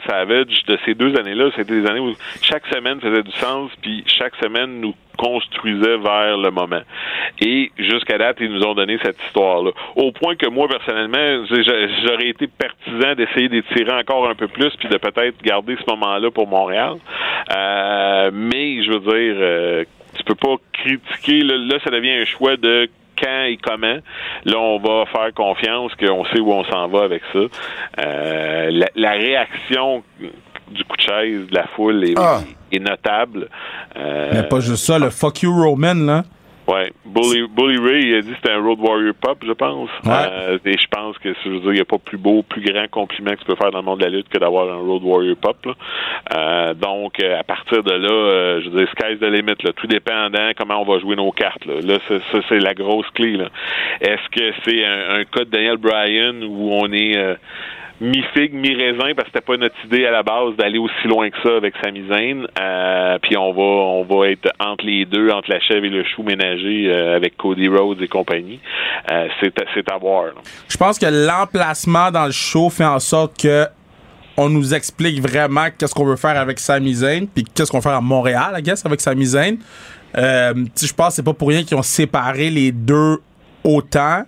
Savage 0.08 0.64
de 0.68 0.78
ces 0.86 0.94
deux 0.94 1.16
années-là, 1.18 1.50
c'était 1.56 1.82
des 1.82 1.88
années 1.88 2.00
où 2.00 2.14
chaque 2.42 2.66
semaine 2.68 3.00
faisait 3.00 3.24
du 3.24 3.32
sens, 3.32 3.72
puis 3.82 4.04
chaque 4.08 4.36
semaine 4.36 4.82
nous 4.82 4.94
construisait 5.18 5.98
vers 5.98 6.38
le 6.38 6.52
moment. 6.52 6.82
Et 7.42 7.72
jusqu'à 7.78 8.18
date, 8.18 8.38
ils 8.42 8.52
nous 8.52 8.64
ont 8.64 8.74
donné 8.74 8.98
cette 9.04 9.18
histoire-là. 9.28 9.72
Au 9.96 10.12
point 10.12 10.36
que 10.36 10.48
moi, 10.48 10.68
personnellement, 10.68 11.46
j'aurais 11.50 12.28
été 12.30 12.48
partisan 12.48 13.16
d'essayer 13.16 13.48
d'étirer 13.50 13.94
encore 13.94 14.28
un 14.30 14.36
peu 14.36 14.48
plus, 14.48 14.72
puis 14.78 14.90
de 14.90 14.98
peut-être 14.98 15.42
garder 15.42 15.76
ce 15.78 15.90
moment-là 15.92 16.30
pour 16.32 16.48
Montréal. 16.48 16.94
Euh, 17.56 18.32
mais, 18.34 18.84
je 18.84 18.92
veux 18.92 19.00
dire, 19.00 19.36
euh, 19.40 19.84
tu 20.18 20.24
peux 20.24 20.36
pas 20.36 20.56
critiquer. 20.74 21.42
Là, 21.42 21.78
ça 21.84 21.90
devient 21.92 22.22
un 22.22 22.26
choix 22.26 22.58
de 22.58 22.90
quand 23.22 23.44
et 23.44 23.58
comment. 23.62 23.98
Là, 24.46 24.58
on 24.58 24.80
va 24.80 25.06
faire 25.12 25.34
confiance 25.34 25.92
qu'on 25.96 26.26
sait 26.26 26.40
où 26.40 26.52
on 26.52 26.64
s'en 26.66 26.88
va 26.88 27.04
avec 27.04 27.22
ça. 27.34 27.40
Euh, 28.00 28.70
la, 28.72 28.88
la, 28.96 29.12
réaction 29.12 30.04
du 30.72 30.84
coup 30.86 30.98
de 30.98 31.02
chaise 31.02 31.48
de 31.50 31.56
la 31.56 31.68
foule 31.76 32.04
est, 32.04 32.14
Ah. 32.18 32.40
est 32.72 32.80
notable. 32.80 33.50
Euh, 33.98 34.30
Mais 34.34 34.44
pas 34.44 34.60
juste 34.60 34.86
ça, 34.86 35.00
le 35.00 35.10
fuck 35.10 35.42
you 35.44 35.52
Roman, 35.54 35.94
là. 35.96 36.24
Ouais, 36.68 36.92
Bully, 37.06 37.48
Bully 37.48 37.78
Ray 37.78 38.04
il 38.06 38.16
a 38.16 38.22
dit 38.22 38.30
que 38.30 38.36
c'était 38.38 38.54
un 38.54 38.64
Road 38.64 38.80
Warrior 38.80 39.14
Pop, 39.14 39.38
je 39.46 39.52
pense. 39.52 39.90
Ouais. 40.04 40.12
Euh, 40.12 40.58
et 40.66 40.78
je 40.78 40.88
pense 40.88 41.18
que 41.20 41.30
je 41.44 41.50
veux 41.50 41.60
dire, 41.60 41.72
il 41.72 41.76
n'y 41.76 41.82
a 41.82 41.86
pas 41.86 42.00
plus 42.00 42.18
beau, 42.18 42.42
plus 42.42 42.62
grand 42.62 42.88
compliment 42.90 43.32
que 43.32 43.40
tu 43.40 43.46
peux 43.46 43.56
faire 43.56 43.70
dans 43.70 43.80
le 43.80 43.86
monde 43.86 44.00
de 44.00 44.06
la 44.06 44.10
lutte 44.10 44.30
que 44.30 44.40
d'avoir 44.40 44.74
un 44.74 44.80
Road 44.80 45.04
Warrior 45.04 45.36
Pop. 45.38 45.58
là. 45.66 45.74
Euh, 46.34 46.74
donc, 46.74 47.22
euh, 47.22 47.40
à 47.40 47.44
partir 47.44 47.84
de 47.84 47.92
là, 47.92 48.10
euh, 48.12 48.62
je 48.64 48.70
veux 48.70 48.80
dire, 48.80 48.90
sky's 48.92 49.20
the 49.20 49.32
limit. 49.32 49.64
Là. 49.64 49.74
Tout 49.74 49.88
dépendant 49.88 50.52
comment 50.58 50.82
on 50.82 50.86
va 50.86 51.00
jouer 51.00 51.16
nos 51.16 51.32
cartes. 51.32 51.66
Là, 51.66 51.76
là 51.82 52.00
ça, 52.08 52.40
c'est 52.50 52.60
la 52.60 52.74
grosse 52.74 53.10
clé. 53.12 53.38
Là. 53.38 53.50
Est-ce 54.02 54.30
que 54.32 54.54
c'est 54.66 54.84
un, 54.84 55.20
un 55.20 55.24
cas 55.26 55.42
de 55.42 55.52
Daniel 55.52 55.78
Bryan 55.78 56.44
où 56.44 56.72
on 56.72 56.92
est 56.92 57.16
euh, 57.16 57.36
mi-figue, 58.02 58.54
mi-raisin 58.54 59.14
parce 59.16 59.30
que 59.30 59.34
c'était 59.34 59.42
pas 59.46 59.58
notre 59.58 59.76
idée 59.86 60.06
à 60.06 60.12
la 60.12 60.24
base 60.24 60.56
d'aller 60.58 60.78
aussi 60.80 61.08
loin 61.08 61.30
que 61.30 61.38
ça 61.44 61.56
avec 61.56 61.74
sa 61.84 61.92
misaine. 61.92 62.46
Euh, 62.60 63.18
puis 63.22 63.38
on 63.38 63.54
va 63.54 63.62
on 63.62 64.04
va 64.04 64.28
être 64.30 64.50
entre 64.60 64.86
les 64.86 65.06
deux, 65.06 65.30
entre 65.30 65.50
la 65.50 65.60
chèvre 65.62 65.86
et 65.86 65.90
le 65.90 66.04
chou 66.04 66.24
ménager 66.24 66.88
euh, 66.90 67.16
avec 67.16 67.38
Cody 67.38 67.68
Rhodes 67.70 68.02
et 68.02 68.08
compagnie. 68.08 68.60
Euh, 69.12 69.28
c'est 69.42 69.92
à- 69.92 69.98
voir. 69.98 70.26
Je 70.68 70.78
pense 70.78 71.00
que 71.00 71.06
l'emplacement 71.06 72.12
dans 72.12 72.26
le 72.26 72.32
show 72.32 72.70
fait 72.70 72.84
en 72.86 73.00
sorte 73.00 73.42
que 73.42 73.66
on 74.38 74.50
nous 74.50 74.74
explique 74.74 75.22
vraiment 75.22 75.68
qu'est-ce 75.78 75.96
qu'on 75.96 76.04
veut 76.06 76.18
faire 76.18 76.38
avec 76.38 76.60
Sami 76.60 76.94
Zayn, 76.96 77.26
puis 77.34 77.46
qu'est-ce 77.46 77.72
qu'on 77.72 77.78
veut 77.78 77.84
faire 77.84 77.94
à 77.94 78.02
Montréal, 78.02 78.54
I 78.58 78.62
guess, 78.62 78.86
avec 78.86 79.00
Sami 79.00 79.26
Zayn. 79.26 79.56
Tu 79.56 80.22
sais, 80.76 80.88
je 80.88 80.94
pense 80.94 81.08
que 81.10 81.14
c'est 81.14 81.24
pas 81.24 81.34
pour 81.34 81.48
rien 81.48 81.64
qu'ils 81.64 81.78
ont 81.78 81.82
séparé 81.82 82.50
les 82.50 82.74
deux 82.74 83.20
autant. 83.64 84.24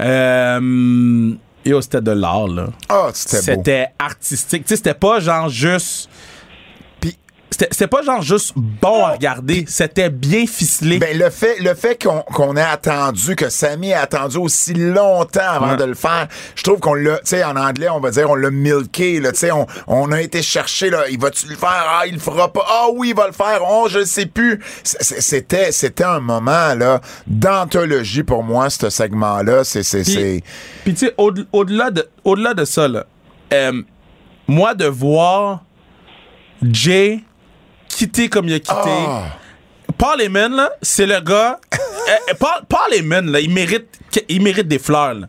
Euh, 0.00 1.30
yo, 1.70 1.80
c'était 1.80 2.00
de 2.00 2.12
l'art, 2.12 2.48
là. 2.48 2.66
Ah, 2.88 3.10
c'était 3.12 3.38
beau. 3.38 3.42
C'était 3.42 3.88
artistique. 3.98 4.64
Tu 4.64 4.68
sais, 4.70 4.76
c'était 4.76 4.94
pas 4.94 5.20
genre 5.20 5.48
juste... 5.48 6.08
C'était 7.50 7.86
pas 7.86 8.02
genre 8.02 8.20
juste 8.22 8.52
bon 8.56 9.04
à 9.04 9.12
regarder. 9.12 9.64
C'était 9.68 10.10
bien 10.10 10.46
ficelé. 10.46 10.98
Ben, 10.98 11.16
le 11.16 11.30
fait, 11.30 11.58
le 11.60 11.74
fait 11.74 12.02
qu'on 12.02 12.20
qu'on 12.20 12.54
ait 12.56 12.60
attendu, 12.60 13.34
que 13.36 13.48
Sammy 13.48 13.94
a 13.94 14.02
attendu 14.02 14.36
aussi 14.36 14.74
longtemps 14.74 15.40
avant 15.48 15.70
Ouais. 15.70 15.76
de 15.76 15.84
le 15.84 15.94
faire, 15.94 16.26
je 16.54 16.62
trouve 16.64 16.80
qu'on 16.80 16.94
l'a, 16.94 17.16
tu 17.18 17.26
sais, 17.26 17.44
en 17.44 17.56
anglais, 17.56 17.88
on 17.88 18.00
va 18.00 18.10
dire, 18.10 18.28
on 18.28 18.34
l'a 18.34 18.50
milké, 18.50 19.20
là, 19.20 19.32
tu 19.32 19.38
sais, 19.38 19.52
on, 19.52 19.66
on 19.86 20.12
a 20.12 20.20
été 20.20 20.42
chercher, 20.42 20.90
là, 20.90 21.04
il 21.08 21.18
va-tu 21.18 21.46
le 21.46 21.54
faire? 21.56 21.70
Ah, 21.88 22.02
il 22.06 22.14
le 22.14 22.20
fera 22.20 22.52
pas. 22.52 22.64
Ah 22.68 22.86
oui, 22.92 23.10
il 23.10 23.14
va 23.16 23.26
le 23.28 23.32
faire. 23.32 23.60
Oh, 23.66 23.86
je 23.88 24.04
sais 24.04 24.26
plus. 24.26 24.60
C'était, 24.82 25.72
c'était 25.72 26.04
un 26.04 26.20
moment, 26.20 26.74
là, 26.74 27.00
d'anthologie 27.26 28.24
pour 28.24 28.42
moi, 28.42 28.68
ce 28.70 28.90
segment-là. 28.90 29.64
C'est, 29.64 29.82
c'est, 29.84 30.02
Puis- 30.02 30.12
c'est. 30.12 30.42
Puis 30.84 30.94
tu 30.94 31.06
sais, 31.06 31.14
au- 31.16 31.32
au-delà 31.52 31.90
de, 31.90 32.06
au-delà 32.24 32.52
de 32.54 32.64
ça, 32.66 32.86
là, 32.88 33.06
euh, 33.54 33.82
moi 34.48 34.74
de 34.74 34.86
voir 34.86 35.62
Jay 36.62 37.20
quitter 37.96 38.28
comme 38.28 38.46
il 38.46 38.54
a 38.54 38.58
quitté. 38.58 38.74
Ah. 38.74 39.24
Paul 39.96 40.20
Heyman, 40.20 40.52
là, 40.54 40.70
c'est 40.82 41.06
le 41.06 41.18
gars. 41.20 41.58
euh, 41.74 42.12
euh, 42.30 42.34
Paul, 42.38 42.62
Paul 42.68 42.92
Heyman, 42.94 43.30
là, 43.30 43.40
il 43.40 43.50
mérite, 43.50 43.88
il 44.28 44.42
mérite 44.42 44.68
des 44.68 44.78
fleurs, 44.78 45.14
là. 45.14 45.28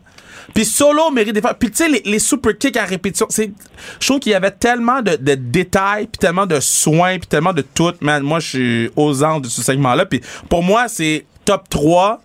Puis 0.54 0.66
Solo 0.66 1.12
mérite 1.12 1.34
des 1.34 1.42
fleurs. 1.42 1.58
Puis 1.58 1.70
tu 1.70 1.78
sais, 1.78 1.90
les, 1.90 2.02
les 2.04 2.20
super 2.20 2.58
kicks 2.58 2.76
à 2.78 2.86
répétition, 2.86 3.28
c'est, 3.30 3.52
je 4.00 4.08
trouve 4.08 4.20
qu'il 4.20 4.32
y 4.32 4.36
avait 4.36 4.52
tellement 4.52 5.02
de, 5.02 5.16
de 5.16 5.36
détails, 5.36 6.08
puis 6.08 6.18
tellement 6.18 6.46
de 6.46 6.60
soins, 6.60 7.20
puis 7.20 7.28
tellement 7.28 7.54
de 7.54 7.62
tout. 7.62 7.94
Man, 8.02 8.24
moi, 8.24 8.40
je 8.40 8.48
suis 8.48 8.92
aux 8.96 9.24
anges 9.24 9.44
de 9.44 9.48
ce 9.48 9.62
segment-là. 9.62 10.06
Puis 10.06 10.22
pour 10.50 10.64
moi, 10.64 10.88
c'est 10.88 11.26
top 11.46 11.70
3 11.70 12.22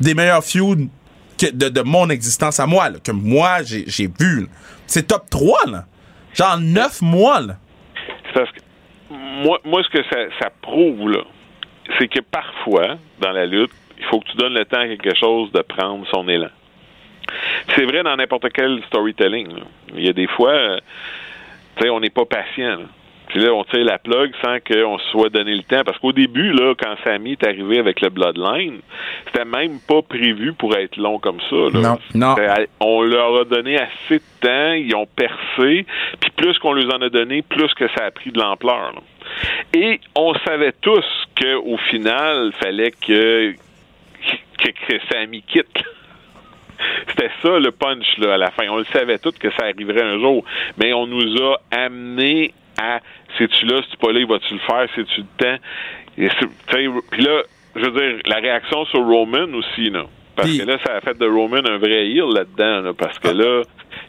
des 0.00 0.14
meilleurs 0.14 0.44
feuds 0.44 0.88
que 1.38 1.50
de, 1.50 1.68
de 1.68 1.82
mon 1.82 2.10
existence 2.10 2.60
à 2.60 2.66
moi, 2.66 2.90
là, 2.90 2.98
que 3.02 3.12
moi, 3.12 3.62
j'ai, 3.62 3.84
j'ai 3.86 4.10
vu. 4.18 4.42
là. 4.42 4.46
C'est 4.86 5.06
top 5.06 5.30
3, 5.30 5.66
là. 5.66 5.86
Genre 6.34 6.58
9 6.58 7.02
mois, 7.02 7.40
là. 7.40 7.56
Moi, 9.44 9.60
moi 9.64 9.82
ce 9.82 9.88
que 9.88 10.02
ça, 10.04 10.18
ça 10.40 10.50
prouve, 10.62 11.10
là, 11.10 11.22
c'est 11.98 12.08
que 12.08 12.20
parfois, 12.20 12.96
dans 13.20 13.32
la 13.32 13.46
lutte, 13.46 13.72
il 13.98 14.04
faut 14.06 14.20
que 14.20 14.28
tu 14.30 14.36
donnes 14.36 14.54
le 14.54 14.64
temps 14.64 14.80
à 14.80 14.88
quelque 14.88 15.14
chose 15.16 15.50
de 15.52 15.62
prendre 15.62 16.06
son 16.08 16.28
élan. 16.28 16.50
C'est 17.74 17.84
vrai 17.84 18.02
dans 18.02 18.16
n'importe 18.16 18.50
quel 18.52 18.82
storytelling. 18.86 19.48
là. 19.48 19.62
Il 19.94 20.04
y 20.04 20.08
a 20.08 20.12
des 20.12 20.26
fois, 20.28 20.52
euh, 20.52 20.78
tu 21.76 21.84
sais, 21.84 21.90
on 21.90 22.00
n'est 22.00 22.10
pas 22.10 22.24
patient. 22.24 22.76
là. 22.76 22.86
Puis 23.28 23.40
là, 23.40 23.52
on 23.52 23.64
tire 23.64 23.84
la 23.84 23.98
plug 23.98 24.32
sans 24.42 24.58
qu'on 24.60 24.98
se 24.98 25.08
soit 25.10 25.30
donné 25.30 25.54
le 25.54 25.62
temps. 25.64 25.82
Parce 25.84 25.98
qu'au 25.98 26.12
début, 26.12 26.52
là, 26.52 26.74
quand 26.78 26.94
Sammy 27.02 27.32
est 27.32 27.44
arrivé 27.44 27.78
avec 27.78 28.00
le 28.00 28.08
Bloodline, 28.08 28.80
c'était 29.26 29.44
même 29.44 29.78
pas 29.86 30.00
prévu 30.02 30.52
pour 30.52 30.76
être 30.76 30.96
long 30.96 31.18
comme 31.18 31.40
ça. 31.50 31.56
Là. 31.56 31.80
Non. 31.80 31.98
Non. 32.14 32.36
On 32.80 33.02
leur 33.02 33.40
a 33.40 33.44
donné 33.44 33.78
assez 33.78 34.18
de 34.18 34.40
temps, 34.40 34.72
ils 34.72 34.94
ont 34.94 35.06
percé, 35.06 35.86
puis 36.20 36.30
plus 36.36 36.58
qu'on 36.58 36.72
leur 36.72 36.94
en 36.94 37.02
a 37.02 37.08
donné, 37.08 37.42
plus 37.42 37.72
que 37.74 37.88
ça 37.88 38.04
a 38.04 38.10
pris 38.10 38.30
de 38.30 38.38
l'ampleur. 38.38 38.94
Et 39.74 40.00
on 40.14 40.34
savait 40.46 40.72
tous 40.80 41.04
qu'au 41.40 41.76
final, 41.90 42.52
fallait 42.60 42.92
que, 42.92 43.54
que, 44.58 44.70
que 44.70 44.98
Sammy 45.10 45.42
quitte. 45.42 45.82
C'était 47.08 47.30
ça 47.42 47.58
le 47.58 47.70
punch 47.70 48.06
là, 48.18 48.34
à 48.34 48.36
la 48.36 48.50
fin. 48.50 48.68
On 48.68 48.76
le 48.76 48.84
savait 48.92 49.18
tous 49.18 49.32
que 49.38 49.50
ça 49.50 49.64
arriverait 49.64 50.02
un 50.02 50.18
jour, 50.18 50.44
mais 50.76 50.92
on 50.92 51.06
nous 51.06 51.36
a 51.42 51.56
amené 51.70 52.52
à 52.78 53.00
c'est-tu 53.38 53.66
là, 53.66 53.80
c'est-tu 53.82 53.96
pas 53.96 54.12
là, 54.12 54.24
vas-tu 54.26 54.54
le 54.54 54.60
faire, 54.60 54.86
c'est-tu 54.94 55.20
le 55.20 55.26
temps? 55.38 55.58
Puis 56.16 57.22
là, 57.22 57.42
je 57.74 57.80
veux 57.80 57.90
dire, 57.90 58.20
la 58.26 58.36
réaction 58.36 58.84
sur 58.86 59.04
Roman 59.04 59.52
aussi, 59.54 59.90
là. 59.90 60.06
Parce 60.34 60.54
que 60.54 60.64
là, 60.64 60.76
ça 60.84 60.96
a 60.96 61.00
fait 61.00 61.16
de 61.16 61.26
Roman 61.26 61.64
un 61.64 61.78
vrai 61.78 62.08
heel 62.08 62.26
là-dedans, 62.34 62.82
là, 62.82 62.92
parce 62.92 63.18
que 63.18 63.28
là, 63.28 63.62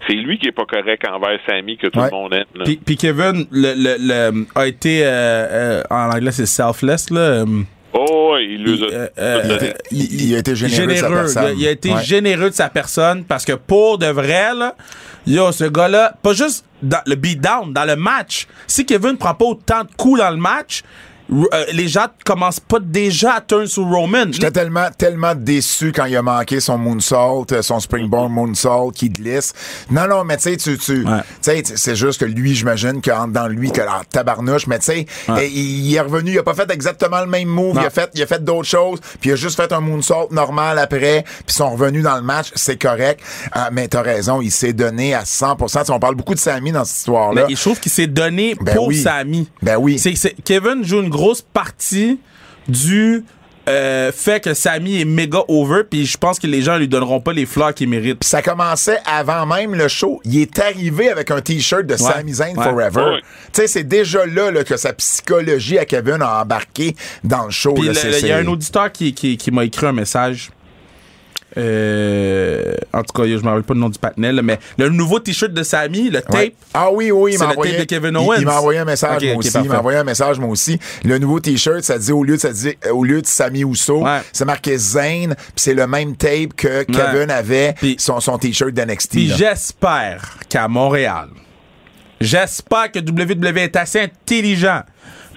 c'est 0.07 0.13
lui 0.13 0.37
qui 0.37 0.47
est 0.47 0.51
pas 0.51 0.65
correct 0.65 1.03
envers 1.09 1.39
Sammy 1.47 1.77
que 1.77 1.87
tout 1.87 1.99
Ouais. 1.99 2.05
le 2.05 2.11
monde 2.11 2.33
aime. 2.33 2.45
là. 2.55 2.65
Puis, 2.85 2.97
Kevin 2.97 3.45
le, 3.51 3.73
le, 3.75 3.95
le- 3.99 4.45
a 4.55 4.67
été 4.67 5.01
euh, 5.03 5.07
euh, 5.09 5.83
en 5.89 6.09
anglais 6.11 6.31
c'est 6.31 6.45
selfless 6.45 7.09
là. 7.09 7.19
euh, 7.19 7.45
Oh, 7.93 8.33
ouais, 8.33 8.45
il 8.45 8.67
a 8.67 8.85
euh, 8.93 9.07
euh. 9.17 9.71
Il- 9.91 10.29
il 10.29 10.35
a 10.35 10.39
été 10.39 10.55
généreux 10.55 10.87
de 10.87 10.95
sa 10.97 11.07
personne. 11.09 11.43
Il 11.45 11.47
a, 11.47 11.53
il 11.53 11.67
a 11.67 11.71
été 11.71 11.91
Ouais. 11.93 12.03
généreux 12.03 12.49
de 12.49 12.55
sa 12.55 12.69
personne 12.69 13.23
parce 13.23 13.43
que 13.45 13.53
pour 13.53 13.97
de 13.97 14.05
vrai 14.07 14.53
là, 14.53 14.75
yo 15.25 15.51
ce 15.51 15.63
gars-là, 15.63 16.13
pas 16.21 16.33
juste 16.33 16.65
dans 16.83 17.01
le 17.07 17.15
beatdown, 17.15 17.73
dans 17.73 17.85
le 17.85 17.95
match. 17.95 18.45
Si 18.67 18.85
Kevin 18.85 19.17
prend 19.17 19.33
pas 19.33 19.45
autant 19.45 19.83
de 19.83 19.89
coups 19.97 20.19
dans 20.19 20.29
le 20.29 20.37
match, 20.37 20.83
euh, 21.31 21.65
les 21.73 21.87
gens 21.87 22.05
commencent 22.25 22.59
pas 22.59 22.79
déjà 22.79 23.33
à 23.35 23.41
turn 23.41 23.67
sur 23.67 23.83
Roman. 23.85 24.25
J'étais 24.31 24.51
tellement, 24.51 24.87
tellement 24.97 25.35
déçu 25.35 25.91
quand 25.91 26.05
il 26.05 26.15
a 26.15 26.21
manqué 26.21 26.59
son 26.59 26.77
moonsault, 26.77 27.45
euh, 27.51 27.61
son 27.61 27.79
springboard 27.79 28.31
moonsault 28.31 28.91
qui 28.95 29.09
glisse. 29.09 29.53
Non, 29.91 30.07
non, 30.07 30.23
mais 30.23 30.37
tu 30.37 30.43
sais, 30.43 30.57
tu, 30.57 30.77
tu, 30.77 31.03
Ouais. 31.05 31.19
tu 31.41 31.51
sais, 31.51 31.63
c'est 31.75 31.95
juste 31.95 32.19
que 32.19 32.25
lui, 32.25 32.55
j'imagine 32.55 33.01
qu'entre 33.01 33.33
dans 33.33 33.47
lui, 33.47 33.71
que 33.71 33.81
la 33.81 34.01
tabarnouche, 34.11 34.67
mais 34.67 34.79
tu 34.79 34.85
sais, 34.85 35.05
il, 35.51 35.93
est 35.93 35.99
revenu, 36.01 36.31
il 36.31 36.39
a 36.39 36.43
pas 36.43 36.53
fait 36.53 36.69
exactement 36.71 37.19
le 37.21 37.27
même 37.27 37.47
move, 37.47 37.75
Non. 37.75 37.81
il 37.81 37.87
a 37.87 37.89
fait, 37.89 38.09
il 38.13 38.21
a 38.23 38.27
fait 38.27 38.43
d'autres 38.43 38.67
choses, 38.67 38.99
puis 39.19 39.29
il 39.29 39.33
a 39.33 39.35
juste 39.35 39.55
fait 39.57 39.71
un 39.73 39.79
moonsault 39.81 40.29
normal 40.31 40.79
après, 40.79 41.23
puis 41.23 41.43
ils 41.49 41.53
sont 41.53 41.71
revenus 41.71 42.03
dans 42.03 42.15
le 42.15 42.21
match, 42.23 42.47
c'est 42.55 42.81
correct. 42.81 43.21
Ah, 43.51 43.69
mais 43.71 43.87
t'as 43.87 44.01
raison, 44.01 44.41
il 44.41 44.51
s'est 44.51 44.73
donné 44.73 45.13
à 45.13 45.23
100%. 45.23 45.79
Tu 45.79 45.85
sais, 45.85 45.91
on 45.91 45.99
parle 45.99 46.15
beaucoup 46.15 46.33
de 46.35 46.39
Sami 46.39 46.71
dans 46.71 46.85
cette 46.85 46.97
histoire-là. 46.97 47.45
Mais 47.47 47.55
je 47.55 47.61
trouve 47.61 47.79
qu'il 47.79 47.91
s'est 47.91 48.07
donné 48.07 48.55
Ben 48.61 48.75
pour 48.75 48.87
oui. 48.87 48.97
Sami. 49.01 49.49
Ben 49.61 49.77
oui. 49.77 49.99
C'est- 49.99 50.35
Kevin 50.43 50.83
joue 50.83 51.01
une 51.01 51.09
grosse 51.17 51.41
partie 51.41 52.19
du 52.67 53.23
euh, 53.67 54.13
fait 54.13 54.41
que 54.41 54.53
Sami 54.53 55.01
est 55.01 55.05
méga 55.05 55.39
over, 55.49 55.81
puis 55.89 56.05
je 56.05 56.17
pense 56.17 56.39
que 56.39 56.47
les 56.47 56.61
gens 56.61 56.77
lui 56.77 56.87
donneront 56.87 57.19
pas 57.19 57.33
les 57.33 57.45
fleurs 57.45 57.73
qu'il 57.73 57.89
mérite. 57.89 58.23
Ça 58.23 58.41
commençait 58.41 58.99
avant 59.05 59.45
même 59.45 59.75
le 59.75 59.89
show. 59.89 60.21
Il 60.23 60.39
est 60.39 60.57
arrivé 60.59 61.09
avec 61.09 61.31
un 61.31 61.41
T-shirt 61.41 61.85
de 61.85 61.97
Sami 61.97 62.35
Zayn 62.35 62.57
Ouais. 62.57 62.63
Forever. 62.63 63.01
Ouais. 63.01 63.21
Tu 63.51 63.61
sais, 63.61 63.67
c'est 63.67 63.83
déjà 63.83 64.25
là, 64.25 64.51
là, 64.51 64.63
que 64.63 64.77
sa 64.77 64.93
psychologie 64.93 65.77
à 65.77 65.83
Kevin 65.85 66.21
a 66.21 66.41
embarqué 66.41 66.95
dans 67.25 67.43
le 67.45 67.51
show. 67.51 67.75
Il 67.77 68.27
y 68.27 68.31
a 68.31 68.37
un 68.37 68.47
auditeur 68.47 68.89
qui, 68.91 69.13
qui, 69.13 69.35
qui 69.35 69.51
m'a 69.51 69.65
écrit 69.65 69.85
un 69.85 69.93
message. 69.93 70.49
Euh, 71.55 72.75
en 72.93 73.03
tout 73.03 73.13
cas, 73.13 73.27
je 73.27 73.35
me 73.37 73.47
rappelle 73.47 73.63
pas 73.63 73.73
le 73.73 73.79
nom 73.79 73.89
du 73.89 73.97
patinet, 73.99 74.31
là, 74.31 74.41
mais 74.41 74.59
le 74.77 74.89
nouveau 74.89 75.19
t-shirt 75.19 75.51
de 75.53 75.63
Sami, 75.63 76.09
le 76.09 76.21
tape, 76.21 76.33
Ouais. 76.33 76.53
Ah 76.73 76.89
oui, 76.91 77.11
oui, 77.11 77.33
il 77.33 77.39
m'a 77.39 77.45
le 77.45 77.49
tape 77.51 77.57
envoyé. 77.59 77.77
de 77.79 77.83
Kevin 77.85 78.17
Owens. 78.17 78.35
Il, 78.39 78.45
m'a 78.45 78.57
envoyé 78.59 78.79
un 78.79 78.85
message, 78.85 79.23
moi 79.23 79.35
aussi. 79.37 79.51
Il 79.63 79.69
m'a 79.69 79.79
envoyé 79.79 79.97
un 79.97 80.03
message, 80.03 80.39
moi 80.39 80.49
aussi. 80.49 80.79
Le 81.03 81.17
nouveau 81.17 81.39
t-shirt, 81.39 81.81
ça 81.83 81.97
dit, 81.97 82.11
au 82.11 82.23
lieu 82.23 82.35
de, 82.35 82.41
ça 82.41 82.51
dit, 82.51 82.75
au 82.91 83.03
lieu 83.03 83.21
de 83.21 83.27
Sami 83.27 83.63
Ousso, 83.63 84.03
Ouais. 84.03 84.19
c'est 84.33 84.45
marqué 84.45 84.77
Zayn, 84.77 85.33
puis 85.35 85.45
c'est 85.55 85.73
le 85.73 85.87
même 85.87 86.15
tape 86.15 86.53
que 86.55 86.83
Kevin 86.83 87.31
avait, 87.31 87.73
Puis- 87.77 87.95
son, 87.99 88.19
son 88.19 88.37
t-shirt 88.37 88.71
d'NXT. 88.73 89.11
Puis 89.11 89.33
j'espère 89.35 90.37
qu'à 90.49 90.67
Montréal, 90.67 91.29
j'espère 92.19 92.91
que 92.91 92.99
WWE 92.99 93.57
est 93.57 93.75
assez 93.75 94.01
intelligent 94.01 94.81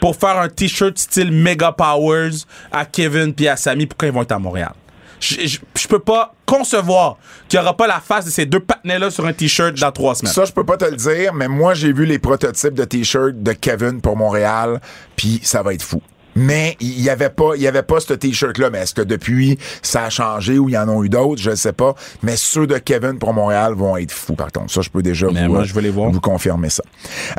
pour 0.01 0.17
faire 0.17 0.39
un 0.39 0.49
t-shirt 0.49 0.97
style 0.99 1.31
Mega 1.31 1.73
Powers 1.73 2.31
à 2.73 2.85
Kevin 2.87 3.35
puis 3.35 3.49
à 3.49 3.57
Sammy 3.57 3.87
pour 3.87 3.99
quand 3.99 4.07
ils 4.07 4.13
vont 4.13 4.23
être 4.23 4.33
à 4.33 4.39
Montréal. 4.39 4.73
Je, 5.21 5.47
je, 5.47 5.59
je 5.77 5.89
peux 5.89 5.99
pas 5.99 6.35
concevoir 6.47 7.17
qu'il 7.49 7.59
y 7.59 7.63
aura 7.63 7.77
pas 7.77 7.87
la 7.87 8.01
face 8.01 8.25
de 8.25 8.31
ces 8.31 8.47
deux 8.47 8.61
patinets-là 8.61 9.11
sur 9.11 9.27
un 9.27 9.33
t-shirt 9.33 9.75
dans 9.79 9.93
trois 9.93 10.15
semaines. 10.15 10.33
Ça, 10.33 10.45
je 10.45 10.53
peux 10.53 10.65
pas 10.65 10.77
te 10.77 10.85
le 10.87 10.97
dire, 10.97 11.35
mais 11.35 11.47
moi, 11.49 11.75
j'ai 11.75 11.93
vu 11.93 12.07
les 12.07 12.19
prototypes 12.19 12.75
de 12.75 12.85
t-shirts 12.85 13.43
de 13.43 13.53
Kevin 13.53 14.01
pour 14.01 14.17
Montréal, 14.17 14.81
puis 15.17 15.41
ça 15.43 15.63
va 15.63 15.75
être 15.75 15.83
fou. 15.83 16.03
Mais 16.37 16.77
il 16.79 17.01
y 17.01 17.11
avait 17.11 17.29
pas, 17.29 17.51
il 17.57 17.63
y 17.63 17.67
avait 17.67 17.83
pas 17.83 17.99
ce 17.99 18.15
t-shirt-là. 18.15 18.71
Mais 18.71 18.79
est-ce 18.79 18.95
que 18.95 19.03
depuis, 19.03 19.59
ça 19.83 20.05
a 20.05 20.11
changé 20.11 20.61
ou 20.61 20.69
il 20.69 20.73
y 20.73 20.79
en 20.79 20.89
a 20.89 21.05
eu 21.05 21.09
d'autres? 21.09 21.43
Je 21.43 21.51
ne 21.51 21.57
sais 21.57 21.73
pas. 21.73 21.95
Mais 22.23 22.37
ceux 22.37 22.69
de 22.69 22.79
Kevin 22.79 23.19
pour 23.19 23.35
Montréal 23.35 23.75
vont 23.75 23.97
être 23.97 24.13
fous, 24.13 24.37
par 24.37 24.53
contre. 24.53 24.73
Ça, 24.73 24.81
je 24.81 24.91
peux 24.91 25.03
déjà 25.03 25.27
Mais 25.33 25.47
vous, 25.47 25.53
moi, 25.55 25.63
euh, 25.63 25.65
je 25.65 25.75
veux 25.75 25.81
les 25.81 25.91
voir. 25.91 26.09
vous 26.11 26.21
confirmer 26.21 26.71
ça. 26.71 26.85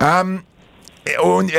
Et 0.02 0.04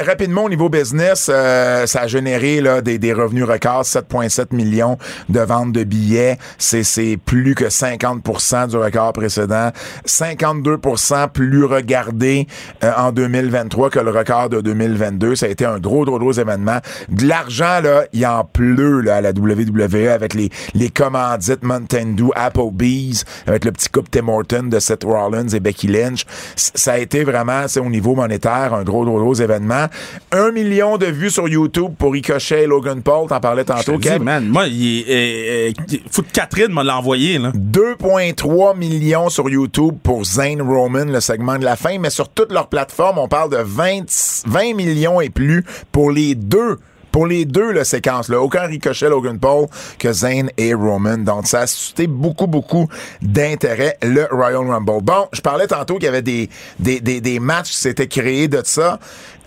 rapidement, 0.07 0.45
au 0.45 0.49
niveau 0.49 0.69
business, 0.69 1.29
euh, 1.33 1.87
ça 1.87 2.03
a 2.03 2.07
généré 2.07 2.61
là, 2.61 2.81
des, 2.81 2.99
des 2.99 3.13
revenus 3.13 3.45
records, 3.45 3.83
7,7 3.83 4.55
millions 4.55 4.99
de 5.29 5.41
ventes 5.41 5.73
de 5.73 5.85
billets. 5.85 6.39
C'est, 6.59 6.83
plus 7.25 7.55
que 7.55 7.65
50% 7.65 8.69
du 8.69 8.77
record 8.77 9.13
précédent. 9.13 9.71
52% 10.07 11.31
plus 11.31 11.65
regardé 11.65 12.47
euh, 12.85 12.93
en 12.97 13.13
2023 13.13 13.91
que 13.91 13.99
le 13.99 14.11
record 14.11 14.49
de 14.49 14.61
2022. 14.61 15.35
Ça 15.35 15.47
a 15.47 15.49
été 15.49 15.65
un 15.65 15.79
gros, 15.79 16.05
gros, 16.05 16.19
gros 16.19 16.33
événement. 16.33 16.79
De 17.09 17.27
l'argent, 17.27 17.81
là, 17.83 18.05
il 18.13 18.25
en 18.27 18.45
pleut 18.45 19.01
là, 19.01 19.17
à 19.17 19.21
la 19.21 19.31
WWE 19.31 20.09
avec 20.09 20.35
les, 20.35 20.51
les 20.75 20.91
commandites 20.91 21.63
Mountain 21.63 22.15
Dew, 22.17 22.31
Applebee's, 22.35 23.25
avec 23.47 23.65
le 23.65 23.73
petit 23.73 23.89
couple 23.89 24.09
Tim 24.11 24.29
Horton 24.29 24.65
de 24.65 24.79
Seth 24.79 25.05
Rollins 25.05 25.49
et 25.49 25.61
Becky 25.61 25.89
Lynch. 25.89 26.25
Ça 26.57 26.93
a 26.93 26.99
été 26.99 27.25
vraiment, 27.25 27.67
c'est 27.67 27.81
au 27.81 27.89
niveau 27.89 28.15
monétaire, 28.15 28.75
un 28.75 28.85
gros, 28.85 29.05
gros, 29.05 29.19
gros 29.19 29.32
événement. 29.35 29.87
Un 30.31 30.51
million 30.51 30.99
de 30.99 31.07
vues 31.07 31.31
sur 31.31 31.49
YouTube 31.49 31.93
pour 31.99 32.13
Ricochet 32.13 32.65
et 32.65 32.67
Logan 32.67 33.03
Paul. 33.03 33.29
T'en 33.29 33.41
parlais 33.41 33.65
tantôt, 33.65 33.97
dis, 33.97 34.19
man, 34.21 34.47
moi, 34.47 34.67
il 34.67 35.05
est, 35.09 35.71
euh, 35.71 35.73
euh, 35.93 35.97
faut 36.11 36.23
que 36.23 36.33
Catherine 36.33 36.73
me 36.73 36.83
l'a 36.83 36.99
envoyé, 36.99 37.39
là. 37.39 37.53
2,3 37.55 38.77
millions 38.77 39.29
sur 39.29 39.49
YouTube 39.49 39.97
pour 40.03 40.25
Zane 40.25 40.63
Roman, 40.63 41.05
le 41.05 41.21
segment 41.21 41.59
de 41.59 41.65
la 41.65 41.77
fin, 41.77 41.99
mais 41.99 42.11
sur 42.11 42.29
toutes 42.29 42.53
leurs 42.53 42.69
plateformes, 42.69 43.19
on 43.19 43.29
parle 43.29 43.51
de 43.51 43.59
20, 43.59 44.45
20 44.47 44.75
millions 44.75 45.21
et 45.21 45.31
plus 45.31 45.65
pour 45.91 46.11
les 46.11 46.35
deux. 46.35 46.79
Pour 47.13 47.27
les 47.27 47.45
deux, 47.45 47.71
la 47.71 47.85
séquence, 47.85 48.29
là. 48.29 48.41
Aucun 48.41 48.63
ricochet 48.63 49.09
Logan 49.09 49.39
Paul 49.39 49.67
que 49.99 50.13
Zane 50.13 50.51
et 50.57 50.75
Roman. 50.75 51.19
Donc, 51.19 51.47
ça 51.47 51.61
a 51.61 51.67
suscité 51.67 52.07
beaucoup, 52.07 52.47
beaucoup 52.47 52.89
d'intérêt, 53.21 53.99
le 54.03 54.27
Royal 54.31 54.67
Rumble. 54.69 55.03
Bon, 55.03 55.29
je 55.33 55.41
parlais 55.41 55.67
tantôt 55.67 55.95
qu'il 55.95 56.05
y 56.05 56.09
avait 56.09 56.23
des, 56.23 56.49
des, 56.81 57.01
des, 57.01 57.21
des 57.21 57.39
matchs 57.39 57.71
qui 57.71 57.77
s'étaient 57.79 58.09
créés 58.09 58.49
de 58.49 58.63
ça. 58.65 58.99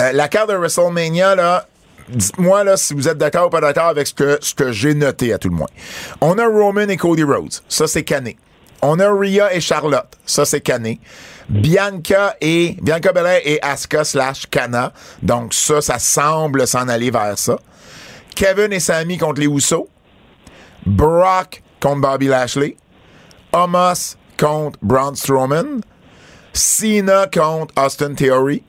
Euh, 0.02 0.12
la 0.14 0.28
carte 0.28 0.50
de 0.50 0.56
WrestleMania, 0.56 1.36
là, 1.36 1.68
Dites-moi 2.08 2.64
là 2.64 2.78
si 2.78 2.94
vous 2.94 3.08
êtes 3.08 3.18
d'accord 3.18 3.48
ou 3.48 3.50
pas 3.50 3.62
d'accord 3.62 3.88
avec 3.88 4.06
ce 4.06 4.14
que, 4.14 4.38
ce 4.40 4.54
que 4.54 4.72
j'ai 4.72 4.94
noté 4.94 5.34
à 5.34 5.40
tout 5.40 5.50
le 5.50 5.56
moins. 5.56 5.70
On 6.22 6.38
a 6.38 6.46
Roman 6.46 6.82
et 6.82 6.98
Cody 6.98 7.24
Rhodes. 7.24 7.56
Ça, 7.68 7.88
c'est 7.88 8.04
cané. 8.04 8.38
On 8.84 9.00
a 9.00 9.12
Rhea 9.12 9.52
et 9.56 9.60
Charlotte. 9.60 10.06
Ça, 10.24 10.46
c'est 10.46 10.62
cané. 10.62 11.00
Bianca 11.50 12.36
et 12.42 12.78
Bianca 12.82 13.12
Belair 13.12 13.42
et 13.44 13.60
Asuka 13.62 14.04
slash 14.04 14.48
Kana. 14.48 14.92
Donc 15.22 15.54
ça, 15.54 15.82
ça 15.82 16.00
semble 16.00 16.68
s'en 16.68 16.88
aller 16.88 17.12
vers 17.12 17.38
ça. 17.38 17.58
Kevin 18.36 18.74
et 18.74 18.80
Sami 18.80 19.18
contre 19.18 19.42
les 19.42 19.48
Usos. 19.48 19.88
Brock 20.86 21.62
contre 21.80 22.02
Bobby 22.02 22.28
Lashley. 22.28 22.76
Omos 23.54 24.18
contre 24.38 24.78
Braun 24.82 25.16
Strowman. 25.16 25.82
Cena 26.54 27.28
contre 27.28 27.74
Austin 27.78 28.16
Theory. 28.16 28.64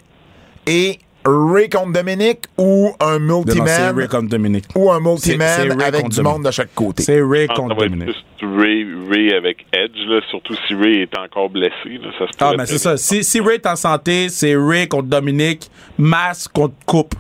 Et 0.67 0.99
Ray 1.27 1.69
contre 1.69 1.93
Dominic 1.93 2.39
ou 2.57 2.93
un 3.01 3.19
Non, 3.19 3.43
C'est 3.47 3.55
multiman 3.57 3.97
Ray 3.97 4.09
contre 4.09 4.29
Dominique. 4.29 4.65
ou 4.75 4.91
un 4.93 5.01
multiman 5.01 5.49
avec 5.83 6.03
contre 6.03 6.15
du 6.17 6.23
monde 6.23 6.45
de 6.45 6.51
chaque 6.51 6.75
côté? 6.75 7.03
C'est 7.03 7.21
Ray 7.21 7.49
que 7.49 7.55
contre 7.55 7.75
plus 7.77 8.15
Ray, 8.43 8.87
Ray 9.11 9.33
avec 9.35 9.67
Edge, 9.73 9.97
là, 10.09 10.21
surtout 10.31 10.55
si 10.69 10.75
Ray 10.75 11.03
est 11.03 11.19
encore 11.19 11.51
blessé. 11.51 11.73
Là, 12.03 12.11
ça 12.19 12.27
se 12.27 12.33
Ah, 12.41 12.53
mais 12.57 12.67
c'est 12.67 12.79
ça. 12.79 12.97
Si, 12.97 13.25
si 13.25 13.41
Ray 13.41 13.57
est 13.57 13.67
en 13.67 13.77
santé, 13.77 14.29
c'est 14.29 14.55
Ray 14.57 14.87
contre 14.89 15.09
Dominique, 15.09 15.71
Mass 15.99 16.47
contre 16.49 16.75
Coupe. 16.87 17.15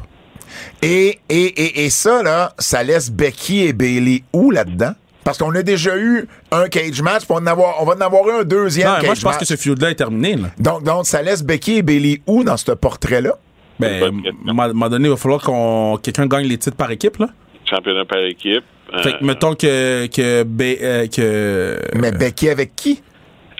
Et, 0.82 1.18
et, 1.28 1.44
et, 1.44 1.84
et 1.86 1.90
ça, 1.90 2.22
là, 2.22 2.52
ça 2.58 2.82
laisse 2.82 3.10
Becky 3.10 3.64
et 3.64 3.72
Bailey 3.72 4.22
où 4.32 4.50
là-dedans? 4.50 4.92
Parce 5.24 5.38
qu'on 5.38 5.52
a 5.56 5.62
déjà 5.62 5.96
eu 5.98 6.28
un 6.52 6.68
cage 6.68 7.02
match, 7.02 7.24
puis 7.24 7.30
on, 7.32 7.38
en 7.38 7.46
avoir- 7.46 7.82
on 7.82 7.84
va 7.84 7.94
en 7.94 8.00
avoir 8.00 8.28
eu 8.28 8.40
un 8.40 8.44
deuxième 8.44 8.86
Non, 8.88 8.94
cage 8.96 9.04
moi, 9.06 9.14
je 9.14 9.20
pense 9.22 9.32
match. 9.32 9.40
que 9.40 9.44
ce 9.44 9.56
feud-là 9.56 9.90
est 9.90 9.96
terminé, 9.96 10.36
là. 10.36 10.48
donc, 10.58 10.84
donc, 10.84 11.06
ça 11.06 11.20
laisse 11.20 11.42
Becky 11.42 11.78
et 11.78 11.82
Bailey 11.82 12.20
où 12.28 12.44
dans 12.44 12.56
ce 12.56 12.70
portrait-là? 12.70 13.36
Ben, 13.78 14.02
à 14.02 14.06
un 14.50 14.52
moment 14.72 14.88
donné, 14.88 15.06
il 15.06 15.10
va 15.10 15.16
falloir 15.16 15.42
qu'on 15.42 15.98
quelqu'un 16.02 16.26
gagne 16.26 16.46
les 16.46 16.58
titres 16.58 16.76
par 16.76 16.90
équipe, 16.90 17.18
là. 17.18 17.28
Championnat 17.68 18.04
par 18.04 18.18
équipe. 18.24 18.62
Fait 19.02 19.08
Euh, 19.14 19.18
que, 19.18 19.24
mettons 19.24 19.54
que, 19.54 20.06
que, 20.06 20.42
Ba- 20.44 20.64
euh, 20.82 21.06
que, 21.08 21.78
Mais 21.96 22.12
Becky 22.12 22.48
avec 22.48 22.76
qui? 22.76 23.02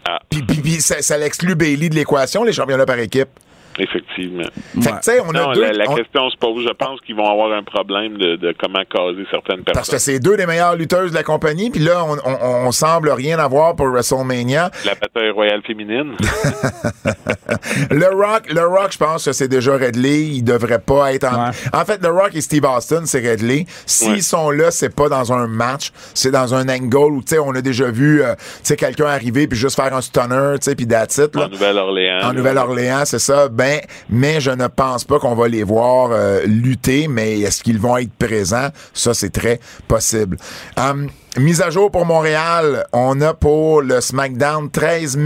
Ah. 0.09 0.21
Puis, 0.31 0.43
puis, 0.43 0.59
puis 0.59 0.71
ça, 0.81 1.03
ça 1.03 1.19
l'exclut 1.19 1.57
Bailey 1.57 1.89
de 1.89 1.97
l'équation, 1.97 2.45
les 2.45 2.53
championnats 2.53 2.87
par 2.87 2.99
équipe. 3.01 3.29
Effectivement. 3.79 4.43
Fait 4.81 4.91
que, 4.91 4.95
tu 4.97 5.03
sais, 5.03 5.21
on 5.21 5.31
a 5.31 5.33
Non, 5.41 5.53
deux... 5.53 5.63
la, 5.63 5.73
la 5.73 5.91
on- 5.91 5.95
question 5.95 6.31
se 6.31 6.37
pose. 6.37 6.65
Je 6.67 6.73
pense 6.73 7.01
qu'ils 7.03 7.15
vont 7.17 7.31
avoir 7.31 7.53
un 7.53 7.63
problème 7.63 8.17
de, 8.17 8.37
de 8.37 8.55
comment 8.59 8.83
caser 8.91 9.27
certaines 9.31 9.63
parce 9.65 9.87
que 9.89 9.93
personnes. 9.93 9.99
c'est 9.99 10.19
deux 10.19 10.37
des 10.37 10.47
meilleures 10.47 10.77
lutteuses 10.77 11.11
de 11.11 11.15
la 11.17 11.23
compagnie, 11.23 11.71
puis 11.71 11.81
là, 11.81 12.05
on, 12.05 12.17
on, 12.25 12.67
on 12.69 12.73
semble 12.73 13.11
rien 13.11 13.39
avoir 13.39 13.77
pour 13.77 13.89
WrestleMania. 13.89 14.71
La 14.85 14.95
bataille 14.95 15.31
royale 15.31 15.63
féminine. 15.67 16.15
Le 17.91 18.07
Rock, 18.15 18.45
le 18.53 18.65
Rock, 18.67 18.93
je 18.93 18.99
pense 18.99 19.25
que 19.25 19.33
c'est 19.33 19.49
déjà 19.49 19.77
réglé. 19.77 20.23
Il 20.23 20.43
devrait 20.43 20.79
pas 20.79 21.13
être 21.15 21.25
en. 21.25 21.47
Ouais. 21.49 21.51
En 21.73 21.85
fait, 21.85 22.01
le 22.03 22.09
Rock 22.11 22.31
et 22.35 22.41
Steve 22.41 22.65
Austin, 22.65 23.03
c'est 23.07 23.21
réglé. 23.21 23.67
S'ils 23.87 24.11
Ouais. 24.13 24.21
sont 24.21 24.51
là, 24.51 24.71
c'est 24.71 24.95
pas 24.95 25.09
dans 25.09 25.33
un 25.33 25.47
match, 25.47 25.91
c'est 26.15 26.31
dans 26.31 26.55
un 26.55 26.69
angle 26.69 26.97
où, 26.97 27.21
tu 27.23 27.35
sais, 27.35 27.39
on 27.39 27.55
a 27.55 27.61
déjà 27.61 27.91
vu, 27.91 28.23
euh, 28.23 28.35
tu 28.37 28.43
sais, 28.65 28.77
quelqu'un 28.77 29.07
arriver 29.07 29.47
puis 29.47 29.59
juste 29.59 29.77
faire 29.77 29.95
un 29.95 30.01
stunner, 30.01 30.55
tu 30.55 30.65
sais, 30.71 30.75
puis 30.75 30.87
that's 30.87 31.19
it, 31.19 31.35
là. 31.35 31.47
en 31.47 31.49
Nouvelle-Orléans. 31.49 32.21
En. 32.29 32.33
Nouvelle-Orléans, 32.33 33.05
c'est 33.05 33.19
ça. 33.19 33.49
Ben, 33.49 33.66
mais 34.09 34.41
je 34.41 34.51
ne 34.51 34.67
pense 34.67 35.05
pas 35.05 35.19
qu'on 35.19 35.35
va 35.35 35.49
les 35.49 35.63
voir 35.63 36.11
euh, 36.13 36.43
lutter, 36.47 37.09
mais 37.09 37.41
est-ce 37.41 37.63
qu'ils 37.63 37.79
vont 37.79 37.97
être 37.97 38.13
présents? 38.13 38.69
Ça, 38.95 39.15
c'est 39.15 39.31
très 39.31 39.61
possible. 39.89 40.37
Hum, 40.77 41.09
mise 41.37 41.61
à 41.61 41.71
jour 41.71 41.91
pour 41.91 42.07
Montréal, 42.07 42.87
on 42.93 43.21
a 43.21 43.35
pour 43.35 43.83
le 43.83 44.01
SmackDown 44.01 44.71
13 44.71 45.19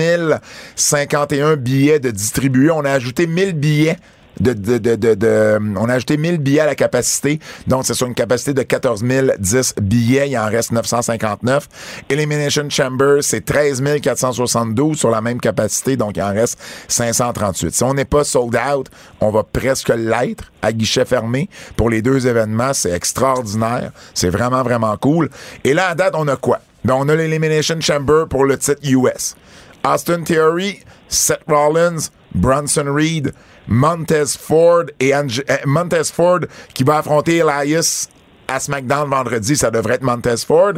051 0.76 1.57
billets 1.57 2.01
de 2.01 2.11
distribués. 2.11 2.70
On 2.70 2.84
a 2.84 2.93
ajouté 2.93 3.26
1000 3.26 3.55
billets. 3.55 3.97
On 4.42 5.88
a 5.88 5.92
ajouté 5.92 6.16
1000 6.16 6.38
billets 6.38 6.60
à 6.60 6.66
la 6.66 6.74
capacité. 6.74 7.40
Donc, 7.66 7.84
c'est 7.86 7.94
sur 7.94 8.06
une 8.06 8.14
capacité 8.14 8.54
de 8.54 8.62
14 8.62 9.02
010 9.02 9.74
billets. 9.82 10.30
Il 10.30 10.38
en 10.38 10.46
reste 10.46 10.72
959. 10.72 11.68
Elimination 12.08 12.68
Chamber, 12.70 13.18
c'est 13.22 13.44
13 13.44 13.82
472 14.02 14.98
sur 14.98 15.10
la 15.10 15.20
même 15.20 15.40
capacité. 15.40 15.96
Donc, 15.96 16.16
il 16.16 16.22
en 16.22 16.32
reste 16.32 16.58
538. 16.88 17.74
Si 17.74 17.84
on 17.84 17.94
n'est 17.94 18.04
pas 18.04 18.24
sold 18.24 18.56
out, 18.56 18.88
on 19.20 19.30
va 19.30 19.42
presque 19.42 19.90
l'être 19.90 20.50
à 20.62 20.72
guichet 20.72 21.04
fermé 21.04 21.48
pour 21.76 21.90
les 21.90 22.02
deux 22.02 22.26
événements. 22.26 22.72
C'est 22.72 22.92
extraordinaire. 22.92 23.92
C'est 24.14 24.30
vraiment, 24.30 24.62
vraiment 24.62 24.96
cool. 24.96 25.30
Et 25.64 25.74
là, 25.74 25.88
à 25.88 25.94
date, 25.94 26.14
on 26.16 26.28
a 26.28 26.36
quoi? 26.36 26.60
Ben, 26.84 26.94
on 26.96 27.08
a 27.08 27.14
l'Elimination 27.14 27.78
Chamber 27.80 28.24
pour 28.28 28.44
le 28.44 28.56
titre 28.56 28.80
US. 28.84 29.36
Austin 29.84 30.22
Theory, 30.22 30.80
Seth 31.08 31.42
Rollins, 31.46 32.10
Bronson 32.34 32.86
Reed, 32.86 33.32
Montez 33.70 34.24
Ford 34.38 34.84
et 34.98 35.14
Ange- 35.14 35.42
euh, 35.48 35.56
Montez 35.64 36.04
Ford 36.12 36.40
qui 36.74 36.84
va 36.84 36.98
affronter 36.98 37.38
Elias 37.38 38.08
à 38.52 38.58
SmackDown 38.58 39.08
vendredi, 39.08 39.56
ça 39.56 39.70
devrait 39.70 39.94
être 39.94 40.02
Montez 40.02 40.36
Ford. 40.44 40.72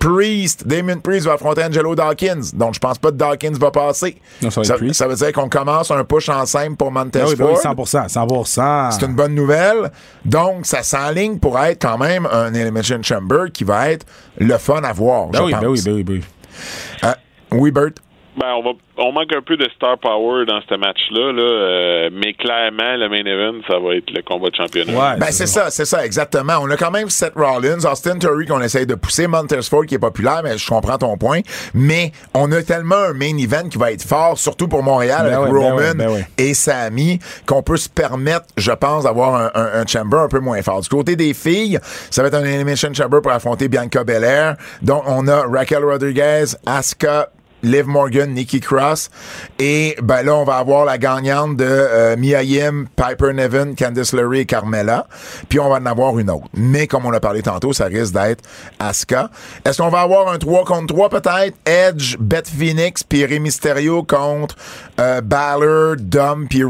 Priest, 0.00 0.66
Damon 0.66 0.98
Priest 0.98 1.26
va 1.26 1.34
affronter 1.34 1.62
Angelo 1.62 1.94
Dawkins. 1.94 2.40
Donc 2.54 2.74
je 2.74 2.80
pense 2.80 2.98
pas 2.98 3.10
que 3.10 3.16
Dawkins 3.16 3.52
va 3.60 3.70
passer. 3.70 4.20
Non, 4.42 4.50
ça 4.50 4.60
va 4.62 4.92
ça 4.92 5.06
veut 5.06 5.14
dire 5.14 5.32
qu'on 5.32 5.48
commence 5.48 5.92
un 5.92 6.02
push 6.02 6.28
en 6.28 6.44
simple 6.46 6.74
pour 6.74 6.90
Montez 6.90 7.20
Ah 7.22 7.26
oui, 7.28 7.36
ben 7.36 7.46
Ford. 7.54 7.76
oui, 7.78 7.84
100%, 7.84 8.08
100%. 8.08 8.90
C'est 8.90 9.06
une 9.06 9.14
bonne 9.14 9.36
nouvelle. 9.36 9.92
Donc, 10.24 10.66
ça 10.66 10.82
s'enligne 10.82 11.38
pour 11.38 11.56
être 11.60 11.80
quand 11.80 11.96
même 11.98 12.26
un 12.26 12.52
Elimination 12.52 13.00
Chamber 13.02 13.52
qui 13.52 13.62
va 13.62 13.90
être 13.92 14.04
le 14.38 14.58
fun 14.58 14.82
à 14.82 14.92
voir, 14.92 15.28
Ben 15.28 15.38
je 15.38 15.44
oui, 15.44 15.52
pense. 15.52 15.60
ben 15.62 15.68
oui, 15.68 15.80
ben 15.84 15.92
oui, 15.92 16.02
ben 16.02 16.12
oui. 16.14 16.22
Euh, 17.04 17.12
oui, 17.52 17.70
Bert? 17.70 17.90
Ben, 18.34 18.46
on, 18.56 18.62
va, 18.62 18.70
on 18.96 19.12
manque 19.12 19.30
un 19.36 19.42
peu 19.42 19.58
de 19.58 19.68
star 19.76 19.98
power 19.98 20.46
dans 20.46 20.60
ce 20.66 20.74
match-là, 20.74 21.32
là, 21.32 21.42
euh, 21.42 22.10
mais 22.12 22.32
clairement, 22.32 22.96
le 22.96 23.08
main 23.10 23.24
event, 23.26 23.60
ça 23.68 23.78
va 23.78 23.94
être 23.96 24.10
le 24.10 24.22
combat 24.22 24.48
de 24.48 24.56
championnat. 24.56 24.92
Ouais, 24.92 25.18
Ben, 25.18 25.26
c'est 25.30 25.46
ça, 25.46 25.68
c'est 25.70 25.84
ça, 25.84 26.04
exactement. 26.06 26.54
On 26.62 26.70
a 26.70 26.76
quand 26.78 26.90
même 26.90 27.10
Seth 27.10 27.34
Rollins, 27.36 27.84
Austin 27.84 28.18
Theory 28.18 28.46
qu'on 28.46 28.62
essaye 28.62 28.86
de 28.86 28.94
pousser, 28.94 29.26
Montez 29.26 29.60
Ford 29.62 29.84
qui 29.84 29.96
est 29.96 29.98
populaire, 29.98 30.40
mais 30.42 30.56
je 30.56 30.66
comprends 30.66 30.96
ton 30.96 31.18
point. 31.18 31.40
Mais 31.74 32.12
on 32.32 32.50
a 32.52 32.62
tellement 32.62 32.96
un 32.96 33.12
main 33.12 33.36
event 33.36 33.68
qui 33.68 33.76
va 33.76 33.92
être 33.92 34.02
fort, 34.02 34.38
surtout 34.38 34.66
pour 34.66 34.82
Montréal, 34.82 35.26
Ben 35.28 35.34
avec 35.42 35.52
ouais, 35.52 35.60
ben 35.60 35.70
Roman 35.70 35.92
ben 35.94 36.08
ouais. 36.08 36.26
et 36.38 36.54
Sami, 36.54 37.18
qu'on 37.46 37.62
peut 37.62 37.76
se 37.76 37.90
permettre, 37.90 38.46
je 38.56 38.72
pense, 38.72 39.04
d'avoir 39.04 39.34
un, 39.34 39.50
un- 39.54 39.80
un 39.82 39.86
chamber 39.86 40.16
un 40.18 40.28
peu 40.28 40.40
moins 40.40 40.62
fort. 40.62 40.80
Du 40.80 40.88
côté 40.88 41.16
des 41.16 41.34
filles, 41.34 41.78
ça 42.10 42.22
va 42.22 42.28
être 42.28 42.34
un 42.34 42.44
Elimination 42.44 42.94
Chamber 42.94 43.20
pour 43.22 43.32
affronter 43.32 43.68
Bianca 43.68 44.04
Belair. 44.04 44.56
Donc, 44.80 45.02
on 45.06 45.28
a 45.28 45.42
Raquel 45.46 45.84
Rodriguez, 45.84 46.44
Asuka, 46.64 47.28
Liv 47.62 47.86
Morgan, 47.86 48.32
Nikki 48.32 48.60
Cross. 48.60 49.10
Et 49.58 49.96
ben 50.02 50.22
là, 50.22 50.34
on 50.36 50.44
va 50.44 50.56
avoir 50.56 50.84
la 50.84 50.98
gagnante 50.98 51.56
de 51.56 51.64
euh, 51.64 52.16
Mia 52.16 52.42
Yim, 52.42 52.86
Piper 52.96 53.32
Nevin, 53.32 53.74
Candice 53.74 54.12
LeRae 54.12 54.40
et 54.40 54.46
Carmella. 54.46 55.06
Puis 55.48 55.60
on 55.60 55.68
va 55.68 55.76
en 55.76 55.86
avoir 55.86 56.18
une 56.18 56.30
autre. 56.30 56.48
Mais 56.54 56.86
comme 56.86 57.06
on 57.06 57.12
a 57.12 57.20
parlé 57.20 57.42
tantôt, 57.42 57.72
ça 57.72 57.84
risque 57.84 58.14
d'être 58.14 58.42
Asuka. 58.78 59.30
Est-ce 59.64 59.80
qu'on 59.80 59.90
va 59.90 60.00
avoir 60.00 60.28
un 60.32 60.38
3 60.38 60.64
contre 60.64 60.94
3 60.94 61.08
peut-être? 61.10 61.56
Edge, 61.64 62.16
Beth 62.18 62.48
Phoenix, 62.48 63.04
puis 63.04 63.24
Rey 63.24 63.38
Mysterio 63.38 64.02
contre 64.02 64.56
euh, 64.98 65.20
Balor, 65.20 65.96
Dom, 65.98 66.46
puis? 66.48 66.62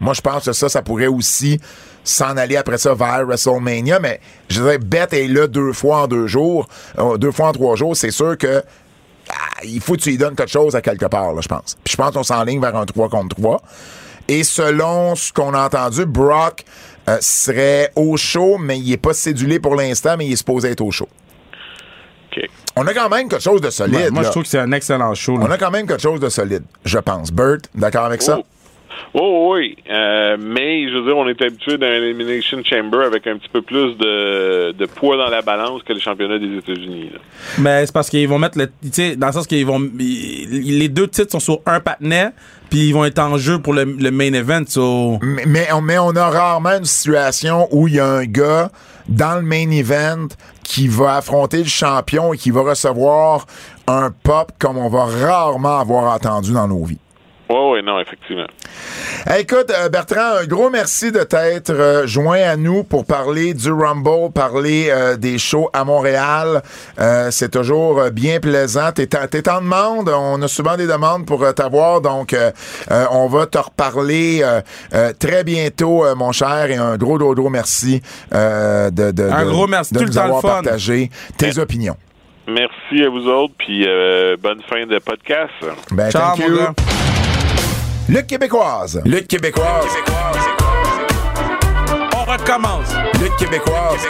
Moi, 0.00 0.14
je 0.14 0.20
pense 0.20 0.44
que 0.46 0.52
ça, 0.52 0.68
ça 0.68 0.82
pourrait 0.82 1.08
aussi 1.08 1.60
s'en 2.04 2.36
aller 2.36 2.56
après 2.56 2.78
ça 2.78 2.94
vers 2.94 3.26
WrestleMania, 3.26 4.00
mais 4.00 4.20
je 4.48 4.60
dirais, 4.60 4.78
Beth 4.78 5.12
est 5.12 5.28
là 5.28 5.46
deux 5.46 5.72
fois 5.72 6.02
en 6.02 6.06
deux 6.06 6.26
jours, 6.26 6.66
euh, 6.98 7.18
deux 7.18 7.30
fois 7.30 7.48
en 7.48 7.52
trois 7.52 7.76
jours, 7.76 7.94
c'est 7.96 8.10
sûr 8.10 8.38
que 8.38 8.62
ah, 9.30 9.60
il 9.64 9.80
faut 9.80 9.94
que 9.94 10.00
tu 10.00 10.10
lui 10.10 10.18
donnes 10.18 10.34
quelque 10.34 10.50
chose 10.50 10.74
à 10.74 10.82
quelque 10.82 11.06
part, 11.06 11.32
là, 11.32 11.40
je 11.40 11.48
pense. 11.48 11.76
Puis 11.84 11.92
je 11.92 11.96
pense 11.96 12.12
qu'on 12.12 12.22
s'enligne 12.22 12.60
vers 12.60 12.76
un 12.76 12.86
3 12.86 13.08
contre 13.08 13.36
3. 13.36 13.62
Et 14.28 14.44
selon 14.44 15.16
ce 15.16 15.32
qu'on 15.32 15.54
a 15.54 15.66
entendu, 15.66 16.06
Brock 16.06 16.64
euh, 17.08 17.18
serait 17.20 17.90
au 17.96 18.16
show, 18.16 18.58
mais 18.58 18.78
il 18.78 18.92
est 18.92 18.96
pas 18.96 19.12
cédulé 19.12 19.58
pour 19.58 19.74
l'instant, 19.74 20.16
mais 20.16 20.26
il 20.26 20.32
est 20.32 20.36
supposé 20.36 20.70
être 20.70 20.80
au 20.82 20.90
show. 20.90 21.08
OK. 22.30 22.44
On 22.76 22.86
a 22.86 22.94
quand 22.94 23.08
même 23.08 23.28
quelque 23.28 23.42
chose 23.42 23.60
de 23.60 23.70
solide. 23.70 24.12
moi, 24.12 24.22
là. 24.22 24.28
je 24.28 24.30
trouve 24.30 24.44
que 24.44 24.48
c'est 24.48 24.58
un 24.58 24.70
excellent 24.72 25.14
show. 25.14 25.36
là. 25.36 25.46
On 25.48 25.50
a 25.50 25.58
quand 25.58 25.70
même 25.70 25.86
quelque 25.86 26.02
chose 26.02 26.20
de 26.20 26.28
solide, 26.28 26.62
je 26.84 26.98
pense. 26.98 27.32
Bert, 27.32 27.58
d'accord 27.74 28.04
avec 28.04 28.22
ça? 28.22 28.38
Oh. 29.14 29.48
Oui, 29.52 29.76
Euh, 29.90 30.36
mais 30.38 30.88
je 30.88 30.94
veux 30.96 31.04
dire, 31.04 31.16
on 31.16 31.28
est 31.28 31.42
habitué 31.42 31.76
d'un 31.76 31.88
Elimination 31.88 32.62
Chamber 32.64 33.00
avec 33.04 33.26
un 33.26 33.36
petit 33.36 33.48
peu 33.52 33.62
plus 33.62 33.96
de, 33.96 34.72
de 34.72 34.86
poids 34.86 35.16
dans 35.16 35.28
la 35.28 35.42
balance 35.42 35.82
que 35.82 35.92
le 35.92 35.98
championnat 35.98 36.38
des 36.38 36.56
États-Unis. 36.58 37.10
Mais 37.58 37.84
c'est 37.84 37.92
parce 37.92 38.08
qu'ils 38.08 38.28
vont 38.28 38.38
mettre 38.38 38.56
le. 38.58 38.66
Tu 38.82 38.92
sais, 38.92 39.16
dans 39.16 39.26
le 39.28 39.32
sens 39.32 39.46
qu'ils 39.46 39.66
vont. 39.66 39.80
ils- 39.98 40.78
les 40.78 40.88
deux 40.88 41.08
titres 41.08 41.32
sont 41.32 41.40
sur 41.40 41.60
un 41.66 41.80
patinet, 41.80 42.28
puis 42.70 42.88
ils 42.88 42.92
vont 42.92 43.04
être 43.04 43.18
en 43.18 43.36
jeu 43.38 43.58
pour 43.58 43.72
le, 43.74 43.84
le 43.84 44.10
main 44.10 44.32
event. 44.32 44.62
So... 44.66 45.18
Mais, 45.22 45.44
mais 45.46 45.72
on, 45.72 45.80
mais 45.80 45.98
on 45.98 46.10
a 46.14 46.30
rarement 46.30 46.78
une 46.78 46.84
situation 46.84 47.66
où 47.72 47.88
il 47.88 47.94
y 47.94 48.00
a 48.00 48.06
un 48.06 48.24
gars 48.24 48.70
dans 49.08 49.34
le 49.36 49.42
main 49.42 49.68
event 49.70 50.28
qui 50.62 50.86
va 50.86 51.16
affronter 51.16 51.58
le 51.58 51.64
champion 51.64 52.32
et 52.32 52.36
qui 52.38 52.50
va 52.52 52.60
recevoir 52.62 53.46
un 53.88 54.10
pop 54.22 54.52
comme 54.60 54.78
on 54.78 54.88
va 54.88 55.04
rarement 55.06 55.80
avoir 55.80 56.14
entendu 56.14 56.52
dans 56.52 56.68
nos 56.68 56.84
vies. 56.84 56.98
Oui, 57.52 57.56
oui, 57.72 57.82
non, 57.84 57.98
effectivement. 57.98 58.46
Écoute, 59.36 59.70
euh, 59.70 59.88
Bertrand, 59.88 60.36
un 60.40 60.46
gros 60.46 60.70
merci 60.70 61.10
de 61.10 61.24
t'être 61.24 61.70
euh, 61.70 62.06
joint 62.06 62.40
à 62.40 62.56
nous 62.56 62.84
pour 62.84 63.04
parler 63.04 63.54
du 63.54 63.72
Rumble, 63.72 64.32
parler 64.32 64.86
euh, 64.88 65.16
des 65.16 65.36
shows 65.36 65.68
à 65.72 65.84
Montréal. 65.84 66.62
Euh, 67.00 67.28
c'est 67.32 67.50
toujours 67.50 67.98
euh, 68.00 68.10
bien 68.10 68.38
plaisant. 68.38 68.92
T'es 68.92 69.08
t'es 69.08 69.48
en 69.50 69.60
demande. 69.62 70.08
On 70.08 70.40
a 70.42 70.46
souvent 70.48 70.76
des 70.76 70.86
demandes 70.86 71.26
pour 71.26 71.42
euh, 71.42 71.50
t'avoir, 71.52 72.00
donc 72.00 72.34
euh, 72.34 72.52
euh, 72.92 73.04
on 73.10 73.26
va 73.26 73.46
te 73.46 73.58
reparler 73.58 74.42
euh, 74.44 74.60
euh, 74.94 75.12
très 75.18 75.42
bientôt, 75.42 76.04
euh, 76.04 76.14
mon 76.14 76.30
cher, 76.30 76.70
et 76.70 76.76
un 76.76 76.96
gros, 76.96 77.18
gros, 77.18 77.34
gros 77.34 77.50
merci 77.50 78.00
euh, 78.32 78.90
de, 78.90 79.10
de, 79.10 79.24
Un 79.24 79.44
de- 79.44 79.50
gros 79.50 79.66
merci. 79.66 79.92
de 79.92 80.00
nous 80.04 80.18
avoir 80.18 80.40
partagé 80.40 81.10
tes 81.36 81.58
opinions. 81.58 81.96
Merci 82.48 83.02
à 83.04 83.08
vous 83.08 83.26
autres, 83.28 83.54
puis 83.58 83.84
euh, 83.86 84.36
bonne 84.40 84.60
fin 84.68 84.86
de 84.86 84.98
podcast. 85.00 85.50
Ben, 85.90 86.10
Ciao, 86.10 86.36
thank 86.36 86.48
mon 86.48 87.09
Lutte 88.08 88.26
québécoise. 88.26 89.00
Lutte 89.04 89.28
québécoise. 89.28 89.86
On 92.14 92.24
recommence. 92.24 92.88
Lutte 93.20 93.36
québécoise. 93.36 94.00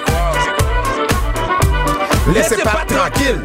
Laissez 2.34 2.57
pas 2.62 2.84
tranquille. 2.86 3.41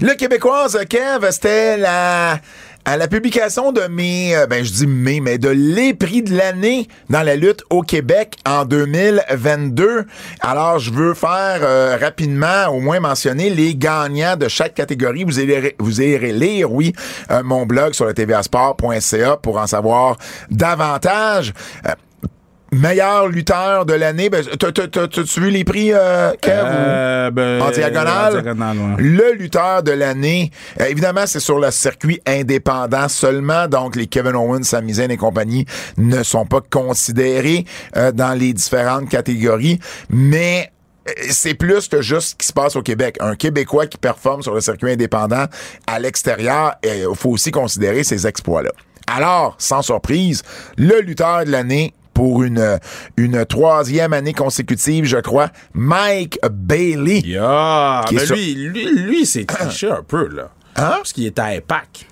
Le 0.00 0.14
québécoise, 0.14 0.78
Kev, 0.88 1.30
c'était 1.30 1.76
la 1.76 2.38
à 2.86 2.98
la 2.98 3.08
publication 3.08 3.72
de 3.72 3.82
mes, 3.88 4.36
euh, 4.36 4.46
ben 4.46 4.62
je 4.62 4.70
dis 4.70 4.86
mes, 4.86 5.20
mais 5.20 5.38
de 5.38 5.48
les 5.48 5.94
prix 5.94 6.22
de 6.22 6.36
l'année 6.36 6.86
dans 7.08 7.22
la 7.22 7.34
lutte 7.34 7.62
au 7.70 7.80
Québec 7.80 8.36
en 8.46 8.66
2022. 8.66 10.04
Alors, 10.40 10.78
je 10.78 10.90
veux 10.92 11.14
faire 11.14 11.60
euh, 11.62 11.96
rapidement, 11.98 12.68
au 12.68 12.80
moins 12.80 13.00
mentionner 13.00 13.48
les 13.48 13.74
gagnants 13.74 14.36
de 14.36 14.48
chaque 14.48 14.74
catégorie. 14.74 15.24
Vous 15.24 15.40
irez, 15.40 15.76
vous 15.78 16.02
irez 16.02 16.32
lire, 16.32 16.70
oui, 16.70 16.92
euh, 17.30 17.42
mon 17.42 17.64
blog 17.64 17.94
sur 17.94 18.04
le 18.04 18.12
tvasport.ca 18.12 19.38
pour 19.38 19.56
en 19.56 19.66
savoir 19.66 20.18
davantage. 20.50 21.54
Meilleur 22.74 23.28
lutteur 23.28 23.86
de 23.86 23.94
l'année, 23.94 24.28
ben, 24.30 24.44
t'as- 24.44 24.72
t'as- 24.72 24.88
t'as- 24.88 25.08
t'as-tu 25.08 25.40
vu 25.40 25.50
les 25.50 25.64
prix, 25.64 25.92
euh, 25.92 26.32
Kev? 26.40 26.52
Euh, 26.64 27.30
ben, 27.30 27.62
en 27.62 27.70
diagonale? 27.70 28.28
en 28.38 28.42
diagonale, 28.42 28.76
ouais. 28.78 28.94
Le 28.98 29.32
lutteur 29.34 29.82
de 29.82 29.92
l'année, 29.92 30.50
euh, 30.80 30.86
évidemment, 30.86 31.26
c'est 31.26 31.40
sur 31.40 31.58
le 31.58 31.70
circuit 31.70 32.20
indépendant 32.26 33.08
seulement, 33.08 33.68
donc 33.68 33.96
les 33.96 34.06
Kevin 34.06 34.34
Owens, 34.36 34.64
Sami 34.64 34.94
Zayn 34.94 35.10
et 35.10 35.16
compagnie 35.16 35.66
ne 35.96 36.22
sont 36.22 36.46
pas 36.46 36.60
considérés 36.60 37.64
euh, 37.96 38.12
dans 38.12 38.34
les 38.38 38.52
différentes 38.52 39.08
catégories, 39.08 39.78
mais 40.10 40.70
euh, 41.08 41.12
c'est 41.30 41.54
plus 41.54 41.88
que 41.88 42.02
juste 42.02 42.30
ce 42.30 42.34
qui 42.34 42.46
se 42.46 42.52
passe 42.52 42.76
au 42.76 42.82
Québec. 42.82 43.16
Un 43.20 43.36
Québécois 43.36 43.86
qui 43.86 43.98
performe 43.98 44.42
sur 44.42 44.54
le 44.54 44.60
circuit 44.60 44.90
indépendant 44.92 45.44
à 45.86 45.98
l'extérieur, 45.98 46.74
il 46.82 47.06
faut 47.14 47.30
aussi 47.30 47.50
considérer 47.50 48.04
ses 48.04 48.26
exploits-là. 48.26 48.70
Alors, 49.06 49.54
sans 49.58 49.82
surprise, 49.82 50.42
le 50.78 51.00
lutteur 51.02 51.44
de 51.44 51.50
l'année 51.50 51.92
pour 52.14 52.42
une, 52.44 52.78
une 53.16 53.44
troisième 53.44 54.12
année 54.12 54.32
consécutive, 54.32 55.04
je 55.04 55.18
crois, 55.18 55.50
Mike 55.74 56.38
Bailey. 56.50 57.20
Yeah, 57.20 58.02
Qui 58.08 58.16
est 58.16 58.26
sur- 58.26 58.36
lui, 58.36 58.54
lui, 58.54 58.86
lui 58.94 59.26
c'est 59.26 59.44
triché 59.44 59.90
un 59.90 60.02
peu, 60.02 60.28
là. 60.28 60.50
Hein? 60.76 60.94
Parce 60.96 61.12
qu'il 61.12 61.26
était 61.26 61.40
à 61.42 61.46
Impact. 61.46 62.06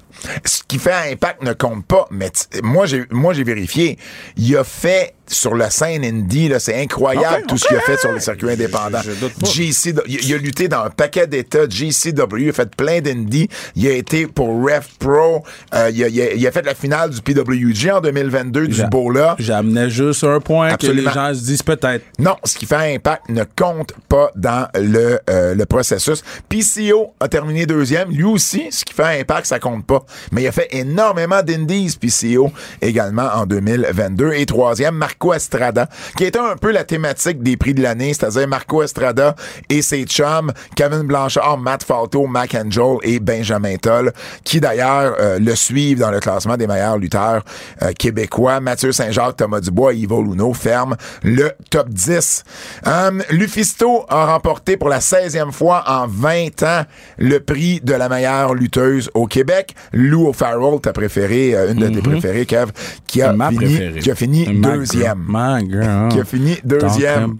ce 0.44 0.62
qui 0.68 0.78
fait 0.78 0.92
un 0.92 1.12
impact 1.12 1.42
ne 1.42 1.52
compte 1.52 1.84
pas. 1.86 2.06
Mais 2.10 2.30
t- 2.30 2.60
moi, 2.62 2.86
j'ai 2.86 3.04
moi 3.10 3.32
j'ai 3.32 3.42
vérifié. 3.44 3.98
Il 4.36 4.56
a 4.56 4.62
fait 4.62 5.14
sur 5.28 5.54
la 5.54 5.70
scène 5.70 6.04
indie, 6.04 6.48
là, 6.48 6.58
c'est 6.58 6.80
incroyable 6.82 7.44
tout 7.46 7.56
ce 7.56 7.66
qu'il 7.66 7.76
a 7.76 7.80
fait 7.80 7.96
sur 7.96 8.12
le 8.12 8.20
circuit 8.20 8.50
indépendant. 8.50 9.00
je. 9.02 9.12
JC, 9.46 9.94
il, 10.06 10.24
il 10.24 10.34
a 10.34 10.38
lutté 10.38 10.68
dans 10.68 10.82
un 10.82 10.90
paquet 10.90 11.26
d'États. 11.26 11.68
JCW, 11.68 12.38
il 12.38 12.48
a 12.50 12.52
fait 12.52 12.74
plein 12.74 13.00
d'indies. 13.00 13.48
Il 13.76 13.86
a 13.86 13.92
été 13.92 14.26
pour 14.26 14.48
Ref 14.64 14.88
Pro. 14.98 15.42
Euh, 15.74 15.90
il, 15.92 16.04
a, 16.04 16.08
il 16.08 16.20
a- 16.20 16.32
il 16.34 16.46
a 16.46 16.50
fait 16.52 16.62
la 16.66 16.74
finale 16.74 17.10
du 17.10 17.20
PWG 17.22 17.90
en 17.92 18.00
2022 18.00 18.66
du 18.68 18.82
Bola. 18.86 19.36
J'amenais 19.38 19.90
juste 19.90 20.24
un 20.24 20.40
point 20.40 20.68
Absolument. 20.70 21.02
que 21.02 21.08
les 21.08 21.14
gens 21.14 21.34
se 21.34 21.44
disent 21.44 21.62
peut-être. 21.62 22.04
Non, 22.18 22.36
ce 22.44 22.56
qui 22.58 22.66
fait 22.66 22.74
un 22.76 22.94
impact 22.96 23.28
ne 23.28 23.44
compte 23.56 23.92
pas 24.08 24.30
dans 24.36 24.66
le, 24.74 25.20
euh, 25.30 25.54
le 25.54 25.66
processus. 25.66 26.22
PCO 26.48 27.14
a 27.20 27.28
terminé 27.28 27.64
deuxième. 27.66 28.10
Lui 28.10 28.24
aussi, 28.24 28.66
ce 28.70 28.84
qui 28.84 28.92
fait 28.92 29.04
un 29.04 29.20
impact, 29.20 29.46
ça 29.46 29.58
compte 29.58 29.86
pas. 29.86 30.04
Mais 30.32 30.42
il 30.42 30.46
a 30.48 30.52
fait 30.52 30.68
énormément 30.72 31.42
d'indies, 31.42 31.96
PCO, 32.00 32.52
également 32.80 33.28
en 33.34 33.46
2022. 33.46 34.32
Et 34.34 34.46
troisième, 34.46 34.94
Marco 35.12 35.34
Estrada, 35.34 35.88
qui 36.16 36.24
était 36.24 36.38
un 36.38 36.56
peu 36.56 36.72
la 36.72 36.84
thématique 36.84 37.42
des 37.42 37.56
prix 37.58 37.74
de 37.74 37.82
l'année, 37.82 38.14
c'est-à-dire 38.14 38.48
Marco 38.48 38.82
Estrada 38.82 39.34
et 39.68 39.82
ses 39.82 40.04
chums, 40.04 40.52
Kevin 40.74 41.02
Blanchard, 41.02 41.58
Matt 41.58 41.82
Falto, 41.84 42.26
Mac 42.26 42.54
Angel 42.54 42.96
et 43.02 43.20
Benjamin 43.20 43.76
Toll, 43.76 44.12
qui 44.42 44.58
d'ailleurs 44.60 45.14
euh, 45.20 45.38
le 45.38 45.54
suivent 45.54 45.98
dans 45.98 46.10
le 46.10 46.18
classement 46.20 46.56
des 46.56 46.66
meilleurs 46.66 46.96
lutteurs 46.96 47.44
euh, 47.82 47.92
québécois. 47.92 48.60
Mathieu 48.60 48.90
Saint-Jacques, 48.92 49.36
Thomas 49.36 49.60
Dubois 49.60 49.92
et 49.92 49.98
Ivo 49.98 50.22
Luno 50.22 50.54
ferment 50.54 50.96
le 51.22 51.50
top 51.70 51.90
10. 51.90 52.44
Um, 52.86 53.22
Lufisto 53.30 54.06
a 54.08 54.26
remporté 54.26 54.76
pour 54.76 54.88
la 54.88 55.00
16e 55.00 55.52
fois 55.52 55.84
en 55.86 56.06
20 56.08 56.62
ans 56.62 56.82
le 57.18 57.38
prix 57.38 57.80
de 57.82 57.92
la 57.92 58.08
meilleure 58.08 58.54
lutteuse 58.54 59.10
au 59.14 59.26
Québec. 59.26 59.74
Lou 59.92 60.28
O'Farrell, 60.28 60.80
ta 60.80 60.92
préférée, 60.92 61.54
euh, 61.54 61.72
une 61.72 61.80
de 61.80 61.88
tes 61.88 62.00
préférées, 62.00 62.46
Kev, 62.46 62.70
qui 63.06 63.20
a 63.22 63.32
Ma 63.32 63.50
fini, 63.50 63.56
préférée. 63.64 64.00
qui 64.00 64.10
a 64.10 64.14
fini 64.14 64.46
My 64.48 64.86
deuxième. 65.02 65.26
girl, 65.28 65.60
My 65.60 65.70
girl. 65.70 66.08
Qui 66.08 66.20
a 66.20 66.24
fini 66.24 66.58
deuxième. 66.64 67.36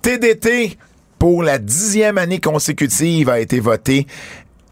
TDT, 0.00 0.76
pour 1.18 1.42
la 1.42 1.58
dixième 1.58 2.18
année 2.18 2.40
consécutive, 2.40 3.28
a 3.28 3.40
été 3.40 3.60
voté 3.60 4.06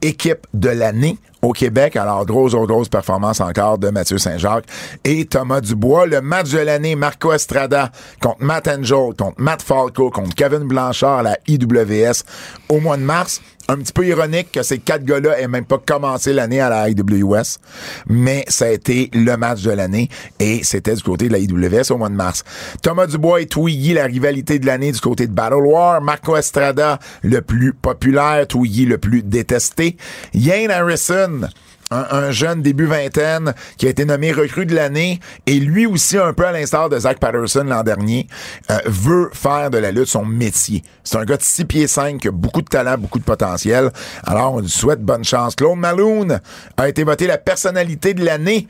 équipe 0.02 0.46
de 0.54 0.70
l'année 0.70 1.18
au 1.42 1.52
Québec. 1.52 1.96
Alors, 1.96 2.24
grosse, 2.26 2.52
grosse, 2.52 2.68
grosse 2.68 2.88
performance 2.88 3.40
encore 3.40 3.78
de 3.78 3.90
Mathieu 3.90 4.18
Saint-Jacques 4.18 4.66
et 5.04 5.24
Thomas 5.24 5.60
Dubois. 5.60 6.06
Le 6.06 6.20
match 6.20 6.50
de 6.50 6.58
l'année, 6.58 6.96
Marco 6.96 7.32
Estrada 7.32 7.90
contre 8.20 8.42
Matt 8.42 8.68
Angel, 8.68 9.14
contre 9.16 9.34
Matt 9.38 9.62
Falco, 9.62 10.10
contre 10.10 10.34
Kevin 10.34 10.64
Blanchard 10.64 11.18
à 11.18 11.22
la 11.22 11.38
IWS 11.46 12.24
au 12.68 12.80
mois 12.80 12.96
de 12.96 13.02
mars. 13.02 13.40
Un 13.70 13.76
petit 13.76 13.92
peu 13.92 14.04
ironique 14.04 14.50
que 14.50 14.64
ces 14.64 14.80
quatre 14.80 15.04
gars-là 15.04 15.38
aient 15.38 15.46
même 15.46 15.64
pas 15.64 15.78
commencé 15.78 16.32
l'année 16.32 16.60
à 16.60 16.68
la 16.68 16.88
IWS, 16.90 17.60
mais 18.08 18.44
ça 18.48 18.64
a 18.64 18.70
été 18.70 19.08
le 19.14 19.36
match 19.36 19.62
de 19.62 19.70
l'année 19.70 20.08
et 20.40 20.64
c'était 20.64 20.96
du 20.96 21.04
côté 21.04 21.28
de 21.28 21.32
la 21.34 21.38
IWS 21.38 21.92
au 21.92 21.96
mois 21.96 22.08
de 22.08 22.16
mars. 22.16 22.42
Thomas 22.82 23.06
Dubois 23.06 23.42
et 23.42 23.46
Twiggy, 23.46 23.92
la 23.92 24.06
rivalité 24.06 24.58
de 24.58 24.66
l'année 24.66 24.90
du 24.90 24.98
côté 24.98 25.28
de 25.28 25.32
Battle 25.32 25.64
War. 25.64 26.00
Marco 26.00 26.36
Estrada, 26.36 26.98
le 27.22 27.42
plus 27.42 27.72
populaire, 27.72 28.44
Twiggy 28.48 28.86
le 28.86 28.98
plus 28.98 29.22
détesté. 29.22 29.96
Yane 30.34 30.72
Harrison 30.72 31.42
un, 31.90 32.06
un 32.10 32.30
jeune 32.30 32.62
début 32.62 32.86
vingtaine 32.86 33.54
qui 33.76 33.86
a 33.86 33.90
été 33.90 34.04
nommé 34.04 34.32
recrue 34.32 34.66
de 34.66 34.74
l'année 34.74 35.20
et 35.46 35.54
lui 35.54 35.86
aussi, 35.86 36.18
un 36.18 36.32
peu 36.32 36.46
à 36.46 36.52
l'instar 36.52 36.88
de 36.88 36.98
Zach 36.98 37.18
Patterson 37.18 37.64
l'an 37.64 37.82
dernier, 37.82 38.26
euh, 38.70 38.78
veut 38.86 39.30
faire 39.32 39.70
de 39.70 39.78
la 39.78 39.90
lutte 39.90 40.06
son 40.06 40.24
métier. 40.24 40.82
C'est 41.04 41.18
un 41.18 41.24
gars 41.24 41.36
de 41.36 41.42
6 41.42 41.64
pieds 41.64 41.86
5 41.86 42.20
qui 42.20 42.28
a 42.28 42.32
beaucoup 42.32 42.62
de 42.62 42.68
talent, 42.68 42.96
beaucoup 42.98 43.18
de 43.18 43.24
potentiel. 43.24 43.90
Alors, 44.24 44.54
on 44.54 44.60
lui 44.60 44.68
souhaite 44.68 45.02
bonne 45.02 45.24
chance. 45.24 45.54
Claude 45.56 45.78
Malone 45.78 46.40
a 46.76 46.88
été 46.88 47.04
voté 47.04 47.26
la 47.26 47.38
personnalité 47.38 48.14
de 48.14 48.24
l'année 48.24 48.68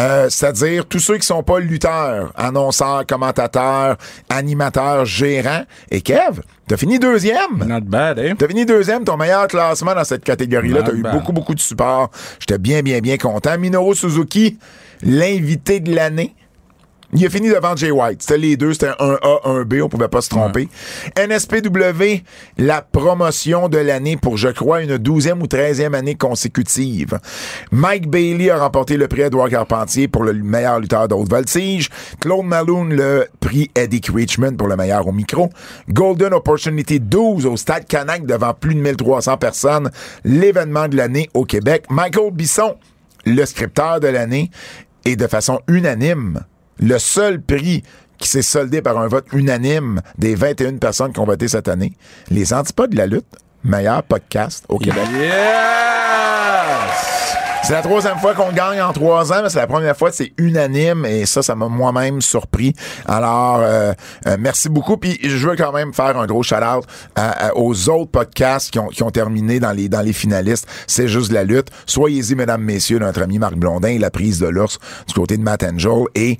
euh, 0.00 0.28
c'est-à-dire 0.30 0.86
tous 0.86 0.98
ceux 0.98 1.18
qui 1.18 1.26
sont 1.26 1.42
pas 1.42 1.58
lutteurs, 1.60 2.32
annonceurs, 2.36 3.06
commentateurs, 3.06 3.96
animateurs, 4.28 5.04
gérants. 5.04 5.64
Et 5.90 6.00
Kev, 6.00 6.40
t'as 6.66 6.76
fini 6.76 6.98
deuxième. 6.98 7.64
Not 7.66 7.82
bad, 7.82 8.18
eh? 8.18 8.34
T'as 8.36 8.48
fini 8.48 8.64
deuxième, 8.64 9.04
ton 9.04 9.16
meilleur 9.16 9.46
classement 9.46 9.94
dans 9.94 10.04
cette 10.04 10.24
catégorie-là. 10.24 10.82
T'as 10.82 10.92
eu 10.92 11.02
beaucoup, 11.02 11.32
beaucoup 11.32 11.54
de 11.54 11.60
support. 11.60 12.10
J'étais 12.38 12.58
bien, 12.58 12.82
bien, 12.82 13.00
bien 13.00 13.18
content. 13.18 13.58
Minoru 13.58 13.94
Suzuki, 13.94 14.58
l'invité 15.02 15.80
de 15.80 15.94
l'année. 15.94 16.34
Il 17.12 17.26
a 17.26 17.30
fini 17.30 17.48
devant 17.48 17.74
Jay 17.74 17.90
White. 17.90 18.22
C'était 18.22 18.38
les 18.38 18.56
deux, 18.56 18.72
c'était 18.72 18.92
un 19.00 19.18
A, 19.22 19.40
un 19.44 19.62
B, 19.62 19.74
on 19.82 19.88
pouvait 19.88 20.08
pas 20.08 20.20
se 20.20 20.28
tromper. 20.28 20.68
NSPW, 21.18 22.22
la 22.56 22.82
promotion 22.82 23.68
de 23.68 23.78
l'année 23.78 24.16
pour, 24.16 24.36
je 24.36 24.48
crois, 24.48 24.82
une 24.82 24.96
douzième 24.96 25.42
ou 25.42 25.48
treizième 25.48 25.94
année 25.94 26.14
consécutive. 26.14 27.18
Mike 27.72 28.08
Bailey 28.08 28.50
a 28.50 28.58
remporté 28.58 28.96
le 28.96 29.08
prix 29.08 29.22
Edouard 29.22 29.48
Carpentier 29.48 30.06
pour 30.06 30.22
le 30.22 30.34
meilleur 30.34 30.78
lutteur 30.78 31.08
d'haute 31.08 31.28
voltige. 31.28 31.90
Claude 32.20 32.46
Malone, 32.46 32.94
le 32.94 33.26
prix 33.40 33.70
Eddie 33.74 34.00
Richmond 34.14 34.54
pour 34.54 34.68
le 34.68 34.76
meilleur 34.76 35.06
au 35.08 35.12
micro. 35.12 35.50
Golden 35.88 36.32
Opportunity 36.32 37.00
12 37.00 37.44
au 37.46 37.56
Stade 37.56 37.86
Canac 37.86 38.24
devant 38.24 38.54
plus 38.54 38.76
de 38.76 38.80
1300 38.80 39.36
personnes. 39.36 39.90
L'événement 40.24 40.86
de 40.86 40.96
l'année 40.96 41.28
au 41.34 41.44
Québec. 41.44 41.86
Michael 41.90 42.30
Bisson, 42.30 42.76
le 43.26 43.44
scripteur 43.44 43.98
de 43.98 44.08
l'année, 44.08 44.50
et 45.04 45.16
de 45.16 45.26
façon 45.26 45.60
unanime, 45.66 46.44
le 46.80 46.98
seul 46.98 47.40
prix 47.40 47.82
qui 48.18 48.28
s'est 48.28 48.42
soldé 48.42 48.82
par 48.82 48.98
un 48.98 49.08
vote 49.08 49.26
unanime 49.32 50.00
des 50.18 50.34
21 50.34 50.76
personnes 50.76 51.12
qui 51.12 51.20
ont 51.20 51.24
voté 51.24 51.48
cette 51.48 51.68
année, 51.68 51.92
les 52.30 52.52
antipodes 52.52 52.90
de 52.90 52.96
la 52.96 53.06
lutte, 53.06 53.36
meilleur 53.64 54.02
podcast 54.02 54.64
au 54.68 54.78
Québec. 54.78 55.08
C'est 57.62 57.74
la 57.76 57.82
troisième 57.82 58.18
fois 58.18 58.34
qu'on 58.34 58.50
gagne 58.52 58.80
en 58.82 58.92
trois 58.92 59.32
ans, 59.32 59.42
mais 59.44 59.48
c'est 59.50 59.58
la 59.60 59.66
première 59.68 59.96
fois 59.96 60.10
c'est 60.10 60.32
unanime 60.38 61.04
et 61.04 61.24
ça, 61.24 61.40
ça 61.42 61.54
m'a 61.54 61.68
moi-même 61.68 62.20
surpris. 62.20 62.74
Alors, 63.06 63.60
euh, 63.60 63.92
euh, 64.26 64.36
merci 64.40 64.68
beaucoup. 64.68 64.96
Puis 64.96 65.18
je 65.22 65.48
veux 65.48 65.54
quand 65.56 65.70
même 65.70 65.92
faire 65.94 66.18
un 66.18 66.26
gros 66.26 66.42
shout-out 66.42 66.84
à- 67.14 67.48
à- 67.48 67.54
aux 67.54 67.88
autres 67.88 68.10
podcasts 68.10 68.70
qui 68.70 68.78
ont, 68.80 68.88
qui 68.88 69.02
ont 69.04 69.10
terminé 69.10 69.60
dans 69.60 69.70
les, 69.70 69.88
dans 69.88 70.00
les 70.00 70.12
finalistes. 70.12 70.66
C'est 70.88 71.06
juste 71.06 71.30
la 71.30 71.44
lutte. 71.44 71.68
Soyez-y, 71.86 72.34
mesdames, 72.34 72.62
messieurs, 72.62 72.98
notre 72.98 73.22
ami 73.22 73.38
Marc 73.38 73.54
Blondin, 73.54 73.98
la 74.00 74.10
prise 74.10 74.40
de 74.40 74.48
l'ours 74.48 74.78
du 75.06 75.14
côté 75.14 75.36
de 75.36 75.42
Matt 75.42 75.62
Angel 75.62 76.04
et 76.16 76.38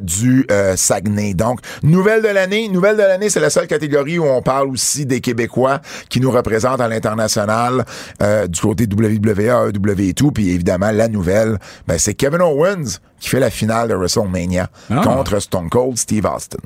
du 0.00 0.46
euh, 0.52 0.76
Saguenay. 0.76 1.34
Donc, 1.34 1.60
nouvelle 1.82 2.22
de 2.22 2.28
l'année. 2.28 2.68
Nouvelle 2.68 2.96
de 2.96 3.02
l'année, 3.02 3.28
c'est 3.30 3.40
la 3.40 3.50
seule 3.50 3.66
catégorie 3.66 4.18
où 4.20 4.24
on 4.26 4.42
parle 4.42 4.68
aussi 4.68 5.04
des 5.04 5.20
Québécois 5.20 5.80
qui 6.10 6.20
nous 6.20 6.30
représentent 6.30 6.80
à 6.80 6.86
l'international 6.88 7.84
euh, 8.22 8.46
du 8.46 8.60
côté 8.60 8.84
WWA, 8.86 9.68
AEW 9.70 10.00
et 10.10 10.14
tout. 10.14 10.30
Puis 10.30 10.49
évidemment, 10.54 10.90
la 10.90 11.08
nouvelle, 11.08 11.58
ben, 11.86 11.98
c'est 11.98 12.14
Kevin 12.14 12.42
Owens 12.42 12.98
qui 13.18 13.28
fait 13.28 13.40
la 13.40 13.50
finale 13.50 13.88
de 13.88 13.94
WrestleMania 13.94 14.68
Ah. 14.90 15.00
contre 15.04 15.40
Stone 15.40 15.68
Cold 15.68 15.98
Steve 15.98 16.24
Austin. 16.24 16.58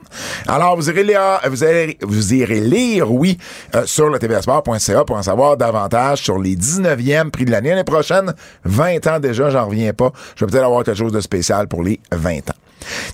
Alors, 0.46 0.76
vous 0.76 0.88
irez 0.88 1.02
lire, 1.02 1.40
vous 1.48 1.64
irez, 1.64 1.98
vous 2.02 2.34
irez 2.34 2.60
lire 2.60 3.10
oui, 3.12 3.38
euh, 3.74 3.82
sur 3.86 4.08
le 4.08 4.18
tvsport.ca 4.20 5.04
pour 5.04 5.16
en 5.16 5.22
savoir 5.22 5.56
davantage 5.56 6.18
sur 6.22 6.38
les 6.38 6.54
19e 6.56 7.30
prix 7.30 7.44
de 7.44 7.50
l'année. 7.50 7.70
L'année 7.70 7.82
prochaine, 7.84 8.34
20 8.64 9.06
ans 9.08 9.18
déjà, 9.18 9.50
j'en 9.50 9.66
reviens 9.66 9.92
pas. 9.92 10.12
Je 10.36 10.44
vais 10.44 10.50
peut-être 10.50 10.64
avoir 10.64 10.84
quelque 10.84 10.98
chose 10.98 11.12
de 11.12 11.20
spécial 11.20 11.66
pour 11.66 11.82
les 11.82 11.98
20 12.12 12.50
ans. 12.50 12.54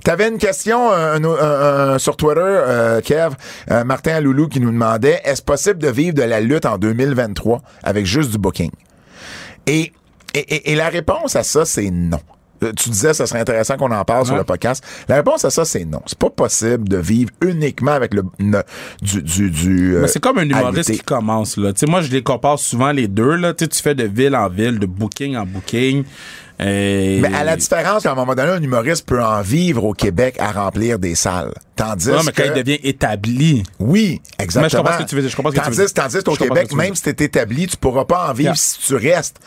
T'avais 0.05 0.29
une 0.29 0.39
question 0.39 0.93
un- 0.93 1.23
un- 1.25 1.95
un- 1.95 1.99
sur 1.99 2.17
Twitter, 2.17 2.41
euh, 2.43 3.01
Kev, 3.01 3.37
euh, 3.71 3.85
Martin 3.85 4.21
Loulou 4.21 4.49
qui 4.49 4.59
nous 4.61 4.71
demandait 4.73 5.21
est-ce 5.25 5.41
possible 5.43 5.79
de 5.79 5.89
vivre 5.89 6.15
de 6.15 6.23
la 6.25 6.41
lutte 6.41 6.67
en 6.67 6.77
2023 6.77 7.63
avec 7.85 8.05
juste 8.05 8.33
du 8.33 8.39
booking? 8.39 8.71
Et, 9.67 9.93
et, 10.35 10.39
et- 10.39 10.73
et 10.73 10.75
la 10.77 10.89
réponse 10.89 11.37
à 11.37 11.43
ça, 11.43 11.65
c'est 11.65 11.91
non. 11.91 12.21
Euh, 12.63 12.73
Tu 12.77 12.91
disais, 12.91 13.15
ça 13.15 13.27
serait 13.27 13.41
intéressant 13.41 13.79
qu'on 13.79 13.91
en 13.91 14.05
parle 14.05 14.27
sur 14.27 14.37
le 14.37 14.45
podcast. 14.45 14.85
La 15.09 15.17
réponse 15.17 15.47
à 15.47 15.51
ça, 15.51 15.65
c'est 15.65 15.87
non. 15.87 16.03
C'est 16.07 16.19
pas 16.19 16.29
possible 16.29 16.89
de 16.91 16.99
vivre 16.99 17.31
uniquement 17.41 17.93
avec 17.93 18.13
le, 18.13 18.23
ne- 18.39 18.61
du, 19.01 19.23
du, 19.23 19.51
du 19.51 19.97
euh, 19.97 20.03
Mais 20.03 20.09
c'est 20.09 20.21
comme 20.21 20.37
un 20.39 20.43
humoriste 20.49 20.91
qui 20.93 20.99
commence, 21.01 21.57
là. 21.57 21.73
Tu 21.73 21.81
sais, 21.81 21.87
moi, 21.87 22.03
je 22.03 22.11
les 22.11 22.23
compare 22.23 22.59
souvent 22.59 22.93
les 22.93 23.09
deux, 23.09 23.37
là. 23.37 23.55
Tu 23.55 23.65
sais, 23.65 23.69
tu 23.69 23.81
fais 23.83 23.95
de 23.95 24.05
ville 24.05 24.37
en 24.37 24.51
ville, 24.51 24.79
de 24.79 24.85
booking 24.85 25.37
en 25.37 25.47
booking. 25.47 26.05
Et... 26.63 27.19
Mais 27.23 27.33
à 27.35 27.45
la 27.45 27.57
différence 27.57 28.03
qu'à 28.03 28.13
un 28.13 28.15
moment 28.15 28.35
donné, 28.35 28.51
un 28.51 28.63
humoriste 28.63 29.07
peut 29.07 29.23
en 29.25 29.41
vivre 29.41 29.83
au 29.85 29.95
Québec 29.95 30.37
à 30.39 30.53
remplir 30.53 30.99
des 30.99 31.15
salles. 31.15 31.55
Tandis 31.75 32.09
Non, 32.11 32.19
mais 32.27 32.33
quand 32.33 32.43
que... 32.43 32.49
il 32.49 32.63
devient 32.63 32.79
établi. 32.83 33.63
Oui, 33.79 34.21
exactement. 34.39 34.65
Mais 34.65 34.69
je 34.69 34.77
comprends 34.77 34.99
ce 34.99 35.03
que 35.05 35.09
tu 35.09 35.15
veux 35.17 35.23
dire, 35.23 35.31
je 35.31 35.37
comprends 35.37 35.51
ce 35.53 35.57
que 35.57 35.61
tu 35.61 35.65
tandis, 35.65 35.79
veux 35.79 35.87
dire. 35.87 35.95
Tandis 35.95 36.23
qu'au 36.23 36.35
Québec, 36.37 36.65
ce 36.65 36.69
tu 36.73 36.77
même 36.77 36.95
si 36.95 37.03
t'es 37.05 37.25
établi, 37.25 37.67
tu 37.69 37.79
pourras 37.79 38.05
pas 38.05 38.29
en 38.29 38.35
vivre 38.35 38.51
Yeah. 38.51 38.55
si 38.57 38.79
tu 38.81 38.95
restes 38.97 39.39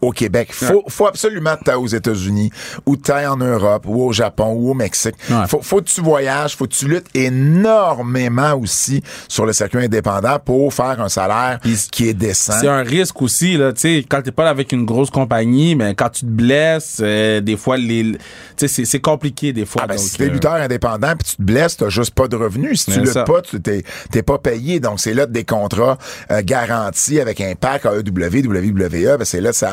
au 0.00 0.12
Québec. 0.12 0.50
Faut, 0.52 0.84
faut 0.88 1.06
absolument 1.06 1.56
que 1.56 1.64
t'ailles 1.64 1.74
aux 1.76 1.86
États-Unis, 1.86 2.50
ou 2.86 2.96
que 2.96 3.02
t'ailles 3.02 3.26
en 3.26 3.36
Europe, 3.36 3.84
ou 3.86 4.04
au 4.04 4.12
Japon, 4.12 4.52
ou 4.52 4.70
au 4.70 4.74
Mexique. 4.74 5.14
Ouais. 5.30 5.46
Faut, 5.48 5.60
faut 5.62 5.78
que 5.80 5.88
tu 5.88 6.00
voyages, 6.00 6.56
faut 6.56 6.66
que 6.66 6.74
tu 6.74 6.86
luttes 6.88 7.06
énormément 7.14 8.54
aussi 8.54 9.02
sur 9.28 9.46
le 9.46 9.52
circuit 9.52 9.84
indépendant 9.84 10.38
pour 10.38 10.72
faire 10.72 11.00
un 11.00 11.08
salaire 11.08 11.58
qui 11.90 12.08
est 12.08 12.14
décent. 12.14 12.54
C'est 12.60 12.68
un 12.68 12.82
risque 12.82 13.20
aussi, 13.22 13.56
là. 13.56 13.72
Tu 13.72 13.80
sais, 13.80 14.04
quand 14.08 14.22
t'es 14.22 14.32
pas 14.32 14.48
avec 14.48 14.72
une 14.72 14.84
grosse 14.84 15.10
compagnie, 15.10 15.74
mais 15.74 15.94
quand 15.94 16.08
tu 16.10 16.20
te 16.22 16.26
blesses, 16.30 16.98
euh, 17.00 17.40
des 17.40 17.56
fois, 17.56 17.76
les. 17.76 18.16
Tu 18.56 18.68
c'est- 18.68 18.84
c'est 18.84 19.00
compliqué, 19.00 19.52
des 19.52 19.66
fois. 19.66 19.82
Ah 19.84 19.86
ben, 19.86 19.96
donc, 19.96 20.04
si 20.04 20.16
t'es 20.16 20.24
euh, 20.24 20.30
lutteur 20.30 20.54
indépendant 20.54 21.14
puis 21.18 21.28
tu 21.30 21.36
te 21.36 21.42
blesses, 21.42 21.76
t'as 21.76 21.88
juste 21.88 22.14
pas 22.14 22.28
de 22.28 22.36
revenus. 22.36 22.82
Si 22.84 22.92
tu 22.92 23.00
luttes 23.00 23.12
ça. 23.12 23.24
pas, 23.24 23.42
tu 23.42 23.60
t'es, 23.60 23.82
t'es 24.10 24.22
pas 24.22 24.38
payé. 24.38 24.80
Donc, 24.80 25.00
c'est 25.00 25.14
là 25.14 25.26
des 25.26 25.44
contrats 25.44 25.98
euh, 26.30 26.42
garantis 26.44 27.20
avec 27.20 27.40
un 27.40 27.54
pack 27.54 27.86
E 27.86 28.00
AEW, 28.00 28.48
WWE. 28.48 29.16
Ben, 29.18 29.24
c'est 29.24 29.40
là 29.40 29.52
c'est 29.52 29.66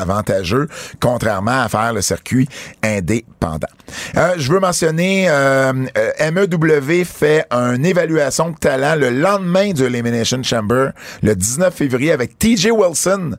contrairement 0.99 1.63
à 1.63 1.70
faire 1.70 1.93
le 1.93 2.01
circuit 2.01 2.47
indépendant. 2.84 3.68
Euh, 4.18 4.34
je 4.38 4.51
veux 4.51 4.59
mentionner, 4.59 5.28
euh, 5.30 5.74
MEW 5.74 7.03
fait 7.05 7.45
une 7.51 7.86
évaluation 7.86 8.49
de 8.49 8.55
talent 8.55 8.95
le 8.95 9.09
lendemain 9.09 9.72
du 9.72 9.84
Elimination 9.84 10.41
Chamber, 10.43 10.91
le 11.22 11.36
19 11.36 11.74
février, 11.74 12.11
avec 12.11 12.38
TJ 12.38 12.70
Wilson 12.72 13.36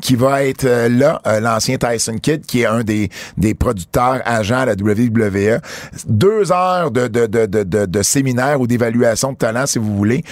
qui 0.00 0.16
va 0.16 0.44
être 0.44 0.64
euh, 0.64 0.88
là, 0.88 1.20
l'ancien 1.40 1.76
Tyson 1.76 2.16
Kidd, 2.18 2.44
qui 2.44 2.62
est 2.62 2.66
un 2.66 2.82
des, 2.82 3.08
des 3.36 3.54
producteurs 3.54 4.20
agents 4.24 4.60
à 4.60 4.66
la 4.66 4.72
WWE. 4.72 5.60
Deux 6.06 6.50
heures 6.50 6.90
de, 6.90 7.06
de, 7.06 7.26
de, 7.26 7.46
de, 7.46 7.86
de, 7.86 8.02
séminaire 8.02 8.60
ou 8.60 8.66
d'évaluation 8.66 9.32
de 9.32 9.36
talent, 9.36 9.66
si 9.66 9.78
vous 9.78 9.96
voulez, 9.96 10.24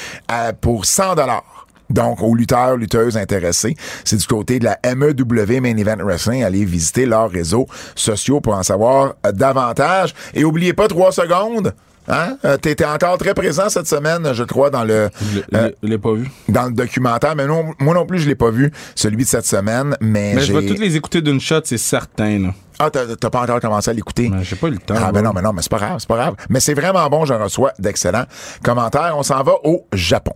pour 0.61 0.87
100 0.87 1.15
dollars. 1.15 1.60
Donc, 1.91 2.23
aux 2.23 2.35
lutteurs, 2.35 2.77
lutteuses 2.77 3.17
intéressés, 3.17 3.77
c'est 4.05 4.17
du 4.17 4.27
côté 4.27 4.59
de 4.59 4.65
la 4.65 4.79
MEW 4.85 5.61
Main 5.61 5.77
Event 5.77 6.03
Wrestling. 6.03 6.43
Allez 6.43 6.65
visiter 6.65 7.05
leurs 7.07 7.31
réseaux 7.31 7.67
sociaux 7.95 8.41
pour 8.41 8.55
en 8.55 8.63
savoir 8.63 9.15
euh, 9.27 9.33
davantage. 9.33 10.15
Et 10.35 10.45
oubliez 10.45 10.73
pas, 10.73 10.89
trois 10.89 11.13
secondes, 11.13 11.75
hein? 12.09 12.37
Euh, 12.45 12.57
T'étais 12.57 12.85
encore 12.85 13.19
très 13.19 13.35
présent 13.35 13.69
cette 13.69 13.87
semaine, 13.87 14.33
je 14.33 14.45
crois, 14.45 14.71
dans 14.71 14.85
le... 14.85 15.11
Je 15.33 15.41
euh, 15.55 15.71
l'ai 15.83 15.99
pas 15.99 16.13
vu. 16.13 16.31
dans 16.49 16.67
le 16.67 16.73
documentaire, 16.73 17.35
mais 17.37 17.47
non, 17.47 17.73
moi 17.79 17.95
non 17.95 18.07
plus, 18.07 18.21
je 18.21 18.29
l'ai 18.29 18.35
pas 18.35 18.51
vu, 18.51 18.73
celui 18.95 19.25
de 19.25 19.29
cette 19.29 19.47
semaine, 19.47 19.97
mais, 20.01 20.35
Mais 20.35 20.43
je 20.43 20.53
vais 20.53 20.67
toutes 20.67 20.79
les 20.79 20.97
écouter 20.97 21.21
d'une 21.23 21.41
shot, 21.41 21.63
c'est 21.65 21.79
certain, 21.79 22.39
là. 22.39 22.55
Ah, 22.83 22.89
t'as 22.91 23.29
pas 23.29 23.43
encore 23.43 23.61
commencé 23.61 23.91
à 23.91 23.93
l'écouter? 23.93 24.31
J'ai 24.41 24.57
pas 24.57 24.69
eu 24.69 24.71
le 24.71 24.79
temps. 24.79 24.95
Ah, 24.97 25.13
ben 25.13 25.21
non, 25.21 25.33
mais 25.35 25.43
non, 25.43 25.53
mais 25.53 25.61
c'est 25.61 25.71
pas 25.71 25.77
grave, 25.77 25.97
c'est 25.99 26.09
pas 26.09 26.17
grave. 26.17 26.35
Mais 26.49 26.61
c'est 26.61 26.73
vraiment 26.73 27.07
bon, 27.11 27.27
j'en 27.27 27.39
reçois 27.39 27.73
d'excellents 27.79 28.25
commentaires. 28.63 29.13
On 29.19 29.23
s'en 29.23 29.43
va 29.43 29.53
au 29.65 29.87
Japon. 29.93 30.33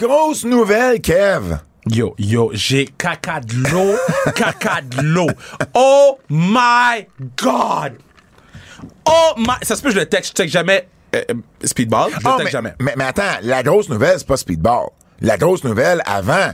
Grosse 0.00 0.44
nouvelle, 0.44 1.00
Kev. 1.00 1.58
Yo, 1.90 2.14
yo, 2.18 2.50
j'ai 2.52 2.86
caca 2.86 3.40
de 3.40 3.54
l'eau, 3.70 3.96
caca 4.34 4.80
de 4.82 5.02
l'eau. 5.02 5.28
Oh 5.74 6.18
my 6.30 7.06
God! 7.36 7.94
Oh 9.06 9.32
my... 9.36 9.54
Ça 9.62 9.74
se 9.74 9.82
peut 9.82 9.88
que 9.88 9.94
je 9.94 10.00
le 10.00 10.06
texte, 10.06 10.30
je 10.30 10.34
texte 10.34 10.52
jamais 10.52 10.86
euh, 11.16 11.22
euh, 11.30 11.34
Speedball, 11.64 12.10
je 12.10 12.16
le 12.16 12.22
Ah, 12.24 12.36
texte 12.36 12.44
mais, 12.44 12.50
jamais. 12.50 12.74
Mais, 12.80 12.94
mais 12.96 13.04
attends, 13.04 13.38
la 13.42 13.62
grosse 13.62 13.88
nouvelle, 13.88 14.18
c'est 14.18 14.26
pas 14.26 14.36
Speedball. 14.36 14.88
La 15.20 15.36
grosse 15.36 15.64
nouvelle, 15.64 16.02
avant, 16.04 16.52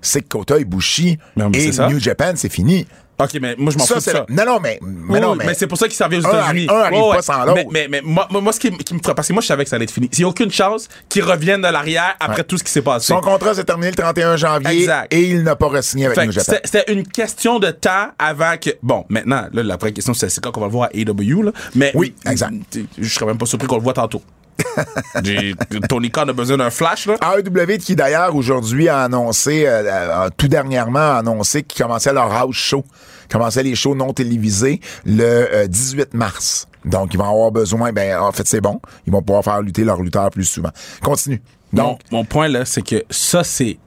c'est 0.00 0.22
que 0.22 0.28
Kota 0.28 0.58
Ibushi 0.58 1.18
Non, 1.36 1.50
et. 1.52 1.70
New 1.88 2.00
Japan, 2.00 2.32
c'est 2.34 2.50
fini. 2.52 2.86
OK, 3.24 3.38
mais 3.40 3.54
moi, 3.58 3.72
je 3.72 3.78
m'en 3.78 3.86
fous 3.86 3.94
de 3.94 4.00
ça. 4.00 4.26
Non, 4.28 4.44
non, 4.46 4.60
mais, 4.60 4.78
mais 4.82 5.24
Oui, 5.24 5.36
mais, 5.44 5.54
c'est 5.54 5.66
pour 5.66 5.78
ça 5.78 5.86
qu'il 5.86 5.96
servait 5.96 6.18
aux 6.18 6.26
un 6.26 6.30
États-Unis. 6.30 6.66
un 6.68 6.74
arrive 6.74 7.14
pas 7.14 7.22
sans 7.22 7.44
l'autre. 7.44 7.62
Mais, 7.70 7.88
mais, 7.88 8.00
moi, 8.02 8.26
moi, 8.30 8.52
ce 8.52 8.60
qui, 8.60 8.70
me 8.70 8.98
ferait 9.02 9.14
passer, 9.14 9.32
moi, 9.32 9.42
je 9.42 9.46
savais 9.46 9.64
que 9.64 9.70
ça 9.70 9.76
allait 9.76 9.84
être 9.84 9.90
fini. 9.90 10.08
Il 10.12 10.18
n'y 10.18 10.24
a 10.24 10.28
aucune 10.28 10.50
chance 10.50 10.88
qu'ils 11.08 11.24
reviennent 11.24 11.62
de 11.62 11.68
l'arrière 11.68 12.16
après 12.20 12.44
tout 12.44 12.58
ce 12.58 12.64
qui 12.64 12.70
s'est 12.70 12.82
passé. 12.82 13.08
son 13.12 13.20
contrat 13.20 13.54
s'est 13.54 13.64
terminé 13.64 13.90
le 13.90 13.96
31 13.96 14.36
janvier 14.36 14.80
Exact. 14.80 15.12
et 15.12 15.22
il 15.22 15.42
n'a 15.42 15.56
pas 15.56 15.68
re-signé 15.68 16.06
avec 16.06 16.18
Fait 16.18 16.26
que 16.26 16.32
Japan. 16.32 16.56
c'était 16.64 16.92
une 16.92 17.06
question 17.06 17.58
de 17.58 17.70
temps 17.70 18.08
avant 18.18 18.56
que. 18.60 18.70
Bon, 18.82 19.04
maintenant, 19.08 19.46
là, 19.52 19.62
la 19.62 19.76
vraie 19.76 19.92
question, 19.92 20.14
c'est 20.14 20.40
quand 20.40 20.52
qu'on 20.52 20.60
va 20.60 20.66
le 20.66 20.72
voir 20.72 20.88
à 20.88 20.96
AW, 20.96 21.42
là. 21.42 21.52
Mais. 21.74 21.92
Oui, 21.94 22.14
exact. 22.26 22.54
Je 22.98 23.08
serais 23.08 23.26
même 23.26 23.38
pas 23.38 23.46
surpris 23.46 23.68
qu'on 23.68 23.76
le 23.76 23.82
voit 23.82 23.94
tantôt. 23.94 24.22
Tony 25.88 26.10
Khan 26.10 26.28
a 26.28 26.32
besoin 26.32 26.56
d'un 26.56 26.70
flash, 26.70 27.06
là. 27.06 27.16
AEW 27.22 27.78
qui 27.78 27.96
d'ailleurs 27.96 28.34
aujourd'hui 28.34 28.88
a 28.88 29.02
annoncé, 29.02 29.66
euh, 29.66 29.82
euh, 29.84 30.28
tout 30.36 30.48
dernièrement 30.48 30.98
a 30.98 31.18
annoncé 31.18 31.62
qu'ils 31.62 31.82
commençaient 31.82 32.12
leur 32.12 32.32
house 32.32 32.56
show, 32.56 32.84
commençaient 33.32 33.62
les 33.62 33.74
shows 33.74 33.94
non 33.94 34.12
télévisés 34.12 34.80
le 35.04 35.22
euh, 35.24 35.66
18 35.66 36.14
mars. 36.14 36.68
Donc 36.84 37.14
ils 37.14 37.18
vont 37.18 37.30
avoir 37.30 37.50
besoin, 37.52 37.92
ben 37.92 38.18
en 38.18 38.32
fait 38.32 38.46
c'est 38.46 38.60
bon, 38.60 38.80
ils 39.06 39.12
vont 39.12 39.22
pouvoir 39.22 39.44
faire 39.44 39.62
lutter 39.62 39.84
leurs 39.84 40.02
lutteurs 40.02 40.30
plus 40.30 40.44
souvent. 40.44 40.70
Continue. 41.02 41.40
Donc, 41.72 42.00
mon, 42.10 42.18
mon 42.18 42.24
point, 42.24 42.48
là, 42.48 42.64
c'est 42.64 42.82
que 42.82 43.04
ça, 43.08 43.44
c'est 43.44 43.78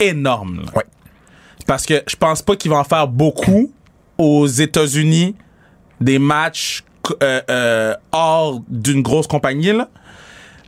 énorme. 0.00 0.62
là. 0.64 0.72
ouais. 0.76 0.84
Parce 1.66 1.86
que 1.86 2.02
je 2.06 2.16
pense 2.16 2.42
pas 2.42 2.56
qu'il 2.56 2.70
va 2.70 2.78
en 2.78 2.84
faire 2.84 3.08
beaucoup 3.08 3.70
aux 4.18 4.46
États-Unis 4.46 5.34
des 6.00 6.18
matchs 6.18 6.84
euh, 7.22 7.40
euh, 7.50 7.94
hors 8.12 8.60
d'une 8.68 9.02
grosse 9.02 9.26
compagnie. 9.26 9.72
Là. 9.72 9.88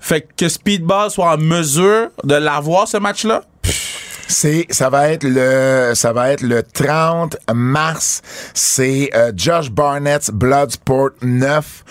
Fait 0.00 0.26
que 0.36 0.48
Speedball 0.48 1.10
soit 1.10 1.34
en 1.34 1.38
mesure 1.38 2.10
de 2.24 2.34
l'avoir, 2.34 2.88
ce 2.88 2.96
match-là? 2.96 3.42
C'est, 4.28 4.66
ça 4.70 4.90
va 4.90 5.10
être 5.10 5.24
le, 5.24 5.92
ça 5.94 6.12
va 6.12 6.32
être 6.32 6.42
le 6.42 6.62
30 6.62 7.36
mars. 7.54 8.22
C'est 8.54 9.10
euh, 9.14 9.32
Josh 9.36 9.70
Barnett's 9.70 10.30
Bloodsport 10.30 11.10
9 11.22 11.84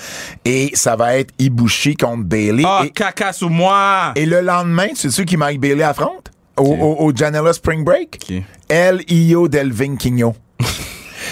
et 0.45 0.71
ça 0.73 0.95
va 0.95 1.17
être 1.17 1.33
Ibushi 1.39 1.95
contre 1.95 2.23
Bailey. 2.25 2.63
Ah, 2.65 2.83
et, 2.85 2.89
caca 2.91 3.31
sous 3.33 3.49
moi! 3.49 4.11
et 4.15 4.25
le 4.25 4.41
lendemain, 4.41 4.87
tu 4.99 5.09
sais 5.09 5.25
qui 5.25 5.37
Mike 5.37 5.59
Bailey 5.59 5.83
affronte? 5.83 6.31
Au, 6.57 6.63
au, 6.63 7.05
au 7.05 7.15
Janela 7.15 7.51
Spring 7.53 7.83
Break? 7.83 8.17
Qui? 8.19 8.43
El 8.69 9.01
Io 9.09 9.47
del 9.47 9.71
Vinquinho. 9.73 10.35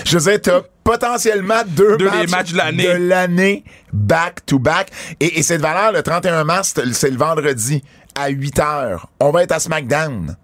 Je 0.06 0.18
veux 0.18 0.32
dire, 0.32 0.42
t'as 0.42 0.62
potentiellement 0.84 1.62
deux, 1.66 1.98
Deux 1.98 2.10
des 2.10 2.28
matchs 2.28 2.52
de 2.52 2.58
l'année. 2.58 2.84
de 2.84 2.92
l'année 3.08 3.64
back 3.94 4.46
to 4.46 4.60
back. 4.60 4.90
Et, 5.20 5.40
et 5.40 5.44
cette 5.44 5.62
valeur, 5.62 5.92
le 5.94 6.04
31 6.04 6.44
mars, 6.44 6.74
c'est 6.92 7.10
le 7.10 7.18
vendredi 7.18 7.82
à 8.16 8.30
8 8.30 8.60
heures. 8.60 9.08
On 9.20 9.32
va 9.32 9.44
être 9.44 9.54
à 9.54 9.60
SmackDown. 9.60 10.36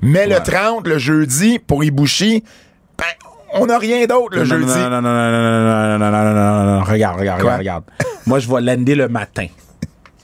Mais 0.00 0.26
le 0.26 0.36
30, 0.36 0.86
le 0.86 0.98
jeudi, 0.98 1.58
pour 1.58 1.84
Ibushi, 1.84 2.42
ben, 2.98 3.04
on 3.54 3.66
n'a 3.66 3.78
rien 3.78 4.06
d'autre 4.06 4.36
le 4.36 4.38
Non, 4.38 4.44
jeudi. 4.44 4.66
Non, 4.78 4.88
non, 4.90 5.02
non, 5.02 5.12
non, 5.12 5.30
non, 5.30 5.98
non, 5.98 5.98
non, 5.98 5.98
non, 5.98 5.98
non, 5.98 6.10
non, 6.10 6.34
non, 6.34 6.64
non, 6.64 6.78
non. 6.78 6.84
Regarde, 6.84 7.18
regarde, 7.20 7.42
Quoi? 7.42 7.56
regarde. 7.58 7.84
Moi, 8.26 8.38
je 8.38 8.48
vais 8.48 8.60
l'ender 8.60 8.94
le 8.94 9.08
matin. 9.08 9.46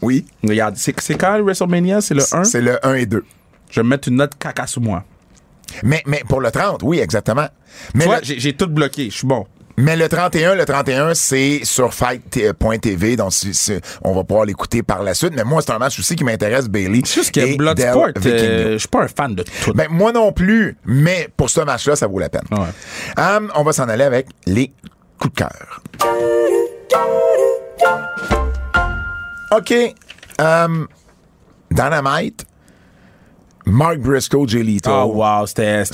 Oui, 0.00 0.24
Regarde, 0.46 0.76
c'est 0.76 0.92
quand 1.18 1.36
le 1.36 1.42
WrestleMania? 1.42 2.00
C'est 2.00 2.14
le 2.14 2.22
1? 2.32 2.44
c'est 2.44 2.60
le 2.62 2.84
1 2.86 2.94
et 2.94 3.06
2. 3.06 3.24
Je 3.70 3.80
vais 3.80 3.86
mettre 3.86 4.08
une 4.08 4.16
note 4.16 4.32
caca 4.38 4.66
sous 4.66 4.80
moi. 4.80 5.04
Mais, 5.82 6.02
mais 6.06 6.22
pour 6.26 6.40
le 6.40 6.50
30, 6.50 6.82
oui, 6.84 7.00
exactement. 7.00 7.48
Mais, 7.94 8.06
j'ai 8.22 8.52
tout 8.54 8.68
bloqué. 8.68 9.10
Je 9.10 9.16
suis 9.18 9.26
bon. 9.26 9.46
Mais 9.80 9.94
le 9.94 10.08
31, 10.08 10.56
le 10.56 10.64
31, 10.64 11.14
c'est 11.14 11.60
sur 11.62 11.94
fight.tv, 11.94 13.14
donc 13.14 13.32
on 14.02 14.12
va 14.12 14.24
pouvoir 14.24 14.44
l'écouter 14.44 14.82
par 14.82 15.04
la 15.04 15.14
suite. 15.14 15.32
Mais 15.36 15.44
moi, 15.44 15.62
c'est 15.62 15.70
un 15.70 15.78
match 15.78 16.00
aussi 16.00 16.16
qui 16.16 16.24
m'intéresse, 16.24 16.68
Bailey. 16.68 17.02
C'est 17.04 17.20
juste 17.20 17.32
que 17.32 17.56
Bloodsport, 17.56 18.08
euh, 18.26 18.72
je 18.72 18.78
suis 18.78 18.88
pas 18.88 19.04
un 19.04 19.08
fan 19.08 19.36
de 19.36 19.44
tout. 19.44 19.72
Ben, 19.74 19.86
moi 19.88 20.10
non 20.10 20.32
plus, 20.32 20.76
mais 20.84 21.28
pour 21.36 21.48
ce 21.48 21.60
match-là, 21.60 21.94
ça 21.94 22.08
vaut 22.08 22.18
la 22.18 22.28
peine. 22.28 22.42
Ouais. 22.50 23.38
On 23.54 23.62
va 23.62 23.72
s'en 23.72 23.88
aller 23.88 24.02
avec 24.02 24.26
les 24.46 24.72
coups 25.20 25.34
de 25.34 25.38
cœur. 25.38 25.82
OK. 29.52 29.74
Hum, 30.40 30.88
Dynamite. 31.70 32.44
Mark 33.68 33.98
Briscoe, 33.98 34.46
J. 34.48 34.62
Lito. 34.62 34.90
Oh, 34.90 35.12
wow, 35.16 35.46
c'était 35.46 35.84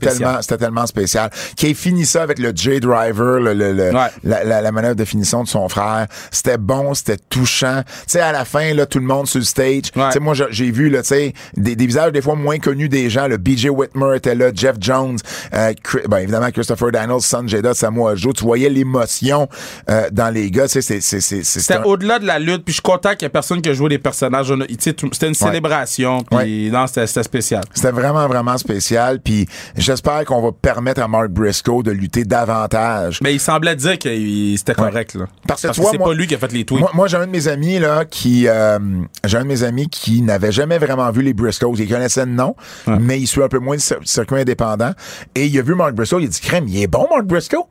tellement, 0.00 0.40
c'était 0.42 0.56
tellement 0.58 0.86
spécial. 0.86 1.30
Qui 1.56 1.70
a 1.70 1.74
fini 1.74 2.06
ça 2.06 2.22
avec 2.22 2.38
le 2.38 2.52
J-Driver, 2.54 3.40
le, 3.40 3.54
le- 3.54 3.72
le- 3.72 3.88
Ouais. 3.92 4.08
la, 4.24 4.44
la, 4.44 4.60
la 4.60 4.72
manœuvre 4.72 4.94
de 4.96 5.04
finition 5.04 5.42
de 5.42 5.48
son 5.48 5.68
frère. 5.68 6.06
C'était 6.30 6.58
bon, 6.58 6.94
c'était 6.94 7.16
touchant. 7.28 7.82
Tu 7.86 7.92
sais, 8.08 8.20
à 8.20 8.32
la 8.32 8.44
fin, 8.44 8.72
là, 8.74 8.86
tout 8.86 8.98
le 8.98 9.04
monde 9.06 9.26
sur 9.26 9.38
le 9.38 9.44
stage. 9.44 9.90
Tu 9.92 9.98
Ouais. 9.98 10.10
sais, 10.12 10.20
moi, 10.20 10.34
j'ai 10.50 10.70
vu, 10.70 10.88
là, 10.90 11.02
tu 11.02 11.08
sais, 11.08 11.32
des, 11.56 11.74
des 11.76 11.86
visages 11.86 12.12
des 12.12 12.22
fois 12.22 12.34
moins 12.36 12.58
connus 12.58 12.88
des 12.88 13.10
gens. 13.10 13.26
Le 13.28 13.36
BJ 13.36 13.68
Whitmer 13.70 14.16
était 14.16 14.34
là, 14.34 14.50
Jeff 14.54 14.76
Jones, 14.80 15.16
euh, 15.54 15.72
ben, 16.08 16.18
évidemment, 16.18 16.50
Christopher 16.50 16.92
Daniels, 16.92 17.20
Sanjay 17.20 17.62
Dutt, 17.62 17.74
Samoa 17.74 18.14
Joe. 18.14 18.34
Tu 18.34 18.44
voyais 18.44 18.68
l'émotion 18.68 19.48
euh, 19.90 20.08
dans 20.12 20.30
les 20.32 20.50
gars. 20.50 20.66
Tu 20.68 20.74
sais, 20.74 20.82
c'est, 20.82 21.00
c'est, 21.00 21.20
c'est, 21.20 21.42
c'est 21.44 21.60
C'était 21.60 21.74
un- 21.74 21.82
au-delà 21.84 22.18
de 22.18 22.26
la 22.26 22.38
lutte, 22.38 22.64
puis 22.64 22.72
je 22.72 22.74
suis 22.74 22.82
content 22.82 23.10
qu'il 23.12 23.22
y 23.22 23.26
ait 23.26 23.30
personne 23.30 23.60
qui 23.62 23.68
a 23.68 23.72
joué 23.74 23.88
des 23.88 23.98
personnages. 23.98 24.46
Tu 24.48 24.76
C'était 24.78 25.26
une 25.26 25.34
célébration, 25.34 26.22
puis 26.22 26.70
non, 26.70 26.86
c'était 26.86 27.06
c'était 27.08 27.22
spécial. 27.24 27.64
C'était 27.74 27.90
vraiment, 27.90 28.26
vraiment 28.28 28.56
spécial. 28.58 29.20
Puis 29.20 29.46
j'espère 29.76 30.24
qu'on 30.24 30.40
va 30.42 30.52
permettre 30.52 31.02
à 31.02 31.08
Mark 31.08 31.28
Briscoe 31.28 31.82
de 31.82 31.90
lutter 31.90 32.24
davantage. 32.24 33.18
Mais 33.22 33.34
il 33.34 33.40
semblait 33.40 33.76
dire 33.76 33.98
que 33.98 34.08
c'était 34.56 34.74
correct, 34.74 35.14
là. 35.14 35.26
Parce 35.46 35.62
que 35.62 35.68
que 35.68 35.74
c'est 35.90 35.98
pas 35.98 36.14
lui 36.14 36.26
qui 36.26 36.34
a 36.34 36.38
fait 36.38 36.52
les 36.52 36.64
tweets. 36.64 36.80
Moi, 36.80 36.90
moi, 36.94 37.08
j'ai 37.08 37.16
un 37.16 37.26
de 37.26 37.32
mes 37.32 37.48
amis 37.48 37.78
là 37.78 38.04
qui, 38.04 38.46
euh, 38.48 38.78
j'ai 39.24 39.36
un 39.38 39.42
de 39.42 39.48
mes 39.48 39.62
amis 39.62 39.88
qui 39.88 40.22
n'avait 40.22 40.52
jamais 40.52 40.78
vraiment 40.78 41.10
vu 41.10 41.22
les 41.22 41.34
Briscoes. 41.34 41.74
Il 41.78 41.88
connaissait 41.88 42.26
le 42.26 42.32
nom, 42.32 42.54
mais 42.86 43.18
il 43.20 43.26
suit 43.26 43.42
un 43.42 43.48
peu 43.48 43.58
moins 43.58 43.74
le 43.76 43.80
cir- 43.80 44.04
circuit 44.04 44.40
indépendant. 44.40 44.92
Et 45.34 45.46
il 45.46 45.58
a 45.58 45.62
vu 45.62 45.74
Mark 45.74 45.94
Briscoe. 45.94 46.18
Il 46.20 46.26
a 46.26 46.28
dit 46.28 46.40
crème, 46.40 46.66
il 46.68 46.82
est 46.82 46.86
bon 46.86 47.06
Mark 47.10 47.24
Briscoe? 47.24 47.66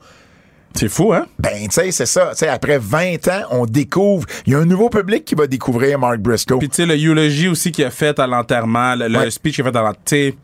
C'est 0.78 0.89
fou, 0.89 1.11
hein? 1.11 1.25
Ben, 1.39 1.67
tu 1.67 1.71
sais, 1.71 1.91
c'est 1.91 2.05
ça. 2.05 2.34
Après 2.51 2.78
20 2.78 3.28
ans, 3.30 3.41
on 3.49 3.65
découvre. 3.65 4.28
Il 4.45 4.53
y 4.53 4.55
a 4.55 4.59
un 4.59 4.65
nouveau 4.65 4.89
public 4.89 5.25
qui 5.25 5.34
va 5.34 5.47
découvrir 5.47 5.97
Mark 5.97 6.19
Briscoe. 6.19 6.59
Puis 6.59 6.69
tu 6.69 6.75
sais, 6.75 6.86
le 6.86 6.95
eulogie 6.95 7.47
aussi 7.47 7.71
qu'il 7.71 7.84
a 7.84 7.89
fait 7.89 8.19
à 8.19 8.28
l'enterrement, 8.28 8.93
le, 8.95 9.30
speech 9.32 9.55
qu'il 9.55 9.65
a 9.67 9.71
fait 9.71 9.78
à 9.78 9.82
l'enterrement, 9.82 10.38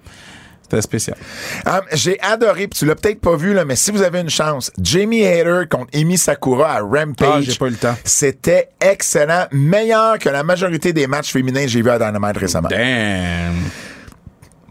c'était 0.63 0.81
spécial. 0.81 1.17
Um, 1.67 1.81
j'ai 1.91 2.19
adoré, 2.19 2.67
puis 2.67 2.79
tu 2.79 2.85
l'as 2.87 2.95
peut-être 2.95 3.21
pas 3.21 3.35
vu, 3.35 3.53
là, 3.53 3.63
mais 3.63 3.75
si 3.75 3.91
vous 3.91 4.01
avez 4.01 4.21
une 4.21 4.29
chance, 4.31 4.71
Jamie 4.81 5.21
Hayter 5.21 5.67
contre 5.69 5.89
Amy 5.93 6.17
Sakura 6.17 6.77
à 6.77 6.79
Rampage. 6.79 7.29
Ah, 7.31 7.41
j'ai 7.41 7.55
pas 7.55 7.67
eu 7.67 7.71
le 7.71 7.75
temps. 7.75 7.95
C'était 8.03 8.69
excellent. 8.81 9.45
Meilleur 9.51 10.17
que 10.17 10.29
la 10.29 10.43
majorité 10.43 10.93
des 10.93 11.05
matchs 11.05 11.31
féminins 11.31 11.61
que 11.65 11.69
j'ai 11.69 11.83
vus 11.83 11.91
à 11.91 11.99
Dynamite 11.99 12.37
récemment. 12.37 12.69
Damn. 12.69 13.53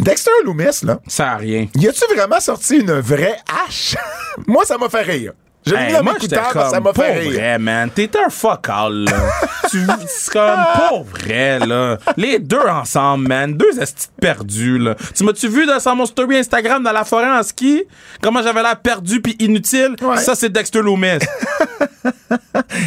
Dexter 0.01 0.31
Loomis, 0.45 0.83
là, 0.83 0.99
Ça 1.07 1.33
a 1.33 1.37
rien. 1.37 1.69
y 1.77 1.87
a-tu 1.87 2.05
vraiment 2.13 2.41
sorti 2.41 2.79
une 2.79 2.95
vraie 2.95 3.39
hache? 3.65 3.97
Moi, 4.49 4.65
ça 4.65 4.77
m'a 4.77 4.89
fait 4.89 5.03
rire. 5.03 5.35
J'ai 5.65 5.77
mis 5.77 5.93
dans 5.93 6.03
mes 6.03 6.11
écouteurs, 6.13 6.53
comme, 6.53 6.71
ça 6.71 6.81
m'a 6.81 6.93
fait 6.93 7.19
rire. 7.19 7.33
vrai, 7.33 7.59
man. 7.59 7.91
T'es 7.91 8.11
un 8.17 8.31
fuck 8.31 8.69
all, 8.69 9.05
là. 9.05 9.13
tu, 9.71 9.79
c'est 10.09 10.33
comme, 10.33 10.43
pas 10.45 10.91
vrai, 11.05 11.59
là. 11.61 11.99
Les 12.17 12.39
deux 12.39 12.67
ensemble, 12.67 13.29
man. 13.29 13.57
Deux 13.57 13.79
estis 13.81 14.09
perdus, 14.21 14.79
là. 14.79 14.97
Tu 15.15 15.25
m'as-tu 15.25 15.49
vu 15.49 15.67
dans, 15.67 15.95
mon 15.95 16.07
story 16.07 16.39
Instagram 16.39 16.83
dans 16.83 16.93
la 16.93 17.05
forêt 17.05 17.31
en 17.31 17.43
ski? 17.43 17.85
Comment 18.21 18.43
j'avais 18.43 18.63
l'air 18.63 18.81
perdu 18.81 19.21
puis 19.21 19.37
inutile? 19.39 19.95
Ouais. 20.01 20.17
Ça, 20.17 20.35
c'est 20.35 20.51
Dexter 20.51 20.83
Loomis. 20.83 21.19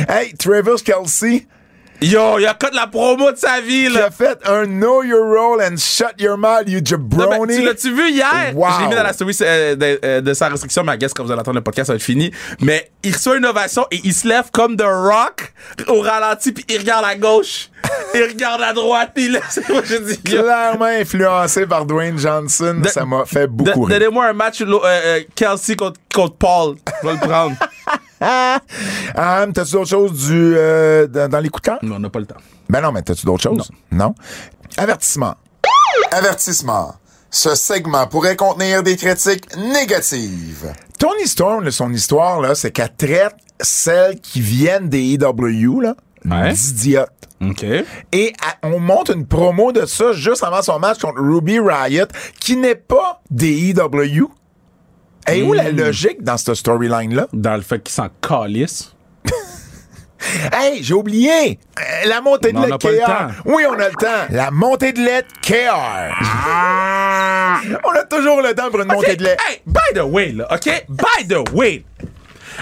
Hey, 0.09 0.33
Travis 0.33 0.81
Kelsey, 0.83 1.47
Yo, 2.01 2.37
il 2.39 2.45
a 2.45 2.53
cut 2.53 2.67
la 2.73 2.87
promo 2.87 3.31
de 3.31 3.37
sa 3.37 3.61
vie, 3.61 3.87
là. 3.89 4.05
a 4.07 4.11
fait 4.11 4.37
un 4.47 4.65
Know 4.65 5.01
Your 5.03 5.25
Role 5.25 5.61
and 5.61 5.77
Shut 5.77 6.13
Your 6.19 6.37
Mouth, 6.37 6.63
you 6.67 6.81
Non, 6.91 6.97
ben, 6.99 7.19
jabroni. 7.29 7.55
tu 7.55 7.63
l'as-tu 7.63 7.93
vu 7.95 8.09
hier? 8.11 8.51
Wow. 8.53 8.67
Je 8.75 8.81
l'ai 8.81 8.87
mis 8.89 8.95
dans 8.95 9.03
la 9.03 9.13
story 9.13 9.35
euh, 9.41 9.75
de, 9.75 9.99
euh, 10.03 10.21
de 10.21 10.33
sa 10.33 10.49
restriction, 10.49 10.83
mais 10.83 10.95
I 10.95 10.97
guess 10.97 11.13
quand 11.13 11.23
vous 11.23 11.31
allez 11.31 11.39
entendre 11.39 11.55
le 11.57 11.63
podcast, 11.63 11.87
ça 11.87 11.93
va 11.93 11.97
être 11.97 12.03
fini. 12.03 12.31
Mais 12.59 12.91
il 13.03 13.13
reçoit 13.13 13.37
une 13.37 13.45
ovation 13.45 13.87
et 13.91 14.01
il 14.03 14.13
se 14.13 14.27
lève 14.27 14.51
comme 14.51 14.75
The 14.75 14.83
Rock 14.85 15.53
au 15.87 16.01
ralenti 16.01 16.51
puis 16.51 16.65
il 16.69 16.79
regarde 16.79 17.05
à 17.05 17.15
gauche. 17.15 17.69
il 18.13 18.23
regarde 18.23 18.61
à 18.61 18.73
droite 18.73 19.11
puis 19.15 19.25
il 19.25 19.31
laisse. 19.33 19.59
Moi, 19.69 19.81
je 19.85 19.95
dis, 19.95 20.21
Clairement 20.21 20.85
influencé 20.85 21.65
par 21.65 21.85
Dwayne 21.85 22.17
Johnson, 22.19 22.81
De- 22.83 22.87
ça 22.89 23.05
m'a 23.05 23.25
fait 23.25 23.47
beaucoup 23.47 23.83
rire. 23.83 23.97
Donnez-moi 23.99 24.25
un 24.25 24.33
match 24.33 24.61
euh, 24.61 24.79
euh, 24.83 25.21
Kelsey 25.33 25.75
contre, 25.75 25.99
contre 26.13 26.35
Paul. 26.35 26.75
Je 27.01 27.07
vais 27.07 27.13
le 27.13 27.19
prendre. 27.19 27.55
Ah, 29.15 29.45
t'as-tu 29.53 29.71
d'autres 29.73 29.89
choses 29.89 30.27
du, 30.27 30.55
euh, 30.57 31.07
dans, 31.07 31.29
dans 31.29 31.39
les 31.39 31.49
coups 31.49 31.61
de 31.63 31.69
cœur? 31.69 31.79
non, 31.83 31.95
on 31.95 31.99
n'a 31.99 32.09
pas 32.09 32.19
le 32.19 32.25
temps. 32.25 32.35
Ben 32.69 32.81
non, 32.81 32.91
mais 32.91 33.01
t'as-tu 33.01 33.25
d'autres 33.25 33.43
choses? 33.43 33.69
Non. 33.91 34.13
Avertissement. 34.77 35.35
Avertissement. 36.11 36.95
Ce 37.29 37.55
segment 37.55 38.07
pourrait 38.07 38.35
contenir 38.35 38.83
des 38.83 38.95
critiques 38.95 39.55
négatives. 39.57 40.73
Tony 40.99 41.27
Storm, 41.27 41.69
son 41.71 41.91
histoire, 41.91 42.39
là, 42.41 42.55
c'est 42.55 42.71
qu'elle 42.71 42.95
traite 42.95 43.35
celles 43.61 44.19
qui 44.21 44.41
viennent 44.41 44.89
des 44.89 45.13
EW, 45.15 45.81
là, 45.81 45.95
Ouais. 46.25 46.53
d'idiotes. 46.53 47.09
OK. 47.41 47.63
Et 48.11 48.33
à- 48.41 48.67
on 48.67 48.79
monte 48.79 49.09
une 49.09 49.27
promo 49.27 49.71
de 49.71 49.85
ça 49.85 50.13
juste 50.13 50.43
avant 50.43 50.61
son 50.61 50.79
match 50.79 50.99
contre 50.99 51.21
Ruby 51.21 51.59
Riot, 51.59 52.05
qui 52.39 52.55
n'est 52.55 52.75
pas 52.75 53.21
des 53.29 53.69
EW. 53.69 54.29
Et 55.31 55.41
où 55.43 55.53
la 55.53 55.71
logique 55.71 56.23
dans 56.23 56.37
cette 56.37 56.55
storyline-là? 56.55 57.27
Dans 57.33 57.55
le 57.55 57.61
fait 57.61 57.81
qu'il 57.81 57.93
s'en 57.93 58.09
calisse. 58.21 58.93
Hey, 60.51 60.83
j'ai 60.83 60.95
oublié! 60.95 61.59
Euh, 61.77 62.07
la 62.07 62.19
montée 62.19 62.51
de 62.51 62.57
on 62.57 62.61
lait 62.61 62.69
n'a 62.69 62.77
pas 62.79 62.89
le 62.89 62.97
KR. 62.97 63.41
Oui, 63.45 63.63
on 63.69 63.73
a 63.73 63.89
le 63.89 63.93
temps. 63.93 64.25
La 64.31 64.49
montée 64.49 64.91
de 64.91 64.99
lait 64.99 65.23
KR. 65.43 66.15
on 67.83 67.91
a 67.91 68.03
toujours 68.05 68.41
le 68.41 68.55
temps 68.55 68.71
pour 68.71 68.81
une 68.81 68.87
montée 68.91 69.15
de 69.17 69.23
lait. 69.23 69.37
Hey, 69.47 69.61
by 69.67 69.93
the 69.93 70.03
way, 70.03 70.31
là, 70.31 70.47
OK? 70.51 70.85
By 70.89 71.27
the 71.27 71.47
way, 71.53 71.85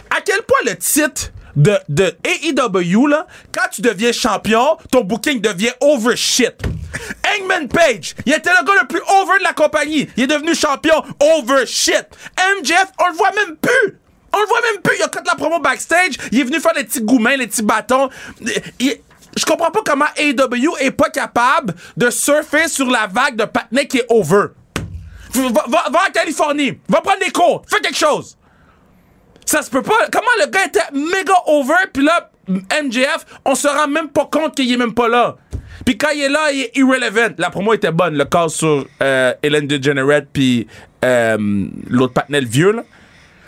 à 0.09 0.19
quel 0.25 0.41
point 0.41 0.57
le 0.65 0.75
titre 0.75 1.31
de, 1.55 1.77
de 1.89 2.15
AEW, 2.25 3.07
là, 3.07 3.27
quand 3.51 3.67
tu 3.71 3.81
deviens 3.81 4.11
champion, 4.11 4.77
ton 4.91 5.01
booking 5.01 5.39
devient 5.41 5.71
over 5.81 6.15
shit. 6.15 6.55
Hangman 7.25 7.67
Page, 7.67 8.15
il 8.25 8.33
était 8.33 8.49
le 8.49 8.65
gars 8.65 8.73
le 8.81 8.87
plus 8.87 9.01
over 9.21 9.39
de 9.39 9.43
la 9.43 9.53
compagnie. 9.53 10.07
Il 10.17 10.23
est 10.23 10.27
devenu 10.27 10.53
champion 10.55 11.03
over 11.19 11.65
shit. 11.65 12.05
MJF, 12.59 12.87
on 12.99 13.07
le 13.09 13.15
voit 13.15 13.31
même 13.31 13.55
plus. 13.57 13.99
On 14.35 14.39
le 14.41 14.47
voit 14.47 14.61
même 14.71 14.81
plus. 14.81 14.95
Il 14.97 15.03
a 15.03 15.07
cut 15.09 15.19
la 15.25 15.35
promo 15.35 15.59
backstage. 15.59 16.13
Il 16.31 16.39
est 16.39 16.43
venu 16.43 16.59
faire 16.59 16.73
les 16.75 16.83
petits 16.83 17.01
goumins, 17.01 17.35
les 17.35 17.47
petits 17.47 17.61
bâtons. 17.63 18.09
Je 18.39 19.45
comprends 19.45 19.71
pas 19.71 19.81
comment 19.85 20.05
AEW 20.15 20.77
est 20.79 20.91
pas 20.91 21.09
capable 21.09 21.73
de 21.97 22.09
surfer 22.09 22.67
sur 22.67 22.89
la 22.89 23.07
vague 23.07 23.35
de 23.35 23.45
Patney 23.45 23.87
qui 23.87 23.97
est 23.97 24.05
over. 24.09 24.47
Va, 25.33 25.49
va- 25.67 25.89
va 25.91 25.99
en 26.07 26.11
Californie, 26.13 26.77
va 26.87 27.01
prendre 27.01 27.19
des 27.25 27.31
cours, 27.31 27.63
fais 27.67 27.79
quelque 27.81 27.97
chose. 27.97 28.37
Ça 29.45 29.61
se 29.61 29.69
peut 29.69 29.81
pas. 29.81 30.07
Comment 30.11 30.25
le 30.39 30.49
gars 30.49 30.65
était 30.65 30.79
méga 30.93 31.33
over, 31.47 31.73
puis 31.93 32.03
là, 32.03 32.29
MJF, 32.47 33.25
on 33.45 33.55
se 33.55 33.67
rend 33.67 33.87
même 33.87 34.09
pas 34.09 34.27
compte 34.31 34.55
qu'il 34.55 34.71
est 34.71 34.77
même 34.77 34.93
pas 34.93 35.07
là. 35.07 35.37
Puis 35.85 35.97
quand 35.97 36.09
il 36.13 36.21
est 36.21 36.29
là, 36.29 36.51
il 36.51 36.61
est 36.61 36.77
irrelevant. 36.77 37.33
La 37.37 37.49
promo 37.49 37.73
était 37.73 37.91
bonne, 37.91 38.17
le 38.17 38.25
call 38.25 38.49
sur 38.49 38.85
euh, 39.01 39.33
Ellen 39.41 39.67
DeGeneres 39.67 40.23
puis 40.31 40.67
euh, 41.03 41.37
l'autre 41.89 42.13
Patnel 42.13 42.45
vieux, 42.45 42.71
là. 42.71 42.83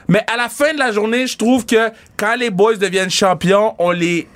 Mais 0.07 0.23
à 0.31 0.37
la 0.37 0.49
fin 0.49 0.71
de 0.73 0.77
la 0.77 0.91
journée, 0.91 1.25
je 1.25 1.35
trouve 1.35 1.65
que 1.65 1.89
quand 2.15 2.35
les 2.35 2.51
boys 2.51 2.75
deviennent 2.75 3.09
champions, 3.09 3.73
on 3.79 3.89
les 3.89 4.27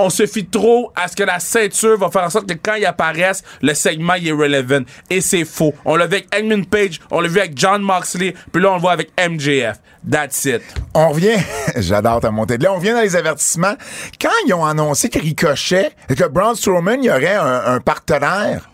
on 0.00 0.08
se 0.08 0.26
fie 0.26 0.46
trop 0.46 0.92
à 0.96 1.08
ce 1.08 1.16
que 1.16 1.22
la 1.22 1.38
ceinture 1.38 1.98
va 1.98 2.10
faire 2.10 2.24
en 2.24 2.30
sorte 2.30 2.46
que 2.46 2.54
quand 2.54 2.74
ils 2.74 2.86
apparaissent, 2.86 3.44
le 3.60 3.74
segment 3.74 4.14
il 4.14 4.28
est 4.28 4.32
relevant. 4.32 4.84
Et 5.10 5.20
c'est 5.20 5.44
faux. 5.44 5.74
On 5.84 5.96
l'a 5.96 6.06
vu 6.06 6.14
avec 6.14 6.34
Edmund 6.34 6.68
Page, 6.68 7.00
on 7.10 7.20
l'a 7.20 7.28
vu 7.28 7.38
avec 7.38 7.52
John 7.56 7.82
Moxley, 7.82 8.34
puis 8.50 8.62
là 8.62 8.70
on 8.72 8.74
le 8.76 8.80
voit 8.80 8.92
avec 8.92 9.10
MJF. 9.18 9.78
That's 10.10 10.46
it. 10.46 10.62
On 10.94 11.10
revient, 11.10 11.38
j'adore 11.76 12.20
ta 12.20 12.30
montée 12.30 12.56
de 12.56 12.64
là, 12.64 12.72
on 12.72 12.76
revient 12.76 12.92
dans 12.92 13.02
les 13.02 13.16
avertissements. 13.16 13.74
Quand 14.20 14.30
ils 14.46 14.54
ont 14.54 14.64
annoncé 14.64 15.10
que 15.10 15.18
Ricochet, 15.18 15.92
que 16.08 16.26
Braun 16.26 16.54
Strowman, 16.54 17.02
il 17.02 17.06
y 17.06 17.10
aurait 17.10 17.34
un, 17.34 17.80
partenaire, 17.80 18.69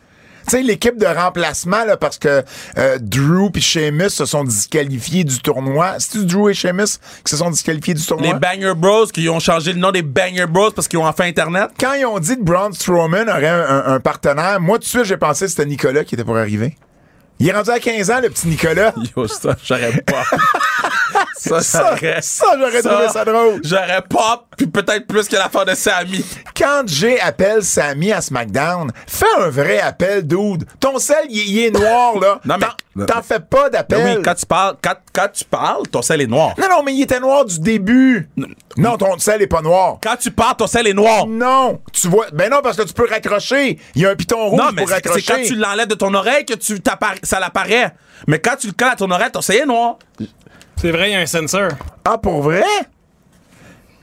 sais, 0.50 0.62
l'équipe 0.62 0.96
de 0.98 1.06
remplacement, 1.06 1.84
là, 1.84 1.96
parce 1.96 2.18
que 2.18 2.42
euh, 2.78 2.98
Drew 3.00 3.50
puis 3.52 3.62
Sheamus 3.62 4.10
se 4.10 4.24
sont 4.26 4.44
disqualifiés 4.44 5.24
du 5.24 5.38
tournoi. 5.40 5.94
C'est-tu 5.98 6.24
Drew 6.26 6.48
et 6.50 6.54
Sheamus 6.54 6.98
qui 7.24 7.30
se 7.30 7.36
sont 7.36 7.50
disqualifiés 7.50 7.94
du 7.94 8.04
tournoi? 8.04 8.34
Les 8.34 8.38
Banger 8.38 8.74
Bros 8.76 9.06
qui 9.06 9.28
ont 9.28 9.40
changé 9.40 9.72
le 9.72 9.78
nom 9.78 9.90
des 9.92 10.02
Banger 10.02 10.46
Bros 10.48 10.70
parce 10.70 10.88
qu'ils 10.88 10.98
ont 10.98 11.06
enfin 11.06 11.24
Internet. 11.24 11.70
Quand 11.78 11.94
ils 11.94 12.06
ont 12.06 12.18
dit 12.18 12.36
que 12.36 12.42
Braun 12.42 12.72
Strowman 12.72 13.28
aurait 13.28 13.46
un, 13.48 13.60
un- 13.60 13.94
un 13.94 14.00
partenaire, 14.00 14.60
moi, 14.60 14.78
tout 14.78 14.84
de 14.84 14.88
suite, 14.88 15.04
j'ai 15.04 15.16
pensé 15.16 15.44
que 15.46 15.50
c'était 15.50 15.66
Nicolas 15.66 16.04
qui 16.04 16.14
était 16.14 16.24
pour 16.24 16.36
arriver. 16.36 16.76
Il 17.38 17.46
est 17.48 17.52
rendu 17.52 17.68
à 17.70 17.78
15 17.78 18.10
ans, 18.10 18.20
le 18.22 18.30
petit 18.30 18.48
Nicolas. 18.48 18.94
Yo, 19.16 19.28
ça, 19.28 19.54
j'aurais 19.62 20.02
pas. 20.06 20.22
ça, 21.36 21.60
Ça, 21.60 21.90
j'aurais. 22.00 22.22
ça, 22.22 22.46
j'aurais 22.58 22.82
trouvé 22.82 23.08
ça 23.08 23.24
drôle. 23.24 23.60
J'aurais 23.64 24.02
pas, 24.02 24.44
puis 24.56 24.66
peut-être 24.66 25.06
plus 25.06 25.28
que 25.28 25.36
l'affaire 25.36 25.64
de 25.64 25.74
Sammy. 25.74 26.24
Quand 26.56 26.82
Jay 26.86 27.18
appelle 27.20 27.62
Sammy 27.62 28.12
à 28.12 28.20
SmackDown, 28.20 28.90
fais 29.06 29.26
un 29.40 29.48
vrai 29.48 29.80
appel, 29.80 30.26
dude. 30.26 30.64
Ton 30.80 30.98
sel, 30.98 31.26
il, 31.28 31.58
est 31.58 31.70
noir, 31.70 32.18
là. 32.18 32.40
Non, 32.44 32.56
mais- 32.58 32.66
T'en- 33.06 33.22
fais 33.22 33.40
pas 33.40 33.68
d'appel. 33.68 34.02
Ben 34.02 34.16
oui, 34.16 34.22
quand 34.24 34.34
tu 34.34 34.46
parles, 34.46 34.76
quand, 34.82 34.94
quand 35.12 35.28
tu 35.30 35.44
parles, 35.44 35.82
ton 35.92 36.00
sel 36.00 36.22
est 36.22 36.26
noir. 36.26 36.54
Non, 36.56 36.66
non, 36.70 36.82
mais 36.82 36.94
il 36.94 37.02
était 37.02 37.20
noir 37.20 37.44
du 37.44 37.58
début. 37.58 38.30
Non, 38.78 38.96
ton 38.96 39.18
sel 39.18 39.42
est 39.42 39.46
pas 39.46 39.60
noir. 39.60 39.98
Quand 40.02 40.16
tu 40.16 40.30
parles, 40.30 40.56
ton 40.56 40.66
sel 40.66 40.86
est 40.86 40.94
noir. 40.94 41.26
Non, 41.26 41.80
tu 41.92 42.08
vois. 42.08 42.26
Ben 42.32 42.50
non, 42.50 42.60
parce 42.62 42.78
que 42.78 42.84
tu 42.84 42.94
peux 42.94 43.06
raccrocher. 43.06 43.78
Il 43.94 44.00
y 44.02 44.06
a 44.06 44.10
un 44.10 44.16
piton 44.16 44.48
rouge 44.48 44.58
Non, 44.58 44.70
mais 44.72 44.80
pour 44.82 44.88
c'est 44.88 44.94
raccrocher. 44.94 45.20
c'est 45.26 45.32
quand 45.34 45.42
tu 45.46 45.54
l'enlèves 45.56 45.88
de 45.88 45.94
ton 45.94 46.14
oreille 46.14 46.46
que 46.46 46.54
tu 46.54 46.78
ça 47.22 47.38
l'apparaît. 47.38 47.92
Mais 48.26 48.38
quand 48.38 48.56
tu 48.58 48.68
le 48.68 48.72
colles 48.72 48.88
à 48.92 48.96
ton 48.96 49.10
oreille, 49.10 49.30
ton 49.30 49.42
sel 49.42 49.56
est 49.56 49.66
noir. 49.66 49.98
C'est 50.80 50.90
vrai, 50.90 51.10
il 51.10 51.12
y 51.12 51.16
a 51.16 51.20
un 51.20 51.26
sensor. 51.26 51.70
Ah, 52.04 52.18
pour 52.18 52.42
vrai? 52.42 52.62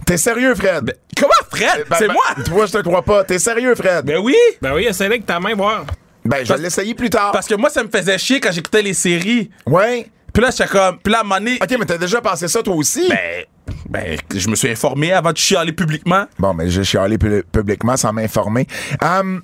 T'es 0.06 0.18
sérieux, 0.18 0.54
Fred? 0.56 0.98
Comment, 1.18 1.32
Fred? 1.50 1.86
Ben, 1.90 1.96
c'est 1.98 2.08
ben, 2.08 2.14
moi? 2.14 2.44
Toi, 2.44 2.66
je 2.66 2.72
te 2.74 2.78
crois 2.80 3.04
pas. 3.04 3.24
T'es 3.24 3.40
sérieux, 3.40 3.74
Fred? 3.76 4.06
Ben 4.06 4.18
oui. 4.18 4.36
Ben 4.62 4.74
oui, 4.74 4.86
essaye 4.86 5.08
avec 5.08 5.26
ta 5.26 5.40
main, 5.40 5.56
voir. 5.56 5.86
Ben, 6.26 6.46
je 6.46 6.52
vais 6.54 6.60
l'essayer 6.60 6.94
plus 6.96 7.10
tard. 7.10 7.32
Parce 7.32 7.48
que 7.48 7.56
moi, 7.56 7.70
ça 7.70 7.84
me 7.84 7.90
faisait 7.90 8.18
chier 8.18 8.40
quand 8.40 8.52
j'écoutais 8.52 8.82
les 8.82 8.94
séries. 8.94 9.50
Ouais. 9.66 10.08
Puis 10.34 10.42
là, 10.44 10.50
j'étais 10.52 10.68
comme. 10.68 10.98
Puis 11.00 11.12
là, 11.12 11.20
à 11.20 11.22
un 11.22 11.24
moment 11.24 11.38
donné, 11.40 11.60
OK, 11.62 11.76
mais 11.80 11.86
t'as 11.86 11.98
déjà 11.98 12.20
pensé 12.20 12.48
ça, 12.48 12.62
toi 12.64 12.76
aussi? 12.76 13.08
ben, 13.08 13.46
ben, 13.90 14.18
je 14.36 14.50
me 14.50 14.56
suis 14.56 14.70
informé 14.70 15.14
avant 15.14 15.32
de 15.32 15.38
chialer 15.38 15.72
publiquement. 15.74 16.26
Bon, 16.40 16.54
mais 16.54 16.70
j'ai 16.70 16.84
chialé 16.84 17.18
pu- 17.18 17.44
publiquement 17.52 17.96
sans 17.96 18.12
m'informer. 18.12 18.68
Hum, 19.02 19.42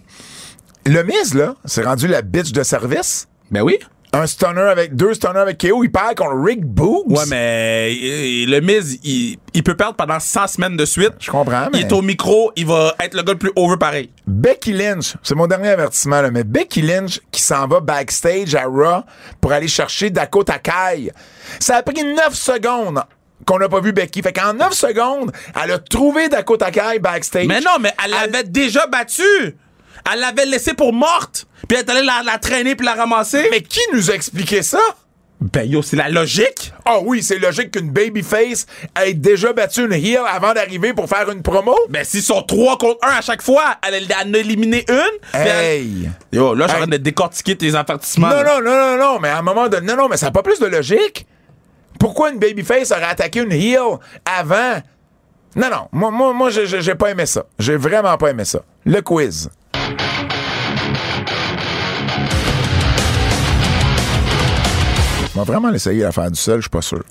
le 0.86 1.04
Miz, 1.04 1.36
là, 1.36 1.56
c'est 1.64 1.84
rendu 1.84 2.08
la 2.08 2.22
bitch 2.22 2.52
de 2.52 2.64
service? 2.64 3.28
Ben 3.52 3.62
oui. 3.62 3.78
Un 4.12 4.26
stunner 4.26 4.62
avec 4.62 4.95
deux 4.95 5.14
stunners 5.14 5.39
avec 5.39 5.60
KO, 5.60 5.84
il 5.84 5.91
perd 5.91 6.16
contre 6.16 6.36
Rick 6.43 6.66
Boogs. 6.66 7.12
Ouais, 7.12 7.26
mais 7.30 7.93
le 8.47 8.60
Miz, 8.60 8.99
il, 9.03 9.38
il 9.53 9.64
peut 9.64 9.76
perdre 9.76 9.95
pendant 9.95 10.20
100 10.20 10.47
semaines 10.47 10.76
de 10.76 10.86
suite. 10.86 11.14
Je 11.20 11.30
comprends, 11.30 11.68
Il 11.74 11.82
est 11.82 11.91
au 11.91 12.01
micro, 12.01 12.51
il 12.55 12.66
va 12.66 12.95
être 12.99 13.14
le 13.14 13.22
gars 13.22 13.34
le 13.34 13.38
plus 13.38 13.51
over 13.55 13.78
pareil. 13.78 14.10
Becky 14.26 14.74
Lynch, 14.74 15.14
c'est 15.22 15.36
mon 15.36 15.45
dernier 15.45 15.70
avertissement, 15.70 16.22
là, 16.24 16.32
mais 16.32 16.43
Becky 16.43 16.82
Lynch 16.82 17.20
qui 17.32 17.41
s'en 17.41 17.68
va 17.68 17.82
backstage 17.82 18.55
à 18.55 18.64
Raw 18.66 19.03
pour 19.39 19.51
aller 19.51 19.68
chercher 19.68 20.10
Dakota 20.10 20.57
Kai. 20.57 21.12
Ça 21.60 21.78
a 21.78 21.84
pris 21.84 22.03
9 22.03 22.34
secondes 22.34 23.03
qu'on 23.45 23.60
n'a 23.60 23.70
pas 23.70 23.80
vu 23.80 23.93
Becky. 23.93 24.24
Fait 24.24 24.34
qu'en 24.34 24.53
9 24.53 24.74
secondes, 24.74 25.32
elle 25.64 25.72
a 25.72 25.78
trouvé 25.78 26.30
Dakota 26.30 26.72
Kai 26.72 26.97
backstage. 26.99 27.45
Mais 27.47 27.62
non, 27.62 27.78
mais 27.80 27.93
elle 28.03 28.12
l'avait 28.12 28.43
déjà 28.43 28.88
battue. 28.88 29.55
Elle 30.14 30.20
l'avait 30.22 30.45
laissée 30.45 30.74
pour 30.74 30.93
morte. 30.93 31.45
Puis 31.68 31.78
elle 31.78 31.86
est 31.86 31.89
allée 31.89 32.05
la, 32.05 32.22
la 32.26 32.38
traîner 32.38 32.76
puis 32.76 32.86
la 32.86 32.93
ramasser. 32.95 33.47
Mais 33.51 33.62
qui 33.62 33.82
nous 33.93 34.10
a 34.12 34.14
expliqué 34.14 34.62
ça? 34.64 34.80
Ben 35.41 35.64
yo, 35.64 35.82
c'est 35.82 35.95
la 35.95 36.10
logique. 36.10 36.74
Ah 36.86 36.97
oui, 37.01 37.24
c'est 37.24 37.39
logique 37.39 37.72
qu'une 37.72 37.91
babyface 37.91 38.66
ait 39.01 39.14
déjà 39.14 39.53
battu 39.53 39.86
une 39.86 39.93
heel 39.93 40.20
avant 40.28 40.53
d'arriver 40.53 40.93
pour 40.93 41.07
faire 41.07 41.30
une 41.32 41.41
promo? 41.41 41.74
Ben 41.89 42.03
s'ils 42.03 42.22
sont 42.24 42.41
3 42.41 42.78
contre 42.78 42.97
1 43.07 43.07
à 43.20 43.22
chaque 43.22 43.41
fois, 43.41 43.64
elle, 43.88 44.03
en 44.14 44.34
a 44.34 44.38
éliminé 44.38 44.84
une. 44.89 44.99
elle- 45.34 45.47
Hey! 45.47 46.10
Yo, 46.34 46.53
là, 46.53 46.66
je 46.66 46.72
suis 46.74 46.76
en 46.78 46.82
train 46.84 46.91
de 46.91 46.97
décortiquer 46.97 47.55
tes 47.55 47.74
avertissements. 47.74 48.28
Non, 48.28 48.36
là. 48.43 48.60
non, 48.60 48.62
non, 48.62 48.97
non, 48.97 49.14
non, 49.14 49.20
mais 49.22 49.30
à 49.30 49.38
un 49.38 49.41
moment 49.41 49.70
donné, 49.70 49.88
non, 49.88 49.95
non, 49.95 50.10
mais 50.10 50.18
ça 50.18 50.26
n'a 50.26 50.32
pas 50.34 50.43
plus 50.43 50.60
de 50.60 50.66
logique. 50.68 51.26
Pourquoi 52.01 52.32
une 52.32 52.39
babyface 52.39 52.91
aurait 52.91 53.03
attaqué 53.05 53.39
une 53.39 53.53
heel 53.53 53.97
avant? 54.26 54.82
Non, 55.55 55.70
non, 55.70 55.88
moi, 55.93 56.12
moi, 56.12 56.34
moi 56.34 56.49
j'ai 56.49 56.95
pas 56.95 57.12
aimé 57.12 57.26
ça. 57.26 57.45
J'ai 57.57 57.78
vraiment 57.78 58.18
pas 58.18 58.30
aimé 58.32 58.43
ça. 58.43 58.60
Le 58.86 59.01
quiz. 59.01 59.49
On 65.40 65.44
va 65.44 65.54
vraiment 65.54 65.70
l'essayer 65.70 66.04
l'affaire 66.04 66.30
du 66.30 66.40
sel, 66.40 66.56
je 66.58 66.62
suis 66.62 66.70
pas 66.70 66.82
sûr. 66.82 67.02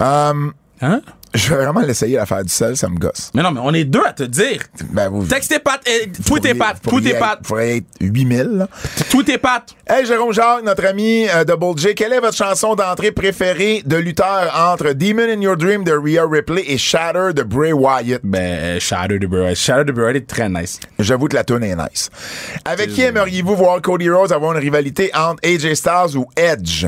Euh, 0.00 0.50
Hein? 0.82 1.02
je 1.34 1.50
vais 1.50 1.56
vraiment 1.62 1.80
l'essayer 1.82 2.16
l'affaire 2.16 2.42
du 2.42 2.48
sel, 2.50 2.74
ça 2.74 2.88
me 2.88 2.96
gosse. 2.96 3.30
Mais 3.34 3.42
non, 3.42 3.50
mais 3.52 3.60
on 3.62 3.74
est 3.74 3.84
deux 3.84 4.02
à 4.02 4.14
te 4.14 4.22
dire. 4.22 4.62
Ben, 4.92 5.10
vous. 5.10 5.26
Texte 5.26 5.50
tes 5.50 5.58
pattes, 5.58 5.82
euh, 5.86 6.06
vous 6.16 6.22
fouille 6.22 6.40
tes 6.40 6.54
pattes, 6.54 6.78
fouille 6.88 7.02
tes 7.02 7.12
pattes, 7.18 7.40
être- 7.40 7.46
pourriez 7.46 7.76
être 7.76 7.86
8000, 8.00 8.42
là. 8.60 8.68
fouille 8.72 9.24
tes 9.24 9.36
pattes. 9.36 9.74
Hey 9.86 10.06
Jérôme 10.06 10.32
Jacques, 10.32 10.64
notre 10.64 10.86
ami 10.86 11.26
euh, 11.28 11.44
Double 11.44 11.78
J, 11.78 11.94
quelle 11.94 12.14
est 12.14 12.20
votre 12.20 12.34
chanson 12.36 12.74
d'entrée 12.76 13.12
préférée 13.12 13.82
de 13.84 13.96
lutteur 13.96 14.50
entre 14.56 14.94
Demon 14.94 15.28
in 15.28 15.42
Your 15.42 15.58
Dream 15.58 15.84
de 15.84 15.92
Rhea 15.92 16.26
Ripley 16.26 16.64
et 16.66 16.78
Shatter 16.78 17.34
de 17.34 17.42
Bray 17.42 17.74
Wyatt? 17.74 18.22
Ben, 18.24 18.80
Shadow 18.80 19.18
de 19.18 19.26
Burrow. 19.26 19.54
Shadow 19.54 19.84
de 19.84 19.92
Burrow 19.92 20.08
est 20.14 20.26
très 20.26 20.48
nice. 20.48 20.80
J'avoue 20.98 21.28
que 21.28 21.36
la 21.36 21.44
tune 21.44 21.62
est 21.62 21.76
nice. 21.76 22.08
Avec 22.64 22.88
qui 22.94 23.02
aimeriez-vous 23.02 23.54
voir 23.54 23.82
Cody 23.82 24.08
Rhodes 24.08 24.32
avoir 24.32 24.52
une 24.54 24.58
rivalité 24.60 25.10
entre 25.14 25.46
AJ 25.46 25.74
Styles 25.74 26.16
ou 26.16 26.24
Edge? 26.36 26.86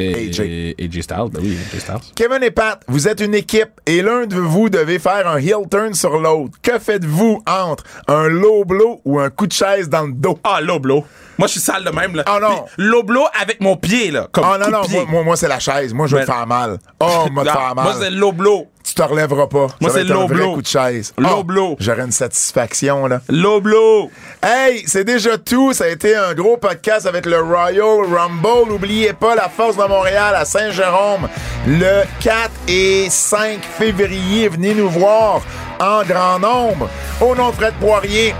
AJ. 0.00 0.74
AJ 0.80 1.02
Styles, 1.02 1.30
ben 1.32 1.40
oui, 1.42 1.56
AJ 1.72 1.80
Styles. 1.80 2.12
Kevin 2.16 2.42
et 2.42 2.50
Pat, 2.50 2.80
vous 2.88 3.06
êtes 3.08 3.20
une 3.20 3.34
équipe 3.34 3.80
et 3.86 4.02
l'un 4.02 4.26
de 4.26 4.36
vous 4.36 4.68
devez 4.68 4.98
faire 4.98 5.26
un 5.28 5.38
heel 5.38 5.68
turn 5.70 5.94
sur 5.94 6.18
l'autre. 6.18 6.58
Que 6.62 6.78
faites-vous 6.78 7.42
entre 7.46 7.84
un 8.08 8.28
low 8.28 8.64
blow 8.64 9.00
ou 9.04 9.20
un 9.20 9.30
coup 9.30 9.46
de 9.46 9.52
chaise 9.52 9.88
dans 9.88 10.02
le 10.06 10.12
dos? 10.12 10.38
Ah, 10.44 10.60
low 10.60 10.78
blow. 10.78 11.04
Moi, 11.38 11.48
je 11.48 11.52
suis 11.52 11.60
sale 11.60 11.82
de 11.84 11.90
même, 11.90 12.14
là. 12.14 12.22
Ah, 12.26 12.38
non. 12.40 12.64
Low 12.78 13.02
blow 13.02 13.24
avec 13.40 13.60
mon 13.60 13.76
pied, 13.76 14.10
là. 14.12 14.28
Comme 14.30 14.44
Oh 14.46 14.56
non, 14.58 14.70
non, 14.70 14.82
pied. 14.82 14.98
moi, 14.98 15.06
moi, 15.10 15.22
moi, 15.24 15.36
c'est 15.36 15.48
la 15.48 15.58
chaise. 15.58 15.92
Moi, 15.92 16.06
je 16.06 16.14
vais 16.16 16.22
te 16.22 16.28
Ben- 16.28 16.34
faire 16.36 16.46
mal. 16.46 16.78
Oh, 17.00 17.26
moi, 17.32 17.42
te 17.44 17.48
Non, 17.48 17.54
faire 17.54 17.74
mal. 17.74 17.84
Moi, 17.84 17.94
c'est 18.00 18.10
low 18.10 18.30
blow. 18.32 18.68
Tu 18.84 18.94
te 18.94 19.02
relèveras 19.02 19.46
pas. 19.46 19.66
Moi, 19.80 19.90
c'est 19.92 20.04
low 20.04 20.26
blow. 20.28 20.54
coup 20.54 20.62
de 20.62 20.66
chaise. 20.66 21.12
Low 21.18 21.28
Oh, 21.38 21.42
blow. 21.44 21.76
J'aurais 21.80 22.02
une 22.02 22.12
satisfaction, 22.12 23.06
là. 23.06 23.20
Low 23.28 23.60
blow. 23.60 24.10
Hey, 24.42 24.84
c'est 24.86 25.04
déjà 25.04 25.38
tout. 25.38 25.72
Ça 25.72 25.84
a 25.84 25.88
été 25.88 26.14
un 26.14 26.34
gros 26.34 26.56
podcast 26.58 27.06
avec 27.06 27.26
le 27.26 27.40
Royal 27.40 28.04
Rumble. 28.14 28.68
N'oubliez 28.70 29.12
pas 29.14 29.34
la 29.34 29.48
Force 29.48 29.76
de 29.76 29.84
Montréal 29.84 30.34
à 30.36 30.44
Saint-Jérôme 30.44 31.28
le 31.66 32.02
4 32.20 32.50
et 32.68 33.06
5 33.08 33.60
février. 33.64 34.48
Venez 34.48 34.74
nous 34.74 34.90
voir 34.90 35.40
en 35.80 36.02
grand 36.04 36.38
nombre. 36.38 36.88
Au 37.20 37.34
nom 37.34 37.50
de 37.50 37.54
Fred 37.54 37.74
Poirier, 37.80 38.34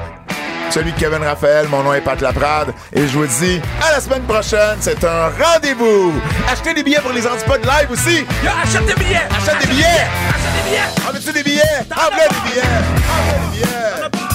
celui 0.71 0.93
de 0.93 0.99
Kevin 0.99 1.23
Raphaël, 1.23 1.67
mon 1.69 1.83
nom 1.83 1.95
est 1.95 2.01
Pat 2.01 2.21
Laprade 2.21 2.75
et 2.93 3.07
je 3.07 3.19
vous 3.19 3.27
dis 3.27 3.61
à 3.83 3.93
la 3.93 4.01
semaine 4.01 4.23
prochaine. 4.23 4.77
C'est 4.81 5.03
un 5.05 5.29
rendez-vous. 5.29 6.13
Achetez 6.51 6.75
des 6.75 6.83
billets 6.83 7.01
pour 7.01 7.13
les 7.13 7.27
antipodes 7.27 7.65
live 7.65 7.91
aussi. 7.91 8.25
Yo, 8.43 8.51
achète 8.63 8.87
des 8.87 8.95
billets. 8.95 9.23
Achète 9.31 9.61
des 9.61 9.67
billets. 9.69 9.85
Achète 9.85 10.55
des 10.55 10.71
billets. 10.71 11.13
Veux-tu 11.13 11.33
des 11.33 11.43
billets? 11.43 11.63
En 11.93 12.11
des 12.11 12.51
billets? 12.51 12.63
En 12.63 13.51
des 13.51 13.57
billets? 13.57 14.34